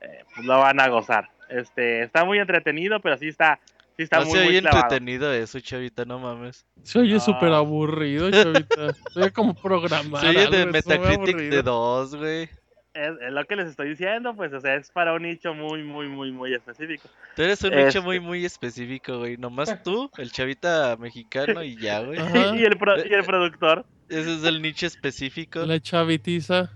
eh, 0.01 0.23
pues 0.33 0.45
lo 0.45 0.57
van 0.59 0.79
a 0.79 0.87
gozar. 0.87 1.29
Este, 1.49 2.01
está 2.03 2.25
muy 2.25 2.39
entretenido, 2.39 2.99
pero 2.99 3.17
sí 3.17 3.27
está, 3.27 3.59
sí 3.95 4.03
está 4.03 4.19
no 4.19 4.25
muy, 4.25 4.39
se 4.39 4.43
muy 4.45 4.59
clavado. 4.61 4.81
entretenido 4.83 5.31
eso, 5.33 5.59
chavita, 5.59 6.05
no 6.05 6.19
mames. 6.19 6.65
Se 6.83 6.99
oye 6.99 7.13
No. 7.13 7.19
súper 7.19 7.53
aburrido, 7.53 8.29
chavita. 8.31 8.93
Se 9.13 9.19
oye 9.19 9.31
como 9.31 9.53
programar. 9.53 10.21
Se 10.21 10.27
oye 10.29 10.47
de 10.47 10.65
Metacritic 10.65 11.37
de 11.37 11.59
aburrido. 11.59 11.63
2, 11.63 12.15
güey. 12.15 12.49
Es, 12.95 13.11
es 13.21 13.31
lo 13.33 13.43
que 13.45 13.55
les 13.57 13.67
estoy 13.67 13.89
diciendo, 13.89 14.33
pues, 14.35 14.53
o 14.53 14.61
sea, 14.61 14.75
es 14.75 14.89
para 14.89 15.13
un 15.13 15.23
nicho 15.23 15.53
muy, 15.53 15.83
muy, 15.83 16.07
muy, 16.07 16.31
muy 16.31 16.53
específico. 16.53 17.09
Tú 17.35 17.41
eres 17.43 17.61
un 17.63 17.71
nicho 17.71 17.87
Este- 17.89 18.01
muy, 18.01 18.19
muy 18.21 18.45
específico, 18.45 19.17
güey. 19.19 19.35
Nomás 19.35 19.67
tú, 19.83 20.09
el 20.17 20.31
chavita 20.31 20.95
mexicano 20.97 21.61
y 21.61 21.75
ya, 21.77 21.99
güey. 21.99 22.17
Y, 22.59 22.63
el 22.63 22.77
pro- 22.77 22.97
y 23.05 23.13
el 23.13 23.23
productor. 23.25 23.85
Ese 24.07 24.35
es 24.35 24.43
el 24.45 24.61
nicho 24.61 24.85
específico. 24.87 25.65
La 25.65 25.79
chavitiza. 25.79 26.71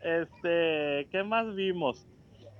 Este, 0.00 1.08
¿qué 1.10 1.24
más 1.26 1.52
vimos? 1.56 2.06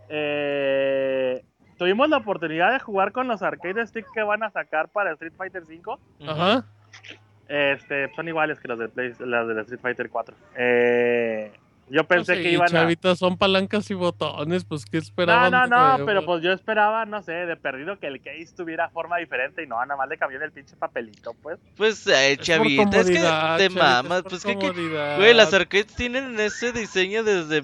Eh, 0.09 1.42
tuvimos 1.78 2.09
la 2.09 2.16
oportunidad 2.18 2.72
de 2.72 2.80
jugar 2.80 3.12
con 3.12 3.28
los 3.28 3.42
arcade 3.42 3.86
stick 3.86 4.06
que 4.12 4.22
van 4.22 4.42
a 4.42 4.50
sacar 4.50 4.88
para 4.88 5.12
Street 5.12 5.32
Fighter 5.36 5.62
5. 5.66 6.00
Ujú. 6.20 6.30
Ajá. 6.30 6.64
Este, 7.48 8.12
son 8.16 8.26
iguales 8.28 8.59
que 8.59 8.66
los 8.68 8.78
de 8.78 8.88
Play- 8.88 9.14
las 9.20 9.46
de 9.46 9.60
Street 9.62 9.80
Fighter 9.80 10.10
4. 10.10 10.34
Eh, 10.56 11.52
yo 11.88 12.04
pensé 12.04 12.32
Pues 12.32 12.38
sí, 12.38 12.44
que 12.44 12.52
iban 12.52 12.68
a 12.68 12.70
chavitas 12.70 13.18
son 13.18 13.36
palancas 13.36 13.90
y 13.90 13.94
botones, 13.94 14.64
pues 14.64 14.84
¿qué 14.86 14.98
No, 14.98 15.02
esperaban? 15.02 15.50
no, 15.52 15.62
de 15.62 15.68
no, 15.68 15.88
nuevo? 15.90 16.06
pero 16.06 16.24
pues 16.24 16.42
yo 16.42 16.52
esperaba, 16.52 17.04
no 17.06 17.22
sé, 17.22 17.32
de 17.32 17.56
perdido 17.56 17.98
que 17.98 18.06
el 18.06 18.20
case 18.22 18.48
tuviera 18.56 18.88
forma 18.90 19.18
diferente 19.18 19.62
y 19.62 19.66
no, 19.66 19.76
nada 19.84 19.96
más 19.96 20.09
le 20.09 20.16
cambié 20.16 20.38
el 20.42 20.52
pinche 20.52 20.74
papelito, 20.76 21.32
pues. 21.42 21.59
Pues, 21.76 22.06
eh, 22.06 22.32
Es 22.32 22.38
chavita, 22.38 22.82
es 22.82 22.88
que 23.09 23.14
comodidad, 23.16 23.56
te 23.59 23.66
es 23.66 23.74
mamas. 23.74 24.22
Pues 24.22 24.42
que, 24.44 24.56
que- 24.56 24.68
comodidad. 24.68 25.16
güey, 25.18 25.34
las 25.34 25.52
arcades 25.52 25.86
tienen 25.88 26.38
ese 26.40 26.72
diseño 26.72 27.22
desde 27.24 27.60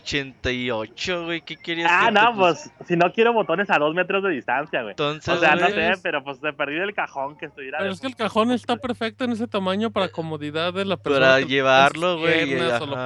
1988, 0.00 1.24
güey. 1.24 1.40
¿Qué 1.42 1.56
querías 1.56 1.90
Ah, 1.92 2.06
que 2.06 2.12
no, 2.12 2.34
pues 2.36 2.70
si 2.86 2.96
no 2.96 3.12
quiero 3.12 3.32
botones 3.32 3.70
a 3.70 3.78
dos 3.78 3.94
metros 3.94 4.22
de 4.22 4.30
distancia, 4.30 4.80
güey. 4.82 4.92
Entonces, 4.92 5.34
O 5.34 5.38
sea, 5.40 5.54
no 5.56 5.68
sé, 5.68 5.90
es- 5.90 6.00
pero 6.00 6.22
pues 6.24 6.40
de 6.40 6.52
perdido 6.52 6.84
el 6.84 6.94
cajón 6.94 7.36
que 7.36 7.46
estuviera. 7.46 7.78
Pero 7.78 7.90
de- 7.90 7.94
es 7.94 8.00
que 8.00 8.06
el 8.06 8.16
cajón 8.16 8.50
está 8.52 8.76
perfecto 8.76 9.24
en 9.24 9.32
ese 9.32 9.46
tamaño 9.46 9.90
para 9.90 10.08
comodidad 10.08 10.72
de 10.72 10.84
la 10.84 10.96
persona. 10.96 11.26
Para 11.26 11.38
que 11.40 11.46
llevarlo, 11.46 12.18
güey, 12.18 12.54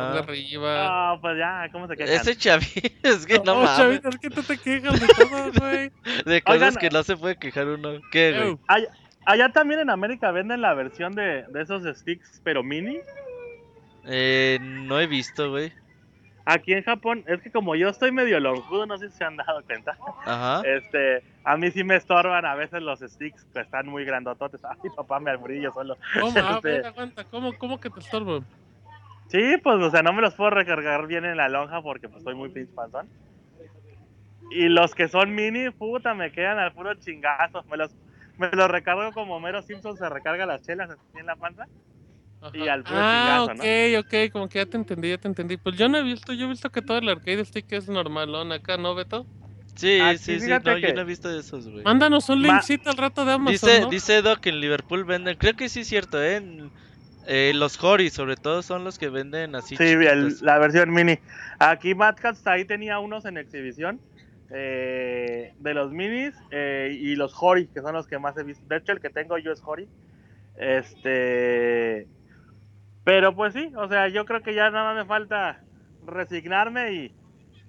ponga 0.09 0.19
arriba. 0.21 1.12
No, 1.15 1.21
pues 1.21 1.39
ya, 1.39 1.69
¿cómo 1.73 1.87
se 1.89 1.97
quejan? 1.97 2.15
ese 2.15 2.37
chavita, 2.37 2.89
es 3.09 3.27
que 3.27 3.39
no, 3.41 3.55
mames. 3.57 3.77
chavita, 3.77 4.09
es 4.09 4.19
que 4.19 4.31
tú 4.31 4.43
te 4.43 4.59
quejas 4.59 5.01
de 5.01 5.07
todo, 5.07 5.53
güey. 5.61 5.91
De 6.25 6.43
cosas 6.43 6.62
Oigan, 6.62 6.75
que 6.77 6.91
no 6.91 7.03
se 7.03 7.16
puede 7.16 7.37
quejar 7.37 7.66
uno. 7.69 8.01
¿Qué, 8.11 8.33
güey? 8.39 8.59
Allá, 8.69 8.89
allá 9.27 9.49
también 9.51 9.81
en 9.81 9.91
América 9.91 10.31
venden 10.31 10.61
la 10.61 10.75
versión 10.75 11.15
de, 11.15 11.45
de 11.49 11.62
esos 11.62 11.83
sticks, 11.99 12.41
pero 12.45 12.62
mini. 12.62 12.99
Eh, 14.07 14.59
no 14.61 15.01
he 15.01 15.07
visto, 15.07 15.51
güey. 15.51 15.73
Aquí 16.47 16.75
en 16.75 16.83
Japón, 16.85 17.25
es 17.27 17.41
que 17.41 17.51
como 17.51 17.75
yo 17.75 17.89
estoy 17.89 18.12
medio 18.12 18.39
lonjudo, 18.39 18.85
no 18.85 18.99
sé 18.99 19.09
si 19.11 19.16
se 19.16 19.25
han 19.25 19.35
dado 19.39 19.62
cuenta. 19.62 19.97
Ajá. 20.27 20.61
Este, 20.66 21.23
a 21.43 21.57
mí 21.57 21.71
sí 21.71 21.83
me 21.85 21.97
estorban 21.97 22.45
a 22.45 22.55
veces 22.55 22.83
los 22.83 23.01
sticks 23.01 23.47
que 23.55 23.61
están 23.61 23.87
muy 23.89 24.05
grandototes. 24.05 24.61
Ay, 24.62 24.91
papá, 24.95 25.21
me 25.21 25.31
albrillo 25.31 25.73
solo. 25.73 25.97
¿Cómo? 26.21 26.37
A 26.39 26.57
Este- 26.57 26.69
ver, 26.69 26.87
aguanta. 26.87 27.25
¿Cómo, 27.25 27.57
cómo 27.57 27.81
que 27.81 27.89
te 27.89 28.01
estorbo? 28.01 28.45
Sí, 29.29 29.57
pues, 29.63 29.77
o 29.83 29.91
sea, 29.91 30.03
no 30.03 30.13
me 30.13 30.23
los 30.23 30.35
puedo 30.35 30.51
recargar 30.51 31.07
bien 31.07 31.25
en 31.25 31.37
la 31.37 31.49
lonja 31.49 31.83
porque 31.83 32.09
pues 32.09 32.19
estoy 32.21 32.35
muy 32.35 32.51
pinche 32.51 32.73
panzón. 32.75 33.09
Y 34.51 34.69
los 34.69 34.95
que 34.95 35.09
son 35.09 35.35
mini, 35.35 35.71
puta, 35.71 36.15
me 36.15 36.31
quedan 36.31 36.59
al 36.59 36.73
puro 36.73 36.95
chingazo. 36.95 37.65
Me 37.71 37.77
los, 37.77 37.91
me 38.37 38.51
los 38.53 38.71
recargo 38.71 39.13
como 39.13 39.41
Mero 39.41 39.63
Simpson 39.63 39.97
se 39.97 40.09
recarga 40.09 40.47
las 40.47 40.63
chelas 40.63 40.91
así 40.91 41.01
en 41.15 41.27
la 41.27 41.37
panza. 41.37 41.67
Ajá. 42.41 42.57
Y 42.57 42.69
al 42.69 42.85
puro 42.85 43.01
ah, 43.01 43.47
chingazo, 43.47 43.63
ok, 43.63 44.05
ok, 44.05 44.33
como 44.33 44.49
que 44.49 44.59
ya 44.59 44.67
te 44.67 44.77
entendí, 44.77 45.09
ya 45.09 45.19
te 45.19 45.29
entendí. 45.29 45.57
Pues 45.57 45.77
yo 45.77 45.89
no 45.89 45.99
he 45.99 46.03
visto, 46.03 46.33
yo 46.35 46.47
he 46.47 46.49
visto 46.51 46.71
que 46.71 46.83
todo 46.83 46.99
el 46.99 47.09
arcade 47.09 47.45
stick 47.45 47.73
es 47.73 47.89
normalón 47.89 48.53
acá, 48.53 48.77
¿no, 48.77 48.95
Beto? 48.95 49.27
Sí, 49.75 50.01
Aquí, 50.01 50.19
sí, 50.19 50.41
sí. 50.41 50.51
No, 50.65 50.79
yo 50.79 50.95
no 50.95 51.01
he 51.01 51.05
visto 51.05 51.29
de 51.29 51.41
esos, 51.41 51.69
güey. 51.69 51.83
Mándanos 51.83 52.29
un 52.29 52.43
Ma- 52.43 52.49
linkcito 52.53 52.91
al 52.91 52.97
rato 52.97 53.25
de 53.25 53.33
Amazon, 53.33 53.71
Dice, 53.71 53.81
¿no? 53.81 53.91
dice 53.91 54.17
Edo 54.19 54.37
que 54.37 54.51
en 54.51 54.61
Liverpool 54.61 55.05
venden, 55.05 55.37
creo 55.37 55.55
que 55.55 55.69
sí 55.69 55.81
es 55.81 55.89
cierto, 55.89 56.23
¿eh? 56.23 56.37
En- 56.37 56.71
eh, 57.27 57.53
los 57.55 57.83
Hori, 57.83 58.11
sobre 58.11 58.37
todo, 58.37 58.63
son 58.63 58.85
los 58.85 58.99
que 58.99 59.09
venden 59.09 59.55
así. 59.55 59.77
Sí, 59.77 59.85
el- 59.85 60.37
la 60.43 60.59
versión 60.59 60.91
mini. 60.93 61.19
Aquí 61.59 61.95
Mad 61.95 62.17
Cats 62.17 62.47
ahí 62.47 62.65
tenía 62.65 62.99
unos 62.99 63.25
en 63.25 63.37
exhibición. 63.39 64.01
eh, 64.57 65.55
de 65.59 65.75
los 65.75 65.91
minis 65.91 66.33
eh, 66.53 66.97
y 67.01 67.17
los 67.17 67.35
Hori, 67.41 67.67
que 67.67 67.81
son 67.81 67.95
los 67.95 68.07
que 68.07 68.19
más 68.21 68.37
he 68.37 68.45
visto. 68.45 68.65
De 68.69 68.77
hecho, 68.77 68.93
el 68.93 69.01
que 69.01 69.11
tengo 69.11 69.37
yo 69.39 69.51
es 69.53 69.61
Hori. 69.65 69.89
Este. 70.57 72.07
Pero 73.05 73.35
pues 73.35 73.53
sí, 73.53 73.73
o 73.77 73.89
sea, 73.89 74.09
yo 74.09 74.25
creo 74.25 74.43
que 74.43 74.55
ya 74.55 74.71
nada 74.71 74.95
me 74.95 75.05
falta 75.07 75.61
resignarme 76.07 76.93
y. 76.93 77.15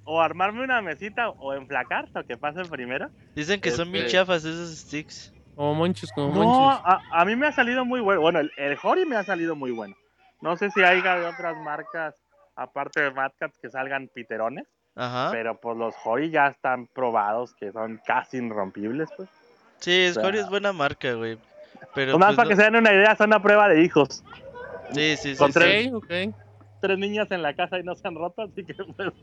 O 0.08 0.22
armarme 0.22 0.64
una 0.64 0.84
mesita 0.84 1.30
o 1.30 1.56
enflacar, 1.56 2.08
lo 2.14 2.24
que 2.28 2.38
pase 2.38 2.62
primero. 2.66 3.10
Dicen 3.36 3.60
que 3.60 3.72
son 3.72 3.92
bien 3.92 4.06
Este- 4.06 4.18
chafas 4.18 4.46
esos 4.46 4.78
sticks. 4.78 5.34
Como 5.56 5.74
monchis, 5.76 6.12
como 6.12 6.34
No, 6.34 6.44
monchis. 6.44 6.82
a, 6.86 7.02
a 7.22 7.26
mí 7.26 7.36
me 7.36 7.48
ha 7.48 7.52
salido 7.52 7.86
muy 7.86 8.02
bueno. 8.02 8.22
Bueno, 8.22 8.40
el, 8.40 8.52
el 8.58 8.78
Hori 8.82 9.06
me 9.06 9.16
ha 9.16 9.24
salido 9.24 9.56
muy 9.56 9.72
bueno. 9.72 9.96
No 10.42 10.58
sé 10.58 10.70
si 10.72 10.84
haya 10.84 11.16
de 11.16 11.26
otras 11.26 11.56
marcas, 11.58 12.16
aparte 12.56 13.02
de 13.02 13.12
Mad 13.12 13.32
Cats, 13.40 13.58
que 13.60 13.70
salgan 13.70 14.08
piterones. 14.14 14.66
Ajá. 14.96 15.30
Pero 15.32 15.60
pues 15.60 15.76
los 15.78 15.94
Hori 16.04 16.30
ya 16.30 16.48
están 16.48 16.88
probados 16.88 17.54
que 17.56 17.72
son 17.72 18.00
casi 18.06 18.38
irrompibles, 18.38 19.10
pues. 19.18 19.30
Sí, 19.80 20.08
o 20.10 20.14
sea- 20.14 20.24
Hori 20.26 20.40
es 20.40 20.50
buena 20.50 20.72
marca, 20.74 21.14
güey. 21.14 21.38
Pero 21.94 22.14
Nomás 22.14 22.30
pues, 22.30 22.38
para 22.38 22.50
que 22.50 22.56
se 22.56 22.64
den 22.64 22.76
una 22.78 22.94
idea, 22.94 23.16
son 23.16 23.34
a 23.34 23.42
prueba 23.42 23.68
de 23.70 23.82
hijos. 23.84 24.24
Sí, 24.94 25.18
sí, 25.18 25.34
sí. 25.34 25.38
con 25.38 25.52
sí. 25.52 25.60
tres- 25.60 25.94
Ok, 25.94 26.04
ok. 26.06 26.36
Tres 26.82 26.98
niñas 27.00 27.32
en 27.32 27.42
la 27.42 27.54
casa 27.56 27.80
y 27.80 27.84
no 27.84 27.96
se 27.96 28.08
han 28.08 28.16
roto, 28.16 28.44
así 28.44 28.64
que 28.64 28.74
pues. 28.98 29.14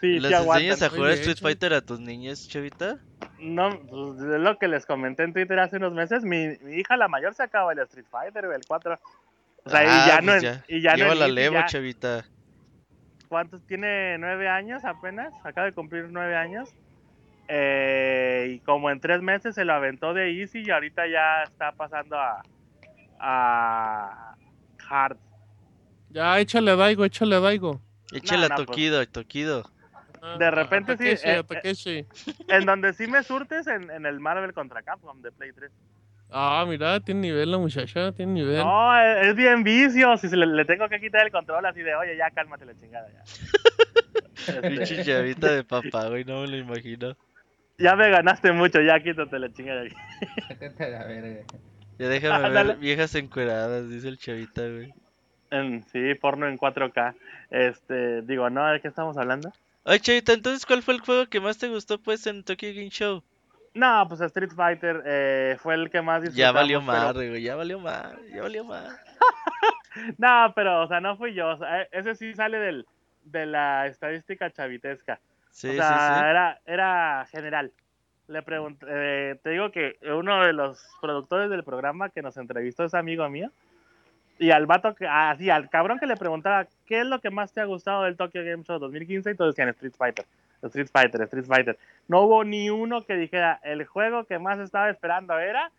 sí, 0.00 0.18
¿Les 0.20 0.30
sí 0.30 0.34
enseñas 0.48 0.82
a 0.82 0.90
jugar 0.90 1.12
Street. 1.12 1.38
Fighter 1.40 1.72
a 1.74 1.80
tus 1.80 2.00
niñas, 2.00 2.46
chavita? 2.48 2.98
No, 3.38 3.70
pues 3.88 4.18
es 4.20 4.40
lo 4.40 4.58
que 4.58 4.68
les 4.68 4.84
comenté 4.86 5.22
en 5.22 5.32
Twitter 5.32 5.58
hace 5.58 5.76
unos 5.76 5.92
meses. 5.94 6.24
Mi, 6.24 6.58
mi 6.62 6.76
hija, 6.76 6.96
la 6.96 7.08
mayor, 7.08 7.34
se 7.34 7.42
acaba 7.42 7.72
el 7.72 7.78
Street 7.80 8.06
Fighter, 8.10 8.44
el 8.44 8.62
4. 8.66 8.98
O 9.64 9.70
sea, 9.70 9.80
Ah, 9.80 9.84
y 10.04 10.08
ya 10.08 10.20
no 10.20 10.32
pues 10.32 10.64
y 10.68 10.80
ya 10.82 10.90
no 10.92 10.96
Lleva 10.96 11.12
en 11.12 11.18
la 11.20 11.28
levo, 11.28 11.54
ya- 11.54 11.66
chavita. 11.66 12.24
¿Cuántos? 13.28 13.62
Tiene 13.66 14.18
nueve 14.18 14.48
años 14.48 14.84
apenas, 14.84 15.32
acaba 15.44 15.66
de 15.66 15.72
cumplir 15.72 16.08
nueve 16.10 16.34
años. 16.36 16.68
Eh, 17.46 18.52
y 18.54 18.58
como 18.60 18.90
en 18.90 19.00
tres 19.00 19.22
meses 19.22 19.54
se 19.54 19.64
lo 19.64 19.72
aventó 19.72 20.14
de 20.14 20.30
Easy 20.40 20.62
y 20.64 20.70
ahorita 20.70 21.06
ya 21.06 21.42
está 21.44 21.72
pasando 21.72 22.16
a, 22.18 22.42
a 23.20 24.34
Hard. 24.88 25.16
Ya, 26.10 26.38
échale 26.40 26.70
a 26.72 26.76
Daigo, 26.76 27.04
échale 27.04 27.36
a 27.36 27.40
Daigo. 27.40 27.80
Échale 28.12 28.48
no, 28.48 28.54
a 28.54 28.56
pues. 28.56 28.66
Tokido, 28.66 29.00
a 29.00 29.06
Tokido. 29.06 29.64
Ah, 30.22 30.36
De 30.38 30.44
a 30.46 30.50
repente 30.50 30.96
sí, 30.98 31.04
Takeshi, 31.04 31.28
eh, 31.28 31.36
a 31.36 31.42
Takeshi. 31.44 32.06
En 32.48 32.66
donde 32.66 32.92
sí 32.92 33.06
me 33.06 33.22
surtes 33.22 33.66
en, 33.66 33.90
en 33.90 34.06
el 34.06 34.20
Marvel 34.20 34.52
contra 34.52 34.82
Capcom 34.82 35.20
de 35.22 35.32
Play 35.32 35.52
3. 35.52 35.70
Ah, 36.30 36.64
mira, 36.68 37.00
tiene 37.00 37.22
nivel 37.22 37.50
la 37.50 37.58
muchacha, 37.58 38.12
tiene 38.12 38.32
nivel. 38.32 38.58
No, 38.58 38.96
es, 39.00 39.28
es 39.28 39.36
bien 39.36 39.64
vicio. 39.64 40.16
Si 40.18 40.28
se 40.28 40.36
le, 40.36 40.46
le 40.46 40.64
tengo 40.64 40.88
que 40.88 41.00
quitar 41.00 41.24
el 41.26 41.32
control 41.32 41.64
así 41.66 41.80
de, 41.82 41.94
oye, 41.94 42.16
ya 42.16 42.30
cálmate 42.30 42.64
la 42.66 42.74
chingada. 42.78 43.08
Ya, 43.10 43.24
Pinche 44.62 45.00
Este, 45.00 45.04
chavita 45.04 45.52
de 45.52 45.64
papá, 45.64 46.08
güey, 46.08 46.24
no 46.24 46.42
me 46.42 46.48
lo 46.48 46.56
imagino. 46.56 47.16
ya 47.78 47.96
me 47.96 48.10
ganaste 48.10 48.52
mucho, 48.52 48.80
ya 48.80 49.00
quítate 49.00 49.38
la 49.38 49.52
chingada. 49.52 49.84
Ya 51.98 52.08
déjame 52.08 52.48
ver 52.50 52.76
viejas 52.78 53.14
encueradas, 53.14 53.88
dice 53.90 54.08
el 54.08 54.18
chavita, 54.18 54.62
güey. 54.66 54.94
En- 55.50 55.82
sí, 55.88 56.14
porno 56.14 56.46
en 56.48 56.56
4K. 56.58 57.14
Este, 57.50 58.22
digo, 58.22 58.48
no, 58.50 58.66
¿de 58.68 58.80
qué 58.80 58.88
estamos 58.88 59.16
hablando? 59.16 59.52
Ay, 59.84 59.98
chavita, 60.00 60.32
entonces, 60.32 60.66
¿cuál 60.66 60.82
fue 60.82 60.94
el 60.94 61.00
juego 61.00 61.26
que 61.26 61.40
más 61.40 61.58
te 61.58 61.68
gustó, 61.68 61.98
pues, 61.98 62.26
en 62.26 62.44
Tokyo 62.44 62.68
Game 62.68 62.90
Show? 62.90 63.22
No, 63.74 64.04
pues 64.08 64.20
Street 64.20 64.50
Fighter 64.54 65.02
eh, 65.06 65.56
fue 65.60 65.74
el 65.74 65.90
que 65.90 66.02
más 66.02 66.22
Ya 66.34 66.50
valió 66.52 66.80
pero- 66.80 66.92
más, 66.92 67.12
güey, 67.14 67.40
ya 67.42 67.54
valió 67.56 67.78
más, 67.78 68.12
ya 68.32 68.42
valió 68.42 68.64
más. 68.64 68.84
No, 70.18 70.52
pero, 70.54 70.82
o 70.82 70.86
sea, 70.88 71.00
no 71.00 71.16
fui 71.16 71.34
yo. 71.34 71.48
o 71.48 71.58
sea, 71.58 71.82
e- 71.82 71.88
ese 71.92 72.14
sí 72.14 72.32
sale 72.34 72.58
del, 72.58 72.86
de 73.24 73.46
la 73.46 73.86
estadística 73.88 74.50
chavitesca. 74.50 75.18
Sí, 75.50 75.68
o 75.68 75.72
sí, 75.72 75.76
sea, 75.78 76.14
sí. 76.18 76.24
Era, 76.30 76.60
era 76.64 77.26
general. 77.30 77.72
Le 78.28 78.42
pregunté, 78.42 78.86
eh, 78.88 79.36
te 79.42 79.50
digo 79.50 79.72
que 79.72 79.96
uno 80.14 80.44
de 80.44 80.52
los 80.52 80.80
productores 81.00 81.50
del 81.50 81.64
programa 81.64 82.10
que 82.10 82.22
nos 82.22 82.36
entrevistó 82.36 82.84
es 82.84 82.94
amigo 82.94 83.28
mío. 83.28 83.50
Y 84.40 84.52
al 84.52 84.64
vato 84.64 84.94
que, 84.94 85.06
así, 85.06 85.50
al 85.50 85.68
cabrón 85.68 85.98
que 85.98 86.06
le 86.06 86.16
preguntaba, 86.16 86.66
¿qué 86.86 87.00
es 87.00 87.06
lo 87.06 87.20
que 87.20 87.28
más 87.28 87.52
te 87.52 87.60
ha 87.60 87.66
gustado 87.66 88.04
del 88.04 88.16
Tokyo 88.16 88.42
Game 88.42 88.64
Show 88.64 88.78
2015? 88.78 89.30
Y 89.30 89.34
todos 89.34 89.54
decían 89.54 89.68
Street 89.68 89.92
Fighter, 89.94 90.24
Street 90.62 90.88
Fighter, 90.90 91.20
Street 91.20 91.44
Fighter. 91.44 91.78
No 92.08 92.22
hubo 92.22 92.42
ni 92.42 92.70
uno 92.70 93.04
que 93.04 93.16
dijera, 93.16 93.60
el 93.62 93.84
juego 93.84 94.24
que 94.24 94.38
más 94.38 94.58
estaba 94.58 94.88
esperando 94.88 95.38
era 95.38 95.70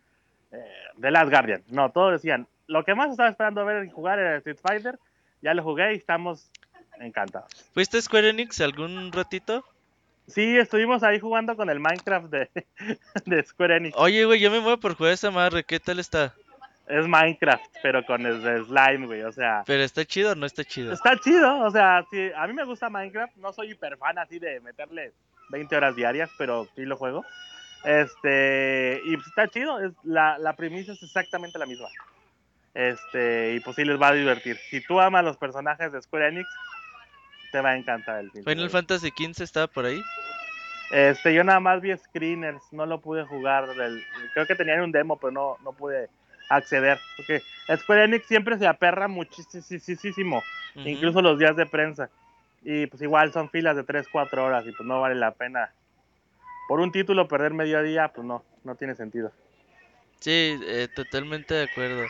eh, 0.51 0.63
The 1.01 1.09
Last 1.09 1.31
Guardian. 1.31 1.63
No, 1.69 1.89
todos 1.89 2.11
decían, 2.11 2.45
lo 2.67 2.85
que 2.85 2.93
más 2.93 3.09
estaba 3.09 3.29
esperando 3.29 3.65
ver 3.65 3.83
y 3.83 3.89
jugar 3.89 4.19
era 4.19 4.37
Street 4.37 4.59
Fighter. 4.61 4.99
Ya 5.41 5.55
lo 5.55 5.63
jugué 5.63 5.95
y 5.95 5.97
estamos 5.97 6.51
encantados. 6.99 7.49
¿Fuiste 7.73 7.97
a 7.97 8.01
Square 8.03 8.29
Enix 8.29 8.61
algún 8.61 9.11
ratito? 9.11 9.65
Sí, 10.27 10.55
estuvimos 10.55 11.01
ahí 11.01 11.19
jugando 11.19 11.55
con 11.55 11.67
el 11.71 11.79
Minecraft 11.79 12.27
de, 12.27 12.49
de 13.25 13.43
Square 13.43 13.77
Enix. 13.77 13.97
Oye, 13.97 14.23
güey, 14.25 14.39
yo 14.39 14.51
me 14.51 14.59
muevo 14.59 14.79
por 14.79 14.93
jugar 14.93 15.13
esa 15.13 15.31
madre, 15.31 15.63
¿qué 15.63 15.79
tal 15.79 15.97
está? 15.97 16.35
Es 16.91 17.07
Minecraft, 17.07 17.63
pero 17.81 18.05
con 18.05 18.25
el 18.25 18.41
slime, 18.65 19.05
güey. 19.07 19.21
O 19.23 19.31
sea, 19.31 19.63
¿Pero 19.65 19.81
está 19.83 20.03
chido 20.03 20.33
o 20.33 20.35
no 20.35 20.45
está 20.45 20.63
chido? 20.65 20.91
está 20.93 21.15
chido. 21.17 21.59
O 21.61 21.71
sea, 21.71 22.03
sí, 22.11 22.29
a 22.35 22.45
mí 22.47 22.53
me 22.53 22.65
gusta 22.65 22.89
Minecraft. 22.89 23.35
No 23.37 23.53
soy 23.53 23.71
hiper 23.71 23.97
fan 23.97 24.17
así 24.17 24.39
de 24.39 24.59
meterle 24.59 25.13
20 25.49 25.75
horas 25.75 25.95
diarias, 25.95 26.29
pero 26.37 26.67
sí 26.75 26.83
lo 26.85 26.97
juego. 26.97 27.25
Este, 27.83 29.01
y 29.05 29.15
pues 29.15 29.27
está 29.27 29.47
chido. 29.47 29.79
Es, 29.79 29.91
la, 30.03 30.37
la 30.37 30.55
premisa 30.55 30.91
es 30.91 31.01
exactamente 31.01 31.57
la 31.57 31.65
misma. 31.65 31.87
Este, 32.73 33.53
y 33.55 33.59
pues 33.59 33.75
sí 33.75 33.83
les 33.85 33.99
va 34.01 34.09
a 34.09 34.13
divertir. 34.13 34.57
Si 34.69 34.81
tú 34.81 34.99
amas 34.99 35.23
los 35.23 35.37
personajes 35.37 35.91
de 35.91 36.01
Square 36.01 36.27
Enix, 36.29 36.49
te 37.51 37.61
va 37.61 37.71
a 37.71 37.75
encantar 37.77 38.19
el 38.19 38.31
pinche 38.31 38.49
Final. 38.49 38.69
Fantasy 38.69 39.09
XV 39.09 39.41
estaba 39.43 39.67
por 39.67 39.85
ahí. 39.85 40.01
Este, 40.91 41.33
yo 41.33 41.43
nada 41.43 41.59
más 41.61 41.81
vi 41.81 41.95
screeners, 41.95 42.61
no 42.71 42.85
lo 42.85 42.99
pude 42.99 43.23
jugar. 43.25 43.67
del- 43.75 44.03
creo 44.33 44.45
que 44.45 44.55
tenían 44.55 44.81
un 44.81 44.91
demo, 44.91 45.17
pero 45.17 45.31
no, 45.31 45.57
no 45.63 45.71
pude 45.73 46.09
acceder. 46.55 46.99
Porque 47.17 47.41
Square 47.77 48.05
Enix 48.05 48.25
siempre 48.27 48.57
se 48.57 48.67
aperra 48.67 49.07
muchísimo, 49.07 50.43
incluso 50.75 51.21
los 51.21 51.37
días 51.39 51.55
de 51.55 51.65
prensa. 51.65 52.09
Y 52.63 52.85
pues 52.87 53.01
igual 53.01 53.31
son 53.33 53.49
filas 53.49 53.75
de 53.75 53.83
3, 53.83 54.07
4 54.11 54.45
horas 54.45 54.65
y 54.67 54.71
pues 54.71 54.87
no 54.87 55.01
vale 55.01 55.15
la 55.15 55.31
pena. 55.31 55.71
Por 56.67 56.79
un 56.79 56.91
título 56.91 57.27
perder 57.27 57.53
medio 57.53 57.81
día, 57.81 58.09
pues 58.09 58.25
no, 58.25 58.43
no 58.63 58.75
tiene 58.75 58.95
sentido. 58.95 59.31
Sí, 60.19 60.59
eh, 60.63 60.87
totalmente 60.95 61.53
de 61.55 61.63
acuerdo. 61.63 62.03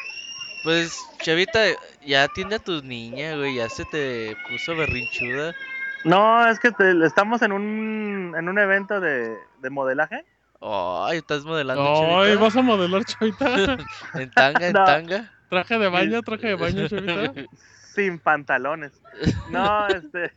Pues, 0.63 0.99
Chavita, 1.21 1.59
ya 2.05 2.23
atiende 2.23 2.57
a 2.57 2.59
tu 2.59 2.81
niña, 2.83 3.35
güey, 3.35 3.55
ya 3.55 3.69
se 3.69 3.85
te 3.85 4.35
puso 4.49 4.75
berrinchuda. 4.75 5.55
No, 6.03 6.47
es 6.47 6.59
que 6.59 6.71
te- 6.71 7.05
estamos 7.05 7.41
en 7.41 7.51
un, 7.51 8.35
en 8.37 8.49
un 8.49 8.59
evento 8.59 8.99
de, 8.99 9.35
de 9.59 9.69
modelaje. 9.69 10.25
Ay, 10.61 11.17
estás 11.17 11.43
modelando, 11.43 11.83
Ay, 11.83 12.35
Chavita. 12.35 12.41
vas 12.41 12.55
a 12.55 12.61
modelar, 12.61 13.03
chavita. 13.05 13.45
En 14.13 14.29
tanga, 14.31 14.67
en 14.67 14.73
No. 14.73 14.85
tanga. 14.85 15.31
Traje 15.49 15.77
de 15.79 15.89
baño, 15.89 16.21
traje 16.21 16.47
de 16.49 16.55
baño, 16.55 16.87
chavita. 16.87 17.33
sin 17.95 18.19
pantalones. 18.19 18.93
No, 19.51 19.87
este, 19.87 20.31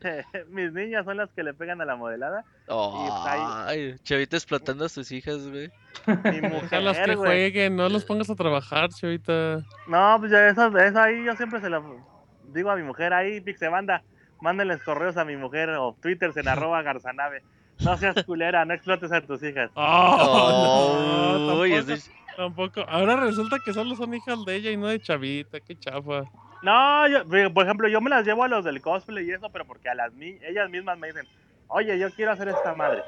mis 0.48 0.72
niñas 0.72 1.04
son 1.04 1.18
las 1.18 1.30
que 1.30 1.42
le 1.44 1.54
pegan 1.54 1.80
a 1.80 1.84
la 1.84 1.94
modelada. 1.94 2.44
Ay, 2.68 3.94
Chavita 4.02 4.36
explotando 4.36 4.84
a 4.84 4.88
sus 4.88 5.12
hijas, 5.12 5.46
güey. 5.48 5.70
Mi 6.06 6.40
que 6.40 6.48
mujer, 6.48 6.82
güey. 6.82 7.16
jueguen, 7.16 7.76
no 7.76 7.88
los 7.88 8.04
pongas 8.04 8.28
a 8.30 8.34
trabajar, 8.34 8.88
chavita. 8.90 9.62
No, 9.86 10.16
pues 10.18 10.32
ya 10.32 10.48
eso, 10.48 10.76
eso 10.76 11.00
ahí 11.00 11.24
yo 11.24 11.34
siempre 11.36 11.60
se 11.60 11.68
lo 11.70 12.04
digo 12.48 12.70
a 12.70 12.76
mi 12.76 12.82
mujer, 12.82 13.12
ahí 13.12 13.40
Pixebanda, 13.40 14.02
mándenles 14.40 14.82
correos 14.82 15.16
a 15.16 15.24
mi 15.24 15.36
mujer 15.36 15.70
o 15.70 15.96
twitters 16.02 16.36
en 16.36 16.48
arroba 16.48 16.82
garzanave. 16.82 17.42
No 17.80 17.96
seas 17.96 18.24
culera, 18.24 18.64
no 18.64 18.74
explotes 18.74 19.10
a 19.12 19.20
tus 19.20 19.42
hijas. 19.42 19.70
Oh, 19.74 20.96
no, 21.00 21.58
Uy, 21.60 21.70
tampoco, 21.70 21.92
es 21.92 22.06
de- 22.06 22.12
tampoco. 22.36 22.80
Ahora 22.88 23.16
resulta 23.16 23.58
que 23.64 23.72
solo 23.72 23.94
son 23.96 24.14
hijas 24.14 24.44
de 24.44 24.56
ella 24.56 24.70
y 24.70 24.76
no 24.76 24.86
de 24.88 25.00
chavita, 25.00 25.60
qué 25.60 25.76
chafa. 25.78 26.24
No, 26.62 27.08
yo, 27.08 27.52
por 27.52 27.64
ejemplo, 27.64 27.88
yo 27.88 28.00
me 28.00 28.10
las 28.10 28.24
llevo 28.24 28.44
a 28.44 28.48
los 28.48 28.64
del 28.64 28.80
cosplay 28.80 29.26
y 29.28 29.32
eso, 29.32 29.50
pero 29.50 29.66
porque 29.66 29.88
a 29.88 29.94
las 29.94 30.12
ellas 30.18 30.70
mismas 30.70 30.98
me 30.98 31.08
dicen, 31.08 31.26
oye, 31.68 31.98
yo 31.98 32.10
quiero 32.12 32.32
hacer 32.32 32.48
esta 32.48 32.74
madre. 32.74 33.02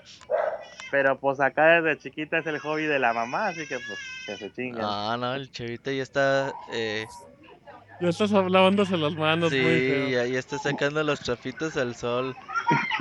Pero 0.90 1.18
pues 1.18 1.40
acá 1.40 1.80
desde 1.80 1.98
chiquita 1.98 2.38
es 2.38 2.46
el 2.46 2.58
hobby 2.58 2.84
de 2.84 2.98
la 2.98 3.12
mamá, 3.12 3.48
así 3.48 3.66
que 3.66 3.78
pues 3.78 3.98
que 4.26 4.36
se 4.36 4.52
chinguen. 4.52 4.84
Ah, 4.84 5.16
no, 5.18 5.34
el 5.34 5.50
Chavita 5.50 5.90
ya 5.90 6.02
está. 6.02 6.52
Eh, 6.70 7.06
Ya 8.00 8.08
estás 8.10 8.30
lavándose 8.30 8.96
las 8.96 9.14
manos, 9.14 9.50
muy 9.50 9.60
sí, 9.60 9.64
feo. 9.66 10.08
ya, 10.08 10.26
ya 10.26 10.38
está 10.38 10.58
sacando 10.58 11.02
los 11.02 11.20
trapitos 11.20 11.76
al 11.76 11.94
sol. 11.94 12.34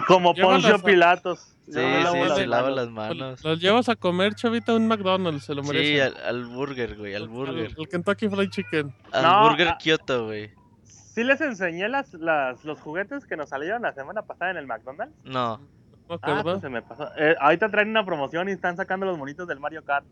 Como 0.08 0.34
Poncio 0.34 0.76
a- 0.76 0.80
Pilatos. 0.80 1.52
Sí, 1.66 1.74
sí, 1.74 1.80
las 1.80 2.36
se 2.38 2.46
lava 2.46 2.70
las 2.70 2.90
manos. 2.90 3.44
Los 3.44 3.60
llevas 3.60 3.90
a 3.90 3.96
comer, 3.96 4.36
chavita, 4.36 4.72
a 4.72 4.76
un 4.76 4.88
McDonald's, 4.88 5.46
se 5.46 5.56
lo 5.56 5.64
Sí, 5.64 5.70
merece. 5.70 6.04
al, 6.04 6.18
al 6.18 6.46
burger, 6.46 6.96
güey, 6.96 7.16
al 7.16 7.28
burger. 7.28 7.74
El, 7.76 7.88
Kentucky 7.90 8.30
Fried 8.30 8.50
Chicken. 8.52 8.94
Al 9.12 9.24
No, 9.24 9.50
burger 9.50 9.70
ah. 9.70 9.78
Kyoto, 9.82 10.26
güey. 10.26 10.52
Sí 10.84 11.24
les 11.24 11.42
enseñé 11.42 11.90
las, 11.90 12.14
las, 12.14 12.64
los 12.66 12.80
juguetes 12.80 13.26
que 13.26 13.36
nos 13.36 13.50
salieron 13.50 13.82
la 13.82 13.94
semana 13.94 14.22
pasada 14.22 14.52
en 14.52 14.58
el 14.58 14.68
McDonald's. 14.68 15.16
No. 15.24 15.58
No 15.58 16.20
Ah, 16.22 16.28
me 16.28 16.34
acuerdo. 16.34 16.44
pues 16.44 16.62
se 16.62 16.70
me 16.70 16.82
pasó. 16.84 17.10
Eh, 17.18 17.36
ahorita 17.40 17.70
traen 17.72 17.90
una 17.90 18.06
promoción 18.06 18.48
y 18.48 18.52
están 18.52 18.78
sacando 18.78 19.08
los 19.08 19.18
monitos 19.18 19.48
del 19.48 19.60
Mario 19.60 19.84
Kart. 19.84 20.06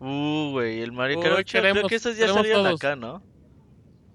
Uh, 0.00 0.50
güey, 0.52 0.80
el 0.82 0.90
Mario 0.92 1.18
Uy, 1.18 1.22
Kart 1.22 1.36
8, 1.38 1.58
creo 1.60 1.86
que 1.86 1.94
esos 1.94 2.16
ya 2.16 2.26
salieron 2.28 2.64
todos. 2.64 2.80
acá, 2.82 2.96
¿no? 2.96 3.22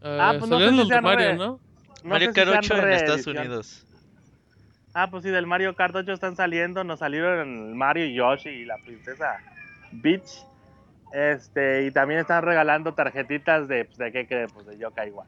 Eh, 0.05 0.17
ah, 0.21 0.35
pues 0.37 0.49
no 0.49 0.59
sé 0.59 0.69
si 0.69 0.85
sean 0.87 1.03
Mario, 1.03 1.27
re- 1.29 1.35
¿no? 1.35 1.45
No 2.03 2.09
Mario 2.09 2.27
si 2.29 2.33
Kart 2.35 2.49
sean 2.51 2.63
8 2.79 2.87
en 2.87 2.93
Estados. 2.93 3.27
Unidos. 3.27 3.85
Ah, 4.93 5.09
pues 5.09 5.23
sí, 5.23 5.29
del 5.29 5.47
Mario 5.47 5.75
Kart 5.75 5.95
8 5.95 6.13
están 6.13 6.35
saliendo. 6.35 6.83
Nos 6.83 6.99
salieron 6.99 7.75
Mario 7.77 8.05
y 8.05 8.13
Yoshi 8.13 8.49
y 8.49 8.65
la 8.65 8.77
princesa 8.77 9.37
Peach. 10.01 10.45
Este, 11.11 11.85
y 11.85 11.91
también 11.91 12.19
están 12.19 12.43
regalando 12.43 12.93
tarjetitas 12.93 13.67
de, 13.67 13.85
pues, 13.85 13.97
¿de 13.97 14.11
qué 14.11 14.27
creen? 14.27 14.47
Pues 14.53 14.65
de 14.67 14.77
Yokai 14.77 15.09
Watch. 15.11 15.27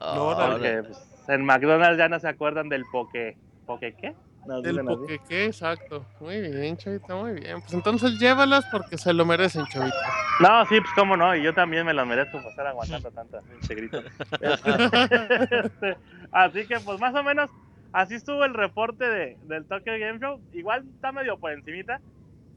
No, 0.00 0.30
Ahora- 0.32 0.52
Porque 0.52 0.82
pues, 0.82 0.98
en 1.28 1.44
McDonald's 1.44 1.98
ya 1.98 2.08
no 2.08 2.18
se 2.20 2.28
acuerdan 2.28 2.68
del 2.68 2.84
Poke. 2.92 3.36
¿Poke 3.66 3.94
qué? 3.94 4.14
Nos 4.44 4.62
Del. 4.62 4.82
Pokequé, 4.84 5.46
exacto. 5.46 6.06
Muy 6.20 6.40
bien, 6.40 6.76
chavita, 6.76 7.14
muy 7.16 7.32
bien. 7.34 7.60
Pues 7.62 7.72
entonces 7.74 8.18
llévalas 8.18 8.64
porque 8.66 8.98
se 8.98 9.12
lo 9.14 9.24
merecen, 9.24 9.66
chavita. 9.66 10.18
No, 10.38 10.64
sí, 10.66 10.80
pues 10.80 10.92
cómo 10.94 11.16
no, 11.16 11.34
y 11.36 11.42
yo 11.42 11.54
también 11.54 11.86
me 11.86 11.94
lo 11.94 12.04
merezco 12.06 12.40
por 12.42 12.50
estar 12.50 12.66
aguantando 12.66 13.10
tanto 13.12 13.40
pinche 13.42 13.74
grito. 13.74 14.02
Este, 14.40 15.98
así 16.32 16.66
que 16.66 16.80
pues 16.80 16.98
más 17.00 17.14
o 17.14 17.22
menos 17.22 17.50
así 17.92 18.14
estuvo 18.16 18.44
el 18.44 18.54
reporte 18.54 19.04
de, 19.04 19.38
del 19.44 19.66
Tokyo 19.66 19.92
Game 19.98 20.18
Show. 20.18 20.40
Igual 20.52 20.84
está 20.94 21.12
medio 21.12 21.38
por 21.38 21.52
encimita, 21.52 22.00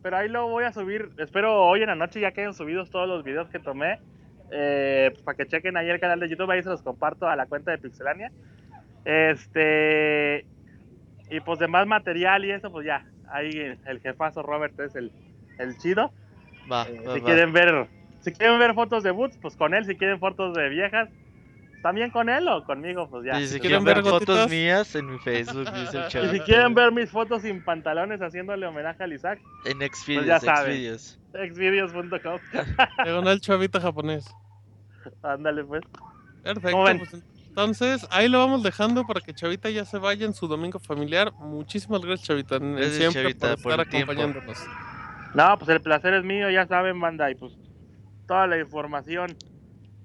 pero 0.02 0.18
ahí 0.18 0.30
lo 0.30 0.48
voy 0.48 0.66
a 0.66 0.74
subir. 0.74 1.12
Espero 1.18 1.64
hoy 1.66 1.82
en 1.82 1.88
la 1.88 1.96
noche 1.96 2.20
ya 2.20 2.32
queden 2.34 2.54
subidos 2.54 2.90
todos 2.92 3.08
los 3.08 3.24
videos 3.24 3.50
que 3.50 3.60
tomé. 3.60 4.00
eh, 4.52 5.10
pues, 5.14 5.24
para 5.24 5.38
que 5.38 5.48
chequen 5.48 5.78
ahí 5.78 5.90
el 5.90 6.00
canal 6.00 6.20
de 6.20 6.30
YouTube, 6.30 6.52
ahí 6.52 6.64
se 6.64 6.70
los 6.70 6.82
comparto 6.82 7.28
a 7.28 7.36
la 7.36 7.46
cuenta 7.48 7.72
de 7.72 7.78
Pixelania. 7.80 8.32
Este 9.06 10.46
y 11.30 11.40
pues 11.42 11.60
de 11.60 11.68
más 11.68 11.86
material 11.88 12.46
y 12.46 12.52
eso, 12.52 12.72
pues 12.72 12.86
ya, 12.86 13.06
ahí 13.32 13.50
el 13.86 14.00
jefazo 14.00 14.42
Robert 14.44 14.80
es 14.80 14.96
el, 14.96 15.12
el 15.60 15.78
chido. 15.78 16.12
Va, 16.72 16.86
Eh, 16.88 17.02
va, 17.06 17.14
si 17.14 17.20
va. 17.20 17.26
quieren 17.26 17.54
ver 17.54 17.88
si 18.20 18.34
quieren 18.34 18.60
ver 18.60 18.74
fotos 18.74 19.04
de 19.04 19.12
Boots, 19.12 19.38
pues 19.42 19.56
con 19.56 19.74
él. 19.74 19.86
Si 19.86 19.96
quieren 19.96 20.20
fotos 20.20 20.54
de 20.54 20.68
viejas, 20.70 21.10
también 21.82 22.10
con 22.12 22.28
él 22.30 22.48
o 22.48 22.64
conmigo, 22.66 23.10
pues 23.10 23.26
ya. 23.26 23.40
Y 23.40 23.48
si 23.48 23.54
Si 23.54 23.60
quieren 23.60 23.84
quieren 23.84 23.86
ver 23.86 24.04
ver 24.04 24.12
fotos 24.20 24.50
mías 24.50 24.96
en 24.96 25.12
mi 25.12 25.18
Facebook, 25.20 25.72
dice 25.72 25.98
el 25.98 26.26
y 26.26 26.30
si 26.30 26.40
quieren 26.42 26.74
ver 26.74 26.92
mis 26.92 27.10
fotos 27.10 27.44
sin 27.44 27.64
pantalones 27.64 28.20
haciéndole 28.22 28.66
homenaje 28.66 29.04
a 29.04 29.08
Isaac, 29.08 29.40
En 29.66 29.80
ya 29.80 29.88
Xvideos, 29.88 30.42
saben. 30.42 30.74
Xvideos. 30.74 31.20
exvideos.com. 31.34 32.40
Diagonal 33.04 33.40
chavita 33.40 33.80
japonés. 33.80 34.26
Ándale, 35.24 35.64
pues. 35.64 35.84
Perfecto. 36.44 37.37
Entonces, 37.62 38.06
ahí 38.12 38.30
lo 38.30 38.38
vamos 38.38 38.62
dejando 38.62 39.08
para 39.08 39.20
que 39.20 39.34
Chavita 39.34 39.68
ya 39.72 39.84
se 39.84 39.98
vaya 39.98 40.28
en 40.28 40.36
su 40.36 40.48
domingo 40.48 40.78
familiar. 40.78 41.34
Muchísimas 41.40 42.02
gracias, 42.02 42.28
Chavita. 42.28 42.58
en- 42.58 42.76
Gracias, 42.76 42.98
siempre 42.98 43.22
Chavita, 43.24 43.48
por 43.56 43.64
por 43.64 43.72
estar 43.72 43.86
el 43.88 43.92
tiempo. 43.92 44.12
acompañándonos. 44.12 44.60
No, 45.34 45.58
pues 45.58 45.70
el 45.70 45.82
placer 45.82 46.14
es 46.14 46.24
mío, 46.24 46.52
ya 46.52 46.68
saben, 46.68 47.00
banda. 47.00 47.32
Y 47.32 47.36
pues 47.36 47.54
toda 48.28 48.46
la 48.46 48.60
información 48.60 49.36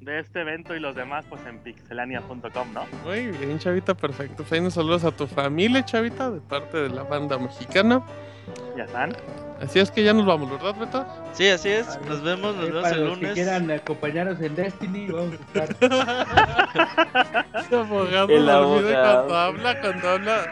de 0.01 0.21
este 0.21 0.41
evento 0.41 0.75
y 0.75 0.81
los 0.81 0.97
demás, 0.97 1.27
pues 1.29 1.45
en 1.45 1.59
pixelania.com, 1.59 2.73
¿no? 2.73 2.87
Muy 3.05 3.27
bien, 3.29 3.59
Chavita, 3.59 3.93
perfecto. 3.95 4.37
Pues 4.39 4.53
ahí 4.55 4.63
nos 4.63 4.73
saludos 4.73 5.05
a 5.05 5.11
tu 5.15 5.27
familia, 5.27 5.85
Chavita, 5.85 6.31
de 6.31 6.41
parte 6.41 6.79
de 6.79 6.89
la 6.89 7.03
banda 7.03 7.37
mexicana. 7.37 8.03
Ya 8.79 8.85
están. 8.85 9.13
Así 9.63 9.79
es 9.79 9.91
que 9.93 10.03
ya 10.03 10.13
nos 10.13 10.27
vamos, 10.27 10.51
¿verdad, 10.51 10.75
Beto? 10.79 11.07
Sí, 11.33 11.49
así 11.49 11.69
es. 11.69 11.87
Nos 12.09 12.21
vemos, 12.23 12.57
nos 12.57 12.65
Eh, 12.65 12.69
vemos 12.69 12.83
para 12.83 12.97
el 12.97 13.05
los 13.05 13.15
que 13.15 13.21
lunes. 13.21 13.35
quieran 13.35 13.71
acompañarnos 13.71 14.41
en 14.41 14.55
Destiny, 14.57 15.07
vamos 15.09 15.35
a 15.55 15.63
estar. 15.63 15.77
Abogado 17.73 18.29
El 18.29 18.49
abogado. 18.51 19.27
cuando 19.27 19.37
habla, 19.37 19.81
cuando 19.81 20.09
habla, 20.09 20.45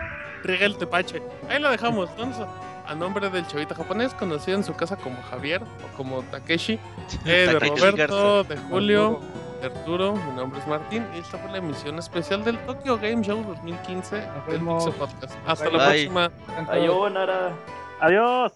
riega 0.44 0.66
el 0.66 0.76
tepache. 0.76 1.20
Ahí 1.48 1.58
lo 1.60 1.70
dejamos. 1.70 2.08
Entonces, 2.10 2.46
a 2.86 2.94
nombre 2.94 3.28
del 3.30 3.46
chavita 3.46 3.74
japonés, 3.74 4.14
conocido 4.14 4.56
en 4.56 4.64
su 4.64 4.74
casa 4.74 4.96
como 4.96 5.20
Javier 5.22 5.62
o 5.62 5.96
como 5.96 6.22
Takeshi, 6.22 6.78
eh, 7.26 7.48
de 7.52 7.58
Roberto, 7.58 8.44
de 8.44 8.56
Julio, 8.56 9.20
de 9.60 9.66
Arturo, 9.66 10.14
mi 10.14 10.32
nombre 10.36 10.60
es 10.60 10.66
Martín 10.66 11.04
y 11.14 11.18
esta 11.18 11.36
fue 11.38 11.50
la 11.50 11.58
emisión 11.58 11.98
especial 11.98 12.44
del 12.44 12.58
Tokyo 12.60 12.96
Game 12.98 13.22
Show 13.24 13.42
2015 13.44 14.22
Nos 14.26 14.46
del. 14.46 14.60
Pixel 14.60 14.92
Podcast. 14.94 15.34
Hasta 15.46 15.64
Bye. 15.68 15.76
la 15.78 15.88
Bye. 15.88 16.08
próxima. 16.10 16.30
Sayonara. 16.66 17.52
Adiós. 18.00 18.52